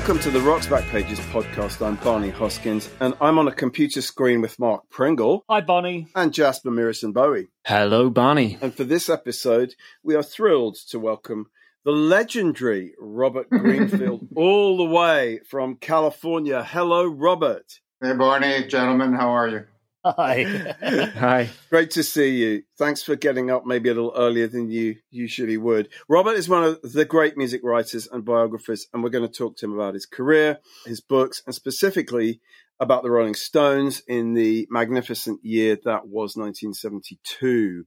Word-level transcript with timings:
Welcome 0.00 0.18
to 0.20 0.30
the 0.30 0.40
Rocks 0.40 0.66
Back 0.66 0.84
Pages 0.88 1.20
podcast. 1.20 1.86
I'm 1.86 1.96
Barney 1.96 2.32
Hoskyns, 2.32 2.88
and 3.00 3.12
I'm 3.20 3.38
on 3.38 3.46
a 3.48 3.52
computer 3.52 4.00
screen 4.00 4.40
with 4.40 4.58
Mark 4.58 4.88
Pringle 4.88 5.44
Hi, 5.50 5.60
Barney. 5.60 6.06
and 6.14 6.32
Jasper 6.32 6.70
Murison-Bowie. 6.70 7.48
Hello, 7.66 8.08
Barney. 8.08 8.56
And 8.62 8.74
for 8.74 8.84
this 8.84 9.10
episode, 9.10 9.74
we 10.02 10.14
are 10.14 10.22
thrilled 10.22 10.76
to 10.88 10.98
welcome 10.98 11.50
the 11.84 11.90
legendary 11.92 12.94
Robert 12.98 13.50
Greenfield, 13.50 14.26
all 14.34 14.78
the 14.78 14.86
way 14.86 15.40
from 15.46 15.76
California. 15.76 16.64
Hello, 16.64 17.04
Robert. 17.06 17.78
Hey, 18.02 18.14
Barney, 18.14 18.66
gentlemen, 18.68 19.12
how 19.12 19.28
are 19.28 19.48
you? 19.48 19.64
Hi. 20.04 20.74
Hi. 21.18 21.50
Great 21.68 21.90
to 21.92 22.02
see 22.02 22.36
you. 22.36 22.62
Thanks 22.78 23.02
for 23.02 23.16
getting 23.16 23.50
up 23.50 23.66
maybe 23.66 23.90
a 23.90 23.94
little 23.94 24.14
earlier 24.16 24.46
than 24.46 24.70
you 24.70 24.96
usually 25.10 25.58
would. 25.58 25.88
Robert 26.08 26.36
is 26.36 26.48
one 26.48 26.64
of 26.64 26.80
the 26.82 27.04
great 27.04 27.36
music 27.36 27.60
writers 27.62 28.08
and 28.10 28.24
biographers, 28.24 28.86
and 28.92 29.02
we're 29.02 29.10
going 29.10 29.26
to 29.26 29.32
talk 29.32 29.56
to 29.58 29.66
him 29.66 29.74
about 29.74 29.94
his 29.94 30.06
career, 30.06 30.58
his 30.86 31.02
books, 31.02 31.42
and 31.44 31.54
specifically 31.54 32.40
about 32.80 33.02
the 33.02 33.10
Rolling 33.10 33.34
Stones 33.34 34.02
in 34.08 34.32
the 34.32 34.66
magnificent 34.70 35.40
year 35.44 35.76
that 35.84 36.06
was 36.06 36.34
1972. 36.34 37.84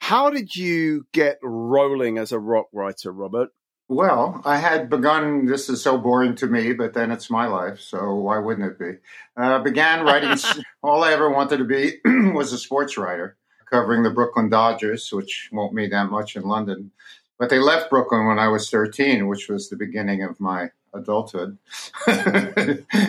How 0.00 0.28
did 0.28 0.54
you 0.54 1.06
get 1.12 1.38
rolling 1.42 2.18
as 2.18 2.32
a 2.32 2.38
rock 2.38 2.66
writer, 2.74 3.10
Robert? 3.10 3.48
Well, 3.88 4.42
I 4.44 4.56
had 4.56 4.90
begun, 4.90 5.46
this 5.46 5.68
is 5.68 5.80
so 5.80 5.96
boring 5.96 6.34
to 6.36 6.48
me, 6.48 6.72
but 6.72 6.92
then 6.92 7.12
it's 7.12 7.30
my 7.30 7.46
life, 7.46 7.80
so 7.80 8.16
why 8.16 8.38
wouldn't 8.38 8.72
it 8.72 8.78
be? 8.78 8.98
Uh, 9.36 9.60
began 9.60 10.04
writing, 10.04 10.36
all 10.82 11.04
I 11.04 11.12
ever 11.12 11.30
wanted 11.30 11.58
to 11.58 11.64
be 11.64 11.98
was 12.32 12.52
a 12.52 12.58
sports 12.58 12.98
writer, 12.98 13.36
covering 13.70 14.02
the 14.02 14.10
Brooklyn 14.10 14.48
Dodgers, 14.48 15.12
which 15.12 15.50
won't 15.52 15.72
mean 15.72 15.90
that 15.90 16.10
much 16.10 16.34
in 16.34 16.42
London. 16.42 16.90
But 17.38 17.50
they 17.50 17.60
left 17.60 17.90
Brooklyn 17.90 18.26
when 18.26 18.40
I 18.40 18.48
was 18.48 18.70
13, 18.70 19.28
which 19.28 19.48
was 19.48 19.68
the 19.68 19.76
beginning 19.76 20.22
of 20.22 20.40
my 20.40 20.70
adulthood. 20.92 21.58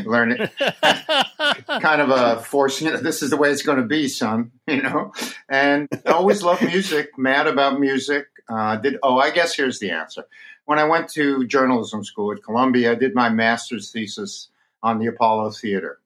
Learning 0.06 0.50
kind 1.82 2.02
of 2.02 2.10
a 2.10 2.42
force, 2.44 2.82
you 2.82 2.92
know, 2.92 2.98
this 2.98 3.24
is 3.24 3.32
the 3.32 3.38
way 3.38 3.50
it's 3.50 3.64
going 3.64 3.80
to 3.80 3.86
be, 3.86 4.08
son, 4.08 4.52
you 4.68 4.82
know? 4.82 5.14
And 5.50 5.88
always 6.06 6.44
loved 6.44 6.64
music, 6.64 7.18
mad 7.18 7.48
about 7.48 7.80
music. 7.80 8.28
Uh, 8.50 8.76
did 8.78 8.98
oh, 9.04 9.18
I 9.18 9.32
guess 9.32 9.56
here's 9.56 9.80
the 9.80 9.92
answer. 9.92 10.26
When 10.68 10.80
I 10.80 10.84
went 10.84 11.08
to 11.12 11.48
journalism 11.48 12.04
school 12.04 12.34
at 12.34 12.44
Columbia, 12.44 12.92
I 12.92 12.96
did 12.96 13.16
my 13.16 13.30
master's 13.30 13.90
thesis 13.90 14.50
on 14.84 15.00
the 15.00 15.06
Apollo 15.08 15.52
Theater, 15.52 16.02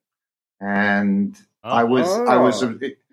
and 0.59 1.36
I 1.64 1.84
was 1.84 2.08
I 2.08 2.38
was 2.38 2.64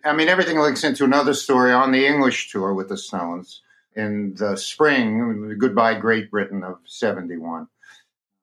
I 0.04 0.12
mean 0.12 0.28
everything 0.28 0.58
links 0.58 0.84
into 0.84 1.04
another 1.04 1.32
story 1.32 1.72
on 1.72 1.90
the 1.90 2.06
English 2.06 2.52
tour 2.52 2.74
with 2.74 2.90
the 2.90 2.98
Stones 2.98 3.62
in 3.96 4.34
the 4.34 4.58
spring, 4.58 5.56
goodbye 5.58 5.94
Great 5.94 6.30
Britain 6.30 6.62
of 6.62 6.80
'71. 6.84 7.66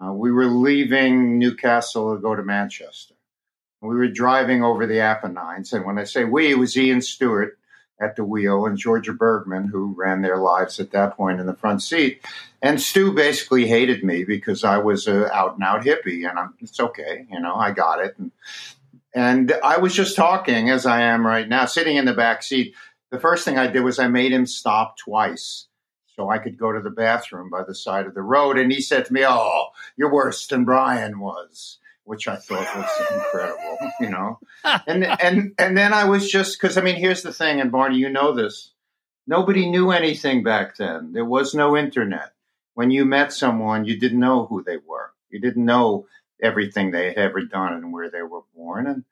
Uh, 0.03 0.11
we 0.11 0.31
were 0.31 0.47
leaving 0.47 1.37
Newcastle 1.37 2.15
to 2.15 2.19
go 2.19 2.35
to 2.35 2.41
Manchester. 2.41 3.13
We 3.81 3.93
were 3.93 4.07
driving 4.07 4.63
over 4.63 4.87
the 4.87 5.01
Apennines, 5.01 5.73
and 5.73 5.85
when 5.85 5.99
I 5.99 6.05
say 6.05 6.23
we, 6.23 6.49
it 6.49 6.57
was 6.57 6.75
Ian 6.75 7.03
Stewart 7.03 7.59
at 7.99 8.15
the 8.15 8.23
wheel 8.23 8.65
and 8.65 8.77
Georgia 8.77 9.13
Bergman, 9.13 9.67
who 9.67 9.93
ran 9.97 10.21
their 10.21 10.37
lives 10.37 10.79
at 10.79 10.91
that 10.91 11.15
point 11.15 11.39
in 11.39 11.45
the 11.45 11.53
front 11.53 11.81
seat. 11.81 12.21
And 12.61 12.81
Stu 12.81 13.13
basically 13.13 13.67
hated 13.67 14.03
me 14.03 14.23
because 14.23 14.63
I 14.63 14.77
was 14.77 15.07
a 15.07 15.33
out 15.33 15.55
and 15.55 15.63
out 15.63 15.83
hippie, 15.83 16.27
and 16.29 16.37
I'm, 16.37 16.53
it's 16.59 16.79
okay, 16.79 17.25
you 17.31 17.39
know, 17.39 17.55
I 17.55 17.71
got 17.71 18.03
it. 18.03 18.15
And, 18.17 18.31
and 19.13 19.53
I 19.63 19.77
was 19.77 19.93
just 19.93 20.15
talking 20.15 20.69
as 20.69 20.85
I 20.85 21.01
am 21.01 21.25
right 21.25 21.47
now, 21.47 21.65
sitting 21.65 21.95
in 21.95 22.05
the 22.05 22.13
back 22.13 22.43
seat. 22.43 22.75
The 23.11 23.19
first 23.19 23.45
thing 23.45 23.57
I 23.57 23.67
did 23.67 23.81
was 23.81 23.97
I 23.97 24.07
made 24.07 24.33
him 24.33 24.45
stop 24.45 24.97
twice 24.97 25.67
so 26.15 26.29
I 26.29 26.37
could 26.37 26.57
go 26.57 26.71
to 26.71 26.81
the 26.81 26.89
bathroom 26.89 27.49
by 27.49 27.63
the 27.63 27.75
side 27.75 28.07
of 28.07 28.13
the 28.13 28.21
road. 28.21 28.57
And 28.57 28.71
he 28.71 28.81
said 28.81 29.05
to 29.05 29.13
me, 29.13 29.23
"Oh, 29.25 29.67
you're 29.95 30.11
worse 30.11 30.47
than 30.47 30.65
Brian 30.65 31.19
was." 31.19 31.77
Which 32.05 32.27
I 32.27 32.37
thought 32.37 32.75
was 32.75 32.89
incredible, 33.13 33.77
you 33.99 34.09
know. 34.09 34.39
And 34.87 35.03
and 35.03 35.53
and 35.59 35.77
then 35.77 35.93
I 35.93 36.05
was 36.05 36.29
just 36.29 36.59
because 36.59 36.77
I 36.77 36.81
mean, 36.81 36.95
here's 36.95 37.23
the 37.23 37.33
thing, 37.33 37.59
and 37.59 37.71
Barney, 37.71 37.97
you 37.97 38.09
know 38.09 38.33
this. 38.33 38.71
Nobody 39.27 39.69
knew 39.69 39.91
anything 39.91 40.43
back 40.43 40.77
then. 40.77 41.11
There 41.11 41.25
was 41.25 41.53
no 41.53 41.75
internet. 41.75 42.31
When 42.75 42.91
you 42.91 43.05
met 43.05 43.33
someone, 43.33 43.85
you 43.85 43.99
didn't 43.99 44.19
know 44.19 44.45
who 44.45 44.63
they 44.63 44.77
were. 44.77 45.11
You 45.29 45.39
didn't 45.39 45.65
know 45.65 46.07
everything 46.41 46.91
they 46.91 47.07
had 47.07 47.17
ever 47.17 47.41
done 47.41 47.73
and 47.73 47.91
where 47.91 48.09
they 48.09 48.21
were 48.21 48.41
born. 48.55 48.85
And 48.85 49.03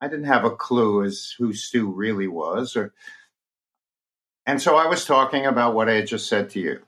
I 0.00 0.08
didn't 0.08 0.26
have 0.26 0.44
a 0.44 0.50
clue 0.50 1.04
as 1.04 1.34
who 1.38 1.52
Stu 1.54 1.90
really 1.90 2.28
was. 2.28 2.76
Or, 2.76 2.92
and 4.44 4.60
so 4.60 4.76
I 4.76 4.86
was 4.86 5.06
talking 5.06 5.46
about 5.46 5.74
what 5.74 5.88
I 5.88 5.94
had 5.94 6.06
just 6.06 6.28
said 6.28 6.50
to 6.50 6.60
you. 6.60 6.82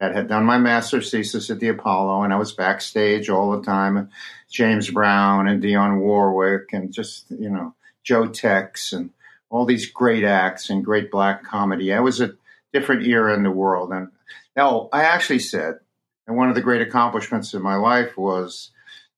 That 0.00 0.14
had 0.14 0.28
done 0.28 0.44
my 0.44 0.56
master's 0.58 1.10
thesis 1.10 1.50
at 1.50 1.60
the 1.60 1.68
Apollo, 1.68 2.22
and 2.22 2.32
I 2.32 2.38
was 2.38 2.52
backstage 2.52 3.28
all 3.28 3.52
the 3.52 3.62
time. 3.62 4.08
James 4.50 4.90
Brown 4.90 5.46
and 5.46 5.62
Dionne 5.62 6.00
Warwick, 6.00 6.72
and 6.72 6.92
just 6.92 7.30
you 7.30 7.50
know 7.50 7.74
Joe 8.02 8.26
Tex, 8.26 8.92
and 8.94 9.10
all 9.50 9.66
these 9.66 9.90
great 9.90 10.24
acts 10.24 10.70
and 10.70 10.84
great 10.84 11.10
black 11.10 11.44
comedy. 11.44 11.90
It 11.90 12.00
was 12.00 12.20
a 12.20 12.34
different 12.72 13.06
era 13.06 13.34
in 13.34 13.42
the 13.42 13.50
world. 13.50 13.92
And 13.92 14.08
now 14.56 14.88
I 14.92 15.02
actually 15.02 15.40
said, 15.40 15.80
and 16.26 16.36
one 16.36 16.48
of 16.48 16.54
the 16.54 16.62
great 16.62 16.82
accomplishments 16.82 17.52
of 17.52 17.62
my 17.62 17.74
life 17.74 18.16
was 18.16 18.70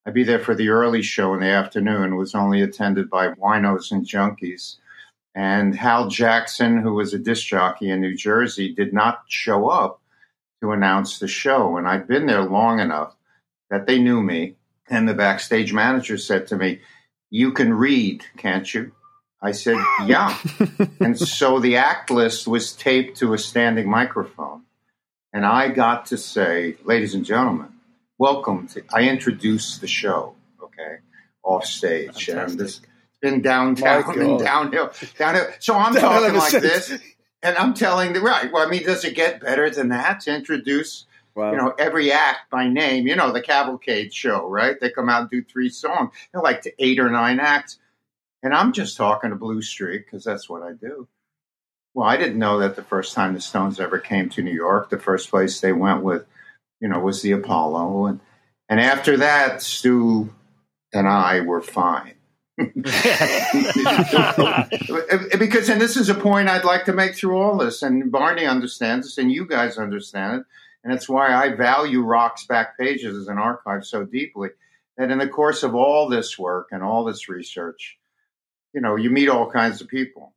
I'd 0.06 0.14
be 0.14 0.24
there 0.24 0.40
for 0.40 0.54
the 0.54 0.70
early 0.70 1.02
show 1.02 1.34
in 1.34 1.40
the 1.40 1.46
afternoon. 1.46 2.14
It 2.14 2.16
was 2.16 2.34
only 2.34 2.62
attended 2.62 3.08
by 3.08 3.28
winos 3.28 3.92
and 3.92 4.04
junkies. 4.04 4.76
And 5.34 5.74
Hal 5.76 6.08
Jackson, 6.08 6.78
who 6.78 6.94
was 6.94 7.14
a 7.14 7.18
disc 7.18 7.46
jockey 7.46 7.90
in 7.90 8.00
New 8.00 8.16
Jersey, 8.16 8.74
did 8.74 8.92
not 8.92 9.22
show 9.28 9.68
up 9.68 10.01
to 10.62 10.70
announce 10.70 11.18
the 11.18 11.28
show. 11.28 11.76
And 11.76 11.86
I'd 11.86 12.08
been 12.08 12.26
there 12.26 12.42
long 12.42 12.78
enough 12.78 13.14
that 13.68 13.86
they 13.86 13.98
knew 13.98 14.22
me. 14.22 14.54
And 14.88 15.08
the 15.08 15.14
backstage 15.14 15.72
manager 15.72 16.16
said 16.16 16.46
to 16.48 16.56
me, 16.56 16.80
You 17.30 17.52
can 17.52 17.74
read, 17.74 18.24
can't 18.36 18.72
you? 18.72 18.92
I 19.42 19.52
said, 19.52 19.76
Yeah. 20.06 20.38
and 21.00 21.18
so 21.18 21.58
the 21.58 21.76
act 21.76 22.10
list 22.10 22.46
was 22.46 22.72
taped 22.72 23.18
to 23.18 23.34
a 23.34 23.38
standing 23.38 23.88
microphone. 23.88 24.62
And 25.32 25.44
I 25.44 25.68
got 25.68 26.06
to 26.06 26.16
say, 26.16 26.76
Ladies 26.84 27.14
and 27.14 27.24
gentlemen, 27.24 27.68
welcome 28.18 28.68
to, 28.68 28.84
I 28.92 29.08
introduced 29.08 29.80
the 29.80 29.88
show, 29.88 30.34
okay, 30.62 30.98
off 31.42 31.64
stage. 31.64 32.26
Fantastic. 32.26 32.50
And 32.50 32.60
this 32.60 32.78
it's 32.78 33.18
been 33.20 33.42
downtown 33.42 34.20
and 34.20 34.38
downhill, 34.44 34.92
downhill. 35.18 35.46
So 35.58 35.74
I'm 35.74 35.94
talking 35.96 36.36
like 36.36 36.52
this. 36.52 36.98
And 37.42 37.56
I'm 37.56 37.74
telling 37.74 38.12
the 38.12 38.20
right. 38.20 38.52
Well, 38.52 38.66
I 38.66 38.70
mean, 38.70 38.84
does 38.84 39.04
it 39.04 39.14
get 39.14 39.40
better 39.40 39.68
than 39.68 39.88
that 39.88 40.20
to 40.20 40.34
introduce, 40.34 41.06
Wow. 41.34 41.50
you 41.50 41.56
know, 41.58 41.74
every 41.78 42.12
act 42.12 42.50
by 42.50 42.68
name? 42.68 43.06
You 43.06 43.16
know, 43.16 43.32
the 43.32 43.40
Cavalcade 43.42 44.14
show, 44.14 44.46
right? 44.48 44.78
They 44.80 44.90
come 44.90 45.08
out 45.08 45.22
and 45.22 45.30
do 45.30 45.42
three 45.42 45.68
songs. 45.68 46.12
They're 46.32 46.42
like 46.42 46.62
to 46.62 46.72
eight 46.78 47.00
or 47.00 47.10
nine 47.10 47.40
acts, 47.40 47.78
and 48.42 48.54
I'm 48.54 48.72
just 48.72 48.96
talking 48.96 49.30
to 49.30 49.36
Blue 49.36 49.60
Streak 49.62 50.06
because 50.06 50.24
that's 50.24 50.48
what 50.48 50.62
I 50.62 50.72
do. 50.72 51.08
Well, 51.94 52.06
I 52.08 52.16
didn't 52.16 52.38
know 52.38 52.58
that 52.60 52.76
the 52.76 52.82
first 52.82 53.12
time 53.12 53.34
the 53.34 53.40
Stones 53.40 53.78
ever 53.80 53.98
came 53.98 54.28
to 54.30 54.42
New 54.42 54.54
York, 54.54 54.88
the 54.88 54.98
first 54.98 55.28
place 55.28 55.60
they 55.60 55.72
went 55.72 56.02
with, 56.02 56.24
you 56.80 56.88
know, 56.88 57.00
was 57.00 57.22
the 57.22 57.32
Apollo, 57.32 58.06
and 58.06 58.20
and 58.68 58.80
after 58.80 59.16
that, 59.18 59.62
Stu 59.62 60.32
and 60.94 61.08
I 61.08 61.40
were 61.40 61.60
fine. 61.60 62.14
Because 65.38 65.68
and 65.68 65.80
this 65.80 65.96
is 65.96 66.08
a 66.08 66.14
point 66.14 66.48
I'd 66.48 66.64
like 66.64 66.84
to 66.86 66.92
make 66.92 67.14
through 67.14 67.36
all 67.36 67.58
this, 67.58 67.82
and 67.82 68.10
Barney 68.10 68.46
understands 68.46 69.06
this, 69.06 69.18
and 69.18 69.30
you 69.30 69.46
guys 69.46 69.78
understand 69.78 70.40
it, 70.40 70.46
and 70.84 70.92
it's 70.92 71.08
why 71.08 71.32
I 71.32 71.54
value 71.54 72.02
Rock's 72.02 72.46
back 72.46 72.78
pages 72.78 73.16
as 73.16 73.28
an 73.28 73.38
archive 73.38 73.84
so 73.84 74.04
deeply. 74.04 74.50
That 74.98 75.10
in 75.10 75.18
the 75.18 75.28
course 75.28 75.62
of 75.62 75.74
all 75.74 76.08
this 76.08 76.38
work 76.38 76.68
and 76.70 76.82
all 76.82 77.04
this 77.04 77.28
research, 77.28 77.96
you 78.74 78.80
know, 78.80 78.96
you 78.96 79.10
meet 79.10 79.28
all 79.28 79.50
kinds 79.50 79.80
of 79.80 79.88
people. 79.88 80.34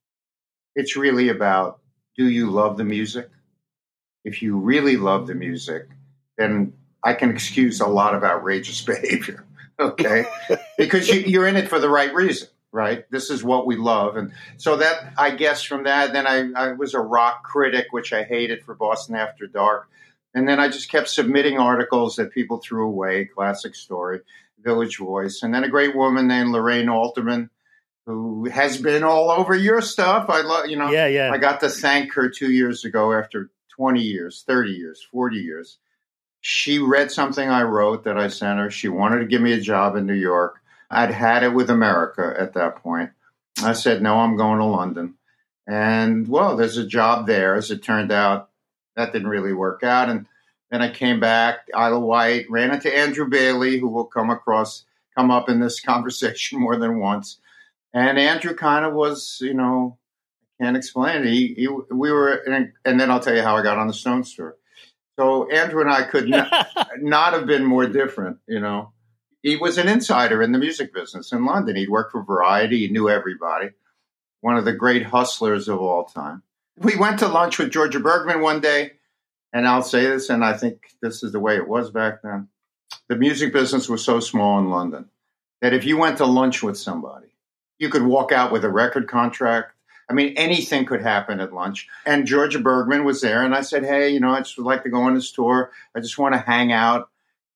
It's 0.76 0.96
really 0.96 1.30
about 1.30 1.80
do 2.18 2.30
you 2.30 2.50
love 2.50 2.78
the 2.78 2.86
music? 2.86 3.30
If 4.24 4.42
you 4.42 4.58
really 4.58 4.98
love 4.98 5.28
the 5.28 5.36
music, 5.36 5.90
then 6.38 6.74
I 7.04 7.14
can 7.14 7.30
excuse 7.30 7.82
a 7.82 7.88
lot 7.88 8.16
of 8.16 8.24
outrageous 8.24 8.82
behavior. 8.86 9.46
Okay, 9.80 10.26
because 10.78 11.08
you, 11.08 11.22
you're 11.22 11.48
in 11.48 11.56
it 11.56 11.70
for 11.70 11.80
the 11.80 11.90
right 11.90 12.14
reason, 12.14 12.48
right? 12.72 13.10
This 13.12 13.30
is 13.30 13.44
what 13.44 13.66
we 13.66 13.76
love, 13.76 14.18
and 14.18 14.32
so 14.58 14.78
that 14.78 15.14
I 15.18 15.32
guess 15.32 15.64
from 15.64 15.84
that, 15.84 16.14
then 16.14 16.28
I, 16.28 16.52
I 16.56 16.72
was 16.74 16.94
a 16.94 17.00
rock 17.00 17.44
critic, 17.44 17.88
which 17.92 18.14
I 18.14 18.24
hated 18.24 18.64
for 18.64 18.76
Boston 18.76 19.16
After 19.16 19.48
Dark, 19.48 19.90
and 20.34 20.48
then 20.48 20.60
I 20.60 20.68
just 20.68 20.90
kept 20.90 21.10
submitting 21.10 21.58
articles 21.58 22.18
that 22.18 22.32
people 22.32 22.58
threw 22.58 22.88
away. 22.88 23.26
Classic 23.26 23.76
story, 23.76 24.22
Village 24.60 24.98
Voice, 24.98 25.44
and 25.44 25.54
then 25.54 25.64
a 25.64 25.70
great 25.70 25.96
woman 25.96 26.28
named 26.28 26.50
Lorraine 26.50 26.88
Alterman, 26.88 27.50
who 28.06 28.46
has 28.50 28.80
been 28.80 29.04
all 29.04 29.32
over 29.32 29.56
your 29.56 29.82
stuff. 29.82 30.30
I 30.30 30.42
love, 30.42 30.68
you 30.68 30.78
know, 30.78 30.92
yeah, 30.92 31.08
yeah. 31.08 31.32
I 31.32 31.38
got 31.38 31.62
to 31.62 31.70
thank 31.70 32.14
her 32.14 32.30
two 32.30 32.52
years 32.52 32.86
ago 32.86 33.14
after 33.14 33.50
20 33.76 34.02
years, 34.02 34.44
30 34.48 34.72
years, 34.72 35.06
40 35.12 35.38
years. 35.38 35.78
She 36.42 36.80
read 36.80 37.12
something 37.12 37.50
I 37.50 37.64
wrote 37.64 38.04
that 38.04 38.18
I 38.18 38.28
sent 38.28 38.60
her. 38.60 38.70
She 38.70 38.88
wanted 38.88 39.20
to 39.20 39.26
give 39.26 39.42
me 39.42 39.54
a 39.54 39.60
job 39.60 39.96
in 39.96 40.06
New 40.06 40.14
York. 40.14 40.62
I'd 40.90 41.12
had 41.12 41.44
it 41.44 41.54
with 41.54 41.70
America 41.70 42.34
at 42.38 42.54
that 42.54 42.78
point. 42.78 43.12
I 43.64 43.74
said, 43.74 44.02
no, 44.02 44.20
I'm 44.20 44.38
going 44.38 44.60
to 44.60 44.66
London. 44.66 45.16
And 45.68 46.28
well, 46.28 46.56
there's 46.56 46.78
a 46.78 46.86
job 46.86 47.28
there. 47.28 47.56
As 47.56 47.72
it 47.72 47.84
turned 47.84 48.12
out, 48.12 48.50
that 48.96 49.14
didn't 49.14 49.28
really 49.28 49.54
work 49.54 49.84
out. 49.84 50.10
And 50.10 50.28
Then 50.72 50.82
I 50.82 50.92
came 50.92 51.20
back, 51.20 51.68
Isle 51.74 51.98
of 51.98 52.04
Wight, 52.04 52.50
ran 52.50 52.74
into 52.74 52.96
Andrew 52.96 53.28
Bailey, 53.28 53.80
who 53.80 53.88
will 53.88 54.06
come 54.06 54.30
across, 54.30 54.86
come 55.18 55.32
up 55.32 55.50
in 55.50 55.60
this 55.60 55.80
conversation 55.86 56.60
more 56.60 56.78
than 56.78 57.00
once. 57.00 57.40
And 57.94 58.20
Andrew 58.20 58.54
kind 58.54 58.86
of 58.86 58.94
was, 58.94 59.40
you 59.42 59.54
know, 59.54 59.98
can't 60.60 60.78
explain 60.78 61.24
it. 61.24 61.28
He, 61.28 61.54
he, 61.56 61.68
we 61.68 62.12
were, 62.12 62.36
in, 62.36 62.74
and 62.84 63.00
then 63.00 63.10
I'll 63.10 63.20
tell 63.20 63.36
you 63.36 63.42
how 63.42 63.56
I 63.56 63.64
got 63.64 63.78
on 63.78 63.88
the 63.88 63.94
Stones 63.94 64.34
tour. 64.34 64.58
So 65.18 65.50
Andrew 65.50 65.82
and 65.82 65.90
I 65.92 66.04
could 66.04 66.28
not, 66.28 66.52
not 67.00 67.34
have 67.34 67.46
been 67.46 67.64
more 67.64 67.88
different, 67.88 68.38
you 68.48 68.60
know. 68.60 68.92
He 69.46 69.58
was 69.58 69.78
an 69.78 69.88
insider 69.88 70.42
in 70.42 70.54
the 70.54 70.58
music 70.58 70.92
business 70.92 71.32
in 71.32 71.46
London. 71.46 71.76
He'd 71.76 71.88
worked 71.88 72.14
for 72.14 72.24
Variety. 72.24 72.80
He 72.80 72.88
knew 72.92 73.08
everybody. 73.08 73.70
One 74.42 74.58
of 74.58 74.66
the 74.66 74.74
great 74.74 75.04
hustlers 75.04 75.68
of 75.68 75.80
all 75.80 76.06
time. 76.06 76.42
We 76.78 76.96
went 76.96 77.20
to 77.20 77.28
lunch 77.28 77.60
with 77.60 77.72
Georgia 77.72 78.00
Bergman 78.00 78.42
one 78.42 78.60
day, 78.60 78.94
and 79.54 79.68
I'll 79.68 79.84
say 79.84 80.08
this, 80.08 80.32
and 80.32 80.44
I 80.44 80.54
think 80.58 80.88
this 81.00 81.22
is 81.22 81.32
the 81.32 81.40
way 81.40 81.58
it 81.58 81.68
was 81.68 81.92
back 81.92 82.24
then. 82.24 82.48
The 83.08 83.18
music 83.18 83.54
business 83.54 83.88
was 83.88 84.04
so 84.04 84.20
small 84.20 84.58
in 84.58 84.72
London 84.72 85.12
that 85.62 85.76
if 85.76 85.86
you 85.86 85.96
went 85.96 86.18
to 86.18 86.26
lunch 86.26 86.64
with 86.64 86.76
somebody, 86.76 87.28
you 87.78 87.90
could 87.90 88.04
walk 88.04 88.32
out 88.32 88.52
with 88.52 88.66
a 88.66 88.72
record 88.72 89.08
contract, 89.08 89.74
I 90.10 90.14
mean, 90.14 90.34
anything 90.38 90.86
could 90.86 91.04
happen 91.04 91.40
at 91.40 91.54
lunch. 91.54 91.88
And 92.04 92.26
Georgia 92.26 92.60
Bergman 92.60 93.06
was 93.06 93.22
there, 93.22 93.44
and 93.44 93.54
I 93.54 93.62
said, 93.62 93.86
Hey, 93.86 94.10
you 94.10 94.20
know, 94.20 94.32
I 94.32 94.40
just 94.40 94.58
would 94.58 94.66
like 94.66 94.82
to 94.84 94.90
go 94.90 95.04
on 95.04 95.14
this 95.14 95.32
tour. 95.32 95.72
I 95.96 96.00
just 96.00 96.18
want 96.18 96.34
to 96.34 96.40
hang 96.40 96.72
out. 96.72 97.12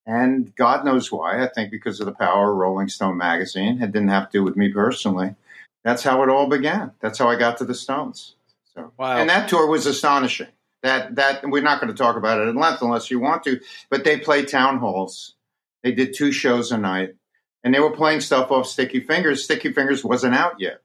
And 0.05 0.55
God 0.55 0.85
knows 0.85 1.11
why. 1.11 1.43
I 1.43 1.47
think 1.47 1.71
because 1.71 1.99
of 1.99 2.05
the 2.05 2.13
power 2.13 2.51
of 2.51 2.57
Rolling 2.57 2.89
Stone 2.89 3.17
magazine. 3.17 3.81
It 3.81 3.91
didn't 3.91 4.09
have 4.09 4.29
to 4.31 4.39
do 4.39 4.43
with 4.43 4.57
me 4.57 4.69
personally. 4.69 5.35
That's 5.83 6.03
how 6.03 6.23
it 6.23 6.29
all 6.29 6.47
began. 6.47 6.91
That's 6.99 7.19
how 7.19 7.29
I 7.29 7.35
got 7.35 7.57
to 7.57 7.65
the 7.65 7.75
Stones. 7.75 8.35
So, 8.73 8.91
wow. 8.97 9.17
And 9.17 9.29
that 9.29 9.49
tour 9.49 9.67
was 9.67 9.85
astonishing. 9.85 10.47
That 10.81 11.15
that 11.15 11.47
we're 11.49 11.61
not 11.61 11.81
going 11.81 11.93
to 11.93 11.97
talk 11.97 12.15
about 12.15 12.39
it 12.39 12.47
at 12.47 12.55
length 12.55 12.81
unless 12.81 13.11
you 13.11 13.19
want 13.19 13.43
to. 13.43 13.59
But 13.89 14.05
they 14.05 14.17
played 14.17 14.47
town 14.47 14.79
halls. 14.79 15.35
They 15.83 15.91
did 15.91 16.13
two 16.13 16.31
shows 16.31 16.71
a 16.71 16.77
night, 16.77 17.15
and 17.63 17.73
they 17.73 17.79
were 17.79 17.91
playing 17.91 18.21
stuff 18.21 18.51
off 18.51 18.67
Sticky 18.67 19.01
Fingers. 19.01 19.43
Sticky 19.43 19.73
Fingers 19.73 20.03
wasn't 20.03 20.35
out 20.35 20.59
yet. 20.59 20.81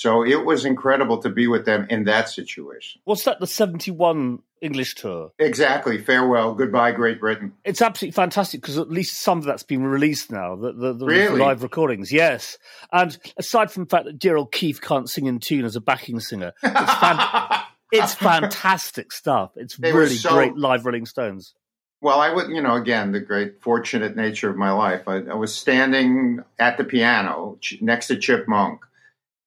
So 0.00 0.24
it 0.24 0.46
was 0.46 0.64
incredible 0.64 1.18
to 1.18 1.28
be 1.28 1.46
with 1.46 1.66
them 1.66 1.86
in 1.90 2.04
that 2.04 2.30
situation. 2.30 3.02
What's 3.04 3.24
that, 3.24 3.38
the 3.38 3.46
71 3.46 4.38
English 4.62 4.94
tour? 4.94 5.30
Exactly. 5.38 5.98
Farewell. 5.98 6.54
Goodbye, 6.54 6.92
Great 6.92 7.20
Britain. 7.20 7.52
It's 7.66 7.82
absolutely 7.82 8.14
fantastic 8.14 8.62
because 8.62 8.78
at 8.78 8.88
least 8.88 9.18
some 9.18 9.36
of 9.36 9.44
that's 9.44 9.62
been 9.62 9.82
released 9.82 10.32
now, 10.32 10.56
the, 10.56 10.72
the, 10.72 10.94
the, 10.94 11.04
really? 11.04 11.38
live 11.38 11.62
recordings. 11.62 12.10
Yes. 12.10 12.56
And 12.90 13.18
aside 13.36 13.70
from 13.70 13.84
the 13.84 13.90
fact 13.90 14.06
that 14.06 14.18
Gerald 14.18 14.52
Keith 14.52 14.80
can't 14.80 15.06
sing 15.06 15.26
in 15.26 15.38
tune 15.38 15.66
as 15.66 15.76
a 15.76 15.82
backing 15.82 16.18
singer, 16.18 16.54
it's, 16.62 16.94
fan- 16.94 17.60
it's 17.92 18.14
fantastic 18.14 19.12
stuff. 19.12 19.50
It's 19.56 19.76
they 19.76 19.92
really 19.92 20.16
so- 20.16 20.30
great 20.30 20.56
live 20.56 20.86
Rolling 20.86 21.04
Stones. 21.04 21.52
Well, 22.00 22.20
I 22.20 22.32
would, 22.32 22.48
you 22.48 22.62
know, 22.62 22.76
again, 22.76 23.12
the 23.12 23.20
great 23.20 23.60
fortunate 23.60 24.16
nature 24.16 24.48
of 24.48 24.56
my 24.56 24.72
life. 24.72 25.06
I, 25.06 25.16
I 25.16 25.34
was 25.34 25.54
standing 25.54 26.42
at 26.58 26.78
the 26.78 26.84
piano 26.84 27.58
next 27.82 28.06
to 28.06 28.16
Chip 28.16 28.46
Monck 28.46 28.78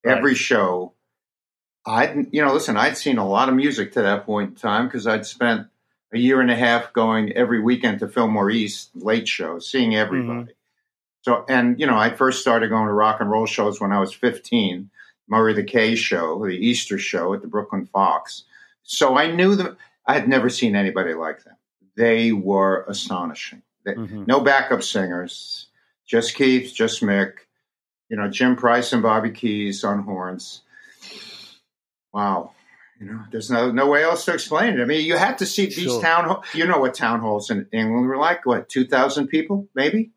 right. 0.03 0.17
every 0.17 0.35
show. 0.35 0.93
I'd, 1.85 2.27
you 2.31 2.43
know, 2.43 2.53
listen, 2.53 2.77
I'd 2.77 2.97
seen 2.97 3.17
a 3.17 3.27
lot 3.27 3.49
of 3.49 3.55
music 3.55 3.93
to 3.93 4.01
that 4.03 4.25
point 4.25 4.51
in 4.51 4.55
time 4.55 4.87
because 4.87 5.05
I'd 5.05 5.25
spent 5.25 5.67
a 6.13 6.17
year 6.17 6.39
and 6.39 6.51
a 6.51 6.55
half 6.55 6.93
going 6.93 7.33
every 7.33 7.59
weekend 7.59 7.99
to 7.99 8.07
Fillmore 8.07 8.49
East 8.49 8.91
late 8.95 9.27
shows, 9.27 9.69
seeing 9.69 9.95
everybody. 9.95 10.39
Mm-hmm. 10.39 10.51
So, 11.23 11.45
and 11.49 11.79
you 11.79 11.87
know, 11.87 11.97
I 11.97 12.09
first 12.11 12.41
started 12.41 12.69
going 12.69 12.87
to 12.87 12.93
rock 12.93 13.19
and 13.19 13.29
roll 13.29 13.45
shows 13.45 13.81
when 13.81 13.91
I 13.91 13.99
was 13.99 14.13
15. 14.13 14.89
Murray 15.27 15.53
the 15.53 15.63
K 15.63 15.95
show, 15.95 16.45
the 16.45 16.51
Easter 16.51 16.97
show 16.97 17.33
at 17.33 17.41
the 17.41 17.47
Brooklyn 17.47 17.85
Fox. 17.85 18.43
So 18.83 19.17
I 19.17 19.31
knew 19.31 19.55
them. 19.55 19.77
I 20.05 20.13
had 20.13 20.27
never 20.27 20.49
seen 20.49 20.75
anybody 20.75 21.13
like 21.13 21.43
them. 21.43 21.55
They 21.95 22.31
were 22.33 22.85
astonishing. 22.87 23.61
They, 23.85 23.93
mm-hmm. 23.93 24.25
No 24.25 24.41
backup 24.41 24.83
singers, 24.83 25.67
just 26.05 26.35
Keith, 26.35 26.73
just 26.73 27.01
Mick 27.01 27.33
you 28.13 28.19
know, 28.19 28.27
Jim 28.27 28.55
Price 28.55 28.93
and 28.93 29.01
Bobby 29.01 29.31
Keys 29.31 29.83
on 29.83 30.03
horns. 30.03 30.61
Wow. 32.13 32.51
You 32.99 33.07
know, 33.07 33.23
there's 33.31 33.49
no 33.49 33.71
no 33.71 33.87
way 33.87 34.03
else 34.03 34.25
to 34.25 34.35
explain 34.35 34.75
it. 34.75 34.83
I 34.83 34.85
mean, 34.85 35.03
you 35.03 35.17
had 35.17 35.39
to 35.39 35.47
see 35.47 35.65
these 35.65 35.85
sure. 35.85 35.99
town. 35.99 36.43
You 36.53 36.67
know 36.67 36.77
what 36.77 36.93
town 36.93 37.21
halls 37.21 37.49
in 37.49 37.65
England 37.73 38.05
were 38.05 38.17
like? 38.17 38.45
What 38.45 38.69
two 38.69 38.85
thousand 38.85 39.29
people, 39.29 39.67
maybe? 39.73 40.11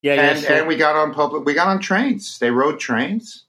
Yeah, 0.00 0.14
and, 0.14 0.40
yeah. 0.40 0.48
Sure. 0.48 0.56
And 0.60 0.66
we 0.66 0.76
got 0.76 0.96
on 0.96 1.12
public. 1.12 1.44
We 1.44 1.52
got 1.52 1.68
on 1.68 1.78
trains. 1.78 2.38
They 2.38 2.50
rode 2.50 2.80
trains. 2.80 3.44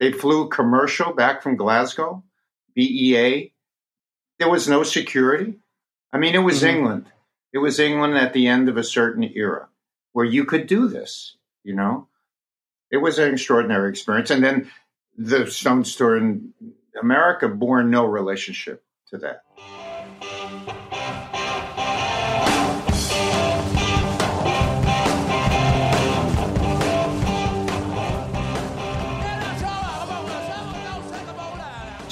They 0.00 0.12
flew 0.12 0.48
commercial 0.48 1.12
back 1.12 1.42
from 1.42 1.56
Glasgow, 1.56 2.24
BEA. 2.74 3.52
There 4.38 4.48
was 4.48 4.66
no 4.66 4.82
security. 4.82 5.58
I 6.10 6.16
mean, 6.16 6.34
it 6.34 6.38
was 6.38 6.62
mm-hmm. 6.62 6.74
England. 6.74 7.06
It 7.52 7.58
was 7.58 7.78
England 7.78 8.16
at 8.16 8.32
the 8.32 8.46
end 8.46 8.70
of 8.70 8.78
a 8.78 8.82
certain 8.82 9.24
era 9.24 9.68
where 10.14 10.24
you 10.24 10.46
could 10.46 10.66
do 10.66 10.88
this. 10.88 11.36
You 11.64 11.74
know, 11.74 12.08
it 12.92 12.98
was 12.98 13.18
an 13.18 13.32
extraordinary 13.32 13.88
experience. 13.90 14.30
And 14.30 14.44
then 14.44 14.70
the 15.16 15.50
Stones 15.50 15.96
tour 15.96 16.16
in 16.16 16.52
America 17.00 17.48
bore 17.48 17.82
no 17.82 18.04
relationship 18.04 18.84
to 19.08 19.18
that. 19.18 19.42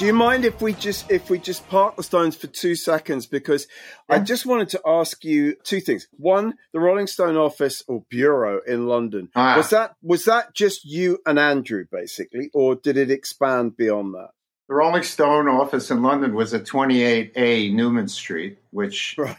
Do 0.00 0.06
you 0.06 0.14
mind 0.14 0.46
if 0.46 0.62
we 0.62 0.72
just 0.72 1.10
if 1.10 1.28
we 1.28 1.38
just 1.38 1.68
park 1.68 1.96
the 1.96 2.02
Stones 2.02 2.34
for 2.34 2.46
two 2.46 2.74
seconds? 2.74 3.26
Because 3.26 3.66
yeah. 4.08 4.16
I 4.16 4.18
just 4.20 4.46
wanted 4.46 4.70
to 4.70 4.80
ask 4.86 5.22
you 5.26 5.56
two 5.62 5.80
things. 5.80 6.08
One, 6.12 6.54
the 6.72 6.80
Rolling 6.80 7.06
Stone 7.06 7.36
office 7.36 7.84
or 7.86 8.02
bureau 8.08 8.62
in 8.66 8.86
London 8.86 9.28
ah. 9.36 9.58
was 9.58 9.68
that 9.68 9.96
was 10.02 10.24
that 10.24 10.54
just 10.54 10.86
you 10.86 11.18
and 11.26 11.38
Andrew 11.38 11.84
basically, 11.92 12.48
or 12.54 12.76
did 12.76 12.96
it 12.96 13.10
expand 13.10 13.76
beyond 13.76 14.14
that? 14.14 14.30
The 14.68 14.74
Rolling 14.76 15.02
Stone 15.02 15.48
office 15.48 15.90
in 15.90 16.02
London 16.02 16.32
was 16.32 16.54
at 16.54 16.64
28A 16.64 17.70
Newman 17.74 18.08
Street, 18.08 18.56
which 18.70 19.16
right. 19.18 19.36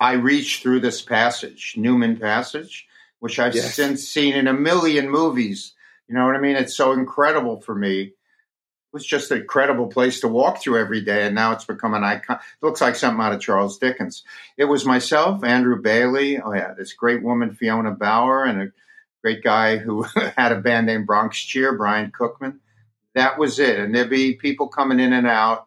I 0.00 0.14
reached 0.14 0.64
through 0.64 0.80
this 0.80 1.02
passage, 1.02 1.74
Newman 1.76 2.16
Passage, 2.16 2.88
which 3.20 3.38
I've 3.38 3.54
yes. 3.54 3.76
since 3.76 4.08
seen 4.08 4.34
in 4.34 4.48
a 4.48 4.54
million 4.54 5.08
movies. 5.08 5.72
You 6.08 6.16
know 6.16 6.26
what 6.26 6.34
I 6.34 6.40
mean? 6.40 6.56
It's 6.56 6.76
so 6.76 6.90
incredible 6.90 7.60
for 7.60 7.76
me 7.76 8.14
was 8.94 9.04
just 9.04 9.32
a 9.32 9.42
credible 9.42 9.88
place 9.88 10.20
to 10.20 10.28
walk 10.28 10.62
through 10.62 10.78
every 10.78 11.00
day, 11.00 11.26
and 11.26 11.34
now 11.34 11.50
it's 11.50 11.64
become 11.64 11.94
an 11.94 12.04
icon. 12.04 12.36
It 12.36 12.64
looks 12.64 12.80
like 12.80 12.94
something 12.94 13.22
out 13.22 13.32
of 13.32 13.40
Charles 13.40 13.76
Dickens. 13.76 14.22
It 14.56 14.66
was 14.66 14.86
myself, 14.86 15.42
Andrew 15.42 15.82
Bailey. 15.82 16.38
Oh 16.38 16.54
yeah, 16.54 16.72
this 16.74 16.92
great 16.92 17.22
woman 17.22 17.56
Fiona 17.56 17.90
Bauer, 17.90 18.44
and 18.44 18.62
a 18.62 18.72
great 19.20 19.42
guy 19.42 19.78
who 19.78 20.02
had 20.36 20.52
a 20.52 20.60
band 20.60 20.86
named 20.86 21.08
Bronx 21.08 21.38
Cheer, 21.38 21.76
Brian 21.76 22.12
Cookman. 22.12 22.60
That 23.16 23.36
was 23.36 23.58
it, 23.58 23.80
and 23.80 23.92
there'd 23.92 24.08
be 24.08 24.34
people 24.34 24.68
coming 24.68 25.00
in 25.00 25.12
and 25.12 25.26
out. 25.26 25.66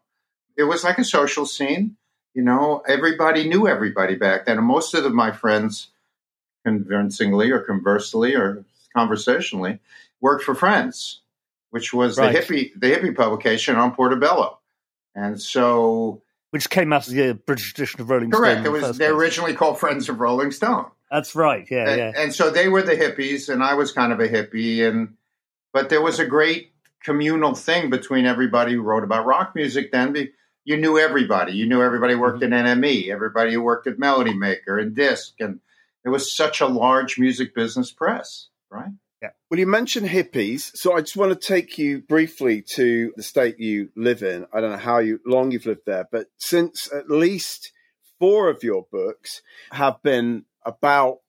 It 0.55 0.63
was 0.63 0.85
like 0.85 0.97
a 0.97 1.03
social 1.03 1.45
scene. 1.45 1.97
You 2.33 2.43
know, 2.43 2.81
everybody 2.87 3.47
knew 3.49 3.67
everybody 3.67 4.15
back 4.15 4.45
then, 4.45 4.57
and 4.57 4.65
most 4.65 4.93
of 4.93 5.13
my 5.13 5.31
friends, 5.31 5.89
convincingly 6.63 7.51
or 7.51 7.59
conversely 7.59 8.35
or 8.35 8.63
conversationally, 8.95 9.79
worked 10.21 10.45
for 10.45 10.55
Friends 10.55 11.21
which 11.69 11.93
was 11.93 12.17
right. 12.17 12.33
the 12.33 12.39
hippie 12.39 12.71
the 12.75 12.91
hippie 12.91 13.15
publication 13.15 13.75
on 13.75 13.93
Portobello, 13.93 14.59
and 15.15 15.41
so 15.41 16.21
which 16.51 16.69
came 16.69 16.93
out 16.93 17.07
of 17.07 17.13
the 17.13 17.33
British 17.33 17.73
edition 17.73 18.01
of 18.01 18.09
Rolling 18.09 18.31
correct. 18.31 18.61
Stone. 18.61 18.71
Correct. 18.71 18.85
It 18.85 18.87
was 18.87 18.97
they 18.97 19.07
originally 19.07 19.53
called 19.53 19.79
Friends 19.79 20.09
of 20.09 20.19
Rolling 20.19 20.51
Stone. 20.51 20.85
That's 21.11 21.35
right. 21.35 21.65
Yeah, 21.69 21.89
and, 21.89 21.97
yeah. 21.97 22.11
And 22.15 22.33
so 22.33 22.49
they 22.49 22.67
were 22.67 22.81
the 22.81 22.95
hippies, 22.95 23.49
and 23.49 23.63
I 23.63 23.75
was 23.75 23.91
kind 23.91 24.11
of 24.11 24.19
a 24.19 24.27
hippie, 24.27 24.87
and 24.87 25.15
but 25.73 25.89
there 25.89 26.01
was 26.01 26.19
a 26.19 26.25
great 26.25 26.71
communal 27.03 27.55
thing 27.55 27.89
between 27.89 28.25
everybody 28.25 28.73
who 28.73 28.81
wrote 28.81 29.03
about 29.03 29.25
rock 29.25 29.53
music. 29.55 29.91
Then 29.91 30.15
you 30.65 30.77
knew 30.77 30.97
everybody. 30.97 31.53
You 31.53 31.65
knew 31.65 31.81
everybody 31.81 32.15
worked 32.15 32.41
mm-hmm. 32.41 32.53
at 32.53 32.77
NME. 32.77 33.09
Everybody 33.09 33.53
who 33.53 33.61
worked 33.61 33.87
at 33.87 33.99
Melody 33.99 34.33
Maker 34.33 34.77
and 34.77 34.95
Disc, 34.95 35.35
and 35.39 35.59
it 36.03 36.09
was 36.09 36.33
such 36.35 36.61
a 36.61 36.67
large 36.67 37.17
music 37.17 37.53
business 37.53 37.91
press, 37.91 38.47
right? 38.69 38.91
Yeah. 39.21 39.29
Well, 39.49 39.59
you 39.59 39.65
mentioned 39.65 40.07
hippies, 40.07 40.75
so 40.75 40.93
I 40.93 41.01
just 41.01 41.17
want 41.17 41.39
to 41.39 41.47
take 41.47 41.77
you 41.77 42.01
briefly 42.01 42.61
to 42.73 43.13
the 43.15 43.23
state 43.23 43.59
you 43.59 43.89
live 43.95 44.21
in. 44.21 44.45
I 44.53 44.61
don't 44.61 44.71
know 44.71 44.77
how 44.77 44.99
you, 44.99 45.19
long 45.25 45.51
you've 45.51 45.65
lived 45.65 45.85
there, 45.85 46.07
but 46.11 46.27
since 46.37 46.91
at 46.93 47.09
least 47.09 47.71
four 48.19 48.49
of 48.49 48.63
your 48.63 48.85
books 48.91 49.41
have 49.71 50.01
been 50.03 50.45
about 50.65 51.19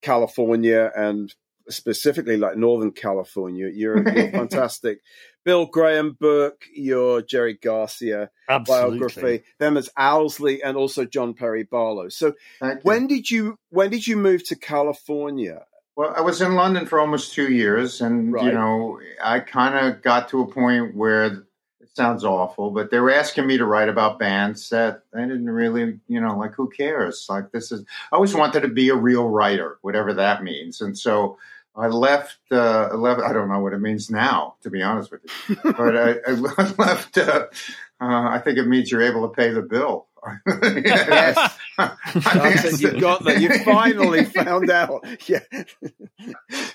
California 0.00 0.92
and 0.94 1.34
specifically 1.68 2.36
like 2.36 2.56
Northern 2.56 2.92
California, 2.92 3.68
you're, 3.72 4.08
you're 4.08 4.30
fantastic. 4.30 5.00
Bill 5.44 5.66
Graham 5.66 6.16
book, 6.18 6.64
your 6.74 7.20
Jerry 7.20 7.54
Garcia 7.54 8.30
Absolutely. 8.48 8.98
biography, 8.98 9.44
them 9.58 9.76
as 9.76 9.90
Owsley 9.96 10.62
and 10.62 10.76
also 10.76 11.04
John 11.04 11.34
Perry 11.34 11.64
Barlow. 11.64 12.08
So 12.08 12.34
when 12.82 13.06
did 13.06 13.30
you 13.30 13.58
when 13.70 13.90
did 13.90 14.06
you 14.06 14.16
move 14.16 14.46
to 14.48 14.56
California? 14.56 15.64
Well, 15.96 16.12
I 16.16 16.20
was 16.22 16.40
in 16.40 16.54
London 16.54 16.86
for 16.86 16.98
almost 16.98 17.34
two 17.34 17.52
years, 17.52 18.00
and 18.00 18.32
right. 18.32 18.44
you 18.44 18.52
know, 18.52 19.00
I 19.22 19.40
kind 19.40 19.74
of 19.74 20.02
got 20.02 20.28
to 20.30 20.42
a 20.42 20.46
point 20.46 20.96
where 20.96 21.24
it 21.24 21.42
sounds 21.94 22.24
awful, 22.24 22.70
but 22.70 22.90
they 22.90 22.98
were 22.98 23.12
asking 23.12 23.46
me 23.46 23.56
to 23.56 23.64
write 23.64 23.88
about 23.88 24.18
bands 24.18 24.68
that 24.70 25.02
I 25.14 25.20
didn't 25.20 25.48
really, 25.48 26.00
you 26.08 26.20
know, 26.20 26.36
like 26.36 26.54
who 26.54 26.68
cares? 26.68 27.26
Like 27.28 27.52
this 27.52 27.70
is, 27.70 27.84
I 28.12 28.16
always 28.16 28.34
wanted 28.34 28.62
to 28.62 28.68
be 28.68 28.88
a 28.88 28.96
real 28.96 29.28
writer, 29.28 29.78
whatever 29.82 30.12
that 30.14 30.42
means. 30.42 30.80
And 30.80 30.98
so 30.98 31.38
I 31.76 31.86
left, 31.86 32.38
uh, 32.50 32.88
left, 32.94 33.20
I 33.20 33.32
don't 33.32 33.48
know 33.48 33.60
what 33.60 33.72
it 33.72 33.80
means 33.80 34.10
now, 34.10 34.56
to 34.62 34.70
be 34.70 34.82
honest 34.82 35.12
with 35.12 35.20
you, 35.48 35.56
but 35.62 35.96
I, 35.96 36.16
I 36.26 36.30
left, 36.78 37.18
uh, 37.18 37.46
uh, 38.00 38.28
I 38.28 38.40
think 38.44 38.58
it 38.58 38.66
means 38.66 38.90
you're 38.90 39.02
able 39.02 39.28
to 39.28 39.34
pay 39.34 39.50
the 39.50 39.62
bill. 39.62 40.08
yes. 40.64 41.58
You 41.78 43.00
got 43.00 43.24
that. 43.24 43.40
You 43.40 43.58
finally 43.64 44.24
found 44.24 44.70
out. 44.70 45.04
Yeah. 45.28 45.40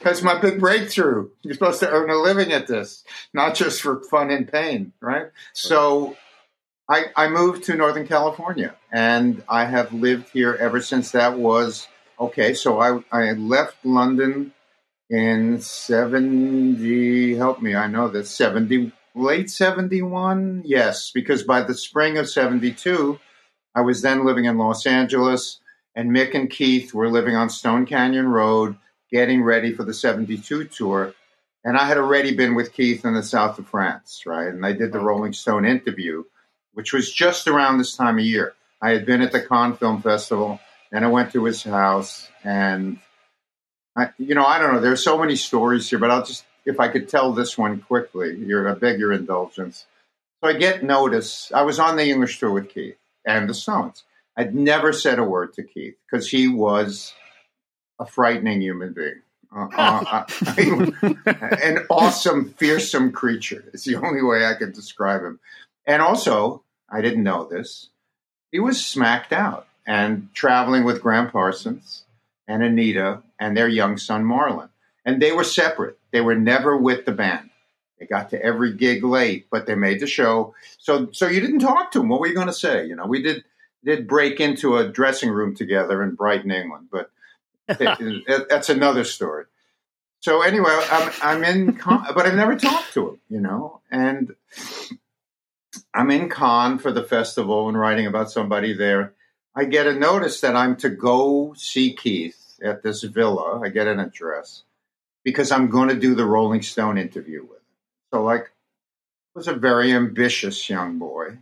That's 0.01 0.21
my 0.21 0.39
big 0.39 0.59
breakthrough. 0.59 1.29
You're 1.41 1.53
supposed 1.53 1.79
to 1.81 1.89
earn 1.89 2.09
a 2.09 2.17
living 2.17 2.51
at 2.51 2.67
this, 2.67 3.03
not 3.33 3.55
just 3.55 3.81
for 3.81 4.01
fun 4.03 4.29
and 4.31 4.51
pain, 4.51 4.93
right? 5.01 5.27
So 5.53 6.17
I, 6.89 7.05
I 7.15 7.29
moved 7.29 7.65
to 7.65 7.75
Northern 7.75 8.07
California 8.07 8.75
and 8.91 9.43
I 9.47 9.65
have 9.65 9.93
lived 9.93 10.29
here 10.29 10.55
ever 10.59 10.81
since 10.81 11.11
that 11.11 11.37
was 11.37 11.87
okay. 12.19 12.53
So 12.53 12.79
I, 12.79 13.03
I 13.11 13.33
left 13.33 13.85
London 13.85 14.53
in 15.09 15.59
70, 15.59 17.35
help 17.35 17.61
me, 17.61 17.75
I 17.75 17.87
know 17.87 18.09
this, 18.09 18.29
70, 18.29 18.91
late 19.15 19.49
71? 19.49 20.63
Yes, 20.65 21.11
because 21.11 21.43
by 21.43 21.61
the 21.61 21.73
spring 21.73 22.17
of 22.17 22.29
72, 22.29 23.19
I 23.79 23.81
was 23.81 24.01
then 24.01 24.25
living 24.25 24.43
in 24.43 24.57
Los 24.57 24.85
Angeles, 24.85 25.61
and 25.95 26.11
Mick 26.11 26.35
and 26.35 26.49
Keith 26.49 26.93
were 26.93 27.07
living 27.07 27.37
on 27.37 27.49
Stone 27.49 27.85
Canyon 27.85 28.27
Road, 28.27 28.75
getting 29.09 29.41
ready 29.41 29.73
for 29.73 29.85
the 29.85 29.93
72 29.93 30.65
tour. 30.65 31.13
And 31.63 31.77
I 31.77 31.85
had 31.85 31.97
already 31.97 32.35
been 32.35 32.55
with 32.55 32.73
Keith 32.73 33.05
in 33.05 33.13
the 33.13 33.23
south 33.23 33.57
of 33.57 33.69
France, 33.69 34.23
right? 34.25 34.49
And 34.49 34.65
I 34.65 34.73
did 34.73 34.91
the 34.91 34.99
Rolling 34.99 35.31
Stone 35.31 35.63
interview, 35.63 36.25
which 36.73 36.91
was 36.91 37.09
just 37.09 37.47
around 37.47 37.77
this 37.77 37.95
time 37.95 38.19
of 38.19 38.25
year. 38.25 38.53
I 38.81 38.89
had 38.89 39.05
been 39.05 39.21
at 39.21 39.31
the 39.31 39.39
Cannes 39.41 39.77
Film 39.77 40.01
Festival, 40.01 40.59
and 40.91 41.05
I 41.05 41.07
went 41.07 41.31
to 41.31 41.45
his 41.45 41.63
house, 41.63 42.27
and 42.43 42.99
I, 43.95 44.09
you 44.17 44.35
know, 44.35 44.45
I 44.45 44.59
don't 44.59 44.73
know. 44.73 44.81
There's 44.81 45.05
so 45.05 45.17
many 45.17 45.37
stories 45.37 45.89
here, 45.89 45.99
but 45.99 46.11
I'll 46.11 46.25
just, 46.25 46.43
if 46.65 46.81
I 46.81 46.89
could 46.89 47.07
tell 47.07 47.31
this 47.31 47.57
one 47.57 47.79
quickly, 47.79 48.35
you're, 48.39 48.69
I 48.69 48.73
beg 48.73 48.99
your 48.99 49.13
indulgence. 49.13 49.85
So 50.43 50.49
I 50.49 50.53
get 50.57 50.83
notice. 50.83 51.49
I 51.55 51.61
was 51.61 51.79
on 51.79 51.95
the 51.95 52.09
English 52.09 52.41
tour 52.41 52.51
with 52.51 52.67
Keith 52.67 52.97
and 53.29 53.49
the 53.49 53.53
Stones. 53.53 54.03
I'd 54.35 54.55
never 54.55 54.91
said 54.91 55.19
a 55.19 55.23
word 55.23 55.53
to 55.53 55.63
Keith 55.63 55.95
because 56.09 56.29
he 56.29 56.47
was 56.47 57.13
a 57.99 58.05
frightening 58.05 58.61
human 58.61 58.93
being. 58.93 59.21
Uh, 59.55 59.67
uh, 59.75 60.25
an 61.61 61.85
awesome, 61.89 62.53
fearsome 62.53 63.11
creature 63.11 63.65
is 63.73 63.83
the 63.83 63.95
only 63.95 64.21
way 64.21 64.45
I 64.45 64.53
could 64.53 64.73
describe 64.73 65.23
him. 65.23 65.39
And 65.85 66.01
also, 66.01 66.63
I 66.89 67.01
didn't 67.01 67.23
know 67.23 67.45
this, 67.45 67.89
he 68.51 68.59
was 68.59 68.83
smacked 68.83 69.33
out 69.33 69.67
and 69.85 70.29
traveling 70.33 70.83
with 70.83 71.01
Gram 71.01 71.29
Parsons 71.29 72.05
and 72.47 72.63
Anita 72.63 73.21
and 73.39 73.55
their 73.55 73.67
young 73.67 73.97
son 73.97 74.23
Marlon. 74.23 74.69
And 75.05 75.21
they 75.21 75.31
were 75.31 75.43
separate. 75.43 75.97
They 76.11 76.21
were 76.21 76.35
never 76.35 76.77
with 76.77 77.05
the 77.05 77.11
band. 77.11 77.48
They 77.99 78.05
got 78.05 78.29
to 78.31 78.41
every 78.41 78.73
gig 78.73 79.03
late, 79.03 79.47
but 79.51 79.65
they 79.65 79.75
made 79.75 79.99
the 79.99 80.07
show. 80.07 80.55
So 80.77 81.09
so 81.11 81.27
you 81.27 81.41
didn't 81.41 81.59
talk 81.59 81.91
to 81.91 81.99
them. 81.99 82.09
What 82.09 82.19
were 82.19 82.27
you 82.27 82.35
going 82.35 82.47
to 82.47 82.53
say? 82.53 82.85
You 82.85 82.95
know, 82.95 83.05
we 83.05 83.21
did 83.21 83.43
did 83.83 84.07
break 84.07 84.39
into 84.39 84.77
a 84.77 84.87
dressing 84.87 85.29
room 85.29 85.55
together 85.55 86.03
in 86.03 86.15
Brighton, 86.15 86.51
England, 86.51 86.89
but 86.91 87.11
it, 87.67 88.23
it, 88.27 88.49
that's 88.49 88.69
another 88.69 89.03
story. 89.03 89.45
So 90.21 90.41
anyway, 90.41 90.77
I'm 90.91 91.11
I'm 91.21 91.43
in, 91.43 91.79
but 91.85 92.25
I've 92.25 92.35
never 92.35 92.55
talked 92.55 92.93
to 92.93 93.09
him. 93.09 93.19
You 93.29 93.41
know, 93.41 93.81
and 93.91 94.35
I'm 95.93 96.11
in 96.11 96.29
Cannes 96.29 96.79
for 96.79 96.91
the 96.91 97.03
festival 97.03 97.69
and 97.69 97.79
writing 97.79 98.07
about 98.07 98.31
somebody 98.31 98.73
there. 98.73 99.13
I 99.55 99.65
get 99.65 99.87
a 99.87 99.93
notice 99.93 100.41
that 100.41 100.55
I'm 100.55 100.75
to 100.77 100.89
go 100.89 101.53
see 101.55 101.93
Keith 101.93 102.59
at 102.63 102.83
this 102.83 103.03
villa. 103.03 103.61
I 103.61 103.69
get 103.69 103.87
an 103.87 103.99
address 103.99 104.63
because 105.23 105.51
I'm 105.51 105.69
going 105.69 105.89
to 105.89 105.95
do 105.95 106.15
the 106.15 106.25
Rolling 106.25 106.61
Stone 106.61 106.97
interview 106.97 107.41
with 107.41 107.51
him. 107.51 107.58
So, 108.11 108.23
like, 108.23 108.51
was 109.35 109.47
a 109.47 109.53
very 109.53 109.93
ambitious 109.93 110.69
young 110.69 110.97
boy, 110.99 111.37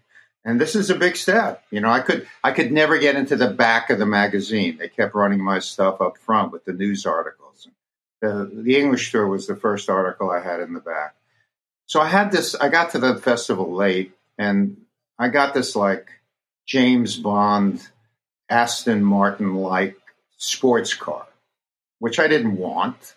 and 0.45 0.61
this 0.61 0.75
is 0.75 0.89
a 0.89 0.95
big 0.95 1.15
step. 1.15 1.63
You 1.71 1.81
know, 1.81 1.89
I 1.89 2.01
could 2.01 2.27
I 2.43 2.51
could 2.51 2.71
never 2.71 2.97
get 2.97 3.15
into 3.15 3.35
the 3.35 3.49
back 3.49 3.89
of 3.89 3.99
the 3.99 4.05
magazine. 4.05 4.77
They 4.77 4.87
kept 4.87 5.15
running 5.15 5.43
my 5.43 5.59
stuff 5.59 5.99
up 5.99 6.17
front 6.17 6.51
with 6.51 6.65
the 6.65 6.73
news 6.73 7.05
articles. 7.05 7.67
The, 8.21 8.49
the 8.53 8.77
English 8.77 9.11
tour 9.11 9.27
was 9.27 9.47
the 9.47 9.55
first 9.55 9.89
article 9.89 10.29
I 10.29 10.41
had 10.41 10.59
in 10.59 10.73
the 10.73 10.79
back. 10.79 11.15
So 11.85 11.99
I 11.99 12.07
had 12.07 12.31
this. 12.31 12.55
I 12.55 12.69
got 12.69 12.91
to 12.91 12.99
the 12.99 13.15
festival 13.15 13.73
late, 13.73 14.11
and 14.37 14.77
I 15.17 15.29
got 15.29 15.53
this 15.53 15.75
like 15.75 16.07
James 16.67 17.15
Bond, 17.15 17.87
Aston 18.49 19.03
Martin 19.03 19.55
like 19.55 19.97
sports 20.37 20.93
car, 20.93 21.27
which 21.99 22.19
I 22.19 22.27
didn't 22.27 22.57
want, 22.57 23.15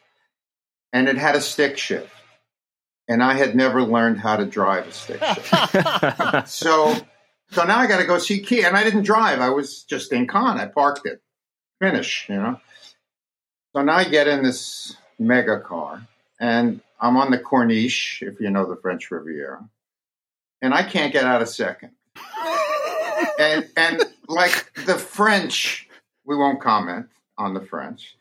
and 0.92 1.09
it 1.09 1.19
had 1.19 1.35
a 1.35 1.40
stick 1.40 1.76
shift 1.76 2.19
and 3.10 3.24
I 3.24 3.34
had 3.34 3.56
never 3.56 3.82
learned 3.82 4.20
how 4.20 4.36
to 4.36 4.46
drive 4.46 4.86
a 4.86 4.92
stick 4.92 5.20
shift. 5.20 6.48
so, 6.48 6.96
so 7.50 7.64
now 7.64 7.78
I 7.78 7.88
got 7.88 7.98
to 7.98 8.06
go 8.06 8.18
see 8.18 8.40
Keith, 8.40 8.64
and 8.64 8.76
I 8.76 8.84
didn't 8.84 9.02
drive. 9.02 9.40
I 9.40 9.50
was 9.50 9.82
just 9.82 10.12
in 10.12 10.28
Cannes. 10.28 10.60
I 10.60 10.66
parked 10.66 11.06
it, 11.06 11.20
finish, 11.80 12.26
you 12.28 12.36
know. 12.36 12.60
So 13.74 13.82
now 13.82 13.94
I 13.94 14.04
get 14.04 14.28
in 14.28 14.44
this 14.44 14.96
mega 15.18 15.58
car, 15.58 16.06
and 16.38 16.80
I'm 17.00 17.16
on 17.16 17.32
the 17.32 17.38
Corniche, 17.38 18.22
if 18.22 18.40
you 18.40 18.48
know 18.48 18.64
the 18.64 18.80
French 18.80 19.10
Riviera, 19.10 19.68
and 20.62 20.72
I 20.72 20.84
can't 20.84 21.12
get 21.12 21.24
out 21.24 21.42
a 21.42 21.46
second. 21.46 21.90
and 23.40 23.68
and 23.76 24.04
like 24.28 24.72
the 24.86 24.94
French, 24.94 25.88
we 26.24 26.36
won't 26.36 26.60
comment 26.60 27.06
on 27.36 27.54
the 27.54 27.60
French, 27.60 28.16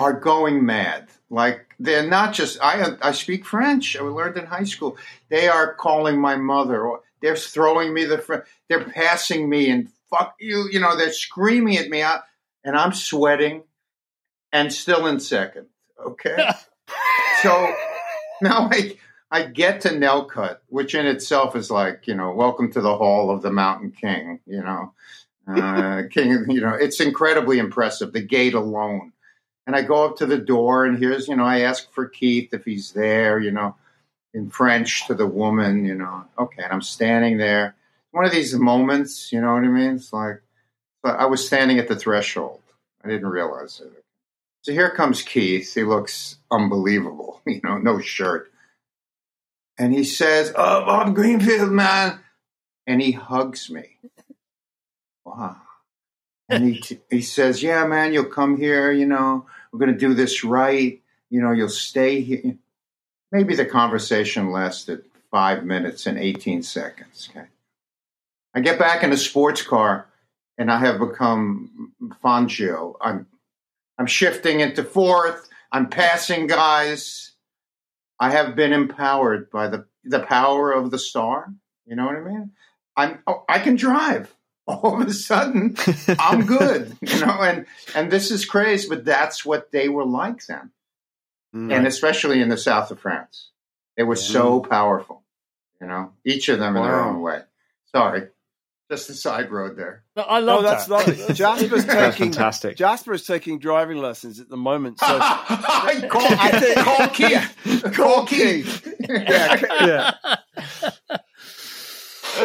are 0.00 0.14
going 0.14 0.66
mad. 0.66 1.06
Like 1.30 1.65
they're 1.78 2.06
not 2.06 2.32
just 2.32 2.58
I 2.62 2.96
I 3.02 3.12
speak 3.12 3.44
French. 3.44 3.96
I 3.96 4.02
learned 4.02 4.36
in 4.36 4.46
high 4.46 4.64
school. 4.64 4.96
They 5.28 5.48
are 5.48 5.74
calling 5.74 6.20
my 6.20 6.36
mother. 6.36 6.86
Or 6.86 7.00
They're 7.20 7.36
throwing 7.36 7.92
me 7.92 8.04
the. 8.04 8.44
They're 8.68 8.84
passing 8.84 9.48
me 9.48 9.70
and 9.70 9.88
fuck 10.10 10.34
you. 10.40 10.68
You 10.70 10.80
know 10.80 10.96
they're 10.96 11.12
screaming 11.12 11.76
at 11.76 11.88
me. 11.88 12.02
and 12.02 12.76
I'm 12.76 12.92
sweating, 12.92 13.64
and 14.52 14.72
still 14.72 15.06
in 15.06 15.20
second. 15.20 15.66
Okay, 16.04 16.36
so 17.42 17.74
now 18.40 18.68
I 18.70 18.96
I 19.30 19.44
get 19.44 19.82
to 19.82 19.90
Nellcote, 19.90 20.58
which 20.68 20.94
in 20.94 21.06
itself 21.06 21.56
is 21.56 21.70
like 21.70 22.06
you 22.06 22.14
know 22.14 22.32
welcome 22.32 22.72
to 22.72 22.80
the 22.80 22.96
Hall 22.96 23.30
of 23.30 23.42
the 23.42 23.52
Mountain 23.52 23.92
King. 23.92 24.40
You 24.46 24.62
know. 24.62 24.92
Uh, 25.48 26.02
King, 26.10 26.44
you 26.48 26.60
know, 26.60 26.74
it's 26.74 26.98
incredibly 26.98 27.60
impressive. 27.60 28.12
The 28.12 28.20
gate 28.20 28.54
alone 28.54 29.12
and 29.66 29.74
I 29.74 29.82
go 29.82 30.04
up 30.04 30.16
to 30.18 30.26
the 30.26 30.38
door, 30.38 30.84
and 30.84 30.98
here's, 30.98 31.28
you 31.28 31.36
know, 31.36 31.44
I 31.44 31.60
ask 31.60 31.92
for 31.92 32.06
Keith 32.06 32.54
if 32.54 32.64
he's 32.64 32.92
there, 32.92 33.40
you 33.40 33.50
know, 33.50 33.74
in 34.32 34.50
French 34.50 35.06
to 35.06 35.14
the 35.14 35.26
woman, 35.26 35.84
you 35.84 35.94
know. 35.94 36.24
Okay, 36.38 36.62
and 36.62 36.72
I'm 36.72 36.82
standing 36.82 37.38
there. 37.38 37.74
One 38.12 38.24
of 38.24 38.32
these 38.32 38.54
moments, 38.54 39.32
you 39.32 39.40
know 39.40 39.54
what 39.54 39.64
I 39.64 39.68
mean? 39.68 39.96
It's 39.96 40.12
like, 40.12 40.42
but 41.02 41.18
I 41.18 41.26
was 41.26 41.44
standing 41.44 41.78
at 41.78 41.88
the 41.88 41.96
threshold. 41.96 42.60
I 43.04 43.08
didn't 43.08 43.28
realize 43.28 43.80
it. 43.80 44.04
So 44.62 44.72
here 44.72 44.90
comes 44.90 45.22
Keith. 45.22 45.74
He 45.74 45.84
looks 45.84 46.38
unbelievable, 46.50 47.40
you 47.46 47.60
know, 47.62 47.78
no 47.78 48.00
shirt. 48.00 48.50
And 49.78 49.92
he 49.92 50.04
says, 50.04 50.52
Oh, 50.56 50.84
Bob 50.84 51.14
Greenfield, 51.14 51.70
man. 51.70 52.20
And 52.86 53.02
he 53.02 53.12
hugs 53.12 53.68
me. 53.70 53.98
Wow. 55.24 55.56
And 56.48 56.74
he, 56.74 56.98
he 57.10 57.22
says, 57.22 57.62
Yeah, 57.62 57.86
man, 57.86 58.12
you'll 58.12 58.24
come 58.24 58.56
here, 58.56 58.92
you 58.92 59.06
know, 59.06 59.46
we're 59.72 59.78
going 59.78 59.92
to 59.92 59.98
do 59.98 60.14
this 60.14 60.44
right. 60.44 61.00
You 61.30 61.40
know, 61.40 61.52
you'll 61.52 61.68
stay 61.68 62.20
here. 62.20 62.56
Maybe 63.32 63.56
the 63.56 63.66
conversation 63.66 64.50
lasted 64.50 65.04
five 65.30 65.64
minutes 65.64 66.06
and 66.06 66.18
18 66.18 66.62
seconds. 66.62 67.28
Okay. 67.30 67.46
I 68.54 68.60
get 68.60 68.78
back 68.78 69.02
in 69.02 69.12
a 69.12 69.16
sports 69.16 69.62
car 69.62 70.06
and 70.56 70.70
I 70.70 70.78
have 70.78 70.98
become 70.98 71.92
Fangio. 72.24 72.94
I'm, 73.00 73.26
I'm 73.98 74.06
shifting 74.06 74.60
into 74.60 74.84
fourth. 74.84 75.48
I'm 75.72 75.90
passing 75.90 76.46
guys. 76.46 77.32
I 78.18 78.30
have 78.30 78.56
been 78.56 78.72
empowered 78.72 79.50
by 79.50 79.68
the, 79.68 79.86
the 80.04 80.20
power 80.20 80.72
of 80.72 80.90
the 80.90 80.98
star. 80.98 81.52
You 81.84 81.96
know 81.96 82.06
what 82.06 82.16
I 82.16 82.20
mean? 82.20 82.52
I'm, 82.96 83.18
oh, 83.26 83.44
I 83.48 83.58
can 83.58 83.76
drive 83.76 84.34
all 84.66 85.00
of 85.00 85.08
a 85.08 85.12
sudden 85.12 85.76
I'm 86.18 86.44
good, 86.44 86.96
you 87.00 87.20
know, 87.20 87.40
and 87.40 87.66
and 87.94 88.10
this 88.10 88.30
is 88.30 88.44
crazy, 88.44 88.88
but 88.88 89.04
that's 89.04 89.44
what 89.44 89.70
they 89.70 89.88
were 89.88 90.04
like 90.04 90.44
then, 90.46 90.70
mm. 91.54 91.72
and 91.72 91.86
especially 91.86 92.40
in 92.40 92.48
the 92.48 92.56
south 92.56 92.90
of 92.90 93.00
France, 93.00 93.50
they 93.96 94.02
were 94.02 94.16
yeah. 94.16 94.22
so 94.22 94.60
powerful, 94.60 95.22
you 95.80 95.86
know, 95.86 96.12
each 96.24 96.48
of 96.48 96.58
them 96.58 96.74
wow. 96.74 96.82
in 96.82 96.90
their 96.90 97.00
own 97.00 97.20
way. 97.20 97.40
Sorry, 97.94 98.28
just 98.90 99.10
a 99.10 99.14
side 99.14 99.50
road 99.50 99.76
there. 99.76 100.04
No, 100.16 100.22
I 100.22 100.40
love 100.40 100.60
oh, 100.60 100.62
that's 100.62 100.86
that. 100.86 100.92
lovely. 100.92 101.16
Jasper's 101.34 101.84
taking 101.84 102.32
fantastic. 102.32 102.76
Jasper 102.76 103.14
is 103.14 103.26
taking 103.26 103.58
driving 103.58 103.98
lessons 103.98 104.40
at 104.40 104.48
the 104.48 104.56
moment. 104.56 104.98
So 104.98 105.06
call, 105.18 105.20
I 105.48 106.58
think, 106.60 106.78
call 106.78 107.08
Keith. 107.08 107.94
Call 107.94 108.26
Keith. 108.26 108.96
yeah, 109.08 110.14
yeah. 111.08 111.16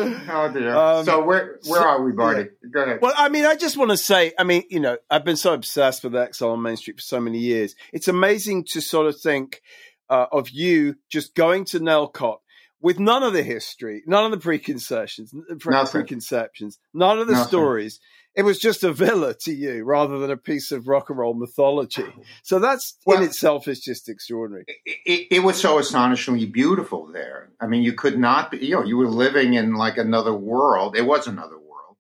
oh 0.29 0.51
dear. 0.53 0.75
Um, 0.75 1.05
so 1.05 1.23
where 1.23 1.59
where 1.67 1.81
so, 1.81 1.87
are 1.87 2.03
we, 2.03 2.11
Barney? 2.11 2.47
Yeah. 2.63 2.69
Go 2.71 2.83
ahead. 2.83 2.99
Well, 3.01 3.13
I 3.17 3.29
mean, 3.29 3.45
I 3.45 3.55
just 3.55 3.77
want 3.77 3.91
to 3.91 3.97
say, 3.97 4.33
I 4.37 4.43
mean, 4.43 4.63
you 4.69 4.79
know, 4.79 4.97
I've 5.09 5.25
been 5.25 5.37
so 5.37 5.53
obsessed 5.53 6.03
with 6.03 6.15
Exile 6.15 6.51
on 6.51 6.61
Main 6.61 6.77
Street 6.77 6.97
for 6.97 7.03
so 7.03 7.19
many 7.19 7.39
years. 7.39 7.75
It's 7.93 8.07
amazing 8.07 8.65
to 8.71 8.81
sort 8.81 9.07
of 9.07 9.19
think 9.19 9.61
uh, 10.09 10.27
of 10.31 10.49
you 10.49 10.95
just 11.09 11.35
going 11.35 11.65
to 11.65 11.79
Nellcote 11.79 12.39
with 12.81 12.99
none 12.99 13.23
of 13.23 13.33
the 13.33 13.43
history, 13.43 14.03
none 14.05 14.25
of 14.25 14.31
the 14.31 14.37
preconceptions, 14.37 15.33
pre- 15.59 15.85
preconceptions, 15.85 16.79
none 16.93 17.19
of 17.19 17.27
the 17.27 17.33
Nothing. 17.33 17.47
stories. 17.47 17.99
It 18.35 18.43
was 18.43 18.59
just 18.59 18.83
a 18.83 18.93
villa 18.93 19.33
to 19.41 19.53
you 19.53 19.83
rather 19.83 20.17
than 20.19 20.31
a 20.31 20.37
piece 20.37 20.71
of 20.71 20.87
rock 20.87 21.09
and 21.09 21.19
roll 21.19 21.33
mythology. 21.33 22.05
So 22.43 22.59
that's 22.59 22.97
well, 23.05 23.17
in 23.17 23.23
itself 23.23 23.67
is 23.67 23.81
just 23.81 24.07
extraordinary. 24.07 24.65
It, 24.67 24.97
it, 25.05 25.27
it, 25.31 25.39
was 25.39 25.59
so 25.59 25.79
astonishingly 25.79 26.45
beautiful 26.45 27.07
there. 27.07 27.49
I 27.59 27.67
mean, 27.67 27.83
you 27.83 27.93
could 27.93 28.17
not 28.17 28.51
be, 28.51 28.59
you 28.59 28.75
know, 28.75 28.83
you 28.83 28.97
were 28.97 29.07
living 29.07 29.55
in 29.55 29.75
like 29.75 29.97
another 29.97 30.33
world. 30.33 30.95
It 30.95 31.05
was 31.05 31.27
another 31.27 31.57
world. 31.57 31.97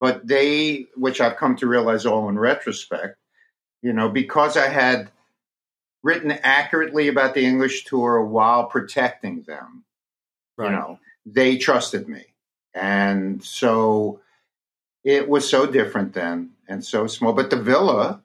But 0.00 0.26
they, 0.26 0.86
which 0.96 1.20
I've 1.20 1.36
come 1.36 1.56
to 1.56 1.66
realize 1.66 2.06
all 2.06 2.28
in 2.28 2.38
retrospect, 2.38 3.16
you 3.82 3.92
know, 3.92 4.08
because 4.08 4.56
I 4.56 4.68
had 4.68 5.10
written 6.02 6.30
accurately 6.30 7.08
about 7.08 7.34
the 7.34 7.44
English 7.44 7.84
tour 7.84 8.22
while 8.22 8.66
protecting 8.66 9.42
them 9.42 9.84
Right. 10.60 10.72
You 10.72 10.76
know, 10.76 10.98
they 11.24 11.56
trusted 11.56 12.06
me. 12.06 12.26
And 12.74 13.42
so 13.42 14.20
it 15.04 15.28
was 15.28 15.48
so 15.48 15.66
different 15.66 16.14
then 16.14 16.50
and 16.68 16.84
so 16.84 17.06
small. 17.06 17.32
But 17.32 17.50
the 17.50 17.60
villa, 17.60 18.22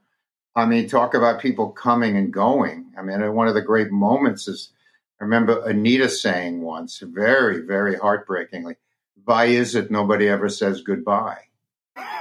I 0.55 0.65
mean, 0.65 0.88
talk 0.88 1.13
about 1.13 1.41
people 1.41 1.70
coming 1.72 2.17
and 2.17 2.32
going. 2.32 2.94
I 2.98 3.01
mean, 3.01 3.34
one 3.34 3.48
of 3.48 3.53
the 3.53 3.62
great 3.62 3.91
moments 3.91 4.48
is 4.48 4.72
I 5.20 5.24
remember 5.24 5.63
Anita 5.65 6.10
saying 6.10 6.62
once, 6.62 7.00
very, 7.00 7.62
very 7.62 7.96
heartbreakingly, 7.96 8.75
why 9.24 9.46
is 9.46 9.75
it 9.75 9.89
nobody 9.89 10.27
ever 10.27 10.50
says 10.50 10.82
goodbye? 10.82 11.41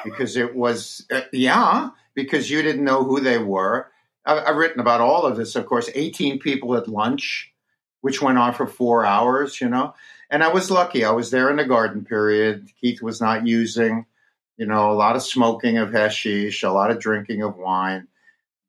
Because 0.04 0.36
it 0.36 0.54
was, 0.54 1.06
uh, 1.10 1.22
yeah, 1.32 1.90
because 2.14 2.50
you 2.50 2.62
didn't 2.62 2.84
know 2.84 3.02
who 3.04 3.20
they 3.20 3.38
were. 3.38 3.90
I've, 4.24 4.46
I've 4.46 4.56
written 4.56 4.80
about 4.80 5.00
all 5.00 5.26
of 5.26 5.36
this, 5.36 5.56
of 5.56 5.66
course, 5.66 5.90
18 5.94 6.38
people 6.38 6.76
at 6.76 6.88
lunch 6.88 7.54
which 8.04 8.20
went 8.20 8.36
on 8.36 8.52
for 8.52 8.66
four 8.66 9.06
hours, 9.06 9.62
you 9.62 9.68
know. 9.70 9.94
And 10.28 10.44
I 10.44 10.48
was 10.48 10.70
lucky. 10.70 11.06
I 11.06 11.12
was 11.12 11.30
there 11.30 11.48
in 11.48 11.56
the 11.56 11.64
garden 11.64 12.04
period. 12.04 12.68
Keith 12.78 13.00
was 13.00 13.18
not 13.18 13.46
using, 13.46 14.04
you 14.56 14.66
know, 14.66 14.90
a 14.90 14.94
lot 14.94 15.16
of 15.16 15.22
smoking 15.22 15.78
of 15.78 15.92
hashish, 15.92 16.62
a 16.62 16.70
lot 16.70 16.90
of 16.90 17.00
drinking 17.00 17.42
of 17.42 17.56
wine. 17.56 18.08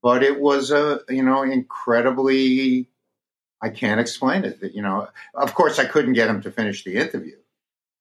But 0.01 0.23
it 0.23 0.39
was 0.39 0.71
a, 0.71 1.01
you 1.09 1.23
know, 1.23 1.43
incredibly, 1.43 2.87
I 3.61 3.69
can't 3.69 3.99
explain 3.99 4.43
it. 4.43 4.59
You 4.73 4.81
know, 4.81 5.07
of 5.33 5.53
course, 5.55 5.79
I 5.79 5.85
couldn't 5.85 6.13
get 6.13 6.29
him 6.29 6.41
to 6.41 6.51
finish 6.51 6.83
the 6.83 6.95
interview. 6.95 7.37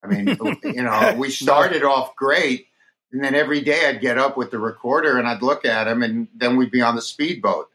I 0.02 0.08
mean, 0.08 0.36
you 0.64 0.82
know, 0.82 1.14
we 1.16 1.30
started 1.30 1.82
off 1.82 2.14
great. 2.16 2.66
And 3.12 3.22
then 3.22 3.34
every 3.34 3.60
day 3.60 3.88
I'd 3.88 4.00
get 4.00 4.18
up 4.18 4.36
with 4.36 4.50
the 4.50 4.58
recorder 4.58 5.18
and 5.18 5.28
I'd 5.28 5.42
look 5.42 5.64
at 5.64 5.86
him, 5.86 6.02
and 6.02 6.28
then 6.34 6.56
we'd 6.56 6.72
be 6.72 6.82
on 6.82 6.96
the 6.96 7.02
speedboat 7.02 7.68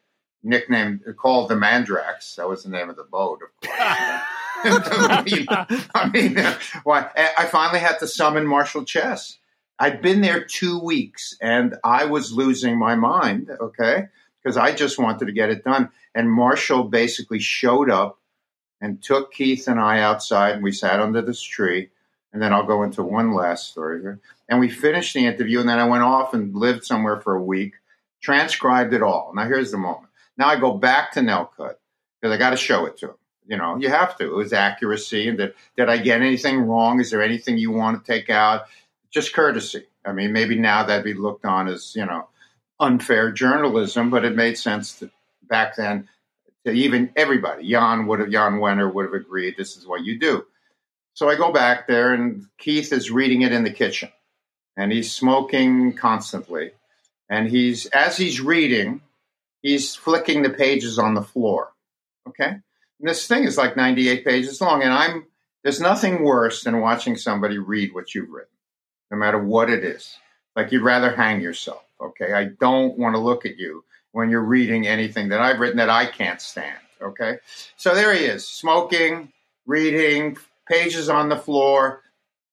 nicknamed 0.44 1.02
called 1.18 1.50
the 1.50 1.56
Mandrax. 1.56 2.36
That 2.36 2.48
was 2.48 2.64
the 2.64 2.70
name 2.70 2.90
of 2.90 2.96
the 2.96 3.04
boat, 3.04 3.40
of 3.42 3.70
course. 3.70 3.80
I 4.62 5.24
mean, 5.24 5.46
I, 5.96 6.10
mean 6.10 6.38
I 6.38 7.46
finally 7.46 7.80
had 7.80 7.98
to 8.00 8.08
summon 8.08 8.46
Marshall 8.46 8.84
Chess. 8.84 9.39
I'd 9.80 10.02
been 10.02 10.22
there 10.22 10.44
two 10.44 10.78
weeks 10.80 11.38
and 11.42 11.76
I 11.84 12.06
was 12.06 12.34
losing 12.34 12.78
my 12.78 12.96
mind, 12.96 13.50
okay, 13.62 14.08
because 14.44 14.58
I 14.58 14.74
just 14.74 15.00
wanted 15.00 15.26
to 15.26 15.32
get 15.32 15.50
it 15.50 15.64
done. 15.64 15.90
And 16.14 16.30
Marshall 16.30 16.84
basically 16.84 17.40
showed 17.40 17.90
up 17.90 18.20
and 18.82 19.02
took 19.02 19.32
Keith 19.32 19.68
and 19.68 19.80
I 19.80 20.02
outside 20.02 20.56
and 20.56 20.64
we 20.64 20.74
sat 20.74 21.00
under 21.00 21.22
this 21.22 21.42
tree. 21.42 21.90
And 22.32 22.42
then 22.42 22.54
I'll 22.54 22.66
go 22.66 22.84
into 22.84 23.02
one 23.04 23.34
last 23.34 23.72
story 23.72 24.02
here. 24.02 24.20
And 24.50 24.60
we 24.60 24.70
finished 24.70 25.14
the 25.14 25.26
interview 25.26 25.62
and 25.62 25.70
then 25.70 25.80
I 25.80 25.88
went 25.88 26.04
off 26.04 26.34
and 26.34 26.54
lived 26.54 26.84
somewhere 26.84 27.22
for 27.22 27.36
a 27.36 27.44
week, 27.44 27.74
transcribed 28.22 28.94
it 28.94 29.02
all. 29.02 29.32
Now 29.34 29.48
here's 29.48 29.72
the 29.72 29.78
moment. 29.78 30.12
Now 30.38 30.48
I 30.48 30.60
go 30.60 30.74
back 30.74 31.14
to 31.14 31.22
Nellcote 31.22 31.76
because 32.22 32.34
I 32.34 32.38
got 32.38 32.52
to 32.52 32.58
show 32.58 32.86
it 32.86 32.98
to 32.98 33.08
him. 33.08 33.16
You 33.48 33.58
know, 33.58 33.78
you 33.78 33.90
have 33.90 34.16
to. 34.18 34.26
It 34.26 34.36
was 34.36 34.54
accuracy. 34.54 35.28
And 35.28 35.38
did, 35.38 35.54
did 35.76 35.90
I 35.90 35.98
get 35.98 36.22
anything 36.22 36.60
wrong? 36.60 37.00
Is 37.00 37.10
there 37.10 37.24
anything 37.24 37.58
you 37.58 37.72
want 37.72 38.06
to 38.06 38.12
take 38.12 38.30
out? 38.30 38.66
Just 39.12 39.34
courtesy. 39.34 39.86
I 40.06 40.12
mean, 40.14 40.34
maybe 40.34 40.58
now 40.58 40.84
that'd 40.84 41.04
be 41.04 41.14
looked 41.14 41.46
on 41.46 41.68
as, 41.68 41.94
you 41.96 42.06
know, 42.06 42.28
unfair 42.80 43.32
journalism, 43.32 44.10
but 44.10 44.26
it 44.26 44.36
made 44.36 44.58
sense 44.58 45.00
to, 45.00 45.10
back 45.44 45.76
then 45.76 46.08
to 46.66 46.72
even 46.72 47.12
everybody. 47.16 47.70
Jan 47.70 48.08
would 48.08 48.20
have, 48.20 48.32
Jan 48.32 48.60
Wenner 48.60 48.94
would 48.94 49.06
have 49.06 49.14
agreed 49.14 49.56
this 49.58 49.78
is 49.78 49.88
what 49.88 50.04
you 50.04 50.20
do. 50.20 50.46
So 51.14 51.30
I 51.30 51.36
go 51.36 51.52
back 51.52 51.88
there 51.88 52.14
and 52.14 52.46
Keith 52.58 52.94
is 52.94 53.12
reading 53.12 53.42
it 53.42 53.52
in 53.52 53.64
the 53.64 53.72
kitchen 53.72 54.10
and 54.78 54.92
he's 54.92 55.12
smoking 55.12 55.94
constantly. 55.94 56.72
And 57.30 57.50
he's, 57.50 57.86
as 57.88 58.18
he's 58.18 58.40
reading, 58.40 59.02
he's 59.62 59.96
flicking 59.96 60.42
the 60.42 60.50
pages 60.50 60.98
on 60.98 61.14
the 61.14 61.22
floor. 61.22 61.74
Okay. 62.28 62.48
And 62.48 62.62
this 63.10 63.28
thing 63.28 63.44
is 63.44 63.58
like 63.58 63.76
98 63.76 64.26
pages 64.26 64.62
long. 64.62 64.82
And 64.82 64.94
I'm, 64.94 65.28
there's 65.64 65.82
nothing 65.82 66.24
worse 66.24 66.64
than 66.64 66.80
watching 66.80 67.18
somebody 67.18 67.58
read 67.58 67.94
what 67.94 68.16
you've 68.16 68.30
written, 68.30 68.54
no 69.12 69.18
matter 69.18 69.40
what 69.40 69.70
it 69.70 69.84
is. 69.84 70.18
Like 70.56 70.72
you'd 70.72 70.84
rather 70.84 71.16
hang 71.16 71.42
yourself. 71.42 71.84
Okay. 72.02 72.34
I 72.34 72.46
don't 72.46 72.98
want 72.98 73.16
to 73.16 73.20
look 73.20 73.46
at 73.46 73.58
you 73.58 73.84
when 74.12 74.30
you're 74.30 74.42
reading 74.42 74.88
anything 74.88 75.30
that 75.30 75.42
I've 75.42 75.60
written 75.60 75.78
that 75.78 75.90
I 75.90 76.06
can't 76.06 76.42
stand. 76.42 76.78
Okay. 77.02 77.38
So 77.78 77.96
there 77.96 78.14
he 78.14 78.26
is, 78.26 78.48
smoking, 78.48 79.32
reading, 79.66 80.38
pages 80.68 81.10
on 81.10 81.30
the 81.30 81.38
floor. 81.38 82.02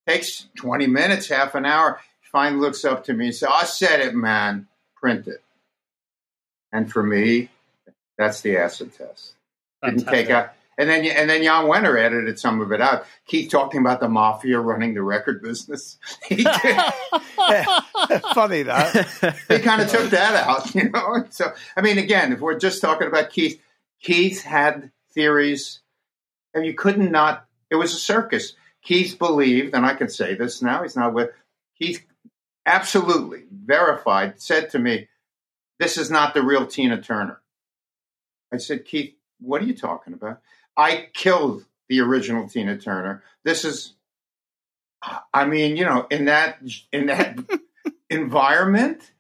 Takes 0.07 0.47
20 0.57 0.87
minutes, 0.87 1.29
half 1.29 1.55
an 1.57 1.67
hour. 1.67 2.01
He 2.23 2.29
finally 2.31 2.61
looks 2.61 2.85
up 2.85 3.05
to 3.05 3.13
me 3.13 3.27
and 3.27 3.35
says, 3.35 3.49
I 3.53 3.65
said 3.65 4.01
it, 4.01 4.15
man. 4.15 4.69
Print 4.95 5.27
it. 5.27 5.43
And 6.73 6.91
for 6.91 7.03
me, 7.03 7.51
that's 8.17 8.41
the 8.41 8.59
acid 8.59 8.93
test. 8.95 9.35
Didn't 9.83 10.07
take 10.07 10.31
out. 10.31 10.53
And 10.79 10.91
then, 10.91 11.07
and 11.07 11.31
then 11.31 11.43
Jan 11.43 11.65
Wenner 11.65 11.99
edited 11.99 12.39
some 12.39 12.61
of 12.61 12.71
it 12.71 12.83
out. 12.83 13.07
Keith 13.27 13.51
talking 13.51 13.81
about 13.81 14.01
the 14.01 14.09
mafia 14.09 14.61
running 14.61 14.93
the 14.93 15.03
record 15.03 15.43
business. 15.43 15.99
Funny 18.35 18.63
that 18.63 19.37
he 19.49 19.59
kind 19.61 19.81
of 19.81 19.91
took 19.91 20.11
that 20.11 20.35
out, 20.47 20.75
you 20.75 20.91
know. 20.91 21.25
So, 21.31 21.53
I 21.77 21.81
mean, 21.81 21.97
again, 21.99 22.33
if 22.33 22.41
we're 22.41 22.59
just 22.59 22.83
talking 22.83 23.07
about 23.09 23.31
Keith, 23.31 23.61
Keith 24.03 24.43
had 24.43 24.91
theories, 25.13 25.81
and 26.53 26.67
you 26.67 26.75
couldn't 26.75 27.11
not. 27.11 27.47
It 27.71 27.77
was 27.77 27.95
a 27.95 27.99
circus. 27.99 28.53
Keith 28.83 29.19
believed, 29.19 29.75
and 29.75 29.87
I 29.87 29.95
can 29.95 30.09
say 30.11 30.35
this 30.35 30.61
now. 30.63 30.83
He's 30.83 30.97
not 30.97 31.15
with 31.15 31.31
Keith. 31.79 32.05
Absolutely 32.67 33.45
verified. 33.51 34.41
Said 34.41 34.71
to 34.71 34.79
me, 34.79 35.09
this 35.79 35.97
is 35.97 36.11
not 36.11 36.35
the 36.35 36.43
real 36.43 36.67
Tina 36.67 37.01
Turner. 37.01 37.41
I 38.53 38.59
said, 38.59 38.85
Keith, 38.85 39.15
what 39.41 39.63
are 39.63 39.67
you 39.67 39.77
talking 39.77 40.13
about? 40.13 40.41
I 40.77 41.09
killed 41.15 41.65
the 41.89 42.01
original 42.01 42.49
Tina 42.49 42.77
Turner. 42.79 43.23
This 43.45 43.65
is, 43.65 43.95
I 45.33 45.47
mean, 45.47 45.77
you 45.77 45.85
know, 45.85 46.07
in 46.11 46.27
that 46.27 46.59
in 46.93 47.07
that 47.07 47.39
environment, 48.11 49.11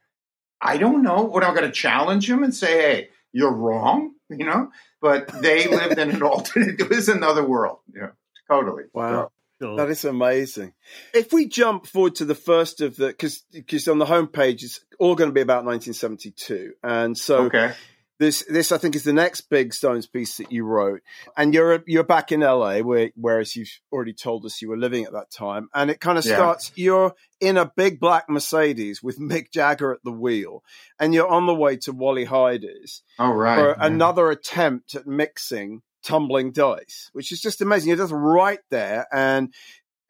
I 0.60 0.76
don't 0.76 1.02
know 1.02 1.22
what 1.22 1.44
I'm 1.44 1.54
going 1.54 1.66
to 1.66 1.72
challenge 1.72 2.28
him 2.28 2.42
and 2.42 2.54
say, 2.54 2.80
hey, 2.80 3.08
you're 3.32 3.52
wrong, 3.52 4.14
you 4.28 4.44
know. 4.44 4.70
But 5.00 5.28
they 5.42 5.68
lived 5.68 5.98
in 5.98 6.10
an 6.10 6.22
alternate. 6.22 6.80
It 6.80 6.90
was 6.90 7.08
another 7.08 7.44
world. 7.44 7.78
Yeah, 7.94 8.10
totally. 8.48 8.84
Wow. 8.92 9.30
Sure. 9.60 9.76
That 9.76 9.88
is 9.88 10.04
amazing. 10.04 10.74
If 11.14 11.32
we 11.32 11.46
jump 11.46 11.86
forward 11.86 12.16
to 12.16 12.26
the 12.26 12.34
first 12.34 12.82
of 12.82 12.96
the, 12.96 13.06
because 13.06 13.42
because 13.50 13.88
on 13.88 13.98
the 13.98 14.04
homepage 14.04 14.62
it's 14.62 14.80
all 14.98 15.14
going 15.14 15.30
to 15.30 15.34
be 15.34 15.40
about 15.40 15.64
1972, 15.64 16.74
and 16.82 17.16
so 17.16 17.44
okay. 17.44 17.72
This 18.18 18.44
this 18.48 18.72
I 18.72 18.78
think 18.78 18.96
is 18.96 19.04
the 19.04 19.12
next 19.12 19.42
big 19.42 19.74
Stones 19.74 20.06
piece 20.06 20.36
that 20.38 20.50
you 20.50 20.64
wrote, 20.64 21.02
and 21.36 21.52
you're 21.52 21.82
you're 21.86 22.04
back 22.04 22.32
in 22.32 22.40
LA, 22.40 22.78
where 22.78 23.10
whereas 23.14 23.56
you've 23.56 23.80
already 23.92 24.12
told 24.12 24.44
us 24.44 24.62
you 24.62 24.68
were 24.68 24.76
living 24.76 25.04
at 25.04 25.12
that 25.12 25.30
time, 25.30 25.68
and 25.74 25.90
it 25.90 26.00
kind 26.00 26.18
of 26.18 26.24
yeah. 26.24 26.36
starts. 26.36 26.72
You're 26.74 27.14
in 27.40 27.56
a 27.56 27.70
big 27.76 28.00
black 28.00 28.28
Mercedes 28.28 29.02
with 29.02 29.18
Mick 29.18 29.50
Jagger 29.52 29.92
at 29.92 30.04
the 30.04 30.12
wheel, 30.12 30.62
and 30.98 31.12
you're 31.12 31.28
on 31.28 31.46
the 31.46 31.54
way 31.54 31.76
to 31.78 31.92
Wally 31.92 32.26
Heider's. 32.26 33.02
Oh 33.18 33.30
right, 33.30 33.58
for 33.58 33.68
yeah. 33.68 33.86
another 33.86 34.30
attempt 34.30 34.94
at 34.94 35.06
mixing 35.06 35.82
tumbling 36.06 36.52
dice, 36.52 37.10
which 37.12 37.32
is 37.32 37.40
just 37.40 37.60
amazing. 37.60 37.88
You're 37.88 37.98
just 37.98 38.12
right 38.12 38.60
there. 38.70 39.06
And 39.12 39.52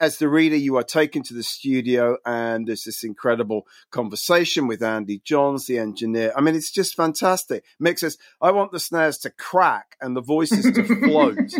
as 0.01 0.19
the 0.19 0.29
reader, 0.29 0.57
you 0.57 0.77
are 0.77 0.83
taken 0.83 1.23
to 1.25 1.35
the 1.35 1.43
studio 1.43 2.17
and 2.27 2.67
there's 2.67 2.85
this 2.85 3.03
incredible 3.03 3.67
conversation 3.91 4.67
with 4.67 4.83
Andy 4.83 5.21
Johns, 5.25 5.67
the 5.67 5.79
engineer. 5.79 6.33
I 6.37 6.41
mean, 6.41 6.55
it's 6.55 6.71
just 6.71 6.95
fantastic. 6.95 7.65
Mick 7.83 7.99
says, 7.99 8.19
I 8.41 8.51
want 8.51 8.73
the 8.73 8.81
snares 8.81 9.19
to 9.19 9.31
crack 9.31 9.97
and 10.01 10.17
the 10.17 10.21
voices 10.21 10.65
to 10.65 10.85
float. 10.85 11.39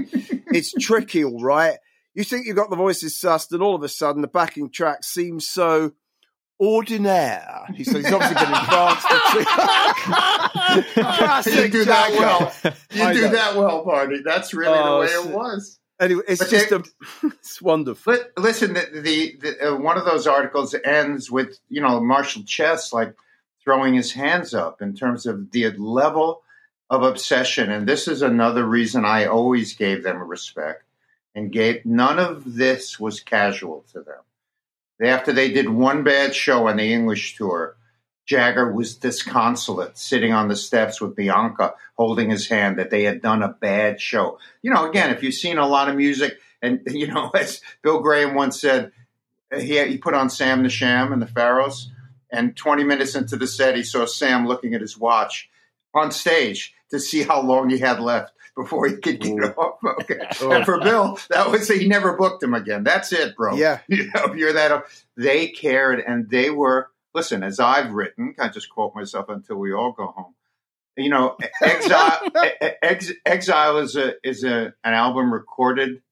it's 0.53 0.73
tricky, 0.73 1.25
all 1.25 1.43
right. 1.43 1.79
You 2.15 2.25
think 2.25 2.47
you've 2.47 2.57
got 2.57 2.71
the 2.71 2.77
voices 2.77 3.21
sussed, 3.21 3.53
and 3.53 3.63
all 3.63 3.75
of 3.75 3.83
a 3.83 3.91
sudden 3.91 4.23
the 4.23 4.29
backing 4.29 4.71
track 4.71 5.05
seems 5.05 5.47
so 5.49 5.93
ordinaire. 6.59 7.67
He 7.75 7.85
said 7.85 7.97
he's 7.97 8.11
obviously 8.11 8.37
been 8.37 8.55
in 8.55 8.65
France 8.65 9.03
for 9.03 9.21
two. 9.33 9.41
you 11.63 11.69
do 11.69 11.85
that 11.85 12.11
well. 12.13 12.51
You 12.93 13.03
I 13.03 13.13
do 13.13 13.21
know. 13.23 13.29
that 13.29 13.57
well, 13.57 13.85
Barney. 13.85 14.21
That's 14.25 14.55
really 14.55 14.73
the 14.73 14.83
oh, 14.83 15.01
way 15.01 15.09
it 15.09 15.27
was. 15.27 15.79
Anyway, 15.99 16.23
it's 16.29 16.41
but 16.41 16.51
just 16.51 16.73
a, 16.73 16.85
it's 17.23 17.63
wonderful. 17.63 18.17
Listen, 18.37 18.75
the, 18.75 18.89
the, 18.93 19.37
the 19.41 19.69
uh, 19.69 19.77
one 19.77 19.97
of 19.97 20.05
those 20.05 20.27
articles 20.27 20.75
ends 20.85 21.31
with 21.31 21.59
you 21.69 21.81
know 21.81 22.01
Marshall 22.01 22.43
Chess 22.45 22.93
like 22.93 23.15
throwing 23.65 23.95
his 23.95 24.13
hands 24.13 24.55
up 24.55 24.83
in 24.83 24.95
terms 24.95 25.27
of 25.27 25.51
the 25.53 25.71
level 25.71 26.43
of 26.91 27.03
obsession, 27.03 27.71
and 27.71 27.89
this 27.89 28.09
is 28.09 28.23
another 28.23 28.65
reason 28.65 29.05
I 29.05 29.25
always 29.27 29.75
gave 29.75 30.03
them 30.03 30.23
respect 30.23 30.85
and 31.35 31.53
gave 31.53 31.85
none 31.85 32.19
of 32.19 32.55
this 32.55 33.01
was 33.01 33.21
casual 33.21 33.85
to 33.93 34.01
them. 34.01 34.21
After 35.01 35.33
they 35.33 35.51
did 35.51 35.69
one 35.69 36.05
bad 36.05 36.35
show 36.35 36.69
on 36.69 36.77
the 36.77 36.93
English 36.93 37.37
tour, 37.37 37.77
Jagger 38.27 38.73
was 38.73 38.97
disconsolate, 38.97 39.97
sitting 39.97 40.33
on 40.33 40.49
the 40.49 40.57
steps 40.57 41.01
with 41.01 41.15
Bianca 41.15 41.75
holding 41.97 42.29
his 42.29 42.49
hand 42.49 42.79
that 42.79 42.91
they 42.91 43.05
had 43.05 43.23
done 43.23 43.43
a 43.43 43.49
bad 43.49 44.01
show. 44.01 44.39
You 44.63 44.73
know, 44.73 44.89
again, 44.89 45.11
if 45.11 45.23
you've 45.23 45.35
seen 45.35 45.59
a 45.59 45.67
lot 45.67 45.89
of 45.89 45.97
music, 45.97 46.39
and 46.61 46.81
you 46.91 47.07
know, 47.07 47.31
as 47.31 47.61
Bill 47.83 48.01
Graham 48.01 48.35
once 48.35 48.61
said, 48.61 48.93
he, 49.57 49.83
he 49.85 49.99
put 49.99 50.15
on 50.15 50.29
Sam 50.29 50.63
the 50.65 50.69
Sham 50.69 51.13
and 51.13 51.23
the 51.23 51.27
Pharaohs, 51.27 51.91
and 52.31 52.57
20 52.57 52.85
minutes 52.85 53.15
into 53.15 53.37
the 53.37 53.47
set, 53.47 53.77
he 53.77 53.85
saw 53.85 54.05
Sam 54.07 54.47
looking 54.47 54.75
at 54.75 54.81
his 54.81 54.99
watch 54.99 55.49
on 55.95 56.11
stage 56.11 56.75
to 56.91 56.99
see 56.99 57.23
how 57.23 57.41
long 57.41 57.71
he 57.71 57.79
had 57.79 58.01
left 58.01 58.33
before 58.57 58.89
he 58.89 58.97
could 58.97 59.21
get 59.21 59.33
Ooh. 59.33 59.55
off. 59.57 59.75
Okay. 60.01 60.19
Oh. 60.41 60.51
And 60.51 60.65
for 60.65 60.81
Bill, 60.81 61.19
that 61.31 61.51
was 61.51 61.69
he 61.69 61.87
never 61.87 62.17
booked 62.17 62.43
him 62.43 62.55
again. 62.55 62.83
That's 62.83 63.13
it, 63.13 63.37
bro. 63.37 63.55
Yeah. 63.55 63.79
You 63.87 64.11
know, 64.13 64.35
you're 64.35 64.53
that, 64.55 64.85
they 65.17 65.49
cared 65.49 66.01
and 66.01 66.29
they 66.29 66.51
were 66.51 66.91
listen, 67.17 67.43
as 67.43 67.59
I've 67.59 67.93
written, 67.93 68.35
I 68.39 68.49
just 68.49 68.69
quote 68.69 68.95
myself 68.95 69.29
until 69.31 69.57
we 69.57 69.73
all 69.73 69.91
go 69.91 70.07
home. 70.07 70.35
You 70.97 71.09
know, 71.09 71.37
Exile, 71.63 72.31
Ex, 72.83 73.11
Exile 73.25 73.79
is 73.79 73.97
a 73.97 74.15
is 74.23 74.45
a 74.45 74.75
an 74.85 74.95
album 74.95 75.33
recorded 75.33 76.03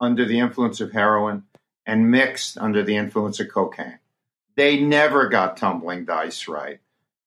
under 0.00 0.24
the 0.24 0.38
influence 0.38 0.80
of 0.80 0.92
heroin 0.92 1.42
and 1.84 2.10
mixed 2.10 2.56
under 2.58 2.82
the 2.82 2.96
influence 2.96 3.40
of 3.40 3.48
cocaine. 3.48 3.98
They 4.56 4.80
never 4.80 5.28
got 5.28 5.58
tumbling 5.58 6.06
dice 6.06 6.48
right. 6.48 6.80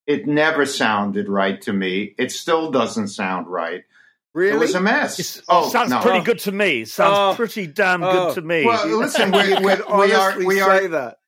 It 0.08 0.26
never 0.26 0.66
sounded 0.66 1.30
right 1.30 1.62
to 1.62 1.74
me. 1.74 2.16
It 2.18 2.32
still 2.32 2.72
doesn't 2.72 3.10
sound 3.10 3.48
right. 3.48 3.84
Really? 4.34 4.58
It 4.58 4.60
was 4.60 4.76
a 4.76 4.82
mess. 4.82 5.20
It's, 5.20 5.42
oh, 5.48 5.70
sounds 5.70 5.92
no. 5.92 6.02
pretty 6.02 6.24
good 6.24 6.40
to 6.40 6.52
me. 6.52 6.86
Sounds 6.86 7.34
oh, 7.34 7.36
pretty 7.36 7.68
damn 7.68 8.04
oh. 8.04 8.12
good 8.12 8.36
to 8.36 8.42
me. 8.42 8.66
Well, 8.66 8.88
listen, 8.98 9.32
we, 9.32 9.54
we, 9.56 9.76
we 9.76 10.14
are 10.14 10.40
we 10.44 10.62
are 10.62 10.88
that. 10.88 11.19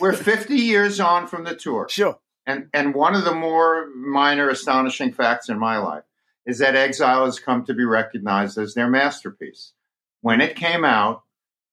We're 0.00 0.12
50 0.12 0.54
years 0.54 1.00
on 1.00 1.26
from 1.26 1.44
the 1.44 1.54
tour. 1.54 1.88
Sure. 1.96 2.18
And 2.48 2.68
and 2.72 2.94
one 2.94 3.16
of 3.16 3.24
the 3.24 3.34
more 3.34 3.88
minor 3.92 4.48
astonishing 4.48 5.12
facts 5.12 5.48
in 5.48 5.58
my 5.58 5.78
life 5.78 6.04
is 6.46 6.60
that 6.60 6.76
Exile 6.76 7.24
has 7.24 7.40
come 7.40 7.64
to 7.64 7.74
be 7.74 7.84
recognized 7.84 8.56
as 8.56 8.72
their 8.74 8.88
masterpiece. 8.88 9.72
When 10.20 10.40
it 10.40 10.54
came 10.54 10.84
out, 10.84 11.24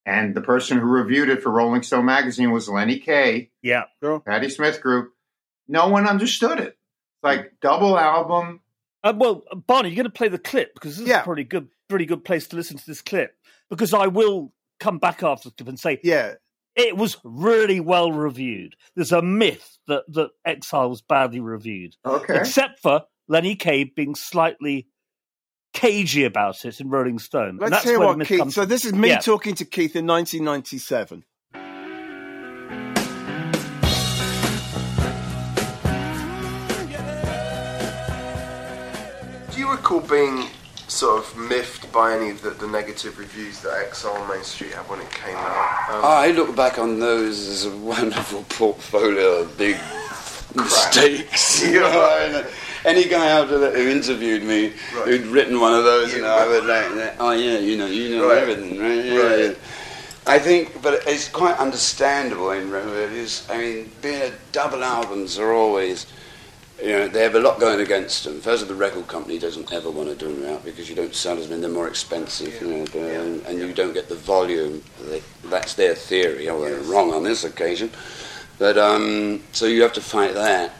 and 0.06 0.36
the 0.36 0.42
person 0.42 0.80
who 0.80 0.86
reviewed 0.86 1.30
it 1.30 1.42
for 1.42 1.52
Rolling 1.52 1.84
Stone 1.84 2.06
magazine 2.06 2.52
was 2.52 2.68
Lenny 2.68 3.00
Kaye. 3.00 3.52
Yeah. 3.62 3.84
Sure. 4.02 4.20
Patti 4.20 4.50
Smith 4.50 4.82
Group. 4.82 5.14
No 5.68 5.88
one 5.88 6.08
understood 6.08 6.60
it. 6.60 6.78
It's 6.78 7.24
like 7.24 7.54
double 7.62 7.98
album. 7.98 8.62
Uh, 9.04 9.14
well, 9.16 9.44
Barney, 9.68 9.90
you're 9.90 9.96
going 9.96 10.06
to 10.06 10.10
play 10.10 10.28
the 10.28 10.38
clip 10.38 10.74
because 10.74 10.98
this 10.98 11.08
yeah. 11.08 11.18
is 11.18 11.22
a 11.22 11.26
pretty 11.26 11.44
good, 11.44 11.70
pretty 11.90 12.06
good 12.06 12.26
place 12.26 12.48
to 12.48 12.56
listen 12.56 12.78
to 12.78 12.86
this 12.86 13.02
clip 13.02 13.36
because 13.70 13.94
I 13.94 14.08
will 14.08 14.54
come 14.80 14.98
back 14.98 15.24
after 15.24 15.50
and 15.66 15.80
say, 15.80 16.00
yeah, 16.04 16.34
it 16.76 16.98
was 16.98 17.18
really 17.24 17.80
well 17.80 18.12
reviewed. 18.12 18.76
There's 18.96 19.12
a 19.12 19.22
myth 19.22 19.78
that, 19.88 20.04
that 20.10 20.32
Exile 20.46 20.90
was 20.90 21.02
badly 21.02 21.40
reviewed. 21.40 21.96
Okay. 22.06 22.38
Except 22.38 22.80
for 22.80 23.04
Lenny 23.28 23.56
Kaye 23.56 23.84
being 23.86 24.16
slightly 24.16 24.88
cagey 25.74 26.24
about 26.24 26.66
it 26.66 26.80
in 26.80 26.90
Rolling 26.90 27.20
Stone. 27.20 27.58
Let's 27.62 27.84
hear 27.84 28.00
what 28.00 28.26
Keith. 28.26 28.52
So 28.52 28.66
this 28.66 28.86
is 28.86 28.94
me 28.94 29.10
yeah. 29.10 29.20
talking 29.20 29.56
to 29.56 29.66
Keith 29.66 29.96
in 29.96 30.08
1997. 30.08 31.24
Do 39.52 39.60
you 39.60 39.70
recall 39.70 40.02
being 40.02 40.48
sort 40.88 41.20
of 41.20 41.38
miffed 41.38 41.92
by 41.92 42.16
any 42.16 42.30
of 42.30 42.42
the, 42.42 42.52
the 42.52 42.68
negative 42.68 43.18
reviews 43.18 43.62
that 43.62 43.74
Exile 43.86 44.14
on 44.14 44.30
Main 44.30 44.44
Street 44.44 44.74
had 44.74 44.88
when 44.90 45.00
it 45.00 45.10
came 45.12 45.36
out? 45.36 45.90
Um, 45.90 46.02
I 46.04 46.32
look 46.32 46.56
back 46.56 46.78
on 46.80 47.00
those 47.00 47.48
as 47.48 47.66
a 47.66 47.78
wonderful 47.78 48.44
portfolio 48.50 49.40
of 49.40 49.58
big 49.58 49.78
mistakes. 50.56 51.64
you 51.68 51.80
know, 51.80 52.46
any 52.86 53.06
guy 53.06 53.32
out 53.32 53.50
there 53.50 53.72
who 53.72 53.90
interviewed 53.90 54.44
me 54.44 54.68
right. 54.68 55.08
who'd 55.08 55.26
written 55.28 55.60
one 55.60 55.74
of 55.74 55.84
those, 55.84 56.12
yeah, 56.12 56.18
you 56.18 56.22
know, 56.24 56.36
I 56.36 56.48
would 56.48 56.66
like, 56.66 57.16
oh 57.20 57.32
yeah, 57.32 57.58
you 57.60 57.78
know, 57.78 57.88
you 57.88 58.18
know 58.18 58.30
right. 58.30 58.38
everything, 58.38 58.80
right? 58.80 59.06
Yeah, 59.06 59.18
right. 59.18 59.40
Yeah. 59.40 59.54
I 60.26 60.40
think, 60.40 60.82
but 60.82 61.06
it's 61.06 61.28
quite 61.28 61.58
understandable 61.58 62.52
in 62.52 62.70
reviews. 62.70 63.46
I 63.50 63.58
mean, 63.58 63.92
being 64.02 64.22
a 64.22 64.32
double 64.54 64.82
albums 64.82 65.38
are 65.38 65.52
always 65.52 66.06
you 66.84 66.90
know, 66.90 67.08
they 67.08 67.24
have 67.24 67.36
a 67.36 67.40
lot 67.40 67.62
going 67.62 67.80
against 67.80 68.26
them. 68.26 68.42
First 68.42 68.62
of 68.62 68.70
all, 68.70 68.76
the 68.76 68.80
record 68.80 69.08
company 69.08 69.40
doesn't 69.40 69.72
ever 69.72 69.90
want 69.90 70.10
to 70.10 70.16
do 70.16 70.36
them 70.36 70.54
out 70.54 70.66
because 70.66 70.90
you 70.90 70.96
don't 70.96 71.16
sell 71.16 71.38
as 71.38 71.48
many, 71.48 71.62
they're 71.62 71.70
more 71.70 71.88
expensive, 71.88 72.62
you 72.62 72.68
know, 72.68 72.86
and, 73.00 73.42
and 73.46 73.58
you 73.58 73.72
don't 73.72 73.94
get 73.94 74.10
the 74.10 74.16
volume. 74.16 74.84
They, 75.06 75.22
that's 75.46 75.76
their 75.76 75.96
theory. 75.96 76.50
Oh, 76.50 76.60
they're 76.60 76.82
wrong 76.82 77.14
on 77.14 77.24
this 77.24 77.46
occasion. 77.46 77.90
But 78.60 78.78
um, 78.78 79.44
so 79.54 79.66
you 79.66 79.82
have 79.82 79.94
to 79.94 80.02
fight 80.02 80.34
that. 80.34 80.74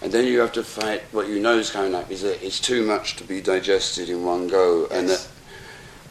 And 0.00 0.10
then 0.10 0.26
you 0.26 0.40
have 0.40 0.52
to 0.52 0.64
fight 0.64 1.02
what 1.12 1.28
you 1.28 1.38
know 1.40 1.58
is 1.58 1.70
coming 1.70 1.94
up 1.94 2.10
is 2.10 2.22
that 2.22 2.42
it's 2.42 2.58
too 2.58 2.86
much 2.86 3.16
to 3.16 3.24
be 3.24 3.42
digested 3.42 4.08
in 4.08 4.24
one 4.24 4.48
go. 4.48 4.88
Yes. 4.90 4.98
And 4.98 5.08
that 5.10 5.28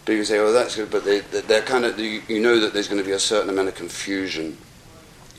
people 0.05 0.25
say, 0.25 0.37
oh, 0.37 0.51
that's 0.51 0.75
good, 0.75 0.91
but 0.91 1.05
they, 1.05 1.21
they're 1.21 1.63
kind 1.63 1.85
of, 1.85 1.99
you 1.99 2.39
know 2.39 2.59
that 2.59 2.73
there's 2.73 2.87
going 2.87 3.01
to 3.01 3.07
be 3.07 3.13
a 3.13 3.19
certain 3.19 3.49
amount 3.49 3.69
of 3.69 3.73
confusion 3.73 4.59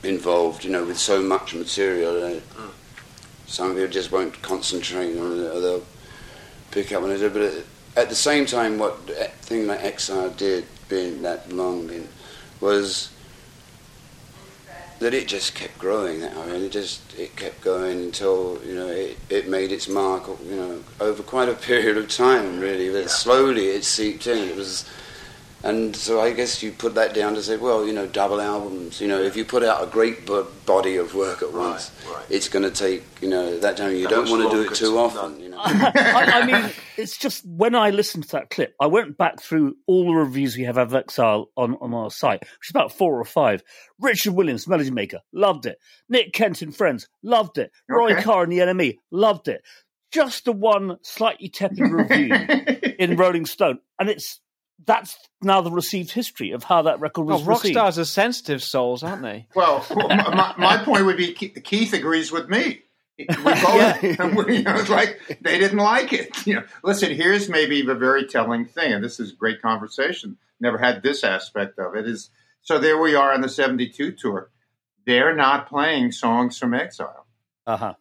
involved, 0.03 0.65
you 0.65 0.69
know, 0.69 0.83
with 0.83 0.97
so 0.97 1.21
much 1.21 1.55
material. 1.55 2.13
Mm. 2.13 2.71
Some 3.51 3.73
people 3.73 3.89
just 3.89 4.13
won't 4.13 4.41
concentrate 4.41 5.17
on 5.17 5.37
it, 5.37 5.43
or 5.43 5.59
they'll 5.59 5.83
pick 6.71 6.93
up 6.93 7.03
on 7.03 7.11
it. 7.11 7.33
But 7.33 7.65
at 8.01 8.07
the 8.07 8.15
same 8.15 8.45
time, 8.45 8.79
what 8.79 8.97
eh, 9.17 9.27
thing 9.41 9.67
that 9.67 9.83
Exile 9.83 10.29
did, 10.29 10.65
being 10.87 11.21
that 11.23 11.51
long, 11.51 12.07
was 12.61 13.09
that 14.99 15.13
it 15.13 15.27
just 15.27 15.53
kept 15.53 15.77
growing. 15.77 16.23
I 16.23 16.45
mean, 16.45 16.63
it 16.63 16.71
just 16.71 17.01
it 17.19 17.35
kept 17.35 17.59
going 17.59 17.99
until 17.99 18.57
you 18.65 18.73
know 18.73 18.87
it, 18.87 19.17
it 19.29 19.49
made 19.49 19.73
its 19.73 19.89
mark. 19.89 20.29
You 20.45 20.55
know, 20.55 20.83
over 21.01 21.21
quite 21.21 21.49
a 21.49 21.53
period 21.69 21.97
of 21.97 22.07
time, 22.07 22.57
really. 22.57 22.89
But 22.89 23.11
slowly 23.11 23.67
it 23.67 23.83
seeped 23.83 24.27
in. 24.27 24.47
It 24.47 24.55
was 24.55 24.89
and 25.63 25.95
so 25.95 26.19
I 26.19 26.33
guess 26.33 26.63
you 26.63 26.71
put 26.71 26.95
that 26.95 27.13
down 27.13 27.35
to 27.35 27.43
say, 27.43 27.55
well, 27.55 27.85
you 27.85 27.93
know, 27.93 28.07
double 28.07 28.41
albums. 28.41 28.99
You 28.99 29.07
know, 29.07 29.21
if 29.21 29.35
you 29.35 29.45
put 29.45 29.63
out 29.63 29.83
a 29.83 29.87
great 29.87 30.25
body 30.65 30.97
of 30.97 31.13
work 31.13 31.43
at 31.43 31.53
once, 31.53 31.91
right, 32.07 32.15
right. 32.15 32.25
it's 32.29 32.49
going 32.49 32.63
to 32.63 32.71
take, 32.71 33.03
you 33.21 33.29
know, 33.29 33.59
that 33.59 33.77
time. 33.77 33.95
You 33.95 34.03
that 34.03 34.09
don't 34.09 34.29
want 34.29 34.49
to 34.49 34.49
do 34.49 34.63
it 34.63 34.75
too 34.75 34.97
often. 34.97 35.39
You 35.39 35.49
know, 35.49 35.59
I, 35.63 36.41
I, 36.41 36.45
mean, 36.45 36.71
it's 36.97 37.15
just 37.15 37.45
when 37.45 37.75
I 37.75 37.91
listened 37.91 38.23
to 38.25 38.31
that 38.31 38.49
clip, 38.49 38.73
I 38.79 38.87
went 38.87 39.17
back 39.17 39.39
through 39.39 39.75
all 39.85 40.05
the 40.05 40.15
reviews 40.17 40.57
we 40.57 40.63
have 40.63 40.77
of 40.77 40.95
Exile 40.95 41.51
on, 41.55 41.75
on 41.79 41.93
our 41.93 42.09
site, 42.09 42.41
which 42.41 42.67
is 42.67 42.71
about 42.71 42.91
four 42.91 43.19
or 43.19 43.25
five. 43.25 43.61
Richard 43.99 44.33
Williams, 44.33 44.67
Melody 44.67 44.89
Maker, 44.89 45.19
loved 45.31 45.67
it. 45.67 45.77
Nick 46.09 46.33
Kent 46.33 46.63
and 46.63 46.75
Friends, 46.75 47.07
loved 47.21 47.59
it. 47.59 47.71
Okay. 47.91 48.15
Roy 48.15 48.21
Carr 48.21 48.43
and 48.43 48.51
the 48.51 48.59
NME, 48.59 48.97
loved 49.11 49.47
it. 49.47 49.61
Just 50.11 50.45
the 50.45 50.51
one 50.51 50.97
slightly 51.03 51.49
tepid 51.49 51.79
review 51.79 52.33
in 52.99 53.15
Rolling 53.15 53.45
Stone, 53.45 53.79
and 53.99 54.09
it's 54.09 54.41
that's 54.85 55.17
now 55.41 55.61
the 55.61 55.71
received 55.71 56.11
history 56.11 56.51
of 56.51 56.63
how 56.63 56.83
that 56.83 56.99
record 56.99 57.23
was 57.23 57.41
well, 57.41 57.49
rock 57.49 57.63
received. 57.63 57.75
stars 57.75 57.99
are 57.99 58.05
sensitive 58.05 58.63
souls, 58.63 59.03
aren't 59.03 59.21
they? 59.21 59.47
Well, 59.55 59.85
my, 59.95 60.53
my, 60.57 60.77
point 60.83 61.05
would 61.05 61.17
be 61.17 61.33
Keith 61.33 61.93
agrees 61.93 62.31
with 62.31 62.49
me. 62.49 62.81
We 63.17 63.25
both, 63.43 64.03
yeah. 64.03 64.35
we, 64.35 64.57
you 64.57 64.63
know, 64.63 64.75
it's 64.75 64.89
like 64.89 65.39
they 65.41 65.59
didn't 65.59 65.77
like 65.77 66.13
it. 66.13 66.29
You 66.47 66.55
know, 66.55 66.63
listen, 66.83 67.13
here's 67.13 67.49
maybe 67.49 67.81
the 67.83 67.95
very 67.95 68.25
telling 68.25 68.65
thing, 68.65 68.93
and 68.93 69.03
this 69.03 69.19
is 69.19 69.31
great 69.31 69.61
conversation. 69.61 70.37
Never 70.59 70.77
had 70.77 71.03
this 71.03 71.23
aspect 71.23 71.77
of 71.77 71.95
it. 71.95 72.07
Is 72.07 72.29
so 72.61 72.79
there 72.79 72.99
we 72.99 73.15
are 73.15 73.31
on 73.31 73.41
the 73.41 73.49
'72 73.49 74.13
tour. 74.13 74.49
They're 75.05 75.35
not 75.35 75.67
playing 75.67 76.11
songs 76.13 76.57
from 76.57 76.73
Exile. 76.73 77.25
Uh 77.67 77.77
huh. 77.77 77.93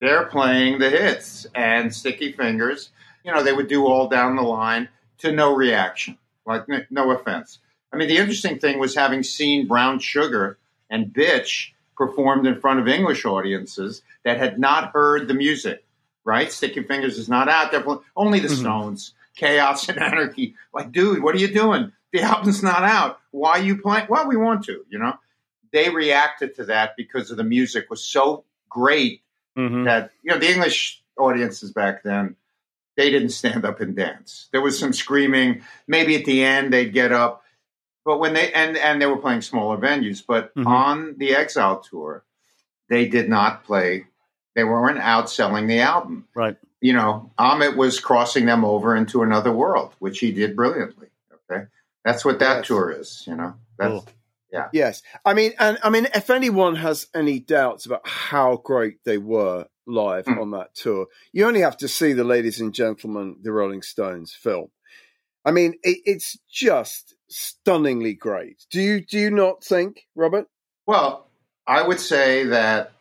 They're 0.00 0.26
playing 0.26 0.78
the 0.78 0.90
hits 0.90 1.46
and 1.54 1.92
Sticky 1.92 2.32
Fingers. 2.32 2.90
You 3.24 3.32
know, 3.32 3.42
they 3.42 3.52
would 3.52 3.68
do 3.68 3.86
all 3.86 4.08
down 4.08 4.36
the 4.36 4.42
line 4.42 4.88
to 5.18 5.32
no 5.32 5.54
reaction. 5.54 6.18
Like, 6.48 6.90
no 6.90 7.10
offense. 7.10 7.58
I 7.92 7.96
mean, 7.96 8.08
the 8.08 8.16
interesting 8.16 8.58
thing 8.58 8.78
was 8.78 8.94
having 8.94 9.22
seen 9.22 9.68
Brown 9.68 9.98
Sugar 9.98 10.58
and 10.88 11.12
Bitch 11.12 11.72
performed 11.94 12.46
in 12.46 12.58
front 12.58 12.80
of 12.80 12.88
English 12.88 13.26
audiences 13.26 14.00
that 14.24 14.38
had 14.38 14.58
not 14.58 14.92
heard 14.92 15.28
the 15.28 15.34
music, 15.34 15.84
right? 16.24 16.50
Sticky 16.50 16.84
Fingers 16.84 17.18
is 17.18 17.28
not 17.28 17.50
out 17.50 17.70
there. 17.70 17.84
Only 18.16 18.40
the 18.40 18.48
mm-hmm. 18.48 18.60
Stones, 18.60 19.12
Chaos 19.36 19.88
and 19.90 19.98
Anarchy. 20.02 20.54
Like, 20.72 20.90
dude, 20.90 21.22
what 21.22 21.34
are 21.34 21.38
you 21.38 21.52
doing? 21.52 21.92
The 22.12 22.22
album's 22.22 22.62
not 22.62 22.82
out. 22.82 23.20
Why 23.30 23.58
are 23.58 23.62
you 23.62 23.76
playing? 23.76 24.06
Well, 24.08 24.26
we 24.26 24.36
want 24.36 24.64
to, 24.64 24.84
you 24.88 24.98
know? 24.98 25.18
They 25.70 25.90
reacted 25.90 26.54
to 26.54 26.64
that 26.64 26.96
because 26.96 27.30
of 27.30 27.36
the 27.36 27.44
music 27.44 27.90
was 27.90 28.02
so 28.02 28.44
great 28.70 29.20
mm-hmm. 29.54 29.84
that, 29.84 30.12
you 30.22 30.30
know, 30.30 30.38
the 30.38 30.50
English 30.50 31.02
audiences 31.18 31.72
back 31.72 32.02
then– 32.02 32.36
they 32.98 33.10
didn't 33.10 33.30
stand 33.30 33.64
up 33.64 33.80
and 33.80 33.96
dance. 33.96 34.48
There 34.52 34.60
was 34.60 34.78
some 34.78 34.92
screaming. 34.92 35.62
Maybe 35.86 36.16
at 36.16 36.26
the 36.26 36.44
end 36.44 36.72
they'd 36.72 36.92
get 36.92 37.12
up, 37.12 37.42
but 38.04 38.18
when 38.18 38.34
they 38.34 38.52
and 38.52 38.76
and 38.76 39.00
they 39.00 39.06
were 39.06 39.16
playing 39.16 39.40
smaller 39.42 39.78
venues. 39.78 40.22
But 40.26 40.54
Mhm. 40.54 40.66
on 40.66 41.14
the 41.16 41.34
Exile 41.34 41.80
tour, 41.80 42.24
they 42.90 43.06
did 43.08 43.28
not 43.30 43.64
play. 43.64 44.06
They 44.54 44.64
weren't 44.64 44.98
outselling 44.98 45.68
the 45.68 45.80
album. 45.80 46.26
Right. 46.34 46.56
You 46.80 46.92
know, 46.92 47.30
Amit 47.38 47.76
was 47.76 48.00
crossing 48.00 48.46
them 48.46 48.64
over 48.64 48.94
into 48.96 49.22
another 49.22 49.52
world, 49.52 49.94
which 50.00 50.18
he 50.18 50.32
did 50.32 50.56
brilliantly. 50.56 51.08
Okay, 51.50 51.66
that's 52.04 52.24
what 52.24 52.40
that 52.40 52.58
Yes. 52.58 52.66
tour 52.66 52.90
is. 52.90 53.24
You 53.26 53.36
know, 53.36 53.54
that's 53.78 53.90
Cool. 53.90 54.08
Yes, 54.72 55.02
I 55.24 55.34
mean, 55.34 55.52
and 55.58 55.78
I 55.84 55.90
mean, 55.90 56.08
if 56.14 56.30
anyone 56.30 56.74
has 56.76 57.06
any 57.14 57.38
doubts 57.38 57.86
about 57.86 58.08
how 58.08 58.56
great 58.56 59.04
they 59.04 59.18
were 59.18 59.66
live 59.88 60.26
Hmm. 60.26 60.38
on 60.38 60.50
that 60.52 60.74
tour, 60.74 61.06
you 61.32 61.46
only 61.46 61.60
have 61.60 61.76
to 61.78 61.88
see 61.88 62.12
the 62.12 62.24
Ladies 62.24 62.60
and 62.60 62.74
Gentlemen, 62.74 63.36
the 63.42 63.52
Rolling 63.52 63.82
Stones 63.82 64.32
film. 64.34 64.70
I 65.44 65.50
mean, 65.50 65.74
it, 65.82 65.98
it's 66.04 66.38
just 66.50 67.14
stunningly 67.28 68.14
great. 68.14 68.66
Do 68.70 68.80
you 68.80 69.00
do 69.04 69.18
you 69.18 69.30
not 69.30 69.64
think, 69.64 70.06
Robert? 70.14 70.46
Well, 70.86 71.26
I 71.66 71.82
would 71.86 72.00
say 72.00 72.44
that 72.44 72.92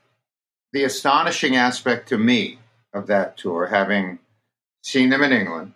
the 0.73 0.83
astonishing 0.83 1.55
aspect 1.55 2.09
to 2.09 2.17
me 2.17 2.59
of 2.93 3.07
that 3.07 3.37
tour, 3.37 3.67
having 3.67 4.19
seen 4.83 5.09
them 5.09 5.23
in 5.23 5.31
England, 5.33 5.73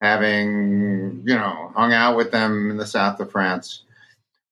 having, 0.00 1.22
you 1.26 1.34
know, 1.34 1.72
hung 1.74 1.92
out 1.92 2.16
with 2.16 2.30
them 2.32 2.70
in 2.70 2.76
the 2.76 2.86
south 2.86 3.20
of 3.20 3.30
France, 3.32 3.82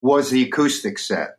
was 0.00 0.30
the 0.30 0.44
acoustic 0.44 0.98
set. 0.98 1.36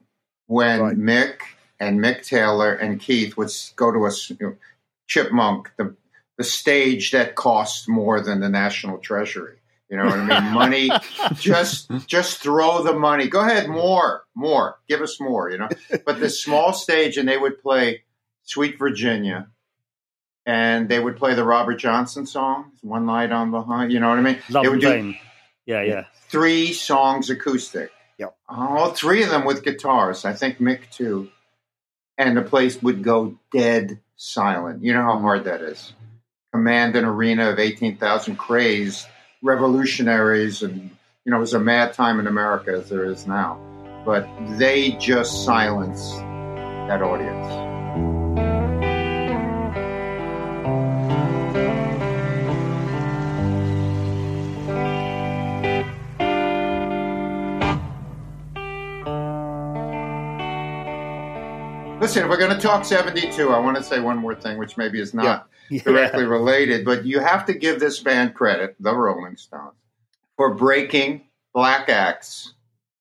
When 0.48 0.82
Right. 0.82 0.98
Mick 0.98 1.36
and 1.84 2.00
Mick 2.00 2.26
Taylor 2.26 2.74
and 2.74 3.00
Keith 3.00 3.38
would 3.38 3.52
go 3.76 3.92
to 3.92 4.06
a 4.06 4.12
you 4.30 4.38
know, 4.40 4.56
Chip 5.08 5.30
Monck, 5.32 5.68
the, 5.78 5.96
the 6.38 6.44
stage 6.44 7.12
that 7.12 7.36
cost 7.36 7.88
more 7.90 8.22
than 8.22 8.40
the 8.40 8.50
National 8.50 8.98
Treasury. 8.98 9.58
You 9.90 9.98
know 9.98 10.06
what 10.06 10.20
I 10.20 10.42
mean? 10.42 10.54
Money, 10.54 10.90
just 11.36 11.92
just 12.08 12.40
throw 12.40 12.82
the 12.82 12.94
money. 12.94 13.28
Go 13.28 13.42
ahead, 13.42 13.70
more, 13.70 14.24
more. 14.34 14.80
Give 14.88 15.02
us 15.02 15.20
more. 15.20 15.52
You 15.52 15.60
know. 15.60 15.70
But 16.06 16.20
this 16.20 16.42
small 16.42 16.74
stage, 16.74 17.18
and 17.18 17.30
they 17.30 17.38
would 17.38 17.62
play 17.62 18.02
"Sweet 18.42 18.80
Virginia," 18.80 19.50
and 20.48 20.90
they 20.90 21.00
would 21.00 21.18
play 21.18 21.36
the 21.36 21.44
Robert 21.44 21.76
Johnson 21.76 22.26
song, 22.26 22.72
"One 22.82 23.06
Light 23.06 23.32
on 23.32 23.52
Behind." 23.52 23.92
You 23.92 24.00
know 24.00 24.10
what 24.10 24.18
I 24.18 24.22
mean? 24.22 24.40
Love 24.50 24.64
they 24.64 24.70
would 24.70 24.82
do 24.82 25.14
Yeah, 25.68 25.84
yeah. 25.84 26.06
three 26.28 26.74
songs 26.74 27.30
acoustic. 27.30 27.92
Yep. 28.18 28.36
All 28.50 28.92
three 28.94 29.22
of 29.22 29.30
them 29.30 29.46
with 29.46 29.64
guitars. 29.64 30.26
I 30.26 30.34
think 30.34 30.58
Mick 30.58 30.90
too. 30.92 31.30
And 32.18 32.38
the 32.38 32.42
place 32.42 32.82
would 32.82 33.04
go 33.04 33.38
dead 33.52 34.00
silent. 34.16 34.84
You 34.84 34.94
know 34.94 35.02
how 35.02 35.20
hard 35.20 35.46
that 35.46 35.62
is. 35.62 35.94
Command 36.54 36.96
an 36.96 37.06
arena 37.06 37.50
of 37.50 37.60
18,000 37.60 38.36
crazed 38.36 39.08
revolutionaries, 39.42 40.62
and, 40.62 40.92
you 41.26 41.32
know, 41.32 41.38
it 41.38 41.42
was 41.42 41.54
a 41.54 41.60
mad 41.60 41.94
time 41.94 42.20
in 42.20 42.28
America 42.28 42.72
as 42.72 42.90
there 42.90 43.06
is 43.06 43.26
now. 43.26 43.60
But 44.06 44.28
they 44.58 44.92
just 44.92 45.44
silenced 45.44 46.16
that 46.88 47.02
audience. 47.02 47.73
Listen, 62.04 62.24
if 62.26 62.30
we're 62.30 62.36
going 62.36 62.54
to 62.54 62.62
talk 62.62 62.84
72, 62.84 63.50
I 63.50 63.60
want 63.60 63.78
to 63.78 63.84
say 63.84 64.02
one 64.02 64.18
more 64.18 64.36
thing, 64.36 64.58
which 64.58 64.76
maybe 64.76 65.00
is 65.00 65.14
not 65.14 65.48
yeah. 65.70 65.82
directly 65.84 66.26
related, 66.26 66.84
but 66.84 67.06
you 67.06 67.20
have 67.20 67.46
to 67.46 67.54
give 67.54 67.80
this 67.80 68.02
band 68.02 68.34
credit, 68.34 68.76
the 68.78 68.94
Rolling 68.94 69.38
Stones, 69.38 69.78
for 70.36 70.54
breaking 70.54 71.22
black 71.54 71.88
acts 71.88 72.56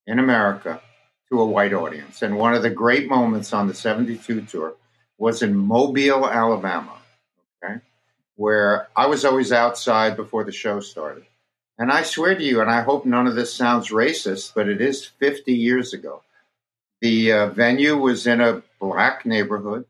in 0.07 0.21
America 0.21 0.81
to 1.29 1.41
a 1.41 1.45
white 1.45 1.73
audience. 1.73 2.23
And 2.23 2.39
one 2.39 2.55
of 2.55 2.63
the 2.63 2.71
great 2.71 3.09
moments 3.09 3.53
on 3.53 3.67
the 3.67 3.75
72 3.75 4.43
tour 4.43 4.75
was 5.19 5.43
in 5.43 5.57
Mobile, 5.57 6.25
Alabama, 6.25 6.97
okay, 7.65 7.81
where 8.37 8.87
I 8.95 9.07
was 9.07 9.25
always 9.25 9.51
outside 9.51 10.15
before 10.15 10.45
the 10.45 10.53
show 10.53 10.79
started. 10.79 11.25
And 11.77 11.91
I 11.91 12.05
swear 12.05 12.37
to 12.37 12.45
you, 12.45 12.61
and 12.61 12.71
I 12.71 12.83
hope 12.83 13.05
none 13.05 13.27
of 13.27 13.35
this 13.35 13.53
sounds 13.53 13.89
racist, 13.89 14.55
but 14.55 14.69
it 14.69 14.81
is 14.81 15.05
50 15.05 15.53
years 15.53 15.93
ago. 15.93 16.23
The 17.03 17.33
uh, 17.33 17.47
venue 17.49 17.99
was 17.99 18.27
in 18.27 18.41
a 18.41 18.63
black 18.81 19.27
neighborhood 19.27 19.85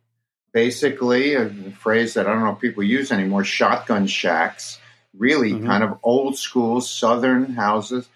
basically 0.52 1.34
a 1.34 1.48
phrase 1.78 2.14
that 2.14 2.26
I 2.26 2.32
don't 2.32 2.44
know 2.44 2.52
if 2.52 2.60
people 2.60 2.82
use 2.82 3.10
anymore 3.10 3.44
shotgun 3.44 4.06
shacks, 4.06 4.78
really 5.16 5.52
Mhm. 5.52 5.66
kind 5.66 5.82
of 5.82 5.98
old 6.02 6.36
school 6.36 6.80
southern 6.82 7.54
houses 7.54 8.08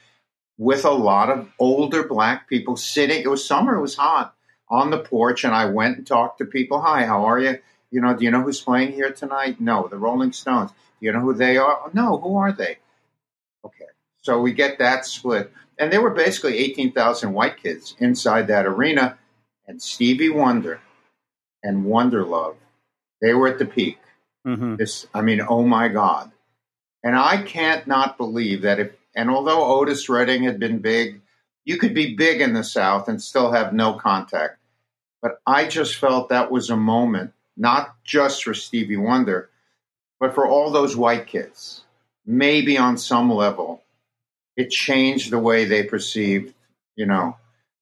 with 0.59 0.85
a 0.85 0.91
lot 0.91 1.31
of 1.31 1.49
older 1.59 2.07
black 2.07 2.49
people 2.49 2.77
sitting. 2.77 3.23
It 3.23 3.29
was 3.29 3.47
summer, 3.47 3.77
it 3.77 3.81
was 3.81 3.97
hot 3.97 4.35
on 4.69 4.91
the 4.91 4.99
porch, 4.99 5.45
and 5.45 5.55
I 5.55 5.67
went 5.67 5.97
and 5.99 6.07
talked 6.07 6.39
to 6.39 6.45
people. 6.45 6.81
Hi, 6.83 7.07
how 7.07 7.25
are 7.25 7.39
you? 7.39 7.59
You 7.91 8.01
know, 8.01 8.15
do 8.15 8.25
you 8.25 8.31
know 8.31 8.43
who's 8.43 8.61
playing 8.61 8.93
here 8.93 9.13
tonight? 9.13 9.61
No, 9.61 9.89
the 9.89 9.97
Rolling 9.97 10.33
Stones. 10.33 10.73
Do 10.73 11.07
you 11.07 11.13
know 11.13 11.21
who 11.21 11.35
they 11.35 11.57
are? 11.57 11.91
No, 11.95 12.19
who 12.19 12.37
are 12.37 12.53
they? 12.53 12.79
Okay. 13.65 13.87
So 14.23 14.41
we 14.41 14.53
get 14.53 14.79
that 14.79 15.07
split. 15.07 15.53
And 15.79 15.93
there 15.93 16.01
were 16.01 16.11
basically 16.11 16.59
18,000 16.59 17.33
white 17.33 17.63
kids 17.63 17.95
inside 17.99 18.47
that 18.49 18.67
arena, 18.67 19.19
and 19.67 19.83
Stevie 19.83 20.31
Wonder 20.31 20.81
and 21.63 21.85
Wonderlove, 21.85 22.57
they 23.21 23.35
were 23.35 23.49
at 23.49 23.59
the 23.59 23.67
peak. 23.67 23.99
hmm 24.45 24.77
This, 24.77 25.07
I 25.13 25.23
mean, 25.23 25.41
oh 25.47 25.65
my 25.65 25.89
God. 25.89 26.33
And 27.03 27.17
I 27.17 27.43
can't 27.43 27.87
not 27.87 28.17
believe 28.17 28.63
that 28.63 28.81
if, 28.81 28.93
and 29.15 29.31
although 29.31 29.65
Otis 29.65 30.09
Redding 30.09 30.45
had 30.45 30.59
been 30.59 30.79
big, 30.79 31.21
you 31.65 31.79
could 31.79 31.95
be 31.95 32.15
big 32.15 32.41
in 32.41 32.53
the 32.53 32.65
South 32.65 33.09
and 33.09 33.21
still 33.21 33.53
have 33.53 33.73
no 33.73 33.95
contact. 33.95 34.59
But 35.21 35.41
I 35.47 35.67
just 35.67 35.97
felt 35.97 36.29
that 36.29 36.51
was 36.51 36.71
a 36.71 36.77
moment, 36.77 37.33
not 37.57 37.97
just 38.05 38.45
for 38.45 38.55
Stevie 38.55 38.97
Wonder, 38.97 39.51
but 40.21 40.35
for 40.35 40.47
all 40.47 40.71
those 40.71 40.97
white 40.97 41.27
kids. 41.27 41.83
Maybe 42.25 42.79
on 42.79 42.99
some 42.99 43.33
level, 43.33 43.83
it 44.57 44.71
changed 44.71 45.31
the 45.31 45.39
way 45.39 45.65
they 45.65 45.83
perceived, 45.83 46.55
you 46.97 47.07
know, 47.07 47.37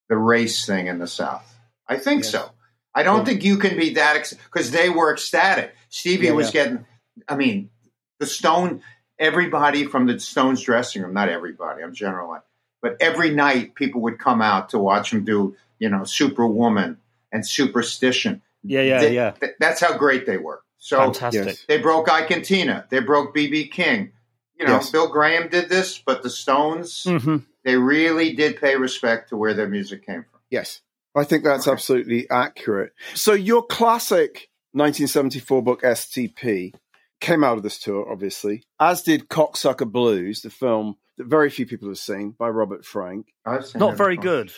the 0.09 0.17
race 0.17 0.67
thing 0.67 0.87
in 0.89 0.99
the 0.99 1.07
South. 1.07 1.57
I 1.89 1.97
think 1.99 2.23
Yes. 2.23 2.33
so. 2.33 2.51
I 2.95 3.03
don't 3.03 3.19
Cool. 3.19 3.25
think 3.27 3.45
you 3.45 3.57
can 3.59 3.77
be 3.77 3.95
that 3.95 4.33
because 4.45 4.71
they 4.71 4.89
were 4.89 5.13
ecstatic. 5.13 5.75
Stevie 5.89 6.27
Yeah, 6.27 6.33
was 6.33 6.47
yeah. 6.49 6.53
getting. 6.65 6.87
I 7.29 7.37
mean, 7.37 7.71
the 8.19 8.27
Stone. 8.27 8.83
Everybody 9.19 9.85
from 9.87 10.07
the 10.07 10.19
Stones 10.19 10.61
dressing 10.63 11.03
room. 11.03 11.15
Not 11.15 11.29
everybody. 11.29 11.83
I'm 11.85 11.95
generalizing, 11.95 12.43
but 12.83 12.97
every 13.01 13.31
night 13.31 13.75
people 13.77 14.01
would 14.03 14.19
come 14.19 14.43
out 14.43 14.71
to 14.71 14.79
watch 14.79 15.13
him 15.13 15.25
do. 15.25 15.57
You 15.79 15.89
know, 15.89 16.05
Superwoman 16.05 16.99
and 17.33 17.47
Superstition. 17.47 18.43
Yeah, 18.63 18.81
yeah, 18.83 19.01
They- 19.01 19.15
yeah. 19.15 19.31
th- 19.33 19.53
that's 19.61 19.81
how 19.81 19.97
great 19.97 20.25
they 20.27 20.37
were. 20.37 20.63
So 20.79 20.99
Fantastic. 21.13 21.59
they 21.69 21.79
broke 21.79 22.09
Ike 22.11 22.31
and 22.31 22.45
Tina. 22.45 22.87
They 22.91 23.01
broke 23.01 23.35
BB 23.35 23.71
King. 23.71 24.13
You 24.59 24.67
know, 24.67 24.73
Yes. 24.75 24.91
Bill 24.91 25.09
Graham 25.09 25.49
did 25.49 25.69
this, 25.69 25.99
but 25.99 26.23
the 26.23 26.31
Stones, 26.31 27.05
hmm 27.05 27.39
they 27.65 27.77
really 27.77 28.35
did 28.35 28.61
pay 28.61 28.77
respect 28.77 29.31
to 29.31 29.37
where 29.39 29.55
their 29.55 29.69
music 29.69 30.05
came 30.05 30.23
from. 30.31 30.41
Yes, 30.51 30.83
I 31.15 31.25
think 31.25 31.45
that's 31.45 31.67
Okay. 31.67 31.73
absolutely 31.73 32.29
accurate. 32.31 32.93
So 33.15 33.33
your 33.33 33.65
classic 33.65 34.51
1974 34.73 35.63
book 35.63 35.83
STP 35.83 36.75
came 37.21 37.43
out 37.43 37.57
of 37.57 37.63
this 37.63 37.79
tour, 37.79 38.07
obviously, 38.11 38.65
as 38.79 39.01
did 39.03 39.29
Cocksucker 39.29 39.91
Blues, 39.91 40.43
the 40.43 40.51
film 40.51 40.97
that 41.17 41.27
very 41.27 41.49
few 41.49 41.65
people 41.67 41.89
have 41.89 41.99
seen 41.99 42.33
by 42.33 42.49
Robert 42.49 42.85
Frank. 42.85 43.33
I've 43.47 43.65
seen 43.65 43.81
Not 43.81 43.97
very 43.97 44.17
good. 44.19 44.53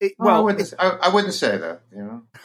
It, 0.00 0.12
Well, 0.18 0.36
I 0.36 0.40
wouldn't, 0.40 0.74
I, 0.78 0.88
I 1.02 1.08
wouldn't 1.14 1.34
say 1.34 1.56
that. 1.56 1.82
You 1.94 2.02
know, 2.02 2.22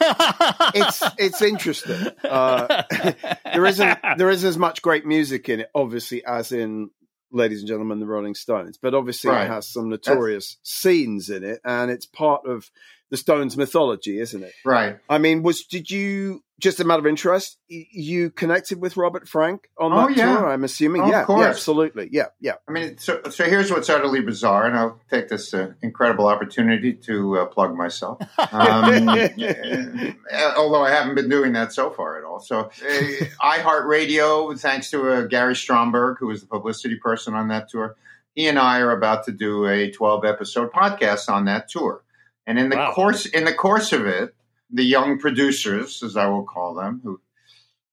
it's 0.74 1.02
it's 1.18 1.42
interesting. 1.42 2.08
Uh, 2.22 2.82
there 3.44 3.66
isn't 3.66 3.98
there 4.18 4.30
isn't 4.30 4.48
as 4.48 4.58
much 4.58 4.82
great 4.82 5.06
music 5.06 5.48
in 5.48 5.60
it, 5.60 5.70
obviously, 5.74 6.24
as 6.24 6.52
in 6.52 6.90
Ladies 7.32 7.60
and 7.60 7.68
Gentlemen, 7.68 7.98
the 8.00 8.06
Rolling 8.06 8.34
Stones. 8.34 8.78
But 8.80 8.94
obviously, 8.94 9.30
Right. 9.30 9.44
it 9.46 9.50
has 9.50 9.68
some 9.68 9.88
notorious 9.88 10.56
scenes 10.62 11.30
in 11.30 11.42
it, 11.44 11.60
and 11.64 11.90
it's 11.90 12.06
part 12.06 12.46
of 12.46 12.70
the 13.10 13.16
Stones 13.16 13.56
mythology, 13.56 14.18
isn't 14.18 14.42
it? 14.42 14.52
right? 14.64 14.98
I 15.08 15.18
mean, 15.18 15.42
was 15.42 15.64
did 15.64 15.90
you 15.90 16.43
just 16.60 16.78
a 16.80 16.84
matter 16.84 17.00
of 17.00 17.06
interest? 17.06 17.58
You 17.68 18.30
connected 18.30 18.80
with 18.80 18.96
Robert 18.96 19.28
Frank 19.28 19.68
on 19.78 19.92
Oh, 19.92 20.06
that 20.08 20.16
yeah. 20.16 20.36
tour? 20.38 20.48
I'm 20.50 20.62
assuming. 20.64 21.02
Oh, 21.02 21.04
of 21.06 21.10
yeah, 21.10 21.18
yeah, 21.20 21.24
course. 21.24 21.46
absolutely. 21.46 22.08
Yeah, 22.12 22.26
yeah. 22.40 22.54
I 22.68 22.72
mean, 22.72 22.96
so, 22.98 23.20
so 23.30 23.44
here's 23.44 23.70
what's 23.70 23.88
utterly 23.90 24.20
bizarre, 24.20 24.66
and 24.66 24.76
I'll 24.76 25.00
take 25.10 25.28
this 25.28 25.52
uh, 25.52 25.72
incredible 25.82 26.26
opportunity 26.28 26.92
to 26.92 27.38
uh, 27.38 27.44
plug 27.46 27.74
myself. 27.76 28.18
Um, 28.54 29.08
uh, 29.08 30.54
although 30.56 30.82
I 30.84 30.90
haven't 30.90 31.14
been 31.16 31.28
doing 31.28 31.52
that 31.54 31.72
so 31.72 31.90
far 31.90 32.18
at 32.18 32.24
all. 32.24 32.38
So, 32.40 32.60
uh, 32.60 32.70
iHeartRadio, 33.42 34.58
thanks 34.58 34.90
to 34.90 35.10
uh, 35.10 35.22
Gary 35.22 35.54
Stromberg, 35.56 36.18
who 36.18 36.28
was 36.28 36.40
the 36.40 36.46
publicity 36.46 36.96
person 36.96 37.34
on 37.34 37.48
that 37.48 37.68
tour, 37.68 37.96
he 38.34 38.46
and 38.48 38.58
I 38.58 38.80
are 38.80 38.90
about 38.96 39.24
to 39.26 39.32
do 39.32 39.66
a 39.66 39.90
12 39.90 40.24
episode 40.24 40.72
podcast 40.72 41.28
on 41.28 41.44
that 41.46 41.68
tour. 41.68 42.02
And 42.46 42.58
in 42.58 42.68
the 42.68 42.76
Wow. 42.76 42.92
course 42.92 43.26
in 43.26 43.44
the 43.44 43.54
course 43.54 43.92
of 43.92 44.06
it, 44.06 44.34
the 44.70 44.84
young 44.84 45.18
producers, 45.18 46.02
as 46.02 46.16
I 46.16 46.26
will 46.26 46.44
call 46.44 46.74
them, 46.74 47.00
who 47.02 47.20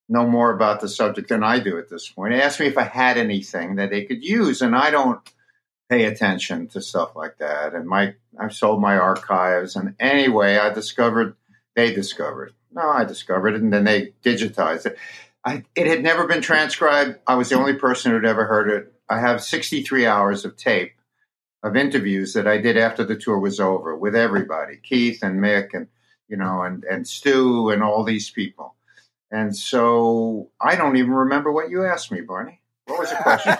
know 0.08 0.26
more 0.26 0.52
about 0.52 0.80
the 0.80 0.88
subject 0.88 1.28
than 1.28 1.42
I 1.42 1.58
do 1.58 1.78
at 1.78 1.88
this 1.88 2.08
point. 2.08 2.34
Asked 2.34 2.60
me 2.60 2.66
if 2.66 2.78
I 2.78 2.84
had 2.84 3.18
anything 3.18 3.76
that 3.76 3.90
they 3.90 4.04
could 4.04 4.24
use, 4.24 4.62
and 4.62 4.74
I 4.76 4.90
don't 4.90 5.20
pay 5.88 6.04
attention 6.04 6.68
to 6.68 6.80
stuff 6.80 7.14
like 7.14 7.38
that. 7.38 7.74
And 7.74 7.86
my 7.86 8.14
I've 8.38 8.54
sold 8.54 8.80
my 8.80 8.96
archives, 8.96 9.76
and 9.76 9.94
anyway, 10.00 10.56
I 10.56 10.72
discovered 10.72 11.36
they 11.74 11.94
discovered. 11.94 12.52
No, 12.72 12.82
I 12.82 13.04
discovered 13.04 13.54
it, 13.54 13.62
and 13.62 13.72
then 13.72 13.84
they 13.84 14.12
digitized 14.24 14.86
it. 14.86 14.98
I, 15.44 15.64
it 15.74 15.86
had 15.86 16.02
never 16.02 16.26
been 16.26 16.42
transcribed. 16.42 17.18
I 17.26 17.34
was 17.34 17.48
the 17.48 17.56
only 17.56 17.74
person 17.74 18.12
who'd 18.12 18.24
ever 18.24 18.46
heard 18.46 18.70
it. 18.70 18.92
I 19.08 19.18
have 19.20 19.42
63 19.42 20.06
hours 20.06 20.44
of 20.44 20.56
tape 20.56 20.92
of 21.62 21.76
interviews 21.76 22.34
that 22.34 22.46
I 22.46 22.58
did 22.58 22.76
after 22.76 23.04
the 23.04 23.16
tour 23.16 23.38
was 23.38 23.60
over 23.60 23.96
with 23.96 24.14
everybody, 24.14 24.78
Keith 24.82 25.22
and 25.22 25.40
Mick 25.40 25.74
and 25.74 25.88
you 26.28 26.36
know 26.36 26.62
and 26.62 26.84
and 26.84 27.06
Stu 27.06 27.70
and 27.70 27.82
all 27.82 28.04
these 28.04 28.30
people. 28.30 28.74
And 29.30 29.56
so 29.56 30.50
I 30.60 30.76
don't 30.76 30.96
even 30.96 31.12
remember 31.12 31.50
what 31.50 31.70
you 31.70 31.84
asked 31.84 32.12
me, 32.12 32.20
Barney. 32.20 32.60
What 32.86 32.98
was 33.00 33.10
the 33.10 33.16
question? 33.16 33.56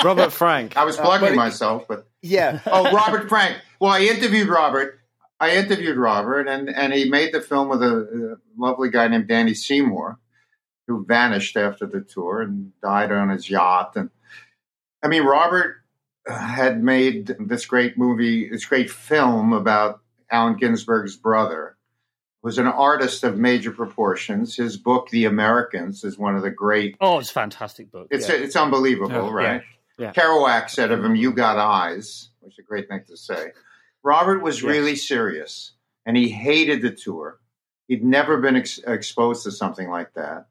Robert 0.04 0.32
Frank. 0.32 0.76
I 0.76 0.84
was 0.84 0.98
uh, 0.98 1.02
plugging 1.02 1.34
myself, 1.34 1.86
but 1.88 2.06
Yeah. 2.20 2.60
oh, 2.66 2.92
Robert 2.92 3.28
Frank. 3.28 3.56
Well, 3.80 3.90
I 3.90 4.00
interviewed 4.00 4.48
Robert. 4.48 5.00
I 5.40 5.56
interviewed 5.56 5.96
Robert, 5.96 6.46
and 6.46 6.68
and 6.68 6.92
he 6.92 7.10
made 7.10 7.34
the 7.34 7.40
film 7.40 7.68
with 7.68 7.82
a, 7.82 8.36
a 8.38 8.60
lovely 8.60 8.90
guy 8.90 9.08
named 9.08 9.26
Danny 9.26 9.54
Seymour, 9.54 10.20
who 10.86 11.04
vanished 11.04 11.56
after 11.56 11.84
the 11.86 12.00
tour 12.00 12.42
and 12.42 12.72
died 12.80 13.10
on 13.10 13.30
his 13.30 13.50
yacht. 13.50 13.96
And 13.96 14.10
I 15.02 15.08
mean, 15.08 15.24
Robert 15.24 15.78
uh, 16.28 16.38
had 16.38 16.82
made 16.82 17.34
this 17.40 17.66
great 17.66 17.98
movie, 17.98 18.48
this 18.48 18.66
great 18.66 18.90
film 18.90 19.52
about 19.52 20.00
Allen 20.32 20.56
Ginsberg's 20.56 21.16
brother. 21.16 21.76
Was 22.42 22.58
an 22.58 22.66
artist 22.66 23.22
of 23.22 23.38
major 23.38 23.70
proportions. 23.70 24.56
His 24.56 24.76
book, 24.76 25.08
The 25.10 25.26
Americans, 25.26 26.02
is 26.02 26.18
one 26.18 26.34
of 26.34 26.42
the 26.42 26.50
great 26.50 26.96
Oh, 27.00 27.20
it's 27.20 27.30
a 27.30 27.34
fantastic 27.34 27.92
book. 27.92 28.08
it's 28.10 28.28
yeah. 28.28 28.34
it's 28.34 28.56
unbelievable, 28.56 29.12
Yeah, 29.28 29.32
right? 29.32 29.62
yeah, 29.96 30.06
yeah. 30.06 30.12
Kerouac 30.12 30.68
said 30.68 30.90
of 30.90 31.04
him, 31.04 31.14
"You 31.14 31.32
got 31.32 31.56
eyes," 31.58 32.30
which 32.40 32.54
is 32.54 32.58
a 32.58 32.62
great 32.62 32.88
thing 32.88 33.02
to 33.06 33.16
say. 33.16 33.52
Robert 34.02 34.42
was 34.42 34.56
Yes. 34.60 34.64
really 34.68 34.96
serious, 34.96 35.74
and 36.04 36.16
he 36.16 36.30
hated 36.30 36.82
the 36.82 36.90
tour. 36.90 37.38
He'd 37.86 38.02
never 38.04 38.38
been 38.38 38.56
ex- 38.56 38.80
exposed 38.88 39.44
to 39.44 39.52
something 39.52 39.88
like 39.88 40.12
that. 40.14 40.46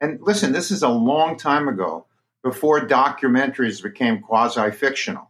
And 0.00 0.20
listen, 0.22 0.52
this 0.52 0.70
is 0.70 0.84
a 0.84 0.88
long 0.88 1.36
time 1.36 1.66
ago, 1.66 2.06
before 2.44 2.86
documentaries 2.86 3.82
became 3.82 4.20
quasi 4.20 4.70
fictional. 4.70 5.28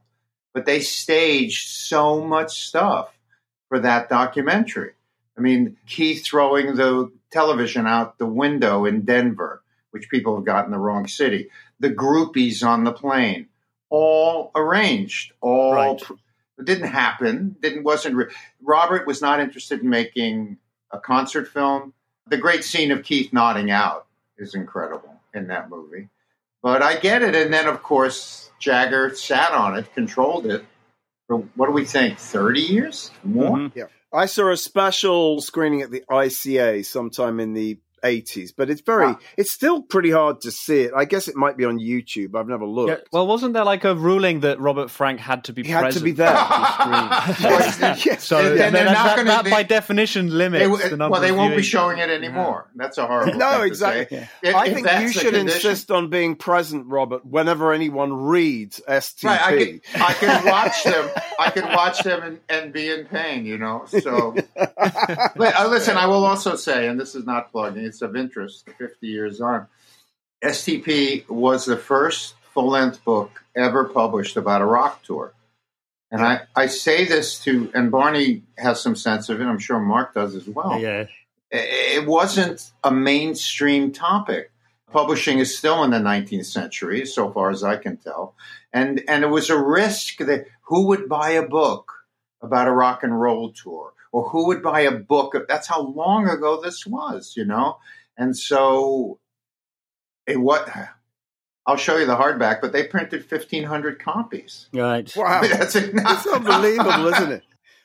But 0.53 0.67
they 0.67 0.81
staged 0.81 1.69
so 1.71 2.23
much 2.23 2.67
stuff 2.69 3.19
for 3.73 3.79
that 3.81 4.11
documentary. 4.11 4.91
I 5.39 5.41
mean, 5.41 5.79
Keith 5.87 6.27
throwing 6.27 6.75
the 6.75 7.11
television 7.31 7.87
out 7.87 8.19
the 8.19 8.27
window 8.27 8.85
in 8.85 9.01
Denver, 9.07 9.63
which 9.93 10.11
people 10.11 10.37
have 10.37 10.45
gotten 10.45 10.71
the 10.71 10.79
wrong 10.79 11.07
city, 11.07 11.49
the 11.81 11.89
groupies 11.89 12.63
on 12.63 12.85
the 12.85 12.93
plane, 12.93 13.47
all 13.89 14.51
arranged, 14.55 15.33
all 15.41 15.73
Right. 15.73 16.03
it 16.59 16.67
didn't 16.67 16.89
happen. 16.89 17.57
Didn't 17.63 17.85
wasn't 17.85 18.17
re- 18.17 18.27
Robert 18.61 19.07
was 19.07 19.23
not 19.23 19.41
interested 19.41 19.81
in 19.81 19.89
making 19.89 20.59
a 20.91 20.99
concert 21.01 21.49
film. 21.49 21.95
The 22.27 22.37
great 22.37 22.65
scene 22.65 22.93
of 22.93 23.03
Keith 23.05 23.33
nodding 23.33 23.71
out 23.71 24.05
is 24.37 24.55
incredible 24.55 25.19
in 25.33 25.47
that 25.47 25.71
movie. 25.71 26.11
But 26.63 26.83
I 26.83 26.97
get 26.97 27.23
it, 27.23 27.35
and 27.35 27.51
then 27.55 27.67
of 27.69 27.83
course 27.83 28.51
Jagger 28.59 29.15
sat 29.15 29.53
on 29.53 29.79
it, 29.79 29.95
controlled 29.95 30.45
it 30.45 30.63
what 31.39 31.67
do 31.67 31.73
we 31.73 31.85
think, 31.85 32.19
thirty 32.19 32.61
years 32.61 33.11
more? 33.25 33.57
Mhm. 33.57 33.89
I 34.13 34.27
saw 34.27 34.51
a 34.51 34.57
special 34.57 35.41
screening 35.41 35.83
at 35.83 35.91
the 35.91 36.05
ICA 36.11 36.85
sometime 36.85 37.41
in 37.41 37.55
the 37.55 37.79
80s, 38.03 38.51
but 38.57 38.71
it's 38.71 38.81
very, 38.83 39.07
Wow. 39.07 39.19
it's 39.37 39.51
still 39.53 39.83
pretty 39.83 40.11
hard 40.11 40.41
to 40.43 40.51
see 40.51 40.81
it. 40.83 40.93
I 40.97 41.05
guess 41.05 41.29
it 41.29 41.37
might 41.37 41.57
be 41.57 41.65
on 41.65 41.79
YouTube. 41.79 42.35
I've 42.35 42.49
never 42.49 42.65
looked. 42.67 42.91
Yeah, 42.91 42.97
well, 43.13 43.27
wasn't 43.27 43.55
there 43.55 43.65
like 43.65 43.85
a 43.85 43.95
ruling 43.95 44.41
that 44.41 44.61
Robert 44.61 44.91
Frank 44.91 45.21
had 45.21 45.45
to 45.45 45.53
be 45.53 45.63
He 45.63 45.71
had 45.71 45.81
to 45.81 45.87
present 45.87 46.05
be 46.05 46.11
there. 46.13 46.35
to 46.35 46.37
be 46.37 47.65
screened? 47.73 48.05
Yes. 48.07 48.25
So 48.25 48.39
And 48.39 48.59
that, 48.59 48.73
they're 48.73 48.85
that- 48.85 48.93
not 48.93 49.17
gonna- 49.17 49.31
that 49.31 49.45
they- 49.45 49.51
by 49.51 49.63
definition 49.63 50.29
They, 50.29 50.35
limits 50.35 50.89
the 50.91 50.97
number 50.97 51.13
well, 51.13 51.21
they 51.21 51.31
of 51.31 51.37
won't 51.37 51.57
be 51.57 51.63
showing 51.63 51.99
it 51.99 52.11
anymore. 52.11 52.69
That's 52.77 52.99
a 52.99 53.07
horrible. 53.07 53.35
No, 53.39 53.63
exactly. 53.63 54.19
say. 54.19 54.29
If- 54.43 54.55
I 54.55 54.67
if 54.67 54.75
think 54.75 54.87
you 55.01 55.09
should 55.13 55.35
condition- 55.35 55.49
insist 55.71 55.91
on 55.91 56.11
being 56.11 56.37
present, 56.37 56.87
Robert, 56.87 57.25
whenever 57.25 57.73
anyone 57.73 58.13
reads 58.13 58.81
STP. 58.89 59.25
Right, 59.25 59.41
I 59.43 59.57
could, 59.59 59.81
I 59.95 60.13
could 60.15 60.45
watch 60.51 60.85
them. 60.85 61.11
I 61.39 61.51
could 61.51 61.65
watch 61.65 62.03
them 62.03 62.23
and, 62.23 62.39
and 62.49 62.73
be 62.73 62.89
in 62.91 63.05
pain, 63.07 63.45
you 63.47 63.59
know. 63.59 63.85
So, 63.87 64.35
but, 64.57 65.39
uh, 65.57 65.69
listen, 65.69 65.97
I 65.97 66.07
will 66.07 66.25
also 66.25 66.57
say, 66.57 66.87
and 66.89 66.99
this 67.01 67.15
is 67.15 67.25
not 67.25 67.51
plugging; 67.53 67.92
it's 67.93 68.03
of 68.03 68.17
interest. 68.17 68.69
Fifty 68.79 69.09
years 69.09 69.41
on, 69.41 69.67
STP 70.43 71.29
was 71.29 71.67
the 71.67 71.77
first 71.77 72.35
full-length 72.55 73.05
book 73.05 73.45
ever 73.55 73.85
published 73.85 74.37
about 74.37 74.63
a 74.63 74.65
rock 74.67 75.03
tour. 75.03 75.33
And 76.11 76.21
I, 76.23 76.43
I 76.55 76.67
say 76.67 77.07
this 77.07 77.39
to, 77.45 77.71
and 77.75 77.91
Barney 77.91 78.43
has 78.59 78.83
some 78.83 78.97
sense 78.97 79.29
of 79.31 79.41
it. 79.41 79.45
I'm 79.45 79.59
sure 79.59 79.79
Mark 79.81 80.13
does 80.15 80.35
as 80.35 80.47
well 80.47 80.79
Yeah. 80.79 81.07
it 81.51 82.07
wasn't 82.07 82.71
a 82.85 82.91
mainstream 82.91 83.93
topic. 83.93 84.51
Publishing 84.91 85.39
is 85.39 85.57
still 85.57 85.85
in 85.85 85.91
the 85.91 85.99
19th 85.99 86.45
century, 86.47 87.07
so 87.07 87.31
far 87.31 87.51
as 87.51 87.63
I 87.65 87.77
can 87.77 87.97
tell, 87.97 88.35
and 88.75 89.03
and 89.09 89.25
it 89.25 89.29
was 89.31 89.49
a 89.49 89.59
risk 89.59 90.19
that 90.19 90.45
who 90.69 90.87
would 90.89 91.09
buy 91.09 91.31
a 91.31 91.47
book 91.49 91.91
about 92.43 92.69
a 92.69 92.73
rock 92.73 93.03
and 93.03 93.19
roll 93.19 93.53
tour, 93.53 93.95
or 94.13 94.29
who 94.29 94.47
would 94.49 94.63
buy 94.63 94.83
a 94.83 94.93
book? 94.93 95.35
That's 95.49 95.67
how 95.67 95.83
long 95.83 96.29
ago 96.29 96.61
this 96.63 96.87
was, 96.87 97.35
you 97.37 97.45
know. 97.45 97.79
And 98.17 98.37
so, 98.37 99.19
it 100.27 100.41
what 100.41 100.69
I'll 101.67 101.77
show 101.77 101.97
you 101.97 102.07
the 102.07 102.17
hardback, 102.17 102.61
but 102.61 102.73
they 102.73 102.87
printed 102.87 103.29
1,500 103.31 103.99
copies. 104.03 104.69
Right. 104.73 105.13
Wow. 105.17 105.43
That's 105.51 105.77
enough. 105.77 106.25
It's 106.25 106.35
unbelievable, 106.35 107.07
isn't 107.09 107.33
it? 107.33 107.43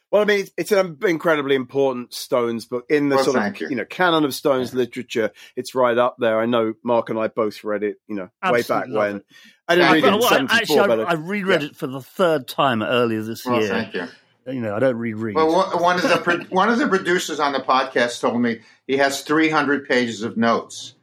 Well, 0.10 0.22
I 0.22 0.26
mean, 0.26 0.40
it's, 0.40 0.52
it's 0.58 0.72
an 0.72 0.98
incredibly 1.06 1.56
important 1.56 2.14
Stones 2.14 2.66
book 2.66 2.86
in 2.90 3.10
the 3.10 3.18
Well, 3.18 3.26
sort 3.26 3.36
of 3.36 3.60
you. 3.60 3.70
you. 3.72 3.76
know 3.76 3.84
canon 3.86 4.24
of 4.24 4.34
Stones 4.34 4.74
literature. 4.74 5.32
It's 5.58 5.76
right 5.76 5.98
up 5.98 6.16
there. 6.18 6.40
I 6.40 6.46
know 6.46 6.74
Mark 6.84 7.10
and 7.10 7.20
I 7.20 7.28
both 7.28 7.64
read 7.66 7.84
it. 7.84 7.98
You 8.08 8.16
know, 8.16 8.30
way 8.50 8.64
back 8.64 8.88
when. 8.90 9.18
it. 9.18 9.26
I 9.68 9.76
didn't 9.76 9.88
Yeah, 9.90 9.94
read 9.96 10.04
it 10.06 10.08
in 10.14 10.20
Well, 10.20 10.30
'74, 10.30 10.58
actually, 10.62 10.80
I, 10.80 10.88
but 10.88 11.00
I 11.10 11.14
reread 11.16 11.64
it 11.64 11.76
for 11.76 11.88
the 11.88 12.02
third 12.02 12.48
time 12.48 12.82
earlier 12.82 13.22
this 13.22 13.46
Well, 13.46 13.62
year. 13.62 14.10
You. 14.48 14.62
Know, 14.62 14.76
I 14.76 14.80
don't 14.80 14.96
reread. 14.98 15.36
Well, 15.36 15.52
one- 15.80 15.98
of 15.98 16.04
the 16.04 16.18
pro- 16.18 16.40
one 16.50 16.70
of 16.70 16.80
the 16.80 16.88
producers 16.88 17.40
on 17.40 17.54
the 17.54 17.60
podcast 17.60 18.20
told 18.22 18.42
me 18.42 18.60
he 18.88 18.98
has 18.98 19.22
300 19.22 19.88
pages 19.88 20.24
of 20.24 20.38
notes, 20.38 20.96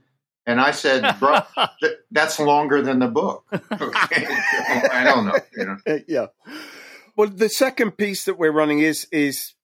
and 0.46 0.60
I 0.60 0.70
said, 0.72 1.18
"Bro, 1.18 1.40
th- 1.80 1.92
that's 2.10 2.38
longer 2.40 2.82
than 2.82 2.98
the 2.98 3.08
book." 3.08 3.44
Okay, 3.72 4.26
I 4.92 5.02
don't 5.04 5.26
know. 5.26 5.34
You 5.56 5.64
know, 5.66 5.98
yeah. 6.06 6.26
Well, 7.16 7.28
the 7.28 7.48
second 7.48 7.96
piece 7.96 8.24
that 8.24 8.38
we're 8.38 8.52
running 8.52 8.80
is 8.80 9.06
is 9.12 9.54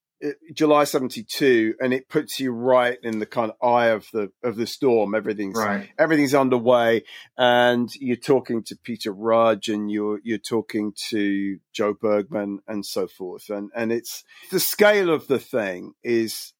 July 0.53 0.83
'72, 0.83 1.75
and 1.79 1.93
it 1.93 2.09
puts 2.09 2.39
you 2.39 2.51
right 2.51 2.97
in 3.01 3.19
the 3.19 3.25
kind 3.25 3.51
of 3.51 3.67
eye 3.67 3.87
of 3.87 4.07
the 4.13 4.31
of 4.43 4.55
the 4.55 4.67
storm. 4.67 5.15
Everything's 5.15 5.57
right? 5.57 5.89
everything's 5.97 6.33
underway, 6.33 7.03
and 7.37 7.89
you're 7.95 8.15
talking 8.15 8.63
to 8.63 8.77
Peter 8.83 9.11
Rudge, 9.11 9.69
and 9.69 9.91
you're 9.91 10.19
you're 10.23 10.37
talking 10.37 10.93
to 11.09 11.57
Jo 11.73 11.93
Bergman, 11.93 12.59
and 12.67 12.85
so 12.85 13.07
forth. 13.07 13.49
And 13.49 13.71
and 13.75 13.91
it's 13.91 14.23
the 14.51 14.59
scale 14.59 15.09
of 15.13 15.27
the 15.27 15.39
thing 15.39 15.93
is. 16.03 16.53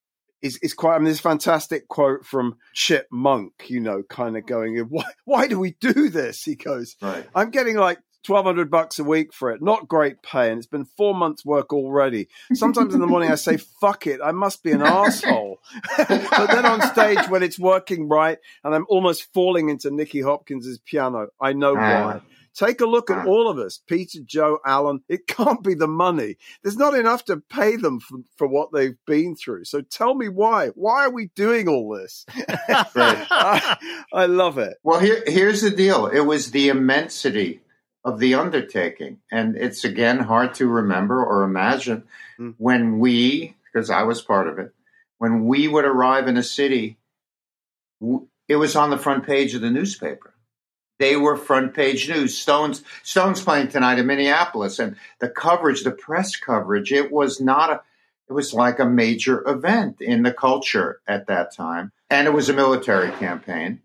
Is, 0.44 0.58
is 0.64 0.74
quite. 0.74 0.96
I 0.96 0.98
mean, 0.98 1.06
this 1.06 1.20
fantastic 1.20 1.88
quote 1.88 2.26
from 2.26 2.58
Chip 2.74 3.06
Monck. 3.14 3.52
You 3.68 3.80
know, 3.80 4.02
kind 4.02 4.36
of 4.36 4.48
going, 4.48 4.76
"Why? 4.90 5.06
Why 5.24 5.46
do 5.46 5.60
we 5.60 5.76
do 5.80 6.10
this?" 6.10 6.42
He 6.42 6.56
goes, 6.56 6.96
Right. 7.00 7.28
I'm 7.36 7.52
getting 7.52 7.78
like 7.78 8.00
twelve 8.24 8.46
hundred 8.46 8.70
bucks 8.72 9.00
a 9.00 9.04
week 9.04 9.34
for 9.34 9.52
it. 9.52 9.62
Not 9.62 9.88
great 9.88 10.22
pay, 10.22 10.50
and 10.50 10.58
it's 10.58 10.68
been 10.68 10.86
four 10.98 11.14
months' 11.14 11.46
work 11.46 11.74
already. 11.74 12.28
Sometimes 12.54 12.94
in 12.94 13.02
the 13.02 13.08
morning 13.08 13.32
I 13.32 13.36
say, 13.36 13.58
"Fuck 13.58 14.08
it, 14.08 14.20
I 14.24 14.32
must 14.32 14.64
be 14.64 14.72
an 14.72 14.82
asshole." 14.82 15.60
but 15.98 16.48
then 16.52 16.66
on 16.66 16.82
stage, 16.82 17.28
when 17.30 17.44
it's 17.44 17.60
working 17.60 18.08
right, 18.10 18.38
and 18.64 18.74
I'm 18.76 18.86
almost 18.90 19.34
falling 19.34 19.70
into 19.70 19.92
Nicky 19.92 20.22
Hopkins's 20.22 20.80
piano, 20.80 21.28
I 21.40 21.54
know 21.54 21.76
Ah. 21.78 21.80
why. 22.06 22.22
Take 22.54 22.82
a 22.82 22.86
look 22.86 23.10
at 23.10 23.20
Ah. 23.20 23.30
all 23.30 23.48
of 23.50 23.58
us, 23.58 23.80
Peter, 23.88 24.20
Jo, 24.26 24.60
Alan. 24.66 25.02
It 25.08 25.26
can't 25.26 25.64
be 25.64 25.74
the 25.74 25.88
money. 25.88 26.36
There's 26.62 26.76
not 26.76 26.94
enough 26.94 27.24
to 27.26 27.38
pay 27.38 27.78
them 27.78 28.02
for, 28.02 28.18
for 28.36 28.46
what 28.46 28.74
they've 28.74 28.98
been 29.08 29.38
through. 29.38 29.64
So 29.64 29.80
tell 29.80 30.14
me 30.16 30.28
why. 30.28 30.68
Why 30.76 31.06
are 31.06 31.10
we 31.12 31.28
doing 31.34 31.70
all 31.70 31.96
this? 31.98 32.26
Right. 32.38 33.26
I, 33.32 33.78
I 34.12 34.26
love 34.26 34.58
it. 34.58 34.74
Well, 34.84 35.00
here 35.00 35.24
here's 35.26 35.62
the 35.62 35.70
deal. 35.70 36.08
It 36.08 36.20
was 36.26 36.52
the 36.52 36.68
immensity 36.68 37.62
of 38.04 38.20
the 38.20 38.34
undertaking, 38.34 39.20
and 39.32 39.56
it's 39.56 39.84
again 39.84 40.20
hard 40.20 40.54
to 40.56 40.68
remember 40.68 41.24
or 41.24 41.44
imagine 41.44 42.04
Mm. 42.40 42.56
when 42.58 43.00
we, 43.00 43.56
because 43.66 43.90
I 43.90 44.04
was 44.04 44.22
part 44.22 44.48
of 44.48 44.58
it, 44.58 44.74
when 45.20 45.46
we 45.46 45.68
would 45.68 45.86
arrive 45.86 46.28
in 46.28 46.38
a 46.38 46.44
city, 46.44 46.98
it 48.48 48.56
was 48.56 48.76
on 48.76 48.90
the 48.90 48.98
front 48.98 49.26
page 49.26 49.54
of 49.54 49.62
the 49.62 49.70
newspaper. 49.70 50.34
They 51.00 51.16
were 51.16 51.36
front 51.38 51.74
page 51.74 52.10
news. 52.10 52.38
Stones 52.38 52.84
Stones 53.04 53.42
playing 53.42 53.70
tonight 53.70 54.00
in 54.00 54.08
Minneapolis, 54.08 54.80
and 54.80 54.96
the 55.20 55.30
coverage, 55.30 55.84
the 55.84 55.92
press 55.92 56.36
coverage, 56.36 56.92
it 56.92 57.12
was 57.12 57.40
not 57.42 57.70
a. 57.72 57.82
It 58.30 58.34
was 58.34 58.54
like 58.54 58.80
a 58.80 58.86
major 58.86 59.44
event 59.48 60.00
in 60.00 60.24
the 60.24 60.32
culture 60.32 61.02
at 61.08 61.28
that 61.28 61.54
time. 61.54 61.92
and 62.10 62.28
it 62.28 62.32
was 62.34 62.50
a 62.50 62.54
military 62.54 63.12
campaign. 63.12 63.82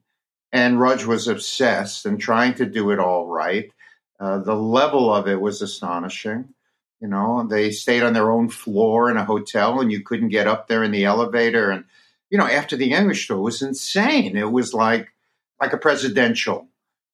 And 0.52 0.80
Rudge 0.80 1.04
was 1.04 1.26
obsessed 1.28 2.06
and 2.06 2.20
trying 2.20 2.54
to 2.54 2.66
do 2.66 2.90
it 2.92 2.98
all 3.00 3.26
right. 3.26 3.70
Uh, 4.18 4.38
the 4.38 4.54
level 4.54 5.12
of 5.12 5.28
it 5.28 5.40
was 5.40 5.62
astonishing. 5.62 6.54
You 7.00 7.08
know, 7.08 7.46
they 7.46 7.70
stayed 7.70 8.02
on 8.02 8.14
their 8.14 8.30
own 8.30 8.48
floor 8.48 9.10
in 9.10 9.16
a 9.16 9.24
hotel, 9.24 9.80
and 9.80 9.92
you 9.92 10.02
couldn't 10.02 10.30
get 10.30 10.46
up 10.46 10.68
there 10.68 10.82
in 10.82 10.92
the 10.92 11.04
elevator. 11.04 11.70
And 11.70 11.84
you 12.30 12.38
know, 12.38 12.46
after 12.46 12.76
the 12.76 12.92
English 12.92 13.26
tour, 13.26 13.36
it 13.36 13.42
was 13.42 13.62
insane. 13.62 14.36
It 14.36 14.50
was 14.50 14.72
like 14.72 15.12
like 15.60 15.72
a 15.72 15.78
presidential 15.78 16.68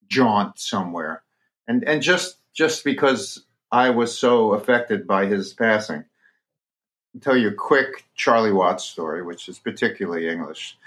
jaunt 0.09 0.59
somewhere, 0.59 1.22
and 1.66 1.82
and 1.84 2.03
just 2.03 2.36
just 2.53 2.84
because 2.84 3.44
I 3.72 3.90
was 3.90 4.16
so 4.16 4.53
affected 4.53 5.07
by 5.07 5.26
his 5.26 5.53
passing. 5.53 6.05
I'll 7.14 7.20
tell 7.20 7.36
you 7.36 7.48
a 7.48 7.55
quick 7.55 8.05
Charlie 8.14 8.53
Watts 8.53 8.84
story, 8.84 9.22
which 9.22 9.48
is 9.48 9.59
particularly 9.59 10.28
English. 10.28 10.78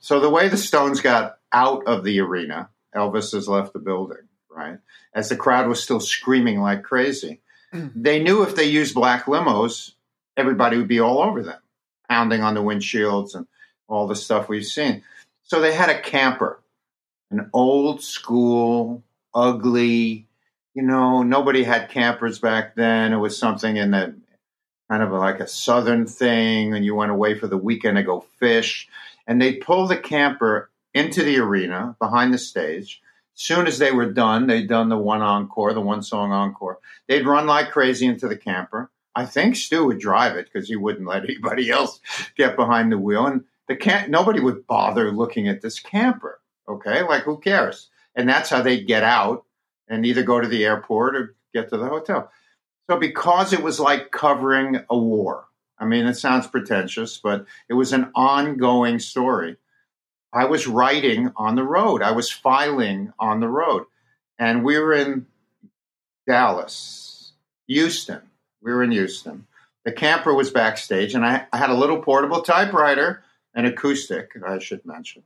So 0.00 0.20
the 0.20 0.30
way 0.30 0.48
the 0.48 0.56
Stones 0.56 1.00
got 1.00 1.38
out 1.52 1.86
of 1.86 2.04
the 2.04 2.20
arena, 2.20 2.70
Elvis 2.94 3.32
has 3.32 3.48
left 3.48 3.72
the 3.72 3.78
building, 3.78 4.28
right? 4.54 4.78
As 5.14 5.28
the 5.28 5.36
crowd 5.36 5.68
was 5.68 5.82
still 5.82 6.00
screaming 6.00 6.60
like 6.60 6.82
crazy. 6.82 7.40
they 7.72 8.22
knew 8.22 8.42
if 8.42 8.54
they 8.54 8.64
used 8.64 8.94
black 8.94 9.26
limos, 9.26 9.92
everybody 10.36 10.76
would 10.76 10.88
be 10.88 11.00
all 11.00 11.20
over 11.20 11.42
them, 11.42 11.60
pounding 12.08 12.42
on 12.42 12.54
the 12.54 12.62
windshields 12.62 13.34
and 13.34 13.46
all 13.88 14.06
the 14.06 14.16
stuff 14.16 14.48
we've 14.48 14.66
seen. 14.66 15.02
So 15.42 15.60
they 15.60 15.74
had 15.74 15.90
a 15.90 16.00
camper, 16.00 16.60
an 17.30 17.50
old 17.52 18.02
school, 18.02 19.02
ugly, 19.34 20.26
you 20.74 20.82
know, 20.82 21.22
nobody 21.22 21.62
had 21.62 21.90
campers 21.90 22.38
back 22.38 22.74
then. 22.74 23.12
It 23.12 23.18
was 23.18 23.38
something 23.38 23.76
in 23.76 23.92
the 23.92 24.14
kind 24.90 25.02
of 25.02 25.12
like 25.12 25.40
a 25.40 25.48
southern 25.48 26.06
thing, 26.06 26.74
and 26.74 26.84
you 26.84 26.94
went 26.94 27.12
away 27.12 27.38
for 27.38 27.46
the 27.46 27.56
weekend 27.56 27.96
to 27.96 28.02
go 28.02 28.20
fish. 28.38 28.88
And 29.26 29.40
they'd 29.40 29.60
pull 29.60 29.86
the 29.86 29.96
camper 29.96 30.70
into 30.92 31.22
the 31.22 31.38
arena 31.38 31.96
behind 31.98 32.34
the 32.34 32.38
stage. 32.38 33.00
Soon 33.34 33.66
as 33.66 33.78
they 33.78 33.90
were 33.90 34.12
done, 34.12 34.46
they'd 34.46 34.68
done 34.68 34.88
the 34.88 34.96
one 34.96 35.20
encore, 35.20 35.74
the 35.74 35.80
one 35.80 36.02
song 36.02 36.32
encore. 36.32 36.78
They'd 37.08 37.26
run 37.26 37.46
like 37.46 37.70
crazy 37.70 38.06
into 38.06 38.28
the 38.28 38.36
camper. 38.36 38.90
I 39.16 39.26
think 39.26 39.56
Stu 39.56 39.84
would 39.86 39.98
drive 39.98 40.36
it 40.36 40.48
because 40.52 40.68
he 40.68 40.76
wouldn't 40.76 41.08
let 41.08 41.24
anybody 41.24 41.70
else 41.72 42.00
get 42.36 42.56
behind 42.56 42.92
the 42.92 42.98
wheel. 42.98 43.26
And 43.26 43.44
the 43.68 43.76
camp, 43.76 44.08
nobody 44.08 44.40
would 44.40 44.66
bother 44.66 45.10
looking 45.10 45.48
at 45.48 45.62
this 45.62 45.80
camper. 45.80 46.40
Okay, 46.68 47.02
like 47.02 47.24
who 47.24 47.38
cares? 47.38 47.90
And 48.14 48.28
that's 48.28 48.50
how 48.50 48.62
they'd 48.62 48.86
get 48.86 49.02
out 49.02 49.44
and 49.88 50.06
either 50.06 50.22
go 50.22 50.40
to 50.40 50.48
the 50.48 50.64
airport 50.64 51.16
or 51.16 51.36
get 51.52 51.70
to 51.70 51.76
the 51.76 51.88
hotel. 51.88 52.30
So, 52.88 52.98
because 52.98 53.52
it 53.52 53.62
was 53.62 53.80
like 53.80 54.10
covering 54.10 54.80
a 54.90 54.96
war, 54.96 55.46
I 55.78 55.86
mean, 55.86 56.06
it 56.06 56.14
sounds 56.14 56.46
pretentious, 56.46 57.18
but 57.18 57.46
it 57.68 57.74
was 57.74 57.92
an 57.92 58.10
ongoing 58.14 58.98
story. 58.98 59.56
I 60.34 60.46
was 60.46 60.66
writing 60.66 61.32
on 61.36 61.54
the 61.54 61.62
road, 61.62 62.02
I 62.02 62.12
was 62.12 62.30
filing 62.30 63.12
on 63.18 63.40
the 63.40 63.48
road. 63.48 63.84
And 64.38 64.64
we 64.64 64.78
were 64.78 64.92
in 64.92 65.26
Dallas, 66.26 67.32
Houston. 67.68 68.20
We 68.60 68.72
were 68.72 68.82
in 68.82 68.90
Houston. 68.90 69.46
The 69.84 69.92
camper 69.92 70.34
was 70.34 70.50
backstage, 70.50 71.14
and 71.14 71.24
I, 71.24 71.46
I 71.52 71.58
had 71.58 71.70
a 71.70 71.74
little 71.74 72.02
portable 72.02 72.42
typewriter, 72.42 73.22
an 73.54 73.66
acoustic, 73.66 74.30
I 74.44 74.58
should 74.58 74.84
mention. 74.84 75.22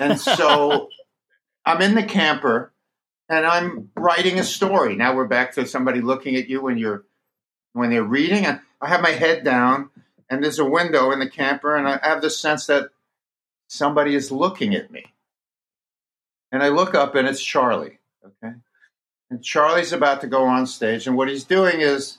And 0.00 0.18
so 0.18 0.88
I'm 1.64 1.82
in 1.82 1.94
the 1.94 2.02
camper 2.02 2.72
and 3.28 3.46
I'm 3.46 3.90
writing 3.94 4.38
a 4.38 4.44
story. 4.44 4.96
Now 4.96 5.14
we're 5.14 5.26
back 5.26 5.52
to 5.52 5.66
somebody 5.66 6.00
looking 6.00 6.36
at 6.36 6.48
you 6.48 6.62
when 6.62 6.78
you're 6.78 7.04
when 7.74 7.90
they're 7.90 8.02
reading. 8.02 8.46
And 8.46 8.60
I 8.80 8.88
have 8.88 9.02
my 9.02 9.10
head 9.10 9.44
down, 9.44 9.90
and 10.30 10.42
there's 10.42 10.58
a 10.58 10.64
window 10.64 11.10
in 11.10 11.18
the 11.18 11.28
camper, 11.28 11.76
and 11.76 11.86
I 11.86 12.00
have 12.02 12.22
the 12.22 12.30
sense 12.30 12.66
that 12.66 12.88
somebody 13.68 14.14
is 14.14 14.32
looking 14.32 14.74
at 14.74 14.90
me. 14.90 15.04
And 16.50 16.62
I 16.62 16.68
look 16.68 16.94
up, 16.94 17.14
and 17.14 17.28
it's 17.28 17.42
Charlie. 17.42 17.98
Okay, 18.24 18.54
and 19.30 19.42
Charlie's 19.42 19.92
about 19.92 20.20
to 20.22 20.26
go 20.26 20.44
on 20.44 20.66
stage, 20.66 21.06
and 21.06 21.16
what 21.16 21.28
he's 21.28 21.44
doing 21.44 21.80
is 21.80 22.18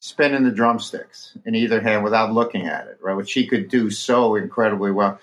spinning 0.00 0.44
the 0.44 0.50
drumsticks 0.50 1.36
in 1.46 1.54
either 1.54 1.80
hand 1.80 2.04
without 2.04 2.32
looking 2.32 2.66
at 2.66 2.86
it, 2.86 2.98
right? 3.00 3.16
Which 3.16 3.32
he 3.32 3.46
could 3.46 3.68
do 3.68 3.90
so 3.90 4.36
incredibly 4.36 4.90
well. 4.90 5.18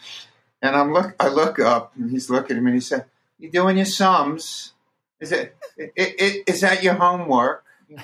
And 0.61 0.75
I'm 0.75 0.91
look, 0.91 1.15
I 1.19 1.29
look 1.29 1.59
up, 1.59 1.93
and 1.95 2.11
he's 2.11 2.29
looking 2.29 2.57
at 2.57 2.63
me, 2.63 2.71
and 2.71 2.77
he 2.77 2.81
said, 2.81 3.05
"You 3.39 3.49
doing 3.49 3.77
your 3.77 3.85
sums?" 3.85 4.73
Is 5.21 5.31
it, 5.31 5.55
it, 5.77 5.93
it 5.95 6.43
is 6.47 6.61
that 6.61 6.81
your 6.81 6.95
homework? 6.95 7.63
and 7.89 7.99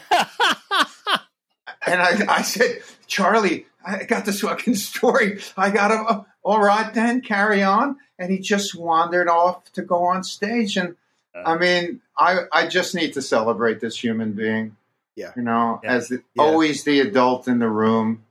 I, 1.87 2.25
I 2.29 2.41
said, 2.43 2.83
Charlie, 3.07 3.65
I 3.85 4.03
got 4.03 4.25
this 4.25 4.41
fucking 4.41 4.75
story. 4.75 5.39
I 5.57 5.71
got 5.71 5.91
him. 5.91 6.25
All 6.47 6.61
right, 6.61 6.93
then 6.93 7.19
carry 7.19 7.61
on. 7.61 7.97
And 8.17 8.31
he 8.31 8.39
just 8.39 8.73
wandered 8.73 9.27
off 9.27 9.69
to 9.73 9.81
go 9.81 10.05
on 10.05 10.23
stage. 10.23 10.77
And 10.77 10.95
uh-huh. 11.35 11.43
I 11.51 11.57
mean, 11.57 11.99
I, 12.17 12.43
I 12.53 12.67
just 12.67 12.95
need 12.95 13.13
to 13.15 13.21
celebrate 13.21 13.81
this 13.81 14.01
human 14.01 14.31
being. 14.31 14.77
Yeah. 15.17 15.33
You 15.35 15.41
know, 15.41 15.81
Yeah. 15.83 15.95
as 15.95 16.07
the, 16.07 16.23
Yeah. 16.35 16.43
always 16.43 16.85
the 16.85 17.01
adult 17.01 17.49
in 17.49 17.59
the 17.59 17.67
room, 17.67 18.23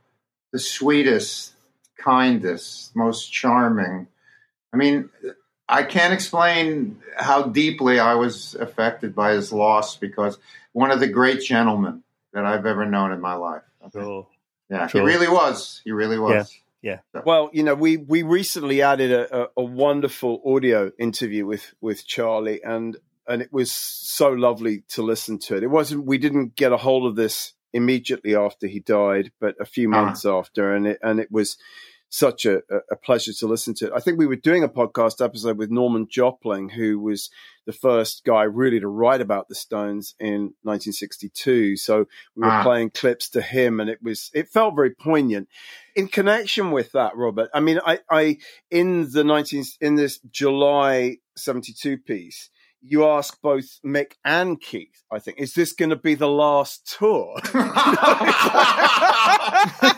the 0.50 0.58
sweetest, 0.58 1.52
kindest, 1.98 2.96
most 2.96 3.30
charming. 3.30 4.06
I 4.72 4.78
mean, 4.78 5.10
I 5.68 5.82
can't 5.82 6.14
explain 6.14 7.02
how 7.18 7.42
deeply 7.42 8.00
I 8.00 8.14
was 8.14 8.54
affected 8.54 9.14
by 9.14 9.32
his 9.32 9.52
loss 9.52 9.96
because 9.98 10.38
one 10.72 10.90
of 10.90 11.00
the 11.00 11.08
great 11.08 11.42
gentlemen 11.42 12.02
that 12.32 12.46
I've 12.46 12.64
ever 12.64 12.86
known 12.86 13.12
in 13.12 13.20
my 13.20 13.34
life. 13.34 13.62
Sure. 13.92 14.26
Yeah, 14.70 14.86
Sure. 14.86 15.02
he 15.02 15.06
really 15.06 15.28
was. 15.28 15.82
He 15.84 15.92
really 15.92 16.18
was. 16.18 16.58
Well, 17.24 17.50
you 17.52 17.62
know, 17.62 17.74
we 17.74 17.96
we 17.96 18.22
recently 18.22 18.82
added 18.82 19.10
a, 19.12 19.42
a, 19.42 19.48
a 19.58 19.64
wonderful 19.64 20.40
audio 20.44 20.90
interview 20.98 21.46
with 21.46 21.74
with 21.80 22.06
Charlie, 22.06 22.62
and 22.62 22.96
and 23.28 23.42
it 23.42 23.52
was 23.52 23.72
so 23.72 24.30
lovely 24.30 24.84
to 24.90 25.02
listen 25.02 25.38
to 25.40 25.56
it. 25.56 25.62
It 25.62 25.70
wasn't 25.70 26.06
we 26.06 26.18
didn't 26.18 26.54
get 26.56 26.72
a 26.72 26.76
hold 26.76 27.06
of 27.06 27.16
this 27.16 27.54
immediately 27.72 28.34
after 28.36 28.66
he 28.66 28.80
died, 28.80 29.32
but 29.40 29.54
a 29.60 29.64
few 29.64 29.88
Ah. 29.92 30.04
months 30.04 30.24
after, 30.24 30.74
and 30.74 30.86
it 30.86 30.98
and 31.02 31.20
it 31.20 31.30
was 31.30 31.56
such 32.08 32.46
a, 32.46 32.58
a- 32.90 32.96
pleasure 32.96 33.32
to 33.32 33.46
listen 33.46 33.74
to. 33.74 33.92
I 33.94 34.00
think 34.00 34.18
we 34.18 34.26
were 34.26 34.36
doing 34.36 34.62
a 34.64 34.68
podcast 34.68 35.22
episode 35.24 35.58
with 35.58 35.70
Norman 35.70 36.06
Jopling, 36.06 36.70
who 36.70 36.98
was 37.00 37.30
the 37.66 37.72
first 37.72 38.24
guy 38.24 38.44
really 38.44 38.78
to 38.80 38.86
write 38.88 39.20
about 39.20 39.48
the 39.48 39.54
Stones 39.56 40.14
in 40.20 40.54
1962. 40.62 41.76
So 41.76 42.06
we 42.34 42.42
were 42.42 42.46
Ah. 42.50 42.62
playing 42.62 42.90
clips 42.90 43.28
to 43.30 43.40
him, 43.42 43.80
and 43.80 43.90
it 43.90 43.98
was 44.02 44.30
it 44.34 44.48
felt 44.48 44.74
very 44.76 44.94
poignant. 44.94 45.48
In 45.94 46.08
connection 46.08 46.70
with 46.70 46.92
that, 46.92 47.16
Robert, 47.16 47.50
I 47.54 47.60
mean, 47.60 47.80
I, 47.84 47.98
I 48.10 48.38
in 48.70 49.10
the 49.10 49.24
19 49.24 49.64
in 49.80 49.94
this 49.96 50.18
July 50.30 51.18
72 51.36 51.98
piece. 51.98 52.50
You 52.88 53.04
ask 53.06 53.40
both 53.42 53.64
Mick 53.84 54.12
and 54.24 54.60
Keith, 54.60 55.02
I 55.12 55.18
think, 55.18 55.40
is 55.40 55.54
this 55.54 55.72
going 55.72 55.90
to 55.90 55.96
be 55.96 56.14
the 56.14 56.28
last 56.28 56.96
tour? 56.98 57.34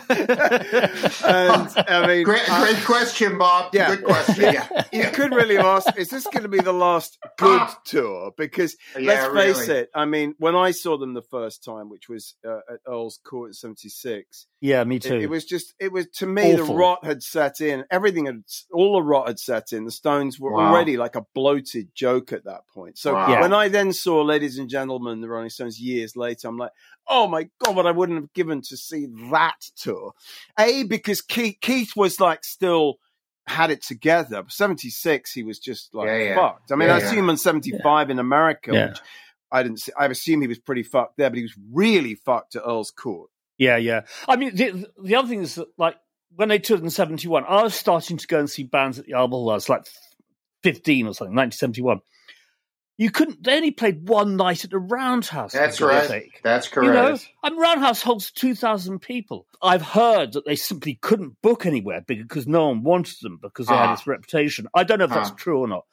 and 0.09 1.69
I 1.87 2.03
mean, 2.07 2.23
great, 2.23 2.49
I- 2.49 2.71
great 2.71 2.83
question, 2.85 3.37
Bob. 3.37 3.73
Yeah. 3.73 3.95
Good 3.95 4.03
question. 4.03 4.53
Yeah. 4.53 4.83
you 4.91 5.03
could 5.11 5.31
really 5.33 5.57
ask, 5.57 5.97
is 5.97 6.09
this 6.09 6.23
going 6.25 6.43
to 6.43 6.49
be 6.49 6.59
the 6.59 6.73
last 6.73 7.17
good 7.37 7.67
tour? 7.85 8.31
Because 8.37 8.75
Yeah, 8.97 9.27
let's 9.27 9.33
face 9.33 9.67
really. 9.67 9.79
it, 9.81 9.89
I 9.93 10.05
mean, 10.05 10.33
when 10.39 10.55
I 10.55 10.71
saw 10.71 10.97
them 10.97 11.13
the 11.13 11.21
first 11.21 11.63
time, 11.63 11.89
which 11.89 12.09
was 12.09 12.35
uh, 12.47 12.59
at 12.71 12.79
Earl's 12.87 13.19
Court 13.23 13.49
in 13.49 13.53
76, 13.53 14.47
Yeah, 14.61 14.83
me 14.83 14.95
it, 14.97 15.03
too. 15.03 15.15
it 15.17 15.29
was 15.29 15.45
just, 15.45 15.73
it 15.79 15.91
was 15.91 16.07
to 16.17 16.25
me, 16.25 16.53
Awful. 16.55 16.65
the 16.67 16.73
rot 16.73 17.05
had 17.05 17.21
set 17.21 17.61
in. 17.61 17.83
Everything 17.91 18.25
had, 18.25 18.43
all 18.73 18.93
the 18.93 19.03
rot 19.03 19.27
had 19.27 19.39
set 19.39 19.71
in. 19.73 19.85
The 19.85 19.91
Stones 19.91 20.39
were 20.39 20.53
Wow. 20.53 20.71
already 20.71 20.97
like 20.97 21.15
a 21.15 21.25
bloated 21.35 21.89
joke 21.93 22.33
at 22.33 22.45
that 22.45 22.61
point. 22.73 22.78
So 22.95 23.13
Wow. 23.13 23.41
When 23.41 23.53
I 23.53 23.67
then 23.67 23.93
saw 23.93 24.21
Ladies 24.21 24.57
and 24.57 24.69
Gentlemen, 24.69 25.21
the 25.21 25.29
Rolling 25.29 25.49
Stones 25.49 25.79
years 25.79 26.15
later, 26.15 26.47
I'm 26.47 26.57
like, 26.57 26.71
oh 27.07 27.27
my 27.27 27.49
God, 27.63 27.75
what 27.75 27.87
I 27.87 27.91
wouldn't 27.91 28.19
have 28.19 28.33
given 28.33 28.61
to 28.69 28.77
see 28.77 29.07
that 29.31 29.57
tour. 29.75 30.13
A, 30.59 30.83
because 30.83 31.21
Keith, 31.21 31.57
Keith 31.61 31.95
was 31.95 32.19
like 32.19 32.43
still 32.43 32.95
had 33.47 33.71
it 33.71 33.81
together. 33.83 34.43
76, 34.47 35.31
he 35.31 35.43
was 35.43 35.59
just 35.59 35.93
like 35.95 36.07
Yeah, 36.07 36.17
yeah. 36.17 36.35
fucked. 36.35 36.71
I 36.71 36.75
mean, 36.75 36.89
Yeah, 36.89 36.95
I 36.95 36.99
yeah. 36.99 37.05
assume 37.07 37.29
on 37.29 37.37
75 37.37 38.09
in 38.09 38.19
America, 38.19 38.71
Yeah. 38.73 38.87
which 38.89 38.99
I 39.51 39.63
didn't 39.63 39.79
see, 39.79 39.91
I 39.97 40.05
assume 40.05 40.41
he 40.41 40.47
was 40.47 40.59
pretty 40.59 40.83
fucked 40.83 41.17
there, 41.17 41.29
but 41.29 41.37
he 41.37 41.43
was 41.43 41.55
really 41.73 42.13
fucked 42.15 42.55
at 42.55 42.61
Earl's 42.65 42.91
Court. 42.91 43.29
Yeah, 43.57 43.77
yeah. 43.77 44.01
I 44.27 44.35
mean, 44.35 44.55
the, 44.55 44.85
the 45.03 45.15
other 45.15 45.27
thing 45.27 45.41
is 45.41 45.55
that, 45.55 45.67
like, 45.77 45.95
when 46.35 46.49
they 46.49 46.59
toured 46.59 46.81
in 46.83 46.91
71, 46.91 47.43
I 47.47 47.63
was 47.63 47.73
starting 47.73 48.17
to 48.17 48.27
go 48.27 48.37
and 48.39 48.49
see 48.49 48.63
bands 48.63 48.99
at 48.99 49.05
the 49.07 49.13
Albert 49.13 49.35
Hall. 49.35 49.49
I 49.49 49.55
was 49.55 49.67
like 49.67 49.85
15 50.63 51.07
or 51.07 51.13
something, 51.13 51.35
1971. 51.35 52.01
You 52.99 53.09
couldn't, 53.09 53.41
they 53.41 53.55
only 53.55 53.71
played 53.71 54.09
one 54.09 54.35
night 54.35 54.65
at 54.65 54.71
the 54.71 54.77
Roundhouse. 54.77 55.53
That's 55.53 55.79
right. 55.79 56.29
That's 56.43 56.67
You 56.67 56.71
correct. 56.73 56.93
know, 56.93 57.17
I 57.41 57.49
mean, 57.49 57.57
Roundhouse 57.57 58.01
holds 58.01 58.29
2,000 58.29 58.99
people. 58.99 59.47
I've 59.61 59.81
heard 59.81 60.33
that 60.33 60.45
they 60.45 60.57
simply 60.57 60.95
couldn't 61.01 61.41
book 61.41 61.65
anywhere 61.65 62.01
because 62.05 62.45
no 62.45 62.67
one 62.67 62.83
wanted 62.83 63.15
them 63.21 63.39
because 63.41 63.67
they 63.67 63.73
had 63.75 63.87
Ah. 63.87 63.95
this 63.95 64.05
reputation. 64.05 64.67
I 64.73 64.83
don't 64.83 64.99
know 64.99 65.05
if 65.05 65.11
that's 65.11 65.29
Ah. 65.31 65.35
true 65.35 65.59
or 65.59 65.67
not. 65.69 65.85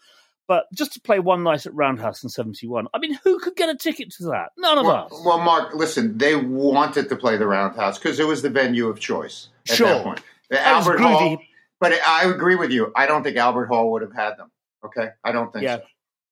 But 0.49 0.65
just 0.75 0.95
to 0.95 1.01
play 1.01 1.21
one 1.21 1.45
night 1.45 1.65
at 1.65 1.75
Roundhouse 1.75 2.25
in 2.25 2.29
71, 2.29 2.89
I 2.93 2.99
mean, 2.99 3.15
who 3.23 3.39
could 3.39 3.55
get 3.55 3.69
a 3.69 3.77
ticket 3.77 4.11
to 4.15 4.25
that? 4.25 4.51
None 4.59 4.77
of 4.79 4.87
well, 4.87 5.07
us. 5.07 5.23
well, 5.25 5.39
Mark, 5.39 5.75
listen, 5.75 6.19
they 6.19 6.35
wanted 6.35 7.09
to 7.09 7.15
play 7.15 7.37
the 7.37 7.47
Roundhouse 7.47 7.99
because 8.01 8.19
it 8.19 8.27
was 8.27 8.43
the 8.43 8.51
venue 8.51 8.89
of 8.89 8.99
choice 8.99 9.49
at 9.71 9.77
Sure. 9.77 9.87
that 9.89 10.03
point. 10.03 10.21
The 10.51 10.57
That 10.57 10.67
Albert. 10.67 10.99
Hall, 10.99 11.39
But 11.79 11.93
I 12.05 12.25
agree 12.25 12.57
with 12.57 12.73
you. 12.73 12.91
I 12.97 13.07
don't 13.07 13.23
think 13.23 13.37
Albert 13.37 13.67
Hall 13.67 13.93
would 13.93 14.03
have 14.03 14.13
had 14.15 14.37
them. 14.39 14.51
Okay, 14.85 15.11
I 15.23 15.31
don't 15.31 15.53
think 15.53 15.63
Yeah. 15.65 15.77
so. 15.77 15.83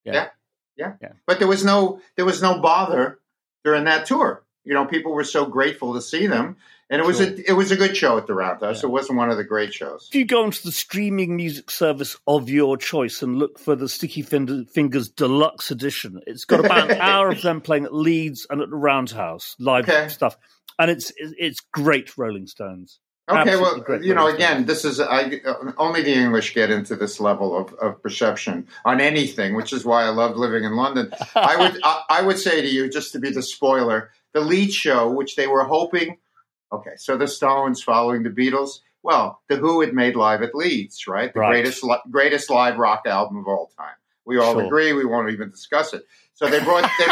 Yeah. 0.05 0.13
Yeah. 0.15 0.29
Yeah, 0.77 0.95
Yeah. 1.01 1.13
But 1.27 1.39
there 1.39 1.49
was 1.49 1.65
no 1.65 2.01
there 2.17 2.25
was 2.25 2.43
no 2.43 2.61
bother 2.61 3.19
during 3.65 3.85
that 3.85 4.07
tour. 4.07 4.43
You 4.65 4.73
know, 4.75 4.87
people 4.87 5.13
were 5.13 5.25
so 5.25 5.45
grateful 5.45 5.93
to 5.95 6.01
see 6.01 6.27
them, 6.27 6.57
and 6.89 7.01
it 7.01 7.07
was 7.07 7.19
Sure. 7.19 7.27
a 7.27 7.51
it 7.51 7.53
was 7.53 7.71
a 7.71 7.77
good 7.77 7.95
show 7.97 8.17
at 8.17 8.27
the 8.27 8.33
Roundhouse. 8.35 8.83
It 8.83 8.89
wasn't 8.91 9.19
one 9.19 9.31
of 9.31 9.37
the 9.37 9.45
great 9.45 9.75
shows. 9.75 10.09
If 10.09 10.15
you 10.15 10.25
go 10.25 10.43
onto 10.43 10.63
the 10.63 10.73
streaming 10.73 11.37
music 11.37 11.71
service 11.71 12.17
of 12.27 12.49
your 12.49 12.77
choice 12.79 13.23
and 13.23 13.37
look 13.37 13.59
for 13.59 13.77
the 13.77 13.89
Sticky 13.89 14.23
Fingers 14.23 15.11
Deluxe 15.11 15.71
Edition, 15.71 16.21
it's 16.27 16.47
got 16.47 16.65
about 16.65 16.91
an 16.91 16.99
hour 17.01 17.29
of 17.29 17.43
them 17.43 17.61
playing 17.61 17.85
at 17.85 17.95
Leeds 17.95 18.47
and 18.49 18.63
at 18.63 18.71
the 18.71 18.77
Roundhouse 18.77 19.55
live 19.59 19.87
Okay. 19.89 20.09
stuff, 20.09 20.37
and 20.79 20.91
it's 20.91 21.13
it's 21.19 21.61
great 21.73 22.17
Rolling 22.17 22.47
Stones. 22.47 23.01
Okay, 23.27 23.53
Absolutely 23.53 23.83
well, 23.89 24.05
you 24.05 24.15
know, 24.15 24.27
again, 24.27 24.67
this 24.67 24.85
is 24.85 25.01
I, 25.01 25.41
only 25.79 26.03
the 26.03 26.13
English 26.13 26.53
get 26.55 26.71
into 26.71 26.95
this 26.95 27.21
level 27.21 27.57
of, 27.57 27.73
of 27.75 28.03
perception 28.03 28.69
on 28.85 29.01
anything, 29.01 29.55
which 29.55 29.73
is 29.73 29.83
why 29.87 30.03
I 30.05 30.11
love 30.11 30.37
living 30.37 30.65
in 30.65 30.77
London. 30.77 31.11
I 31.35 31.57
would 31.57 31.81
I, 31.83 32.03
I 32.11 32.23
would 32.23 32.39
say 32.39 32.61
to 32.61 32.69
you, 32.69 32.91
just 32.91 33.13
to 33.13 33.19
be 33.19 33.31
the 33.31 33.43
spoiler, 33.43 34.11
the 34.35 34.41
Leeds 34.43 34.75
show, 34.75 35.11
which 35.11 35.37
they 35.37 35.47
were 35.47 35.65
hoping. 35.65 36.19
Okay, 36.71 36.93
so 36.97 37.17
the 37.17 37.27
Stones 37.27 37.83
following 37.83 38.25
the 38.25 38.31
Beatles. 38.31 38.81
Well, 39.03 39.41
the 39.49 39.57
Who 39.57 39.81
had 39.81 39.95
made 39.95 40.17
live 40.17 40.43
at 40.43 40.55
Leeds, 40.55 41.07
right? 41.07 41.33
The 41.33 41.41
Right. 41.41 41.51
greatest 41.53 41.83
li- 41.83 42.03
greatest 42.11 42.51
live 42.51 42.77
rock 42.77 43.03
album 43.07 43.39
of 43.39 43.47
all 43.49 43.71
time. 43.79 43.95
We 44.27 44.39
all 44.39 44.53
Sure. 44.53 44.65
agree. 44.67 44.93
We 44.93 45.05
won't 45.07 45.31
even 45.31 45.51
discuss 45.51 45.95
it. 45.95 46.07
So 46.35 46.49
they 46.51 46.63
brought 46.63 46.91
they, 46.99 47.07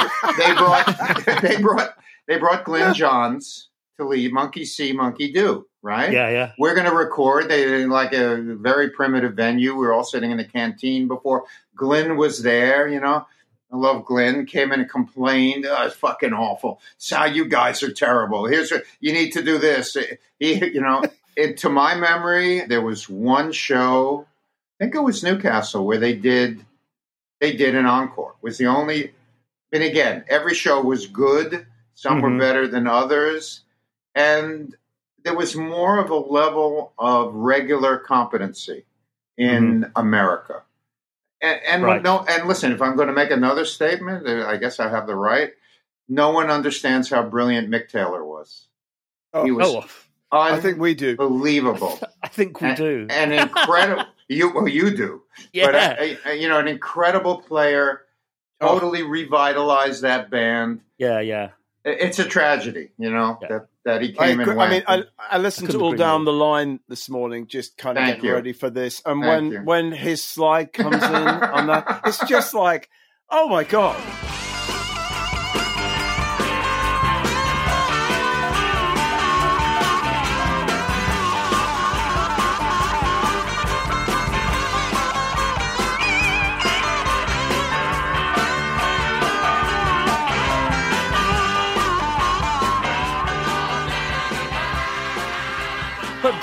they 0.44 0.54
brought 0.54 1.40
they 1.42 1.56
brought 1.60 1.94
they 2.26 2.38
brought 2.38 2.64
Glyn 2.64 2.92
Johns 2.92 3.68
to 3.96 4.06
lead 4.06 4.32
Monkey 4.32 4.64
See, 4.66 4.92
Monkey 4.92 5.32
Do, 5.32 5.66
right? 5.82 6.12
Yeah, 6.12 6.30
yeah. 6.30 6.52
We're 6.58 6.74
going 6.74 6.88
to 6.88 6.94
record. 6.94 7.48
They 7.48 7.82
in 7.82 7.90
like 7.90 8.12
a 8.12 8.36
very 8.40 8.90
primitive 8.90 9.34
venue. 9.34 9.72
We 9.74 9.86
were 9.86 9.92
all 9.92 10.04
sitting 10.04 10.30
in 10.30 10.36
the 10.38 10.44
canteen 10.44 11.08
before. 11.08 11.44
Glyn 11.74 12.16
was 12.16 12.42
there, 12.42 12.88
you 12.88 13.00
know. 13.00 13.26
I 13.72 13.76
love 13.76 14.04
Glyn. 14.04 14.46
Came 14.46 14.72
in 14.72 14.80
and 14.80 14.90
complained. 14.90 15.66
Oh, 15.66 15.86
it's 15.86 15.96
fucking 15.96 16.32
awful. 16.34 16.80
So 16.98 17.24
you 17.24 17.46
guys 17.46 17.82
are 17.82 17.92
terrible. 17.92 18.46
Here's 18.46 18.70
what 18.70 18.84
you 19.00 19.12
need 19.12 19.32
to 19.32 19.42
do. 19.42 19.58
This, 19.58 19.96
he, 20.38 20.64
you 20.66 20.80
know. 20.80 21.02
it, 21.36 21.56
to 21.58 21.70
my 21.70 21.94
memory, 21.94 22.66
there 22.66 22.82
was 22.82 23.08
one 23.08 23.52
show. 23.52 24.26
I 24.78 24.84
think 24.84 24.94
it 24.94 25.00
was 25.00 25.22
Newcastle 25.22 25.86
where 25.86 25.98
they 25.98 26.14
did 26.14 26.64
they 27.40 27.56
did 27.56 27.74
an 27.74 27.86
encore. 27.86 28.34
It 28.40 28.44
was 28.44 28.58
the 28.58 28.66
only. 28.66 29.12
And 29.72 29.82
again, 29.82 30.24
every 30.28 30.54
show 30.54 30.80
was 30.82 31.06
good. 31.06 31.66
Some 31.94 32.18
Mhm. 32.18 32.22
were 32.22 32.38
better 32.38 32.68
than 32.68 32.86
others, 32.86 33.62
and 34.14 34.74
there 35.24 35.36
was 35.36 35.54
more 35.56 35.98
of 35.98 36.10
a 36.10 36.16
level 36.16 36.92
of 36.98 37.34
regular 37.34 37.98
competency 37.98 38.84
in 39.38 39.90
America. 39.96 40.62
And, 41.40 41.60
and 41.66 41.82
Right. 41.82 42.02
no, 42.02 42.24
and 42.28 42.46
listen, 42.48 42.72
if 42.72 42.80
I'm 42.82 42.96
going 42.96 43.08
to 43.08 43.14
make 43.14 43.30
another 43.30 43.64
statement, 43.64 44.28
uh, 44.28 44.46
I 44.46 44.56
guess 44.56 44.78
I 44.80 44.88
have 44.88 45.06
the 45.06 45.14
right. 45.16 45.52
No 46.08 46.30
one 46.30 46.50
understands 46.50 47.08
how 47.10 47.22
brilliant 47.22 47.68
Mick 47.70 47.88
Taylor 47.88 48.24
was. 48.24 48.66
Oh, 49.32 49.44
he 49.44 49.50
was 49.52 49.66
Oh, 50.34 50.38
I 50.40 50.58
think 50.60 50.78
we 50.78 50.94
do. 50.94 51.10
unbelievable 51.18 51.98
I 52.22 52.28
think 52.28 52.60
we 52.60 52.68
and, 52.68 52.76
do. 52.76 53.06
and 53.10 53.32
incredible. 53.34 54.04
you 54.28 54.50
well, 54.54 54.66
you 54.68 54.94
do, 54.96 55.22
yeah, 55.52 55.66
but 55.66 55.74
uh, 55.74 56.14
uh, 56.26 56.32
you 56.32 56.48
know, 56.48 56.58
an 56.58 56.68
incredible 56.68 57.42
player. 57.42 58.02
Oh. 58.60 58.68
Totally 58.74 59.02
revitalized 59.02 60.02
that 60.02 60.30
band. 60.30 60.80
yeah, 60.96 61.18
yeah. 61.20 61.50
It's 61.84 62.18
a 62.20 62.24
tragedy, 62.24 62.90
you 62.96 63.10
know, 63.10 63.38
Yeah. 63.42 63.48
that 63.48 63.66
that 63.84 64.02
he 64.02 64.16
I, 64.18 64.28
came 64.28 64.40
agree- 64.40 64.52
and 64.52 64.62
I 64.62 64.70
mean, 64.70 64.82
I, 64.86 65.02
I 65.18 65.38
listened 65.38 65.68
I 65.70 65.72
to 65.72 65.80
all 65.80 65.92
down 65.94 66.24
more. 66.24 66.32
the 66.32 66.38
line 66.38 66.80
this 66.88 67.08
morning, 67.08 67.46
just 67.46 67.76
kind 67.76 67.98
of 67.98 68.04
Thank 68.04 68.16
getting 68.16 68.28
you. 68.30 68.34
ready 68.34 68.52
for 68.52 68.70
this. 68.70 69.02
And 69.04 69.22
Thank 69.22 69.42
when 69.42 69.52
you. 69.52 69.58
when 69.64 69.92
his 69.92 70.22
slide 70.22 70.72
comes 70.72 71.02
in 71.02 71.02
on 71.12 71.66
that, 71.66 72.02
it's 72.06 72.24
just 72.26 72.54
like, 72.54 72.88
oh 73.30 73.48
my 73.48 73.64
god! 73.64 74.00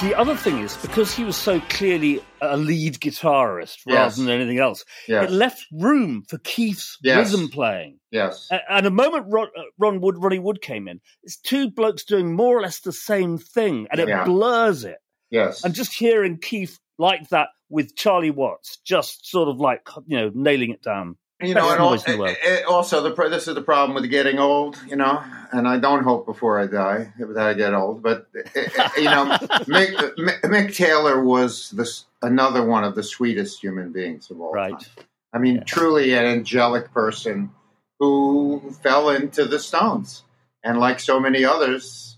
The 0.01 0.15
other 0.15 0.35
thing 0.35 0.59
is 0.59 0.77
because 0.77 1.13
he 1.13 1.23
was 1.25 1.35
so 1.35 1.59
clearly 1.69 2.21
a 2.41 2.55
lead 2.55 2.95
guitarist 3.01 3.79
rather 3.85 3.99
Yes. 4.05 4.15
than 4.17 4.29
anything 4.29 4.57
else, 4.59 4.85
yes, 5.07 5.25
it 5.29 5.31
left 5.33 5.65
room 5.73 6.23
for 6.29 6.37
Keith's 6.39 6.97
Yes. 7.03 7.31
rhythm 7.33 7.49
playing. 7.49 7.99
yes, 8.11 8.47
And 8.69 8.85
the 8.85 8.91
moment 8.91 9.25
Ron, 9.27 9.47
uh, 9.57 9.61
Ron 9.77 9.99
Wood, 9.99 10.15
Ronnie 10.17 10.39
Wood 10.39 10.61
came 10.61 10.87
in, 10.87 11.01
it's 11.23 11.37
two 11.37 11.69
blokes 11.69 12.03
doing 12.05 12.33
more 12.33 12.57
or 12.57 12.61
less 12.61 12.79
the 12.79 12.93
same 12.93 13.37
thing, 13.37 13.87
and 13.91 13.99
it 13.99 14.07
Yeah. 14.07 14.23
blurs 14.23 14.85
it. 14.85 14.99
yes. 15.31 15.63
And 15.63 15.73
just 15.75 15.93
hearing 15.93 16.39
Keith 16.39 16.79
like 16.97 17.27
that 17.29 17.49
with 17.69 17.95
Charlie 17.95 18.31
Watts, 18.31 18.77
just 18.85 19.27
sort 19.29 19.47
of 19.49 19.59
like 19.59 19.81
you 20.07 20.17
know 20.17 20.31
nailing 20.33 20.71
it 20.71 20.81
down. 20.81 21.17
You 21.41 21.53
know, 21.53 21.69
and 21.71 21.79
al- 21.79 21.89
voice 21.89 22.05
in 22.05 22.13
the 22.13 22.17
world. 22.19 22.31
it- 22.43 22.59
it- 22.59 22.65
also 22.65 23.01
the 23.01 23.29
this 23.29 23.47
is 23.47 23.55
the 23.55 23.61
problem 23.61 23.95
with 23.95 24.09
getting 24.09 24.39
old, 24.39 24.77
you 24.87 24.95
know. 24.95 25.23
And 25.51 25.67
I 25.67 25.77
don't 25.79 26.03
hope 26.03 26.25
before 26.25 26.59
I 26.59 26.67
die 26.67 27.11
that 27.19 27.37
I 27.45 27.53
get 27.53 27.73
old, 27.73 28.03
but 28.03 28.27
uh, 28.35 28.59
uh, 28.77 28.89
you 28.97 29.05
know, 29.05 29.25
Mick, 29.67 29.95
Mick, 30.17 30.41
Mick 30.41 30.75
Taylor 30.75 31.23
was 31.23 31.71
this 31.71 32.05
another 32.21 32.63
one 32.65 32.83
of 32.83 32.93
the 32.95 33.01
sweetest 33.03 33.59
human 33.61 33.91
beings 33.91 34.29
of 34.29 34.39
all 34.41 34.51
Right. 34.51 34.71
time. 34.79 35.05
I 35.33 35.37
mean, 35.39 35.55
Yeah. 35.55 35.63
truly 35.63 36.13
an 36.13 36.25
angelic 36.25 36.91
person 36.93 37.51
who 37.99 38.71
fell 38.83 39.09
into 39.09 39.45
the 39.45 39.59
Stones, 39.59 40.23
and 40.63 40.79
like 40.79 40.99
so 40.99 41.19
many 41.19 41.45
others, 41.45 42.17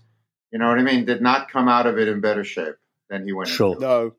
you 0.50 0.58
know 0.58 0.68
what 0.68 0.78
I 0.78 0.82
mean, 0.82 1.04
did 1.04 1.22
not 1.22 1.50
come 1.50 1.68
out 1.68 1.86
of 1.86 1.98
it 1.98 2.08
in 2.08 2.20
better 2.20 2.44
shape 2.44 2.76
than 3.08 3.24
he 3.26 3.32
went. 3.32 3.48
Sure. 3.48 3.74
into. 3.74 3.80
No, 3.80 4.12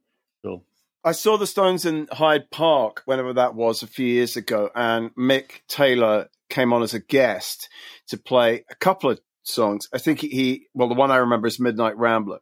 Sure. 0.43 0.61
I 1.05 1.11
saw 1.11 1.37
the 1.37 1.47
Stones 1.47 1.85
in 1.85 2.07
Hyde 2.11 2.49
Park, 2.49 3.01
whenever 3.05 3.33
that 3.33 3.55
was, 3.55 3.83
a 3.83 3.87
few 3.87 4.05
years 4.07 4.37
ago, 4.37 4.69
and 4.73 5.13
Mick 5.15 5.61
Taylor 5.67 6.29
came 6.49 6.71
on 6.71 6.81
as 6.83 6.93
a 6.93 6.99
guest 6.99 7.67
to 8.07 8.17
play 8.17 8.63
a 8.69 8.75
couple 8.75 9.09
of 9.09 9.19
songs. 9.43 9.89
I 9.93 9.97
think 9.97 10.19
he, 10.21 10.67
well, 10.73 10.87
the 10.87 10.93
one 10.95 11.11
I 11.11 11.17
remember 11.17 11.47
is 11.47 11.59
Midnight 11.59 11.97
Rambler. 11.97 12.39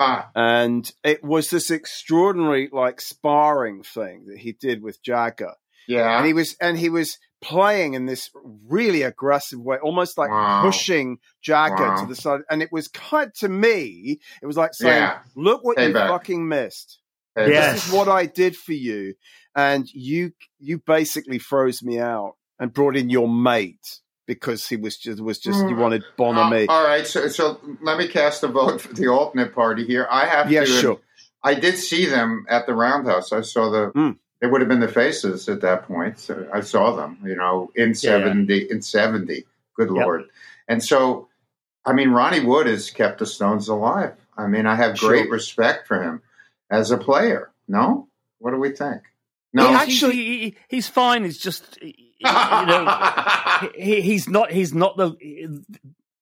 Ah, 0.00 0.30
And 0.34 0.90
it 1.04 1.22
was 1.24 1.50
this 1.50 1.70
extraordinary, 1.70 2.70
like, 2.72 3.00
sparring 3.00 3.82
thing 3.82 4.26
that 4.28 4.38
he 4.38 4.52
did 4.52 4.82
with 4.82 5.02
Jagger. 5.02 5.54
yeah, 5.88 6.18
and 6.18 6.26
he 6.26 6.32
was 6.34 6.54
and 6.60 6.78
he 6.78 6.88
was 6.90 7.18
playing 7.40 7.94
in 7.94 8.04
this 8.06 8.30
really 8.68 9.02
aggressive 9.02 9.58
way, 9.60 9.78
almost 9.78 10.16
like 10.18 10.30
Wow. 10.30 10.62
pushing 10.62 11.18
Jagger 11.42 11.88
Wow. 11.88 12.00
to 12.00 12.06
the 12.06 12.14
side. 12.14 12.40
And 12.50 12.62
it 12.62 12.70
was 12.70 12.88
kind 12.88 13.32
to 13.36 13.48
me, 13.48 14.20
it 14.42 14.46
was 14.46 14.56
like 14.56 14.74
saying, 14.74 14.94
Yeah. 15.02 15.18
"Look 15.34 15.64
what 15.64 15.78
you 15.78 15.88
Payback. 15.92 16.08
fucking 16.08 16.46
missed. 16.48 16.98
Hey, 17.38 17.50
Yes. 17.50 17.74
This 17.74 17.86
is 17.86 17.94
what 17.94 18.08
I 18.08 18.26
did 18.26 18.56
for 18.56 18.72
you, 18.72 19.14
and 19.54 19.88
you 19.94 20.32
you 20.58 20.78
basically 20.78 21.38
froze 21.38 21.82
me 21.82 21.98
out 22.00 22.34
and 22.58 22.72
brought 22.72 22.96
in 22.96 23.10
your 23.10 23.28
mate." 23.28 24.00
Because 24.26 24.66
he 24.68 24.76
was 24.76 24.98
just 24.98 25.22
was 25.22 25.38
just 25.38 25.66
you 25.70 25.74
Mm. 25.76 25.80
wanted 25.80 26.04
Bonhamy. 26.18 26.68
Uh, 26.68 26.72
all 26.72 26.84
right, 26.84 27.06
so 27.06 27.28
so 27.28 27.58
let 27.80 27.96
me 27.96 28.06
cast 28.08 28.42
a 28.42 28.48
vote 28.48 28.80
for 28.82 28.92
the 28.92 29.06
alternate 29.08 29.54
party 29.54 29.86
here. 29.86 30.06
I 30.10 30.26
have 30.26 30.50
yeah, 30.50 30.64
to. 30.64 30.66
sure. 30.66 30.98
I 31.42 31.54
did 31.54 31.78
see 31.78 32.04
them 32.04 32.44
at 32.50 32.66
the 32.66 32.74
Roundhouse. 32.74 33.32
I 33.32 33.40
saw 33.40 33.70
the. 33.70 33.92
Mm. 33.92 34.18
They 34.40 34.46
would 34.46 34.60
have 34.60 34.68
been 34.68 34.80
the 34.80 34.88
faces 34.88 35.48
at 35.48 35.62
that 35.62 35.84
point. 35.84 36.18
So 36.18 36.46
I 36.52 36.60
saw 36.60 36.94
them, 36.94 37.18
you 37.24 37.36
know, 37.36 37.70
in 37.74 37.88
Yeah, 37.90 37.94
seventy. 37.94 38.70
In 38.70 38.82
seventy, 38.82 39.46
good 39.74 39.90
Yep. 39.90 40.04
lord! 40.04 40.24
And 40.68 40.84
so, 40.84 41.28
I 41.86 41.92
mean, 41.94 42.10
Ronnie 42.10 42.44
Wood 42.44 42.66
has 42.66 42.90
kept 42.90 43.20
the 43.20 43.26
Stones 43.26 43.68
alive. 43.68 44.14
I 44.36 44.46
mean, 44.46 44.66
I 44.66 44.74
have 44.74 44.98
great 44.98 45.24
Sure. 45.24 45.32
respect 45.32 45.88
for 45.88 46.02
him 46.02 46.20
as 46.70 46.90
a 46.90 46.98
player. 46.98 47.50
No, 47.66 48.08
what 48.38 48.50
do 48.52 48.58
we 48.58 48.70
think? 48.70 49.02
No, 49.52 49.68
He 49.68 49.74
actually- 49.74 50.14
he- 50.16 50.38
he- 50.38 50.56
he's 50.68 50.88
fine. 50.88 51.24
He's 51.24 51.38
just 51.38 51.78
you 51.82 51.92
know 52.22 53.70
he, 53.74 54.00
he's 54.00 54.28
not 54.28 54.50
he's 54.52 54.74
not 54.74 54.96
the 54.96 55.64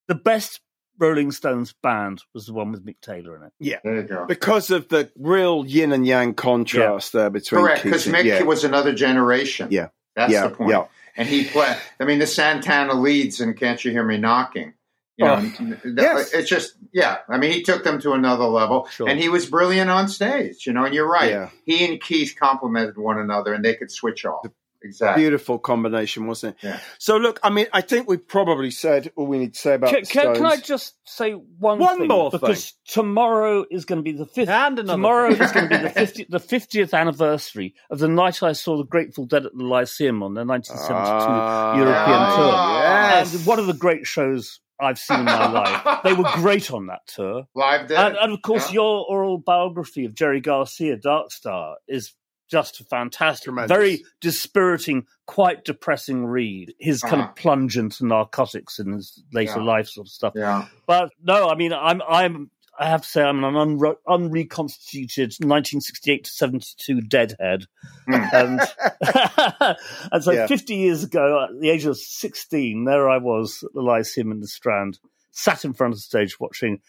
the 0.07 0.15
best 0.15 0.61
Rolling 0.99 1.31
Stones 1.31 1.73
band 1.83 2.23
was 2.33 2.47
the 2.47 2.53
one 2.53 2.71
with 2.71 2.83
Mick 2.85 2.99
Taylor 3.01 3.35
in 3.35 3.43
it. 3.43 3.81
there 3.83 3.95
you 3.97 4.01
go. 4.03 4.25
Because 4.25 4.71
of 4.71 4.87
the 4.89 5.11
real 5.17 5.63
yin 5.67 5.91
and 5.91 6.07
yang 6.07 6.33
contrast 6.33 7.13
there 7.13 7.29
between 7.29 7.61
Correct, 7.61 7.83
Keith 7.83 7.91
because 7.91 8.07
and- 8.07 8.15
Mick 8.15 8.23
yeah, 8.23 8.41
was 8.43 8.63
another 8.63 8.93
generation. 8.95 9.67
Yeah. 9.69 9.89
that's 10.15 10.33
yeah, 10.33 10.47
the 10.47 10.55
point. 10.55 10.71
yeah. 10.71 10.85
and 11.15 11.27
he 11.27 11.43
played. 11.45 11.77
I 11.99 12.05
mean, 12.05 12.17
the 12.19 12.25
Santana 12.27 12.93
leads 12.95 13.41
and 13.41 13.55
"Can't 13.55 13.83
You 13.85 13.91
Hear 13.91 14.03
Me 14.03 14.17
Knocking." 14.17 14.73
You 15.17 15.25
know, 15.25 15.33
Oh, 15.35 15.41
th- 15.41 15.79
yes. 15.97 16.31
it's 16.33 16.47
just 16.49 16.75
yeah. 16.93 17.17
I 17.27 17.37
mean, 17.37 17.51
he 17.51 17.63
took 17.63 17.83
them 17.83 17.99
to 18.01 18.13
another 18.13 18.45
level, 18.45 18.87
Sure. 18.91 19.09
and 19.09 19.19
he 19.19 19.29
was 19.29 19.45
brilliant 19.47 19.89
on 19.89 20.07
stage. 20.07 20.65
You 20.67 20.73
know, 20.73 20.85
and 20.85 20.93
you're 20.93 21.09
right. 21.09 21.31
Yeah. 21.31 21.49
He 21.65 21.85
and 21.85 21.99
Keith 22.01 22.35
complemented 22.39 22.97
one 22.97 23.17
another, 23.17 23.53
and 23.53 23.65
they 23.65 23.73
could 23.75 23.89
switch 23.91 24.25
off. 24.25 24.45
exactly. 24.83 25.23
Beautiful 25.23 25.57
combination, 25.57 26.27
wasn't 26.27 26.55
it? 26.61 26.67
Yeah. 26.67 26.79
So 26.99 27.17
look, 27.17 27.39
I 27.41 27.49
mean, 27.49 27.65
I 27.73 27.81
think 27.81 28.07
we've 28.07 28.25
probably 28.27 28.69
said 28.69 29.11
all 29.15 29.25
we 29.25 29.39
need 29.39 29.55
to 29.55 29.59
say 29.59 29.73
about 29.73 29.89
Can, 29.89 30.01
the 30.03 30.07
can, 30.07 30.35
can 30.35 30.45
I 30.45 30.57
just 30.57 30.93
say 31.03 31.31
one, 31.31 31.79
One 31.79 31.97
thing? 31.97 32.07
more 32.09 32.29
because 32.29 32.73
tomorrow 32.87 33.65
is 33.71 33.85
going 33.85 33.97
to 33.97 34.03
be 34.03 34.11
the 34.15 34.27
fifth. 34.27 34.49
And 34.49 34.77
another 34.77 34.93
tomorrow 34.93 35.33
thing. 35.33 35.41
is 35.43 35.51
going 35.51 35.69
to 35.69 35.77
be 35.77 35.83
the 35.83 35.89
50, 36.05 36.27
the 36.29 36.39
fiftieth 36.39 36.93
anniversary 36.93 37.73
of 37.89 37.97
the 37.97 38.07
night 38.07 38.43
I 38.43 38.51
saw 38.53 38.77
the 38.77 38.83
Grateful 38.85 39.25
Dead 39.25 39.47
at 39.47 39.51
the 39.57 39.63
Lyceum 39.63 40.21
on 40.21 40.35
their 40.35 40.45
1972 40.45 40.93
Ah, 40.95 41.75
European 41.75 42.35
tour. 42.37 42.53
Yes. 42.83 43.35
And 43.35 43.45
one 43.47 43.57
of 43.59 43.65
the 43.65 43.73
great 43.73 44.05
shows 44.05 44.59
I've 44.79 44.99
seen 44.99 45.19
in 45.19 45.25
my 45.25 45.49
life. 45.49 45.99
They 46.03 46.13
were 46.13 46.29
great 46.35 46.71
on 46.71 46.87
that 46.87 47.07
tour. 47.07 47.47
Live 47.55 47.87
dead. 47.87 47.97
And, 48.07 48.17
and 48.17 48.33
of 48.33 48.41
course, 48.41 48.67
Yeah. 48.69 48.75
your 48.75 49.05
oral 49.09 49.37
biography 49.37 50.05
of 50.05 50.13
Jerry 50.13 50.39
Garcia, 50.41 50.97
Dark 50.97 51.31
Star, 51.31 51.77
is 51.87 52.13
just 52.49 52.87
fantastic. 52.89 53.45
Tremendous. 53.45 53.75
Very 53.75 54.03
dispiriting, 54.21 55.05
quite 55.25 55.65
depressing 55.65 56.25
read. 56.25 56.73
His 56.79 57.01
kind 57.01 57.15
Uh-huh. 57.21 57.29
of 57.31 57.35
plunge 57.35 57.77
into 57.77 58.05
narcotics 58.05 58.79
in 58.79 58.93
his 58.93 59.21
later 59.33 59.57
Yeah. 59.57 59.63
life 59.65 59.87
sort 59.89 60.07
of 60.07 60.11
stuff. 60.11 60.33
yeah. 60.35 60.65
But 60.85 61.09
no, 61.21 61.49
I 61.49 61.55
mean, 61.55 61.73
I'm, 61.73 62.01
I'm, 62.07 62.49
I 62.79 62.87
have 62.87 63.01
to 63.01 63.07
say, 63.07 63.23
I'm 63.23 63.43
an 63.43 63.53
unre- 63.55 63.97
unreconstituted 64.07 65.31
1968 65.39 66.23
to 66.25 66.31
72 66.31 67.01
deadhead, 67.01 67.65
Hmm. 68.05 68.13
and 68.33 68.59
and 70.11 70.23
so 70.23 70.31
Yeah. 70.31 70.47
50 70.47 70.75
years 70.75 71.03
ago, 71.03 71.47
at 71.49 71.59
the 71.59 71.69
age 71.69 71.85
of 71.85 71.97
16, 71.97 72.85
there 72.85 73.09
I 73.09 73.17
was 73.17 73.63
at 73.63 73.73
the 73.73 73.81
Lyceum 73.81 74.31
in 74.31 74.39
the 74.41 74.47
Strand, 74.47 74.99
sat 75.31 75.65
in 75.65 75.73
front 75.73 75.93
of 75.93 75.97
the 75.97 76.01
stage 76.03 76.39
watching 76.39 76.79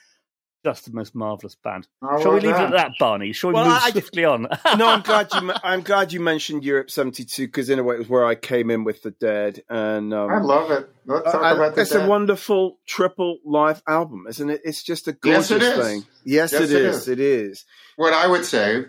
just 0.65 0.85
the 0.87 0.93
most 0.93 1.15
marvelous 1.15 1.55
band. 1.55 1.87
How 2.03 2.21
Shall 2.21 2.31
we 2.33 2.35
was 2.37 2.45
leave 2.45 2.55
it 2.55 2.59
at 2.59 2.71
that? 2.71 2.77
that, 2.77 2.91
Barney? 2.99 3.33
Shall 3.33 3.49
we 3.49 3.55
Well, 3.55 3.65
move 3.67 3.79
I- 3.81 3.91
swiftly 3.91 4.25
on? 4.25 4.43
no, 4.77 4.89
I'm 4.89 5.03
glad 5.03 5.29
you. 5.33 5.53
I'm 5.63 5.83
glad 5.83 6.13
you 6.13 6.21
mentioned 6.21 6.65
Europe 6.65 6.91
'72 6.91 7.47
because 7.47 7.71
in 7.71 7.79
a 7.79 7.83
way 7.83 7.95
it 7.95 7.99
was 7.99 8.09
where 8.09 8.25
I 8.27 8.35
came 8.35 8.71
in 8.71 8.85
with 8.85 9.03
the 9.03 9.11
Dead, 9.13 9.63
and 9.69 10.13
um, 10.13 10.31
I 10.31 10.39
love 10.41 10.71
it. 10.71 10.89
Let's 11.07 11.31
talk 11.33 11.43
I- 11.43 11.53
about 11.53 11.75
the 11.75 11.83
it's 11.83 11.93
a 11.95 12.07
wonderful 12.09 12.79
triple 12.87 13.39
live 13.45 13.83
album, 13.89 14.27
isn't 14.29 14.51
it? 14.51 14.61
It's 14.65 14.83
just 14.83 15.09
a 15.09 15.17
Yes, 15.25 15.49
gorgeous 15.51 15.51
it 15.51 15.63
is. 15.79 15.87
thing. 15.87 16.05
Yes, 16.25 16.53
Yes, 16.53 16.63
it 16.63 16.73
it 16.73 16.83
is. 16.83 16.97
is. 16.97 17.09
It 17.09 17.21
is. 17.21 17.65
what 17.97 18.13
I 18.13 18.27
would 18.27 18.45
say, 18.45 18.85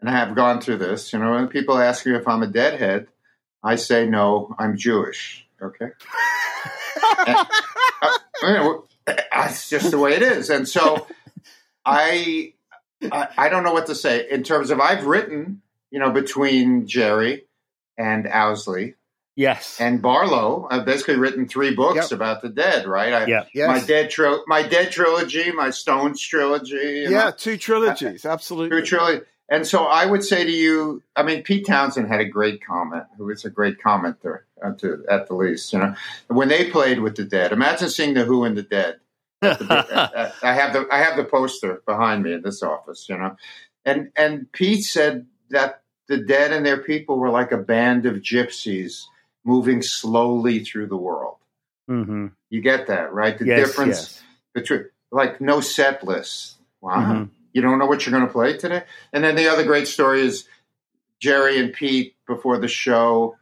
and 0.00 0.08
I 0.08 0.12
have 0.12 0.34
gone 0.34 0.60
through 0.60 0.78
this, 0.78 1.12
you 1.12 1.18
know, 1.18 1.32
when 1.32 1.48
people 1.48 1.76
ask 1.78 2.06
me 2.06 2.14
if 2.14 2.26
I'm 2.28 2.42
a 2.42 2.46
deadhead, 2.46 3.08
I 3.62 3.74
say 3.76 4.06
no, 4.06 4.54
I'm 4.58 4.76
Jewish. 4.76 5.46
Okay. 5.60 5.88
And, 7.26 7.36
uh, 8.02 8.18
you 8.42 8.52
know, 8.52 8.84
that's 9.32 9.68
just 9.68 9.90
the 9.90 9.98
way 9.98 10.14
it 10.14 10.22
is. 10.22 10.50
And 10.50 10.68
so 10.68 11.06
I, 11.84 12.52
I, 13.10 13.28
I 13.36 13.48
don't 13.48 13.62
know 13.64 13.72
what 13.72 13.86
to 13.86 13.94
say 13.94 14.28
in 14.30 14.42
terms 14.42 14.70
of 14.70 14.80
I've 14.80 15.06
written, 15.06 15.62
you 15.90 15.98
know, 15.98 16.10
between 16.10 16.86
Jerry 16.86 17.44
and 17.96 18.26
Owsley 18.26 18.94
yes. 19.36 19.80
and 19.80 20.02
Barlow. 20.02 20.66
I've 20.70 20.84
basically 20.84 21.16
written 21.16 21.48
three 21.48 21.74
books 21.74 22.10
Yep. 22.10 22.12
about 22.12 22.42
the 22.42 22.48
dead, 22.48 22.86
right? 22.86 23.12
I, 23.12 23.26
yeah. 23.26 23.44
Yes. 23.54 23.68
My 23.68 23.86
dead 23.86 24.10
tri- 24.10 24.42
my 24.46 24.62
dead 24.62 24.90
trilogy, 24.92 25.50
my 25.52 25.70
Stones 25.70 26.20
trilogy. 26.20 27.06
yeah, 27.08 27.24
know. 27.24 27.30
two 27.30 27.56
trilogies. 27.56 28.26
Absolutely. 28.26 28.82
True, 28.82 28.84
truly. 28.84 29.20
And 29.50 29.66
so 29.66 29.84
I 29.84 30.04
would 30.04 30.22
say 30.22 30.44
to 30.44 30.50
you, 30.50 31.02
I 31.16 31.22
mean, 31.22 31.42
Pete 31.42 31.66
Townshend 31.66 32.08
had 32.08 32.20
a 32.20 32.26
great 32.26 32.64
comment, 32.64 33.04
who 33.16 33.30
is 33.30 33.44
a 33.46 33.50
great 33.50 33.78
commenter 33.78 34.40
uh, 34.62 34.72
to, 34.74 35.04
at 35.08 35.26
the 35.28 35.34
least. 35.34 35.72
You 35.72 35.78
know, 35.78 35.94
when 36.28 36.48
they 36.48 36.70
played 36.70 37.00
with 37.00 37.16
the 37.16 37.24
Dead, 37.24 37.52
imagine 37.52 37.88
seeing 37.88 38.12
the 38.14 38.24
Who 38.24 38.44
and 38.44 38.56
the 38.56 38.62
Dead. 38.62 39.00
I 39.42 40.32
have 40.42 40.72
the 40.72 40.86
I 40.90 40.98
have 40.98 41.16
the 41.16 41.24
poster 41.24 41.80
behind 41.86 42.24
me 42.24 42.32
in 42.34 42.42
this 42.42 42.62
office. 42.62 43.08
You 43.08 43.16
know, 43.16 43.36
and 43.84 44.10
and 44.16 44.50
Pete 44.52 44.84
said 44.84 45.26
that 45.50 45.82
the 46.08 46.18
Dead 46.18 46.52
and 46.52 46.66
their 46.66 46.78
people 46.82 47.18
were 47.18 47.30
like 47.30 47.52
a 47.52 47.56
band 47.56 48.04
of 48.04 48.16
gypsies 48.16 49.04
moving 49.44 49.80
slowly 49.80 50.58
through 50.64 50.88
the 50.88 50.96
world. 50.96 51.36
hmm 51.86 52.26
You 52.50 52.60
get 52.60 52.88
that, 52.88 53.12
right? 53.14 53.38
The 53.38 53.46
Yes, 53.46 53.68
difference, 53.68 53.96
yes. 53.96 54.22
the 54.54 54.62
tr- 54.62 54.88
like 55.10 55.40
no 55.40 55.60
set 55.60 56.04
list. 56.04 56.56
Wow. 56.80 56.96
Mhm. 57.00 57.30
You 57.52 57.62
don't 57.62 57.78
know 57.78 57.86
what 57.86 58.04
you're 58.06 58.12
going 58.12 58.26
to 58.26 58.32
play 58.32 58.56
today? 58.56 58.84
And 59.12 59.24
then 59.24 59.34
the 59.36 59.48
other 59.48 59.64
great 59.64 59.88
story 59.88 60.20
is 60.22 60.46
Jerry 61.20 61.58
and 61.58 61.72
Pete 61.72 62.14
before 62.26 62.58
the 62.58 62.68
show. 62.68 63.36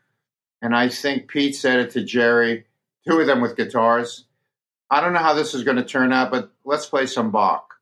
And 0.62 0.74
I 0.74 0.88
think 0.88 1.28
Pete 1.28 1.54
said 1.56 1.80
it 1.80 1.90
to 1.92 2.02
Jerry, 2.04 2.66
two 3.06 3.18
of 3.20 3.26
them 3.26 3.40
with 3.40 3.56
guitars. 3.56 4.24
I 4.90 5.00
don't 5.00 5.12
know 5.12 5.18
how 5.18 5.34
this 5.34 5.54
is 5.54 5.64
going 5.64 5.76
to 5.76 5.84
turn 5.84 6.12
out, 6.12 6.30
but 6.30 6.52
let's 6.64 6.86
play 6.86 7.06
some 7.06 7.30
Bach. 7.30 7.74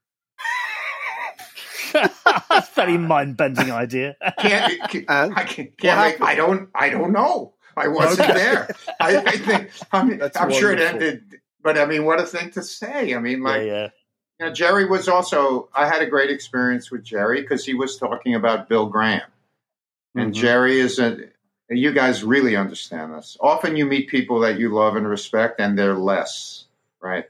That's 1.92 2.68
a 2.68 2.74
very 2.74 2.98
mind 2.98 3.36
bending 3.36 3.70
idea. 3.70 4.16
Can't, 4.38 4.80
can't, 4.90 5.04
And? 5.08 5.34
I 5.34 5.44
can't, 5.44 5.68
What 5.70 5.78
can't 5.78 6.00
make, 6.00 6.12
happened? 6.18 6.24
I 6.28 6.34
don't, 6.34 6.68
I 6.74 6.88
don't 6.90 7.12
know. 7.12 7.54
I 7.76 7.88
wasn't 7.88 8.30
Okay. 8.30 8.38
there. 8.38 8.68
I, 9.00 9.16
I 9.18 9.36
think, 9.36 9.70
I 9.92 10.02
mean, 10.04 10.18
That's 10.20 10.36
I'm 10.36 10.50
sure 10.52 10.72
it 10.72 10.80
ended, 10.80 11.40
but 11.62 11.78
I 11.78 11.86
mean, 11.86 12.04
what 12.04 12.20
a 12.20 12.24
thing 12.24 12.50
to 12.52 12.62
say. 12.62 13.14
I 13.14 13.18
mean, 13.20 13.42
yeah, 13.42 13.48
like, 13.48 13.66
yeah. 13.66 13.82
you 13.84 13.90
know, 14.40 14.52
Jerry 14.52 14.84
was 14.86 15.08
also, 15.08 15.68
I 15.74 15.86
had 15.86 16.02
a 16.02 16.06
great 16.06 16.30
experience 16.30 16.90
with 16.90 17.04
Jerry 17.04 17.42
because 17.42 17.64
he 17.64 17.74
was 17.74 17.96
talking 17.96 18.34
about 18.34 18.68
Bill 18.68 18.86
Graham. 18.86 19.22
And 20.14 20.32
Mhm. 20.32 20.34
Jerry 20.34 20.80
is 20.80 20.98
a, 20.98 21.18
you 21.70 21.92
guys 21.92 22.22
really 22.24 22.56
understand 22.56 23.14
this. 23.14 23.36
Often 23.40 23.76
you 23.76 23.86
meet 23.86 24.08
people 24.08 24.40
that 24.40 24.58
you 24.58 24.68
love 24.70 24.96
and 24.96 25.08
respect 25.08 25.60
and 25.60 25.78
they're 25.78 25.94
less, 25.94 26.66
right? 27.00 27.24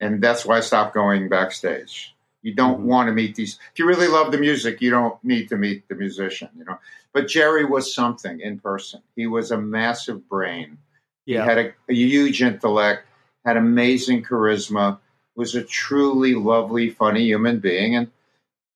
And 0.00 0.22
that's 0.22 0.44
why 0.46 0.56
I 0.58 0.60
stopped 0.60 0.94
going 0.94 1.28
backstage. 1.28 2.14
You 2.42 2.54
don't 2.54 2.80
Mhm. 2.80 2.84
want 2.84 3.08
to 3.08 3.12
meet 3.12 3.34
these. 3.34 3.58
If 3.72 3.78
you 3.78 3.86
really 3.86 4.08
love 4.08 4.32
the 4.32 4.38
music, 4.38 4.80
you 4.80 4.90
don't 4.90 5.22
need 5.22 5.48
to 5.50 5.56
meet 5.56 5.88
the 5.88 5.94
musician, 5.94 6.48
you 6.56 6.64
know. 6.64 6.78
But 7.12 7.28
Jerry 7.28 7.64
was 7.64 7.94
something 7.94 8.40
in 8.40 8.60
person. 8.60 9.02
He 9.14 9.26
was 9.26 9.50
a 9.50 9.58
massive 9.58 10.26
brain. 10.28 10.78
Yeah. 11.26 11.42
He 11.42 11.48
had 11.48 11.58
a, 11.58 11.72
a 11.90 11.94
huge 11.94 12.42
intellect, 12.42 13.06
had 13.44 13.56
amazing 13.58 14.22
charisma, 14.24 14.98
was 15.40 15.54
a 15.54 15.62
truly 15.62 16.34
lovely, 16.34 16.90
funny 16.90 17.24
human 17.24 17.60
being, 17.60 17.96
and 17.96 18.08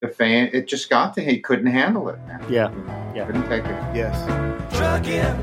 the 0.01 0.09
fan 0.09 0.49
it 0.55 0.67
just 0.67 0.89
got 0.89 1.13
to 1.15 1.21
him. 1.21 1.29
He 1.29 1.39
couldn't 1.39 1.67
handle 1.67 2.09
it, 2.09 2.19
man. 2.27 2.43
Yeah. 2.49 2.73
Yeah. 3.15 3.27
Couldn't 3.27 3.47
take 3.51 3.65
it. 3.67 3.95
Yes. 3.95 4.17
trucking. 4.75 5.37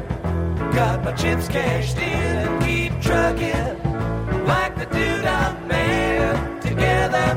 Got 0.73 1.03
my 1.03 1.11
chips 1.13 1.47
cashed 1.47 1.97
in 1.97 2.03
and 2.03 2.63
keep 2.65 2.99
trucking. 3.01 4.45
Like 4.47 4.75
the 4.79 4.85
dude 4.87 5.23
I'm 5.25 5.67
made 5.67 6.61
together. 6.63 7.35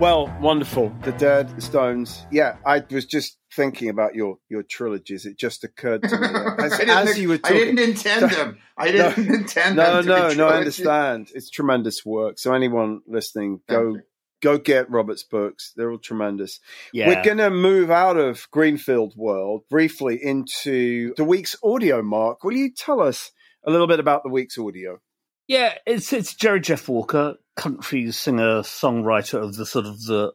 Well, 0.00 0.32
wonderful. 0.40 0.92
The 1.02 1.12
Dead, 1.12 1.60
Stones. 1.60 2.26
Yeah, 2.30 2.58
I 2.64 2.84
was 2.92 3.06
just 3.06 3.38
thinking 3.56 3.88
about 3.88 4.14
your 4.14 4.38
your 4.48 4.62
trilogies. 4.62 5.26
It 5.26 5.38
just 5.38 5.64
occurred 5.64 6.02
to 6.02 6.18
me 6.20 6.26
as, 6.64 6.72
I, 6.74 6.78
didn't, 6.78 6.90
as 7.08 7.18
you 7.18 7.28
were 7.30 7.38
I 7.42 7.52
didn't 7.52 7.78
intend 7.78 8.30
them. 8.30 8.58
I 8.76 8.92
didn't 8.92 9.26
intend 9.34 9.76
No, 9.76 10.02
them. 10.02 10.04
to 10.04 10.08
no, 10.08 10.28
be 10.30 10.34
no. 10.36 10.48
I 10.48 10.56
understand. 10.58 11.30
It's 11.34 11.50
tremendous 11.50 12.04
work. 12.04 12.38
So 12.38 12.52
anyone 12.52 13.00
listening, 13.06 13.60
go 13.68 13.96
go 14.42 14.58
get 14.58 14.90
Robert's 14.90 15.22
books. 15.22 15.72
They're 15.76 15.90
all 15.90 15.98
tremendous. 15.98 16.60
Yeah. 16.92 17.08
We're 17.08 17.24
going 17.24 17.38
to 17.38 17.50
move 17.50 17.90
out 17.90 18.16
of 18.16 18.46
Greenfield 18.50 19.14
world 19.16 19.62
briefly 19.70 20.18
into 20.22 21.14
the 21.16 21.24
week's 21.24 21.56
audio. 21.64 22.02
Mark, 22.02 22.44
will 22.44 22.52
you 22.52 22.70
tell 22.72 23.00
us 23.00 23.32
a 23.66 23.70
little 23.70 23.86
bit 23.86 23.98
about 23.98 24.22
the 24.22 24.28
week's 24.30 24.58
audio? 24.58 25.00
Yeah, 25.48 25.74
it's 25.86 26.12
it's 26.12 26.34
Jerry 26.34 26.60
Jeff 26.60 26.88
Walker, 26.88 27.36
country 27.54 28.10
singer, 28.12 28.62
songwriter 28.62 29.42
of 29.42 29.54
the 29.56 29.64
sort 29.64 29.86
of 29.86 30.02
the 30.02 30.32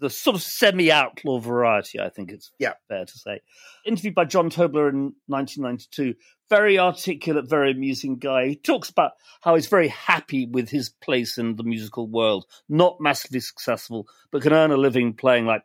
the 0.00 0.10
sort 0.10 0.36
of 0.36 0.42
semi 0.42 0.90
outlaw 0.90 1.38
variety. 1.38 2.00
I 2.00 2.08
think 2.08 2.30
it's 2.32 2.50
Yeah. 2.58 2.74
fair 2.88 3.04
to 3.04 3.18
say. 3.18 3.40
Interviewed 3.84 4.14
by 4.14 4.24
John 4.24 4.50
Tobler 4.50 4.88
in 4.90 5.14
1992. 5.26 6.14
Very 6.50 6.78
articulate, 6.78 7.48
very 7.48 7.70
amusing 7.72 8.16
guy. 8.18 8.48
He 8.48 8.56
talks 8.56 8.90
about 8.90 9.12
how 9.40 9.54
he's 9.54 9.66
very 9.66 9.88
happy 9.88 10.46
with 10.46 10.68
his 10.68 10.88
place 10.90 11.38
in 11.38 11.56
the 11.56 11.64
musical 11.64 12.06
world. 12.06 12.44
Not 12.68 13.00
massively 13.00 13.40
successful, 13.40 14.06
but 14.30 14.42
can 14.42 14.52
earn 14.52 14.70
a 14.70 14.76
living 14.76 15.14
playing 15.14 15.46
like 15.46 15.62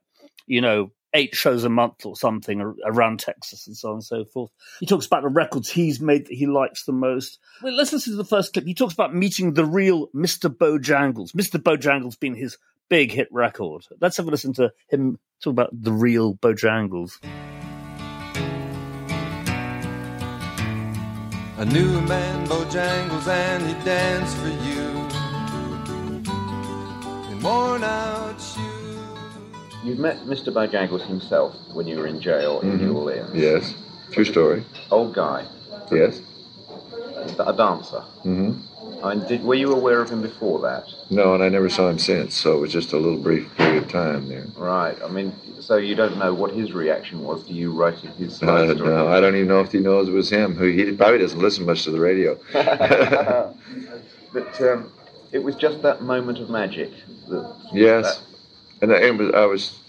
you 0.48 0.62
know 0.62 0.92
eight 1.16 1.36
shows 1.36 1.64
a 1.64 1.70
month 1.70 2.06
or 2.06 2.16
something 2.16 2.62
around 2.86 3.20
Texas 3.20 3.66
and 3.66 3.76
so 3.76 3.90
on 3.90 3.94
and 3.96 4.04
so 4.04 4.24
forth. 4.26 4.52
He 4.80 4.86
talks 4.86 5.08
about 5.08 5.24
the 5.24 5.30
records 5.30 5.68
he's 5.70 6.00
made 6.00 6.28
that 6.28 6.34
he 6.36 6.46
likes 6.46 6.86
the 6.86 6.92
most. 6.92 7.40
Well, 7.64 7.74
let's 7.74 7.92
listen 7.92 8.14
to 8.14 8.18
the 8.18 8.24
first 8.24 8.54
clip. 8.54 8.66
He 8.66 8.76
talks 8.76 8.94
about 8.94 9.16
meeting 9.16 9.54
the 9.56 9.66
real 9.66 10.10
Mr. 10.10 10.56
Bojangles. 10.56 11.32
Mr. 11.32 11.60
Bojangles 11.60 12.20
being 12.20 12.36
his 12.36 12.58
big 12.90 13.12
hit 13.12 13.28
record. 13.32 13.86
Let's 14.02 14.18
have 14.18 14.28
a 14.28 14.32
listen 14.32 14.54
to 14.54 14.72
him 14.90 15.20
talk 15.42 15.52
about 15.52 15.70
the 15.72 15.92
real 15.92 16.36
Bojangles. 16.36 17.20
I 21.58 21.66
knew 21.66 21.98
a 21.98 22.02
man, 22.04 22.48
Bojangles, 22.48 23.28
and 23.28 23.68
he 23.68 23.74
danced 23.86 24.38
for 24.38 24.48
you 24.48 24.88
in 27.32 27.40
worn 27.42 27.84
out 27.84 28.40
shoes. 28.40 29.00
You've 29.84 30.00
met 30.00 30.18
Mr. 30.22 30.54
Bojangles 30.54 31.06
himself 31.06 31.56
when 31.74 31.86
you 31.88 31.98
were 31.98 32.08
in 32.08 32.22
jail 32.22 32.62
in 32.62 32.78
New 32.78 32.94
Orleans. 32.98 33.32
Yes. 33.34 33.76
True 34.12 34.26
story. 34.26 34.64
Old 34.90 35.14
guy, 35.14 35.46
Yes. 35.92 36.22
a 37.40 37.54
dancer. 37.54 38.02
hmm 38.24 38.54
I 39.02 39.16
mean, 39.16 39.28
did, 39.28 39.44
were 39.44 39.56
you 39.56 39.72
aware 39.72 40.02
of 40.02 40.10
him 40.10 40.22
before 40.22 40.60
that? 40.62 40.86
No, 41.10 41.34
and 41.34 41.42
I 41.42 41.50
never 41.50 41.70
saw 41.70 41.90
him 41.90 42.00
since, 42.00 42.36
so 42.36 42.58
it 42.58 42.60
was 42.60 42.72
just 42.74 42.92
a 42.92 42.98
little 42.98 43.18
brief 43.18 43.48
period 43.56 43.84
of 43.84 43.90
time 43.90 44.28
there. 44.28 44.46
Right. 44.58 44.98
I 45.02 45.08
mean, 45.08 45.34
so 45.62 45.78
you 45.78 45.96
don't 45.96 46.18
know 46.18 46.34
what 46.34 46.52
his 46.54 46.74
reaction 46.74 47.24
was 47.24 47.44
to 47.46 47.54
you 47.54 47.72
writing 47.72 48.12
his 48.12 48.34
Uh, 48.44 48.74
story? 48.76 48.90
no, 48.90 49.08
I 49.08 49.22
don't 49.22 49.36
even 49.36 49.48
know 49.48 49.62
if 49.62 49.72
he 49.72 49.80
knows 49.80 50.10
it 50.10 50.12
was 50.12 50.30
him. 50.30 50.56
Who 50.56 50.66
he 50.68 50.92
probably 50.92 51.20
doesn't 51.20 51.40
listen 51.40 51.66
much 51.66 51.84
to 51.84 51.92
the 51.92 52.00
radio. 52.00 52.38
but 54.34 54.62
um, 54.62 54.92
it 55.32 55.40
was 55.44 55.56
just 55.56 55.82
that 55.84 56.02
moment 56.02 56.40
of 56.40 56.50
magic. 56.50 56.92
That, 57.30 57.56
Yes, 57.72 58.22
and 58.82 58.92
I, 58.92 59.12
was, 59.12 59.32
I 59.34 59.46
was 59.46 59.80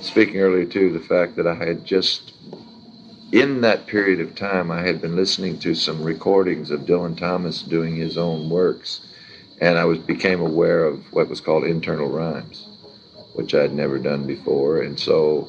speaking 0.00 0.38
earlier 0.40 0.64
too 0.64 0.92
the 0.92 1.00
fact 1.00 1.36
that 1.36 1.46
I 1.46 1.54
had 1.54 1.84
just 1.84 2.32
in 3.32 3.60
that 3.62 3.86
period 3.86 4.20
of 4.20 4.34
time 4.34 4.70
I 4.70 4.82
had 4.82 5.00
been 5.00 5.16
listening 5.16 5.58
to 5.60 5.74
some 5.74 6.02
recordings 6.02 6.70
of 6.70 6.80
Dylan 6.82 7.16
Thomas 7.16 7.62
doing 7.62 7.96
his 7.96 8.16
own 8.16 8.48
works, 8.48 9.00
and 9.60 9.78
I 9.78 9.84
was 9.84 9.98
became 9.98 10.40
aware 10.40 10.84
of 10.84 11.12
what 11.12 11.28
was 11.28 11.40
called 11.40 11.64
internal 11.64 12.08
rhymes, 12.08 12.66
which 13.34 13.54
I 13.54 13.62
had 13.62 13.74
never 13.74 13.98
done 13.98 14.26
before, 14.26 14.82
and 14.82 14.98
so 14.98 15.48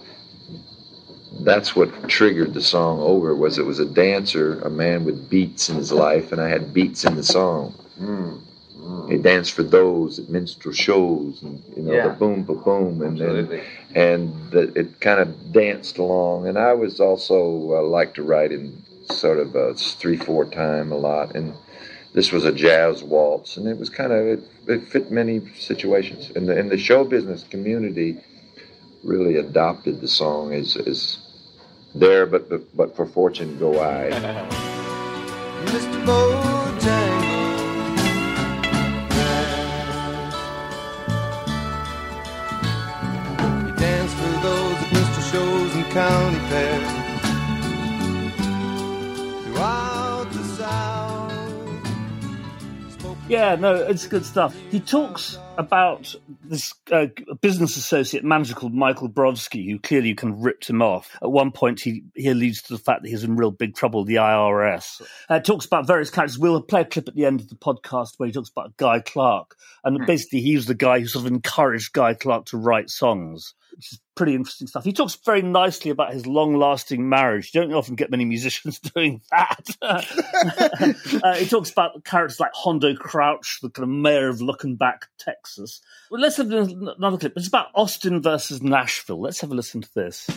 that's 1.42 1.76
what 1.76 2.10
triggered 2.10 2.54
the 2.54 2.62
song 2.62 3.00
over 3.00 3.36
was 3.36 3.58
it 3.58 3.66
was 3.66 3.80
a 3.80 3.86
dancer, 3.86 4.60
a 4.62 4.70
man 4.70 5.06
with 5.06 5.30
beats 5.30 5.70
in 5.70 5.76
his 5.76 5.92
life, 5.92 6.32
and 6.32 6.42
I 6.42 6.50
had 6.50 6.74
beats 6.74 7.06
in 7.06 7.16
the 7.16 7.24
song. 7.24 7.76
Mm. 8.00 8.42
He 9.10 9.18
danced 9.18 9.52
for 9.54 9.64
those 9.64 10.20
at 10.20 10.30
minstrel 10.30 10.74
shows, 10.74 11.42
and 11.44 11.62
you 11.76 11.84
know 11.84 11.94
Yeah. 11.94 12.08
the 12.10 12.14
boom, 12.16 12.44
ba 12.44 12.56
boom, 12.56 13.02
and 13.02 13.18
then 13.18 13.30
Absolutely. 13.30 13.64
And 13.96 14.52
the, 14.52 14.72
it 14.74 15.00
kind 15.00 15.20
of 15.20 15.52
danced 15.52 15.98
along. 15.98 16.48
And 16.48 16.58
I 16.58 16.74
was 16.74 17.00
also 17.00 17.78
uh, 17.78 17.82
like 17.84 18.14
to 18.16 18.24
write 18.24 18.52
in 18.52 18.84
sort 19.10 19.40
of 19.40 19.56
a 19.56 19.74
three 19.74 20.18
four 20.18 20.46
time 20.46 20.92
a 20.92 20.98
lot, 20.98 21.36
and 21.36 21.54
this 22.14 22.32
was 22.32 22.46
a 22.46 22.52
jazz 22.52 23.04
waltz, 23.04 23.58
and 23.58 23.68
it 23.68 23.78
was 23.78 23.90
kind 23.90 24.12
of 24.12 24.26
it, 24.26 24.40
it 24.68 24.88
fit 24.88 25.12
many 25.12 25.42
situations. 25.56 26.32
And 26.36 26.48
the 26.48 26.62
the 26.64 26.78
show 26.78 27.04
business 27.04 27.44
community 27.44 28.20
really 29.04 29.38
adopted 29.38 30.02
the 30.02 30.08
song 30.08 30.54
as 30.54 30.76
as 30.76 31.18
there, 31.96 32.26
but 32.26 32.50
but, 32.50 32.76
but 32.76 32.96
for 32.96 33.06
fortune 33.06 33.58
go 33.58 33.82
I. 33.82 34.10
Mr. 35.66 36.06
Bojangles. 36.06 37.37
County 45.92 46.40
fairs. 46.50 46.92
Throughout 49.46 50.28
the 50.32 50.44
South. 50.44 51.38
Yeah, 53.30 53.56
no, 53.56 53.76
it's 53.76 54.08
good 54.08 54.26
stuff. 54.26 54.56
He 54.72 54.80
talks 54.80 55.38
about 55.58 56.16
this 56.46 56.74
uh, 56.92 57.08
business 57.42 57.76
associate 57.76 58.24
manager 58.24 58.54
called 58.54 58.74
Michael 58.74 59.10
Brovsky, 59.10 59.70
who 59.70 59.80
clearly 59.80 60.14
kind 60.14 60.34
of 60.34 60.40
ripped 60.42 60.70
him 60.70 60.82
off. 60.82 61.18
At 61.22 61.32
one 61.32 61.52
point, 61.52 61.82
he, 61.82 62.04
he 62.16 62.30
alludes 62.30 62.62
to 62.64 62.74
the 62.74 62.80
fact 62.80 63.02
that 63.02 63.10
he's 63.10 63.24
in 63.24 63.36
real 63.36 63.52
big 63.52 63.76
trouble 63.76 64.02
with 64.02 64.08
the 64.08 64.16
IRS. 64.16 65.02
Uh, 65.28 65.40
talks 65.40 65.66
about 65.66 65.88
various 65.88 66.10
characters. 66.10 66.40
We'll 66.40 66.62
play 66.62 66.82
a 66.82 66.86
clip 66.86 67.10
at 67.10 67.16
the 67.16 67.26
end 67.26 67.42
of 67.42 67.50
the 67.50 67.56
podcast 67.56 68.12
where 68.18 68.28
he 68.28 68.34
talks 68.34 68.50
about 68.50 68.78
Guy 68.78 69.02
Clark. 69.02 69.56
And 69.84 70.06
basically, 70.06 70.42
he 70.42 70.56
was 70.56 70.66
the 70.66 70.76
guy 70.76 71.00
who 71.00 71.08
sort 71.08 71.26
of 71.26 71.32
encouraged 71.32 71.94
Guy 71.94 72.14
Clark 72.14 72.46
to 72.48 72.58
write 72.58 72.90
songs, 72.90 73.56
which 73.78 73.94
is 73.94 74.00
pretty 74.16 74.34
interesting 74.34 74.66
stuff. 74.66 74.84
He 74.84 74.92
talks 74.92 75.16
very 75.24 75.44
nicely 75.44 75.92
about 75.92 76.12
his 76.12 76.26
long 76.26 76.58
lasting 76.58 77.08
marriage. 77.08 77.52
You 77.54 77.62
don't 77.62 77.74
often 77.74 77.96
get 77.96 78.10
many 78.10 78.26
musicians 78.26 78.80
doing 78.96 79.22
that. 79.32 79.68
uh, 81.24 81.36
he 81.36 81.46
talks 81.46 81.70
about 81.70 82.04
characters 82.04 82.40
like 82.40 82.52
Hondo 82.54 82.96
Crouch, 82.96 83.60
the 83.62 83.70
kind 83.70 83.84
of 83.84 83.90
mayor 83.90 84.30
of 84.30 84.40
Luckenbach, 84.40 85.04
Texas. 85.20 85.82
Well, 86.10 86.20
let's 86.20 86.38
have 86.38 86.52
another 86.52 87.18
clip. 87.18 87.34
It's 87.38 87.48
about 87.48 87.68
Austin 87.76 88.22
versus 88.22 88.62
Nashville. 88.64 89.22
Let's 89.22 89.42
have 89.42 89.52
a 89.52 89.56
listen 89.56 89.82
to 89.82 89.94
this. 89.94 90.28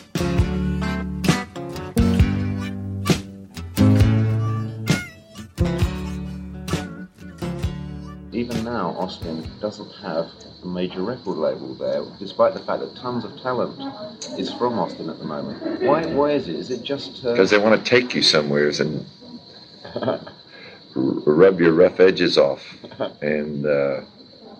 Now, 8.70 8.94
Austin 8.96 9.50
doesn't 9.60 9.90
have 9.96 10.30
a 10.62 10.66
major 10.66 11.02
record 11.02 11.36
label 11.36 11.74
there, 11.74 12.04
despite 12.20 12.54
the 12.54 12.60
fact 12.60 12.80
that 12.80 12.94
tons 12.94 13.24
of 13.24 13.36
talent 13.40 13.82
is 14.38 14.52
from 14.54 14.78
Austin 14.78 15.10
at 15.10 15.18
the 15.18 15.24
moment. 15.24 15.82
Why? 15.82 16.06
Why 16.06 16.30
is 16.30 16.46
it? 16.46 16.54
Is 16.54 16.70
it 16.70 16.84
just 16.84 17.24
uh, 17.24 17.32
because 17.32 17.50
they 17.50 17.58
want 17.58 17.84
to 17.84 17.90
take 17.90 18.14
you 18.14 18.22
somewheres 18.22 18.78
and 18.78 19.04
r- 19.96 20.20
rub 20.94 21.60
your 21.60 21.72
rough 21.72 21.98
edges 21.98 22.38
off, 22.38 22.62
and 23.20 23.66
uh, 23.66 24.02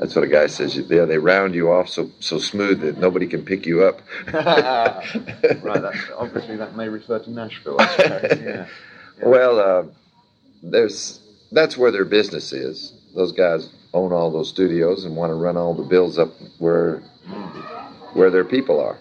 that's 0.00 0.16
what 0.16 0.24
a 0.24 0.28
guy 0.28 0.48
says. 0.48 0.76
Yeah, 0.76 1.04
they 1.04 1.18
round 1.18 1.54
you 1.54 1.70
off 1.70 1.88
so 1.88 2.10
so 2.18 2.38
smooth 2.38 2.80
that 2.80 2.98
nobody 2.98 3.28
can 3.28 3.44
pick 3.44 3.64
you 3.64 3.84
up. 3.84 4.02
right? 4.32 5.84
Obviously, 6.18 6.56
that 6.56 6.74
may 6.74 6.88
refer 6.88 7.20
to 7.20 7.30
Nashville. 7.30 7.80
I 7.80 7.86
suppose. 7.96 8.40
Yeah. 8.42 8.66
Well, 9.22 9.60
uh, 9.60 9.84
there's 10.62 11.20
that's 11.52 11.76
where 11.76 11.90
their 11.90 12.06
business 12.06 12.54
is. 12.54 12.94
Those 13.14 13.32
guys 13.32 13.68
own 13.92 14.12
all 14.12 14.30
those 14.30 14.48
studios 14.48 15.04
and 15.04 15.16
want 15.16 15.30
to 15.30 15.34
run 15.34 15.56
all 15.56 15.74
the 15.74 15.82
bills 15.82 16.18
up 16.18 16.32
where 16.58 17.02
where 18.14 18.30
their 18.30 18.44
people 18.44 18.80
are. 18.80 18.98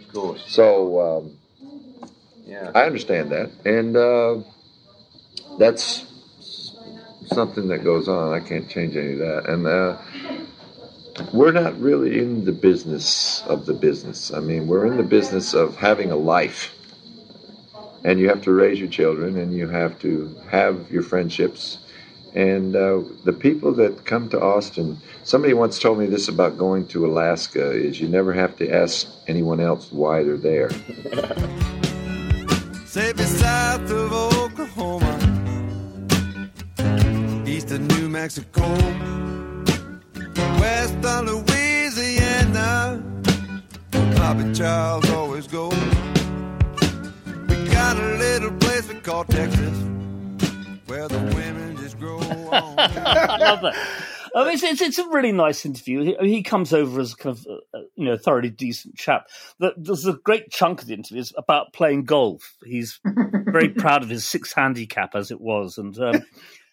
Of 0.00 0.12
course. 0.12 0.44
So 0.46 1.00
um, 1.18 1.38
Yeah. 2.46 2.70
I 2.74 2.84
understand 2.84 3.30
that, 3.30 3.50
and 3.64 3.96
uh, 3.96 4.38
that's 5.58 6.06
something 7.26 7.68
that 7.68 7.84
goes 7.84 8.08
on. 8.08 8.32
I 8.32 8.40
can't 8.40 8.68
change 8.68 8.96
any 8.96 9.12
of 9.12 9.18
that, 9.18 9.48
and 9.48 9.66
uh, 9.66 9.96
we're 11.32 11.52
not 11.52 11.78
really 11.80 12.18
in 12.18 12.44
the 12.44 12.52
business 12.52 13.42
of 13.46 13.66
the 13.66 13.74
business. 13.74 14.32
I 14.32 14.40
mean, 14.40 14.66
we're 14.66 14.86
in 14.86 14.96
the 14.96 15.02
business 15.02 15.54
of 15.54 15.76
having 15.76 16.10
a 16.10 16.16
life, 16.16 16.74
and 18.04 18.18
you 18.18 18.28
have 18.28 18.42
to 18.42 18.52
raise 18.52 18.78
your 18.78 18.88
children, 18.88 19.36
and 19.36 19.52
you 19.52 19.68
have 19.68 19.98
to 20.00 20.34
have 20.50 20.90
your 20.90 21.02
friendships. 21.02 21.78
And 22.34 22.76
uh, 22.76 23.02
the 23.24 23.32
people 23.32 23.72
that 23.74 24.04
come 24.04 24.28
to 24.30 24.40
Austin, 24.40 24.98
somebody 25.24 25.54
once 25.54 25.78
told 25.78 25.98
me 25.98 26.06
this 26.06 26.28
about 26.28 26.58
going 26.58 26.86
to 26.88 27.06
Alaska: 27.06 27.72
is 27.72 28.00
you 28.00 28.08
never 28.08 28.32
have 28.32 28.56
to 28.58 28.70
ask 28.70 29.08
anyone 29.26 29.60
else 29.60 29.90
why 29.92 30.22
they're 30.22 30.36
there. 30.36 30.70
South 33.38 33.90
of 33.92 34.12
Oklahoma, 34.12 35.14
east 37.46 37.70
of 37.70 37.80
New 37.80 38.08
Mexico, 38.08 38.66
west 40.58 40.96
of 41.04 41.24
Louisiana, 41.26 43.02
Bobby 44.16 44.52
Charles 44.52 45.08
always 45.10 45.46
goes. 45.46 45.72
We 47.48 47.56
got 47.70 47.96
a 47.96 48.16
little 48.18 48.52
place 48.58 48.88
we 48.88 48.96
call 48.96 49.24
Texas, 49.24 49.78
where 50.86 51.06
the 51.06 51.20
women 51.36 51.77
grow 51.98 52.18
on. 52.18 52.32
I 52.52 53.36
love 53.38 53.62
that. 53.62 53.76
I 54.34 54.44
mean, 54.44 54.54
it's, 54.54 54.62
it's, 54.62 54.80
it's 54.80 54.98
a 54.98 55.08
really 55.08 55.32
nice 55.32 55.64
interview. 55.64 56.16
He, 56.20 56.28
he 56.28 56.42
comes 56.42 56.72
over 56.72 57.00
as 57.00 57.14
kind 57.14 57.36
of, 57.36 57.46
uh, 57.74 57.80
you 57.96 58.04
know, 58.04 58.16
thoroughly 58.16 58.50
decent 58.50 58.96
chap. 58.96 59.26
The, 59.58 59.74
there's 59.76 60.06
a 60.06 60.12
great 60.12 60.50
chunk 60.50 60.82
of 60.82 60.88
the 60.88 60.94
interview 60.94 61.20
is 61.20 61.32
about 61.36 61.72
playing 61.72 62.04
golf. 62.04 62.56
He's 62.64 63.00
very 63.04 63.68
proud 63.76 64.02
of 64.02 64.08
his 64.08 64.28
six 64.28 64.52
handicap 64.52 65.14
as 65.14 65.30
it 65.30 65.40
was, 65.40 65.78
and 65.78 65.98
um, 65.98 66.22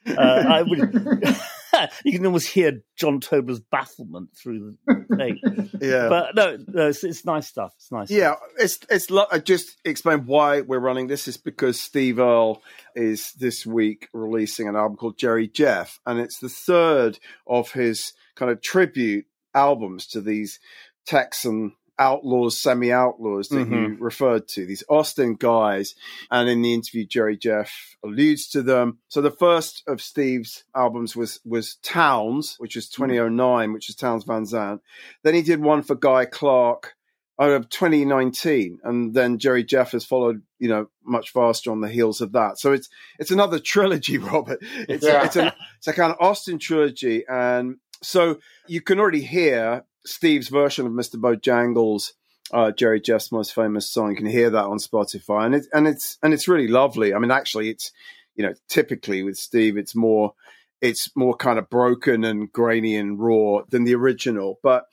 uh, 0.08 0.44
I 0.48 0.62
would, 0.62 0.80
you 2.06 2.12
can 2.14 2.26
almost 2.26 2.48
hear 2.48 2.82
John 2.96 3.20
Tobler's 3.20 3.60
bafflement 3.60 4.30
through 4.36 4.78
the 4.86 5.18
tape. 5.18 5.38
Yeah. 5.82 6.10
But 6.10 6.36
no, 6.36 6.58
no 6.68 6.88
it's, 6.90 7.04
it's 7.04 7.26
nice 7.26 7.48
stuff. 7.48 7.74
It's 7.78 7.92
nice. 7.92 8.10
Yeah, 8.10 8.36
it's 8.58 8.80
it's. 8.90 9.10
lo- 9.10 9.28
I 9.32 9.40
just 9.40 9.78
explain 9.84 10.26
why 10.26 10.62
we're 10.62 10.80
running 10.80 11.08
this 11.08 11.28
is 11.28 11.38
because 11.38 11.80
Steve 11.80 12.20
Earle 12.20 12.62
is 12.96 13.32
this 13.34 13.66
week 13.66 14.08
releasing 14.14 14.68
an 14.68 14.76
album 14.76 14.98
called 14.98 15.18
Jerry 15.18 15.48
Jeff, 15.48 16.00
and 16.06 16.20
it's 16.20 16.40
the 16.40 16.50
third 16.50 17.20
of 17.48 17.72
his 17.72 18.14
kind 18.36 18.52
of 18.52 18.62
tribute 18.62 19.26
albums 19.54 20.08
to 20.08 20.22
these 20.22 20.60
Texan 21.06 21.74
outlaws, 21.98 22.58
semi 22.58 22.92
outlaws 22.92 23.50
that 23.50 23.60
you 23.60 23.66
mm-hmm. 23.66 24.04
referred 24.04 24.48
to, 24.50 24.66
these 24.66 24.84
Austin 24.90 25.36
guys. 25.36 25.96
And 26.32 26.50
in 26.50 26.62
the 26.62 26.74
interview, 26.74 27.06
Jerry 27.06 27.38
Jeff 27.38 27.98
alludes 28.04 28.50
to 28.50 28.62
them. 28.62 29.00
So 29.08 29.22
the 29.22 29.32
first 29.32 29.84
of 29.88 30.02
Steve's 30.02 30.64
albums 30.76 31.16
was 31.16 31.40
was 31.46 31.76
Townes, 31.84 32.56
which 32.58 32.76
was 32.76 32.88
mm-hmm. 32.88 33.04
2009, 33.04 33.74
which 33.74 33.90
is 33.90 33.96
Townes 33.96 34.24
Van 34.24 34.46
Zandt. 34.46 34.82
Then 35.24 35.34
he 35.34 35.42
did 35.42 35.62
one 35.62 35.84
for 35.84 35.96
Guy 35.96 36.26
Clark 36.26 36.96
out 37.40 37.52
of 37.52 37.70
2019, 37.70 38.80
and 38.84 39.14
then 39.14 39.40
Jerry 39.40 39.64
Jeff 39.64 39.92
has 39.92 40.06
followed, 40.06 40.42
you 40.58 40.70
know, 40.70 40.88
much 41.04 41.32
faster 41.32 41.70
on 41.70 41.82
the 41.82 41.90
heels 41.90 42.22
of 42.22 42.32
that. 42.32 42.58
So 42.60 42.72
it's 42.72 42.90
it's 43.20 43.32
another 43.32 43.60
trilogy, 43.64 44.18
Robert. 44.18 44.60
It's 44.62 45.06
Yeah. 45.06 45.26
it's, 45.26 45.36
a, 45.36 45.54
it's 45.78 45.88
a 45.88 45.94
kind 45.94 46.12
of 46.12 46.18
Austin 46.20 46.60
trilogy, 46.60 47.26
and 47.28 47.78
so 48.02 48.40
you 48.68 48.82
can 48.82 49.00
already 49.00 49.22
hear 49.22 49.84
Steve's 50.06 50.50
version 50.50 50.86
of 50.86 50.94
Mr. 50.94 51.16
Bojangles, 51.16 52.12
uh, 52.52 52.72
Jerry 52.72 53.02
Jeff's 53.02 53.32
most 53.32 53.54
famous 53.54 53.90
song. 53.90 54.12
You 54.12 54.18
can 54.18 54.26
hear 54.26 54.50
that 54.50 54.66
on 54.66 54.78
Spotify, 54.78 55.46
and 55.46 55.56
it 55.56 55.68
and 55.74 55.88
it's 55.88 56.18
and 56.22 56.34
it's 56.34 56.48
really 56.48 56.68
lovely. 56.68 57.14
I 57.14 57.20
mean, 57.20 57.32
actually, 57.32 57.70
it's 57.70 57.92
you 58.36 58.46
know, 58.46 58.54
typically 58.70 59.24
with 59.24 59.38
Steve, 59.38 59.78
it's 59.78 59.96
more 59.96 60.34
it's 60.82 61.10
more 61.16 61.36
kind 61.36 61.58
of 61.58 61.70
broken 61.70 62.24
and 62.24 62.52
grainy 62.52 62.96
and 62.96 63.20
raw 63.20 63.62
than 63.70 63.86
the 63.86 63.96
original. 63.96 64.60
But 64.62 64.86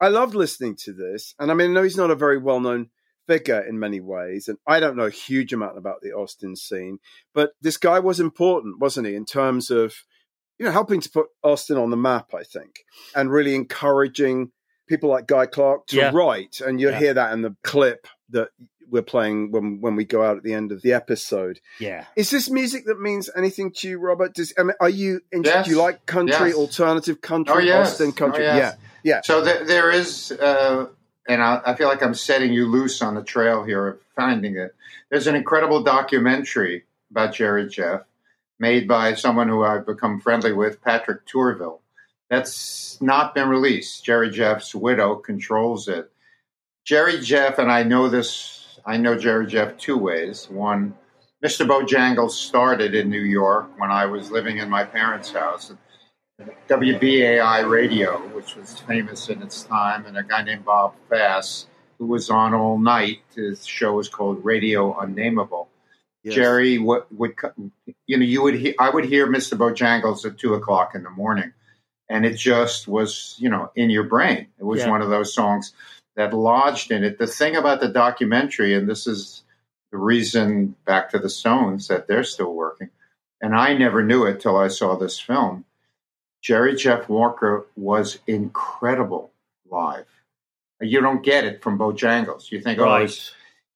I 0.00 0.08
love 0.08 0.34
listening 0.34 0.76
to 0.84 0.92
this. 0.92 1.34
And 1.38 1.50
I 1.50 1.54
mean, 1.54 1.70
I 1.70 1.74
know 1.74 1.82
he's 1.82 1.96
not 1.96 2.10
a 2.10 2.16
very 2.16 2.38
well 2.38 2.60
known 2.60 2.90
figure 3.26 3.60
in 3.60 3.78
many 3.78 4.00
ways. 4.00 4.48
And 4.48 4.58
I 4.66 4.80
don't 4.80 4.96
know 4.96 5.04
a 5.04 5.10
huge 5.10 5.52
amount 5.52 5.78
about 5.78 6.00
the 6.02 6.12
Austin 6.12 6.56
scene, 6.56 6.98
but 7.34 7.52
this 7.60 7.76
guy 7.76 7.98
was 7.98 8.20
important, 8.20 8.80
wasn't 8.80 9.06
he, 9.06 9.14
in 9.14 9.24
terms 9.24 9.70
of, 9.70 9.94
you 10.58 10.66
know, 10.66 10.72
helping 10.72 11.00
to 11.00 11.10
put 11.10 11.26
Austin 11.42 11.76
on 11.76 11.90
the 11.90 11.96
map, 11.96 12.34
I 12.34 12.44
think, 12.44 12.84
and 13.14 13.30
really 13.30 13.54
encouraging 13.54 14.52
people 14.88 15.10
like 15.10 15.26
Guy 15.26 15.46
Clark 15.46 15.86
to 15.88 15.96
Yeah. 15.96 16.10
write. 16.12 16.60
And 16.60 16.80
you'll 16.80 16.92
Yeah. 16.92 16.98
hear 16.98 17.14
that 17.14 17.32
in 17.32 17.42
the 17.42 17.56
clip 17.64 18.06
that 18.30 18.48
we're 18.90 19.00
playing 19.02 19.50
when, 19.52 19.80
when 19.80 19.96
we 19.96 20.04
go 20.04 20.22
out 20.22 20.36
at 20.36 20.42
the 20.42 20.52
end 20.52 20.70
of 20.70 20.82
the 20.82 20.92
episode. 20.92 21.60
Yeah. 21.80 22.04
Is 22.14 22.28
this 22.30 22.50
music 22.50 22.84
that 22.86 23.00
means 23.00 23.30
anything 23.34 23.72
to 23.78 23.88
you, 23.88 23.98
Robert? 23.98 24.34
Does 24.34 24.52
I 24.58 24.64
mean, 24.64 24.74
are 24.80 24.88
you? 24.90 25.20
in- 25.32 25.44
Yes. 25.44 25.64
Do 25.64 25.70
you 25.70 25.78
like 25.78 26.04
country, 26.04 26.48
Yes. 26.48 26.56
alternative 26.56 27.22
country, 27.22 27.54
Oh, 27.54 27.58
yes. 27.58 27.92
Austin 27.92 28.12
country? 28.12 28.46
Oh, 28.46 28.54
yes. 28.54 28.76
Yeah, 29.02 29.14
yeah. 29.16 29.20
So 29.24 29.42
th- 29.42 29.66
there 29.66 29.90
is, 29.90 30.32
uh, 30.32 30.88
and 31.26 31.42
I, 31.42 31.62
I 31.64 31.74
feel 31.74 31.88
like 31.88 32.02
I'm 32.02 32.14
setting 32.14 32.52
you 32.52 32.66
loose 32.66 33.00
on 33.00 33.14
the 33.14 33.22
trail 33.22 33.64
here 33.64 33.86
of 33.88 33.98
finding 34.14 34.56
it. 34.56 34.74
There's 35.10 35.26
an 35.26 35.36
incredible 35.36 35.82
documentary 35.82 36.84
about 37.10 37.32
Jerry 37.34 37.68
Jeff 37.68 38.02
made 38.58 38.86
by 38.86 39.14
someone 39.14 39.48
who 39.48 39.64
I've 39.64 39.86
become 39.86 40.20
friendly 40.20 40.52
with, 40.52 40.82
Patrick 40.82 41.26
Tourville. 41.26 41.80
That's 42.30 43.00
not 43.02 43.34
been 43.34 43.48
released. 43.48 44.04
Jerry 44.04 44.30
Jeff's 44.30 44.74
widow 44.74 45.16
controls 45.16 45.88
it. 45.88 46.10
Jerry 46.84 47.20
Jeff, 47.20 47.58
and 47.58 47.70
I 47.70 47.82
know 47.82 48.08
this, 48.08 48.78
I 48.86 48.96
know 48.96 49.16
Jerry 49.16 49.46
Jeff 49.46 49.76
two 49.76 49.98
ways. 49.98 50.48
One, 50.50 50.94
Mr. 51.44 51.66
Bojangles 51.66 52.30
started 52.30 52.94
in 52.94 53.10
New 53.10 53.20
York 53.20 53.70
when 53.78 53.90
I 53.90 54.06
was 54.06 54.30
living 54.30 54.58
in 54.58 54.70
my 54.70 54.84
parents' 54.84 55.32
house. 55.32 55.72
WBAI 56.68 57.68
radio, 57.68 58.18
which 58.28 58.56
was 58.56 58.78
famous 58.80 59.28
in 59.28 59.42
its 59.42 59.64
time, 59.64 60.06
and 60.06 60.16
a 60.16 60.22
guy 60.22 60.42
named 60.42 60.64
Bob 60.64 60.94
Fass, 61.08 61.66
who 61.98 62.06
was 62.06 62.30
on 62.30 62.54
all 62.54 62.78
night. 62.78 63.22
His 63.34 63.66
show 63.66 63.92
was 63.92 64.08
called 64.08 64.44
Radio 64.44 64.98
Unnameable. 64.98 65.68
Yes. 66.24 66.34
Jerry 66.36 66.78
would, 66.78 67.02
would, 67.10 67.34
you 68.06 68.16
know, 68.16 68.24
you 68.24 68.42
would 68.42 68.54
hear, 68.54 68.74
I 68.78 68.90
would 68.90 69.04
hear 69.04 69.26
Mr. 69.26 69.56
Bojangles 69.58 70.24
at 70.24 70.38
two 70.38 70.54
o'clock 70.54 70.94
in 70.94 71.02
the 71.02 71.10
morning, 71.10 71.52
and 72.08 72.24
it 72.24 72.36
just 72.36 72.86
was, 72.86 73.34
you 73.38 73.48
know, 73.48 73.70
in 73.74 73.90
your 73.90 74.04
brain. 74.04 74.46
It 74.58 74.64
was 74.64 74.80
Yeah. 74.80 74.90
one 74.90 75.02
of 75.02 75.10
those 75.10 75.34
songs 75.34 75.72
that 76.14 76.32
lodged 76.32 76.90
in 76.92 77.02
it. 77.02 77.18
The 77.18 77.26
thing 77.26 77.56
about 77.56 77.80
the 77.80 77.88
documentary, 77.88 78.74
and 78.74 78.88
this 78.88 79.06
is 79.06 79.42
the 79.90 79.98
reason 79.98 80.76
back 80.84 81.10
to 81.10 81.18
the 81.18 81.28
Stones 81.28 81.88
that 81.88 82.06
they're 82.06 82.24
still 82.24 82.54
working, 82.54 82.90
and 83.40 83.54
I 83.56 83.74
never 83.74 84.02
knew 84.04 84.24
it 84.24 84.40
till 84.40 84.56
I 84.56 84.68
saw 84.68 84.96
this 84.96 85.18
film. 85.18 85.64
Jerry 86.40 86.76
Jeff 86.76 87.08
Walker 87.08 87.66
was 87.76 88.18
incredible 88.28 89.32
live. 89.68 90.06
You 90.80 91.00
don't 91.00 91.22
get 91.22 91.44
it 91.44 91.62
from 91.62 91.78
Bojangles. 91.78 92.50
You 92.52 92.60
think, 92.60 92.78
oh, 92.78 92.98
he's- 93.00 93.32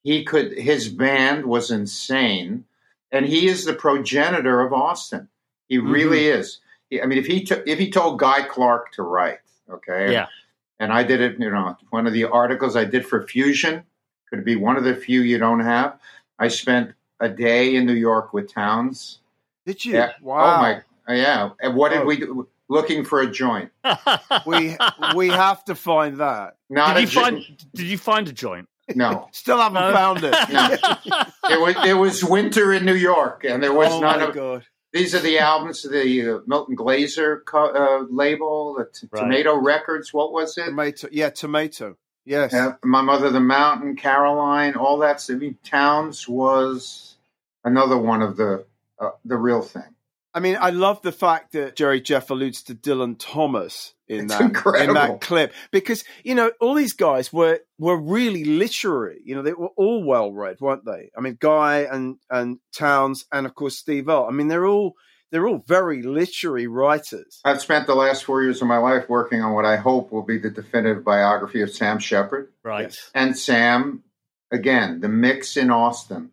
he 0.06 0.22
could. 0.24 0.52
His 0.56 0.88
band 0.88 1.46
was 1.46 1.72
insane, 1.72 2.64
and 3.10 3.26
he 3.26 3.48
is 3.48 3.64
the 3.64 3.74
progenitor 3.74 4.60
of 4.60 4.72
Austin. 4.72 5.26
He 5.68 5.78
mm-hmm. 5.78 5.90
really 5.90 6.28
is. 6.28 6.60
He- 6.90 7.02
I 7.02 7.06
mean, 7.06 7.18
if 7.18 7.26
he 7.26 7.42
t- 7.44 7.56
if 7.66 7.76
he 7.80 7.90
told 7.90 8.20
Guy 8.20 8.42
Clark 8.42 8.92
to 8.92 9.02
write, 9.02 9.40
okay, 9.68 10.12
Yeah. 10.12 10.28
and 10.78 10.92
I 10.92 11.02
did 11.02 11.20
it. 11.20 11.40
You 11.40 11.50
know, 11.50 11.76
one 11.90 12.06
of 12.06 12.12
the 12.12 12.22
articles 12.22 12.76
I 12.76 12.84
did 12.84 13.04
for 13.04 13.26
Fusion 13.26 13.82
could 14.30 14.44
be 14.44 14.54
one 14.54 14.76
of 14.76 14.84
the 14.84 14.94
few 14.94 15.22
you 15.22 15.38
don't 15.38 15.58
have. 15.58 15.98
I 16.38 16.46
spent 16.48 16.92
a 17.18 17.28
day 17.28 17.74
in 17.74 17.84
New 17.84 17.94
York 17.94 18.32
with 18.32 18.52
Townes. 18.52 19.18
Did 19.64 19.84
you? 19.84 19.94
Yeah. 19.94 20.12
Oh 20.22 20.26
wow. 20.26 20.54
Oh 20.58 20.62
my. 20.62 21.14
Yeah. 21.16 21.50
And 21.60 21.74
what 21.74 21.88
did 21.90 22.02
Oh. 22.02 22.04
we 22.04 22.16
do? 22.18 22.48
Looking 22.68 23.04
for 23.04 23.22
a 23.22 23.26
joint. 23.28 23.72
we 24.46 24.76
we 25.16 25.28
have 25.30 25.64
to 25.64 25.74
find 25.74 26.18
that. 26.18 26.58
Not 26.70 26.94
did 26.94 26.96
a 26.96 27.00
you 27.00 27.06
jo- 27.08 27.20
find? 27.22 27.66
Did 27.74 27.86
you 27.86 27.98
find 27.98 28.28
a 28.28 28.32
joint? 28.32 28.68
No. 28.94 29.28
Still 29.32 29.58
haven't 29.58 29.80
No. 29.80 29.92
found 29.92 30.20
it. 30.22 30.34
No. 30.52 30.70
it 31.50 31.60
was 31.60 31.74
it 31.86 31.94
was 31.94 32.24
winter 32.24 32.72
in 32.72 32.84
New 32.84 32.94
York, 32.94 33.44
and 33.44 33.62
there 33.62 33.72
was 33.72 33.92
oh 33.92 34.00
none 34.00 34.22
of. 34.22 34.34
god. 34.34 34.64
These 34.92 35.14
are 35.14 35.18
the 35.20 35.38
albums, 35.40 35.84
of 35.84 35.92
the 35.92 36.22
uh, 36.36 36.38
Milton 36.46 36.74
Glaser 36.74 37.42
co- 37.46 37.72
uh, 37.74 38.06
label, 38.08 38.74
the 38.78 38.84
t- 38.86 39.06
Right. 39.10 39.20
Tomato 39.22 39.56
Records. 39.56 40.14
What 40.14 40.32
was 40.32 40.56
it? 40.56 40.66
Tomato. 40.66 41.08
Yeah, 41.10 41.28
tomato. 41.30 41.96
Yes. 42.24 42.54
Uh, 42.54 42.76
My 42.82 43.02
Mother 43.02 43.30
the 43.30 43.40
Mountain, 43.40 43.96
Caroline, 43.96 44.74
all 44.74 44.98
that. 44.98 45.22
I 45.28 45.34
mean, 45.34 45.58
Townes 45.64 46.26
was 46.28 47.16
another 47.64 47.98
one 47.98 48.22
of 48.22 48.36
the 48.36 48.64
uh, 48.98 49.10
the 49.24 49.36
real 49.36 49.60
thing. 49.62 49.82
I 50.36 50.40
mean, 50.40 50.58
I 50.60 50.68
love 50.68 51.00
the 51.00 51.12
fact 51.12 51.52
that 51.52 51.76
Jerry 51.76 51.98
Jeff 51.98 52.28
alludes 52.28 52.62
to 52.64 52.74
Dylan 52.74 53.16
Thomas 53.18 53.94
in 54.06 54.26
It's 54.26 54.36
that 54.36 54.82
in 54.82 54.92
that 54.92 55.22
clip 55.22 55.54
because 55.70 56.04
you 56.24 56.34
know 56.34 56.52
all 56.60 56.74
these 56.74 56.92
guys 56.92 57.32
were 57.32 57.60
were 57.78 57.98
really 57.98 58.44
literary. 58.44 59.22
You 59.24 59.34
know, 59.34 59.40
they 59.40 59.54
were 59.54 59.70
all 59.78 60.04
well 60.04 60.30
read, 60.30 60.60
weren't 60.60 60.84
they? 60.84 61.10
I 61.16 61.22
mean, 61.22 61.38
Guy 61.40 61.86
and 61.90 62.18
and 62.28 62.58
Townes 62.76 63.24
and 63.32 63.46
of 63.46 63.54
course 63.54 63.78
Steve 63.78 64.10
Earle. 64.10 64.26
I 64.26 64.30
mean, 64.30 64.48
they're 64.48 64.66
all 64.66 64.92
they're 65.32 65.48
all 65.48 65.64
very 65.66 66.02
literary 66.02 66.66
writers. 66.66 67.40
I've 67.42 67.62
spent 67.62 67.86
the 67.86 67.94
last 67.94 68.24
four 68.24 68.42
years 68.42 68.60
of 68.60 68.68
my 68.68 68.76
life 68.76 69.08
working 69.08 69.40
on 69.40 69.54
what 69.54 69.64
I 69.64 69.76
hope 69.76 70.12
will 70.12 70.22
be 70.22 70.36
the 70.36 70.50
definitive 70.50 71.02
biography 71.02 71.62
of 71.62 71.70
Sam 71.70 71.98
Shepard. 71.98 72.52
Right. 72.62 72.94
And 73.14 73.38
Sam, 73.38 74.02
again, 74.50 75.00
the 75.00 75.08
mix 75.08 75.56
in 75.56 75.70
Austin. 75.70 76.32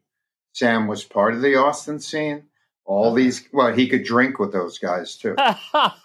Sam 0.52 0.88
was 0.88 1.06
part 1.06 1.34
of 1.34 1.42
the 1.42 1.56
Austin 1.56 2.02
scene. 2.02 2.44
All 2.86 3.14
these, 3.14 3.48
well, 3.54 3.74
he 3.74 3.88
could 3.88 4.04
drink 4.04 4.40
with 4.40 4.52
those 4.52 4.78
guys 4.78 5.16
too, 5.16 5.36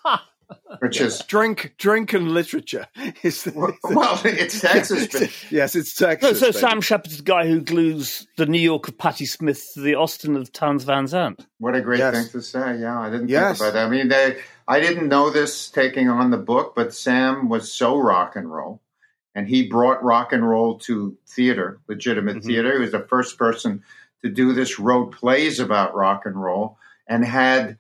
which 0.79 1.01
is, 1.01 1.19
Drink, 1.27 1.75
drink, 1.77 2.13
and 2.13 2.31
literature. 2.33 2.87
Is 3.23 3.45
the, 3.45 3.53
well, 3.85 4.21
it's 4.25 4.61
Texas. 4.63 5.09
but- 5.09 5.51
yes, 5.53 5.75
it's 5.75 6.01
No, 6.01 6.09
Texas. 6.09 6.41
so 6.41 6.47
baby. 6.47 6.59
Sam 6.59 6.81
Shepard's 6.81 7.17
the 7.19 7.23
guy 7.25 7.47
who 7.47 7.61
glues 7.61 8.27
the 8.37 8.47
New 8.47 8.61
York 8.61 8.89
of 8.89 8.97
Patti 8.97 9.27
Smith 9.27 9.71
to 9.75 9.81
the 9.81 9.97
Austin 9.97 10.37
of 10.37 10.53
Townes 10.53 10.85
Van 10.85 11.07
Zandt. 11.07 11.47
What 11.59 11.75
a 11.75 11.81
great 11.81 11.99
Yes. 11.99 12.15
thing 12.15 12.29
to 12.41 12.43
say. 12.43 12.79
Yeah, 12.79 12.99
I 12.99 13.11
didn't 13.11 13.29
Yes. 13.29 13.59
think 13.59 13.71
about 13.73 13.75
that. 13.81 13.87
I 13.87 13.91
mean, 13.91 14.09
they, 14.09 14.39
I 14.69 14.81
didn't 14.81 15.09
know 15.09 15.31
this 15.31 15.69
taking 15.71 16.09
on 16.09 16.31
the 16.31 16.39
book, 16.39 16.75
but 16.77 16.95
Sam 16.95 17.49
was 17.49 17.71
so 17.73 17.99
rock 17.99 18.37
and 18.37 18.51
roll. 18.51 18.81
And 19.35 19.47
he 19.49 19.69
brought 19.69 20.03
rock 20.03 20.33
and 20.33 20.49
roll 20.49 20.79
to 20.81 21.17
theater, 21.29 21.81
legitimate 21.89 22.39
Mhm. 22.39 22.45
theater. 22.45 22.73
He 22.75 22.79
was 22.81 22.93
the 22.93 23.07
first 23.09 23.37
person 23.39 23.83
to 24.25 24.31
do 24.31 24.53
this, 24.53 24.79
wrote 24.79 25.13
plays 25.13 25.61
about 25.61 25.95
rock 25.95 26.23
and 26.25 26.41
roll, 26.41 26.77
and 27.07 27.25
had 27.25 27.79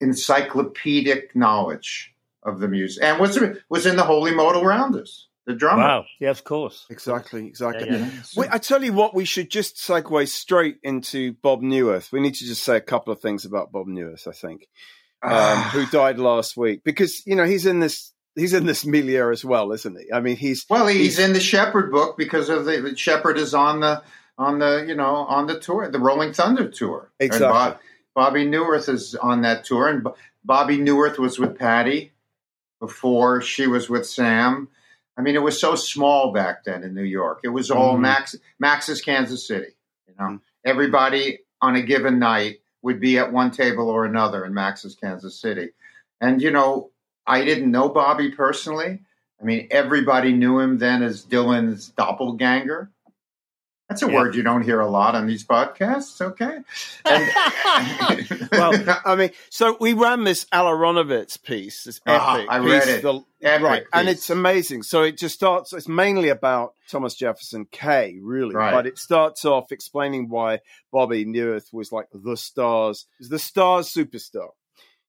encyclopedic 0.00 1.34
knowledge 1.34 2.12
of 2.42 2.60
the 2.60 2.68
music. 2.68 3.02
And 3.02 3.20
was 3.20 3.38
was 3.68 3.86
in 3.86 3.96
the 3.96 4.02
Holy 4.04 4.34
Modal 4.34 4.64
Rounders, 4.64 5.28
the 5.46 5.54
drummer. 5.54 5.82
Wow. 5.82 6.04
Yeah, 6.20 6.30
of 6.30 6.44
course. 6.44 6.86
Exactly, 6.90 7.46
exactly. 7.46 7.88
Yeah, 7.88 7.98
yeah. 7.98 8.10
Wait, 8.36 8.50
I 8.52 8.58
tell 8.58 8.82
you 8.84 8.92
what, 8.92 9.14
we 9.14 9.24
should 9.24 9.50
just 9.50 9.76
segue 9.76 10.28
straight 10.28 10.78
into 10.82 11.32
Bob 11.34 11.62
Neuwirth. 11.62 12.12
We 12.12 12.20
need 12.20 12.34
to 12.34 12.44
just 12.44 12.62
say 12.62 12.76
a 12.76 12.80
couple 12.82 13.12
of 13.12 13.20
things 13.20 13.44
about 13.44 13.72
Bob 13.72 13.86
Neuwirth, 13.86 14.28
I 14.28 14.32
think, 14.32 14.68
um, 15.22 15.32
Ah. 15.32 15.70
who 15.72 15.86
died 15.86 16.18
last 16.18 16.56
week, 16.56 16.82
because 16.84 17.26
you 17.26 17.34
know 17.36 17.44
he's 17.44 17.66
in 17.66 17.80
this 17.80 18.12
he's 18.34 18.52
in 18.52 18.66
this 18.66 18.84
milieu 18.84 19.30
as 19.30 19.44
well, 19.44 19.72
isn't 19.72 19.98
he? 19.98 20.12
I 20.12 20.20
mean, 20.20 20.36
he's 20.36 20.66
Well, 20.68 20.86
he's 20.86 21.18
in 21.18 21.32
the 21.32 21.40
Shepard 21.40 21.90
book 21.92 22.18
because 22.18 22.48
of 22.48 22.64
the 22.66 22.94
Shepard 22.96 23.38
is 23.38 23.54
on 23.54 23.80
the 23.80 24.02
on 24.38 24.58
the 24.58 24.84
you 24.86 24.94
know 24.94 25.14
on 25.16 25.46
the 25.46 25.58
tour, 25.58 25.88
the 25.90 25.98
Rolling 25.98 26.32
Thunder 26.32 26.68
tour. 26.68 27.10
And 27.20 27.26
Exactly. 27.26 27.48
Bob- 27.52 27.78
Bobby 28.14 28.44
Neuwirth 28.46 28.88
is 28.88 29.14
on 29.16 29.42
that 29.42 29.64
tour, 29.64 29.88
and 29.88 30.06
Bobby 30.44 30.78
Neuwirth 30.78 31.18
was 31.18 31.38
with 31.38 31.58
Patti 31.58 32.12
before 32.80 33.40
she 33.40 33.66
was 33.66 33.88
with 33.88 34.06
Sam. 34.06 34.68
I 35.16 35.22
mean, 35.22 35.34
it 35.36 35.42
was 35.42 35.58
so 35.60 35.74
small 35.74 36.32
back 36.32 36.64
then 36.64 36.82
in 36.82 36.94
New 36.94 37.02
York. 37.04 37.40
It 37.44 37.48
was 37.48 37.70
all 37.70 37.96
Mhm. 37.96 38.00
Max 38.00 38.36
Max's 38.58 39.00
Kansas 39.00 39.46
City. 39.46 39.74
You 40.08 40.14
know, 40.18 40.24
Mhm. 40.30 40.40
everybody 40.64 41.40
on 41.60 41.76
a 41.76 41.82
given 41.82 42.18
night 42.18 42.60
would 42.82 43.00
be 43.00 43.18
at 43.18 43.32
one 43.32 43.50
table 43.50 43.88
or 43.88 44.04
another 44.04 44.44
in 44.44 44.52
Max's 44.54 44.94
Kansas 44.94 45.36
City. 45.36 45.70
And 46.20 46.42
you 46.42 46.50
know, 46.50 46.90
I 47.26 47.44
didn't 47.44 47.70
know 47.70 47.88
Bobby 47.88 48.30
personally. 48.30 49.00
I 49.40 49.44
mean, 49.44 49.66
everybody 49.70 50.32
knew 50.32 50.58
him 50.60 50.78
then 50.78 51.02
as 51.02 51.24
Dylan's 51.24 51.88
doppelganger. 51.90 52.90
That's 53.94 54.02
a 54.02 54.10
Yeah. 54.10 54.14
word 54.22 54.34
you 54.34 54.42
don't 54.42 54.62
hear 54.62 54.80
a 54.80 54.88
lot 54.88 55.14
on 55.14 55.28
these 55.28 55.44
podcasts, 55.46 56.20
okay? 56.20 56.58
And, 57.04 58.48
well, 58.52 58.98
I 59.04 59.14
mean, 59.14 59.30
so 59.50 59.76
we 59.80 59.92
ran 59.92 60.24
this 60.24 60.46
Al 60.50 60.66
Aronowitz 60.66 61.40
piece, 61.40 61.84
this 61.84 62.00
Ah, 62.04 62.38
epic 62.38 62.46
I 62.50 62.58
read 62.58 62.82
piece, 62.82 62.92
it. 62.94 63.02
the- 63.02 63.24
right, 63.60 63.84
and 63.92 64.08
it's 64.08 64.30
amazing. 64.30 64.82
So 64.82 65.02
it 65.04 65.16
just 65.16 65.36
starts. 65.36 65.72
It's 65.72 65.86
mainly 65.86 66.28
about 66.28 66.74
Thomas 66.90 67.14
Jefferson 67.14 67.66
K, 67.70 68.18
really, 68.20 68.56
Right. 68.56 68.72
but 68.72 68.84
it 68.88 68.98
starts 68.98 69.44
off 69.44 69.70
explaining 69.70 70.28
why 70.28 70.58
Bobby 70.92 71.24
Neuwirth 71.24 71.72
was 71.72 71.92
like 71.92 72.06
the 72.12 72.36
stars, 72.36 73.06
the 73.20 73.38
stars 73.38 73.92
superstar. 73.92 74.48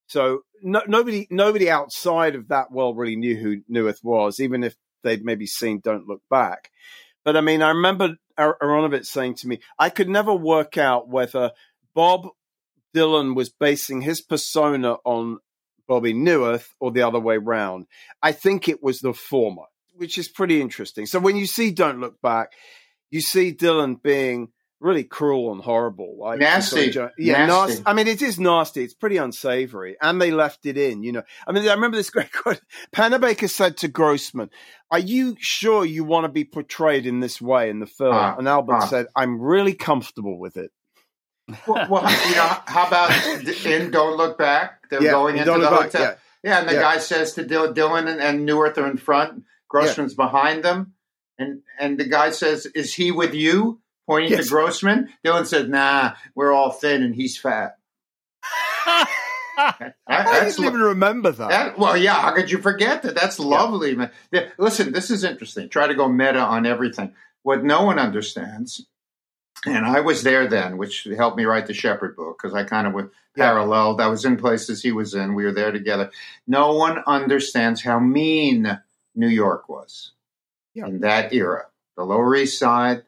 So 0.07 0.41
no, 0.61 0.83
nobody, 0.87 1.25
nobody 1.31 1.71
outside 1.71 2.35
of 2.35 2.49
that 2.49 2.71
world 2.71 2.99
really 2.99 3.15
knew 3.15 3.35
who 3.35 3.61
Neuwirth 3.67 4.03
was, 4.03 4.39
even 4.39 4.63
if 4.63 4.75
they'd 5.03 5.25
maybe 5.25 5.47
seen 5.47 5.79
"Don't 5.83 6.07
Look 6.07 6.21
Back." 6.29 6.69
But 7.23 7.35
I 7.35 7.41
mean, 7.41 7.63
I 7.63 7.69
remember 7.69 8.17
Aronowitz 8.37 9.07
saying 9.07 9.35
to 9.35 9.47
me, 9.47 9.59
I 9.79 9.89
could 9.89 10.09
never 10.09 10.33
work 10.33 10.77
out 10.77 11.07
whether 11.07 11.51
Bob 11.93 12.27
Dylan 12.95 13.35
was 13.35 13.49
basing 13.49 14.01
his 14.01 14.21
persona 14.21 14.97
on 15.03 15.39
Bobby 15.87 16.13
Neuwirth 16.13 16.67
or 16.79 16.91
the 16.91 17.03
other 17.03 17.19
way 17.19 17.37
round. 17.37 17.85
I 18.21 18.31
think 18.31 18.67
it 18.67 18.81
was 18.81 18.99
the 18.99 19.13
former, 19.13 19.63
which 19.93 20.17
is 20.17 20.27
pretty 20.27 20.61
interesting. 20.61 21.05
So 21.05 21.19
when 21.19 21.35
you 21.35 21.45
see 21.45 21.71
Don't 21.71 21.99
Look 21.99 22.21
Back, 22.21 22.53
you 23.11 23.21
see 23.21 23.53
Dylan 23.53 24.01
being 24.01 24.49
really 24.81 25.03
cruel 25.03 25.51
and 25.53 25.61
horrible. 25.61 26.17
Like, 26.19 26.39
Nasty. 26.39 26.91
sort 26.91 27.05
of- 27.07 27.11
yeah, 27.17 27.45
Nasty. 27.45 27.69
nasty. 27.73 27.83
I 27.85 27.93
mean, 27.93 28.07
it 28.07 28.21
is 28.21 28.39
nasty. 28.39 28.83
It's 28.83 28.93
pretty 28.93 29.17
unsavory. 29.17 29.95
And 30.01 30.21
they 30.21 30.31
left 30.31 30.65
it 30.65 30.77
in, 30.77 31.01
you 31.03 31.11
know. 31.13 31.23
I 31.47 31.51
mean, 31.51 31.67
I 31.67 31.73
remember 31.73 31.97
this 31.97 32.09
great 32.11 32.31
quote. 32.31 32.61
Pennebaker 32.93 33.49
said 33.49 33.77
to 33.77 33.87
Grossman, 33.87 34.49
Are 34.91 34.99
you 34.99 35.35
sure 35.39 35.85
you 35.85 36.03
want 36.03 36.25
to 36.25 36.29
be 36.29 36.43
portrayed 36.43 37.05
in 37.05 37.19
this 37.19 37.41
way 37.41 37.69
in 37.69 37.79
the 37.79 37.87
film? 37.87 38.13
Ah, 38.13 38.35
and 38.37 38.47
Albert 38.47 38.73
ah. 38.75 38.85
said, 38.87 39.07
I'm 39.15 39.39
really 39.41 39.73
comfortable 39.73 40.37
with 40.37 40.57
it. 40.57 40.71
Well, 41.67 41.87
well, 41.89 42.01
you 42.27 42.35
know, 42.35 42.57
how 42.65 42.87
about 42.87 43.11
in 43.65 43.91
Don't 43.91 44.17
Look 44.17 44.37
Back? 44.37 44.89
They're 44.89 45.01
Yeah, 45.03 45.11
going 45.11 45.37
into 45.37 45.51
the 45.51 45.57
Look 45.59 45.69
Back, 45.69 45.91
hotel. 45.91 46.15
Yeah, 46.43 46.59
and 46.59 46.69
the 46.69 46.73
Yeah. 46.73 46.81
guy 46.81 46.97
says 46.99 47.33
to 47.33 47.43
Dylan, 47.43 47.73
Dylan 47.73 48.07
and, 48.07 48.21
and 48.21 48.49
are 48.49 48.87
in 48.89 48.97
front. 48.97 49.43
Grossman's 49.67 50.13
behind 50.13 50.63
them, 50.63 50.93
and 51.37 51.61
and 51.79 51.99
the 51.99 52.05
guy 52.05 52.29
says, 52.31 52.65
"Is 52.67 52.93
he 52.93 53.11
with 53.11 53.33
you?" 53.33 53.81
Pointing 54.07 54.31
Yes. 54.31 54.45
to 54.45 54.49
Grossman. 54.51 55.09
Dylan 55.25 55.45
said, 55.45 55.69
"Nah, 55.69 56.13
we're 56.35 56.51
all 56.51 56.71
thin 56.71 57.01
and 57.03 57.15
he's 57.15 57.37
fat." 57.37 57.77
That- 59.57 59.95
I 60.07 60.43
didn't 60.49 60.65
even 60.65 60.81
remember 60.81 61.31
that. 61.31 61.49
that, 61.49 61.79
well, 61.79 61.95
yeah. 61.95 62.15
How 62.15 62.33
could 62.33 62.51
you 62.51 62.57
forget 62.57 63.03
that? 63.03 63.15
That's 63.15 63.39
lovely, 63.39 63.95
man. 63.95 64.11
The- 64.31 64.51
listen, 64.57 64.91
this 64.91 65.09
is 65.09 65.23
interesting. 65.23 65.69
Try 65.69 65.87
to 65.87 65.95
go 65.95 66.09
meta 66.09 66.39
on 66.39 66.65
everything. 66.65 67.13
What 67.43 67.63
no 67.63 67.83
one 67.85 67.97
understands, 67.97 68.85
and 69.65 69.85
I 69.85 70.01
was 70.01 70.23
there 70.23 70.45
then, 70.47 70.77
which 70.77 71.07
helped 71.15 71.37
me 71.37 71.45
write 71.45 71.67
the 71.67 71.73
Shepard 71.73 72.17
book 72.17 72.37
because 72.37 72.53
I 72.53 72.65
kind 72.65 72.85
of 72.85 72.93
was 72.93 73.05
Yeah. 73.37 73.45
paralleled. 73.45 74.01
I 74.01 74.07
was 74.07 74.25
in 74.25 74.35
places 74.35 74.81
he 74.83 74.91
was 74.91 75.13
in. 75.13 75.35
We 75.35 75.45
were 75.45 75.53
there 75.53 75.71
together. 75.71 76.11
No 76.47 76.73
one 76.73 77.01
understands 77.07 77.81
how 77.81 77.99
mean 77.99 78.77
New 79.15 79.29
York 79.29 79.69
was 79.69 80.11
Yeah. 80.73 80.87
in 80.87 80.99
that 80.99 81.31
era. 81.33 81.67
The 81.95 82.03
Lower 82.03 82.35
East 82.35 82.59
Side. 82.59 83.03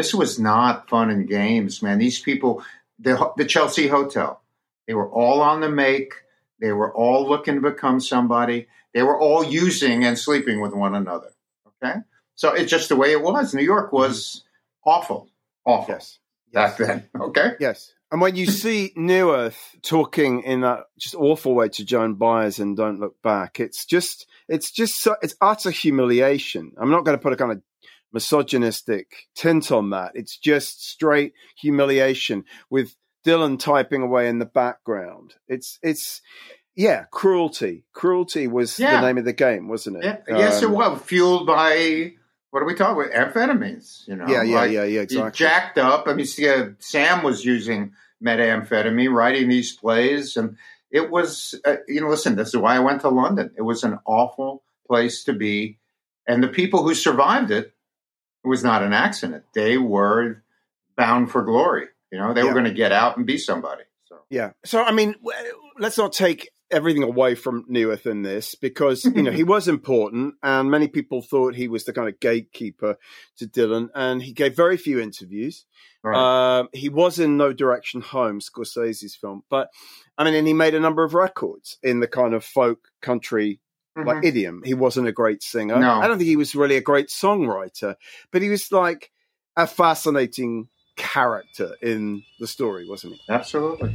This 0.00 0.14
was 0.14 0.38
not 0.40 0.88
fun 0.88 1.10
and 1.10 1.28
games, 1.28 1.82
man. 1.82 1.98
These 1.98 2.20
people, 2.20 2.64
the 2.98 3.30
the 3.36 3.44
Chelsea 3.44 3.86
Hotel, 3.86 4.40
they 4.86 4.94
were 4.94 5.10
all 5.10 5.42
on 5.42 5.60
the 5.60 5.68
make. 5.68 6.14
They 6.58 6.72
were 6.72 6.90
all 6.94 7.28
looking 7.28 7.56
to 7.56 7.60
become 7.60 8.00
somebody. 8.00 8.66
They 8.94 9.02
were 9.02 9.20
all 9.20 9.44
using 9.44 10.06
and 10.06 10.18
sleeping 10.18 10.62
with 10.62 10.72
one 10.72 10.94
another. 10.94 11.32
Okay, 11.68 11.96
so 12.34 12.54
it's 12.54 12.70
just 12.70 12.88
the 12.88 12.96
way 12.96 13.12
it 13.12 13.20
was. 13.20 13.52
New 13.52 13.62
York 13.62 13.92
was 13.92 14.42
awful, 14.86 15.28
awful 15.66 15.96
Yes. 15.96 16.18
back 16.50 16.78
then. 16.78 17.06
Okay, 17.20 17.56
Yes. 17.60 17.92
And 18.10 18.22
when 18.22 18.36
you 18.36 18.46
see 18.46 18.94
Neuwirth 18.96 19.58
talking 19.82 20.42
in 20.44 20.62
that 20.62 20.84
just 20.98 21.14
awful 21.14 21.54
way 21.54 21.68
to 21.68 21.84
Joan 21.84 22.14
Baez 22.14 22.58
and 22.58 22.74
Don't 22.74 23.00
Look 23.00 23.20
Back, 23.22 23.60
it's 23.60 23.84
just, 23.84 24.26
it's 24.48 24.72
just, 24.72 24.94
so, 25.00 25.14
it's 25.22 25.36
utter 25.42 25.70
humiliation. 25.70 26.72
I'm 26.78 26.90
not 26.90 27.04
going 27.04 27.16
to 27.16 27.22
put 27.22 27.34
a 27.34 27.36
kind 27.36 27.52
of 27.52 27.62
misogynistic 28.12 29.06
tint 29.34 29.70
on 29.72 29.90
that. 29.90 30.12
It's 30.14 30.36
just 30.36 30.88
straight 30.88 31.32
humiliation 31.60 32.44
with 32.70 32.94
Dylan 33.26 33.58
typing 33.58 34.02
away 34.02 34.28
in 34.28 34.38
the 34.38 34.46
background. 34.46 35.34
It's, 35.48 35.78
it's, 35.82 36.22
yeah, 36.74 37.04
cruelty. 37.10 37.84
Cruelty 37.92 38.46
was 38.46 38.78
Yeah. 38.78 39.00
the 39.00 39.06
name 39.06 39.18
of 39.18 39.24
the 39.24 39.32
game, 39.32 39.68
wasn't 39.68 39.98
it? 39.98 40.04
yeah, 40.04 40.38
yes, 40.38 40.62
it 40.62 40.66
Um, 40.66 40.72
was 40.72 41.00
fueled 41.02 41.46
by 41.46 42.14
what 42.50 42.62
are 42.62 42.66
we 42.66 42.74
talking 42.74 43.04
about? 43.12 43.32
Amphetamines. 43.34 44.08
You 44.08 44.16
know, 44.16 44.26
Yeah, 44.26 44.42
yeah, 44.42 44.56
Like, 44.56 44.72
yeah, 44.72 44.82
yeah, 44.84 45.00
exactly. 45.02 45.30
jacked 45.32 45.78
up. 45.78 46.08
I 46.08 46.14
mean, 46.14 46.26
see, 46.26 46.48
uh, 46.48 46.70
Sam 46.80 47.22
was 47.22 47.44
using 47.44 47.92
methamphetamine, 48.24 49.12
writing 49.12 49.48
these 49.48 49.76
plays, 49.76 50.36
and 50.36 50.56
it 50.90 51.10
was, 51.10 51.54
uh, 51.64 51.76
you 51.86 52.00
know, 52.00 52.08
listen, 52.08 52.34
this 52.36 52.48
is 52.48 52.56
why 52.56 52.74
I 52.74 52.80
went 52.80 53.02
to 53.02 53.08
London. 53.08 53.52
It 53.56 53.62
was 53.62 53.84
an 53.84 53.98
awful 54.04 54.64
place 54.88 55.22
to 55.24 55.32
be, 55.32 55.78
and 56.26 56.42
the 56.42 56.48
people 56.48 56.82
who 56.82 56.94
survived 56.94 57.50
it, 57.52 57.72
it 58.44 58.48
was 58.48 58.62
not 58.64 58.82
an 58.82 58.92
accident. 58.92 59.44
They 59.54 59.76
were 59.78 60.42
bound 60.96 61.30
for 61.30 61.42
glory. 61.42 61.88
You 62.12 62.18
know, 62.18 62.32
they 62.34 62.40
Yeah. 62.40 62.46
were 62.48 62.52
going 62.52 62.64
to 62.64 62.72
get 62.74 62.92
out 62.92 63.16
and 63.16 63.26
be 63.26 63.38
somebody. 63.38 63.82
So 64.04 64.18
Yeah. 64.30 64.52
So, 64.64 64.82
I 64.82 64.92
mean, 64.92 65.14
let's 65.78 65.98
not 65.98 66.12
take 66.12 66.50
everything 66.72 67.02
away 67.02 67.34
from 67.34 67.64
Neuwirth 67.68 68.06
in 68.06 68.22
this 68.22 68.54
because, 68.54 69.04
you 69.04 69.22
know, 69.22 69.32
he 69.32 69.42
was 69.56 69.66
important 69.68 70.34
and 70.42 70.70
many 70.70 70.86
people 70.88 71.20
thought 71.20 71.54
he 71.56 71.66
was 71.68 71.84
the 71.84 71.92
kind 71.92 72.08
of 72.08 72.20
gatekeeper 72.20 72.96
to 73.38 73.46
Dylan 73.46 73.88
and 73.94 74.22
he 74.22 74.32
gave 74.32 74.54
very 74.54 74.76
few 74.76 75.00
interviews. 75.00 75.66
right. 76.04 76.58
Um, 76.60 76.68
he 76.72 76.88
was 76.88 77.18
in 77.18 77.36
No 77.36 77.52
Direction 77.52 78.00
Home, 78.02 78.40
Scorsese's 78.40 79.16
film, 79.16 79.42
but 79.50 79.68
I 80.16 80.24
mean, 80.24 80.34
and 80.34 80.46
he 80.46 80.52
made 80.54 80.74
a 80.74 80.80
number 80.80 81.02
of 81.02 81.12
records 81.14 81.78
in 81.82 81.98
the 82.00 82.06
kind 82.08 82.34
of 82.34 82.44
folk 82.44 82.88
country 83.02 83.60
like 84.04 84.18
Mhm. 84.18 84.24
idiom. 84.24 84.62
He 84.64 84.74
wasn't 84.74 85.08
a 85.08 85.12
great 85.12 85.42
singer. 85.42 85.78
No. 85.78 86.00
I 86.00 86.06
don't 86.08 86.18
think 86.18 86.28
he 86.28 86.36
was 86.36 86.54
really 86.54 86.76
a 86.76 86.80
great 86.80 87.08
songwriter, 87.08 87.96
but 88.32 88.42
he 88.42 88.48
was 88.48 88.70
like 88.72 89.10
a 89.56 89.66
fascinating 89.66 90.68
character 90.96 91.76
in 91.82 92.22
the 92.38 92.46
story, 92.46 92.86
wasn't 92.88 93.14
he? 93.14 93.20
absolutely. 93.28 93.94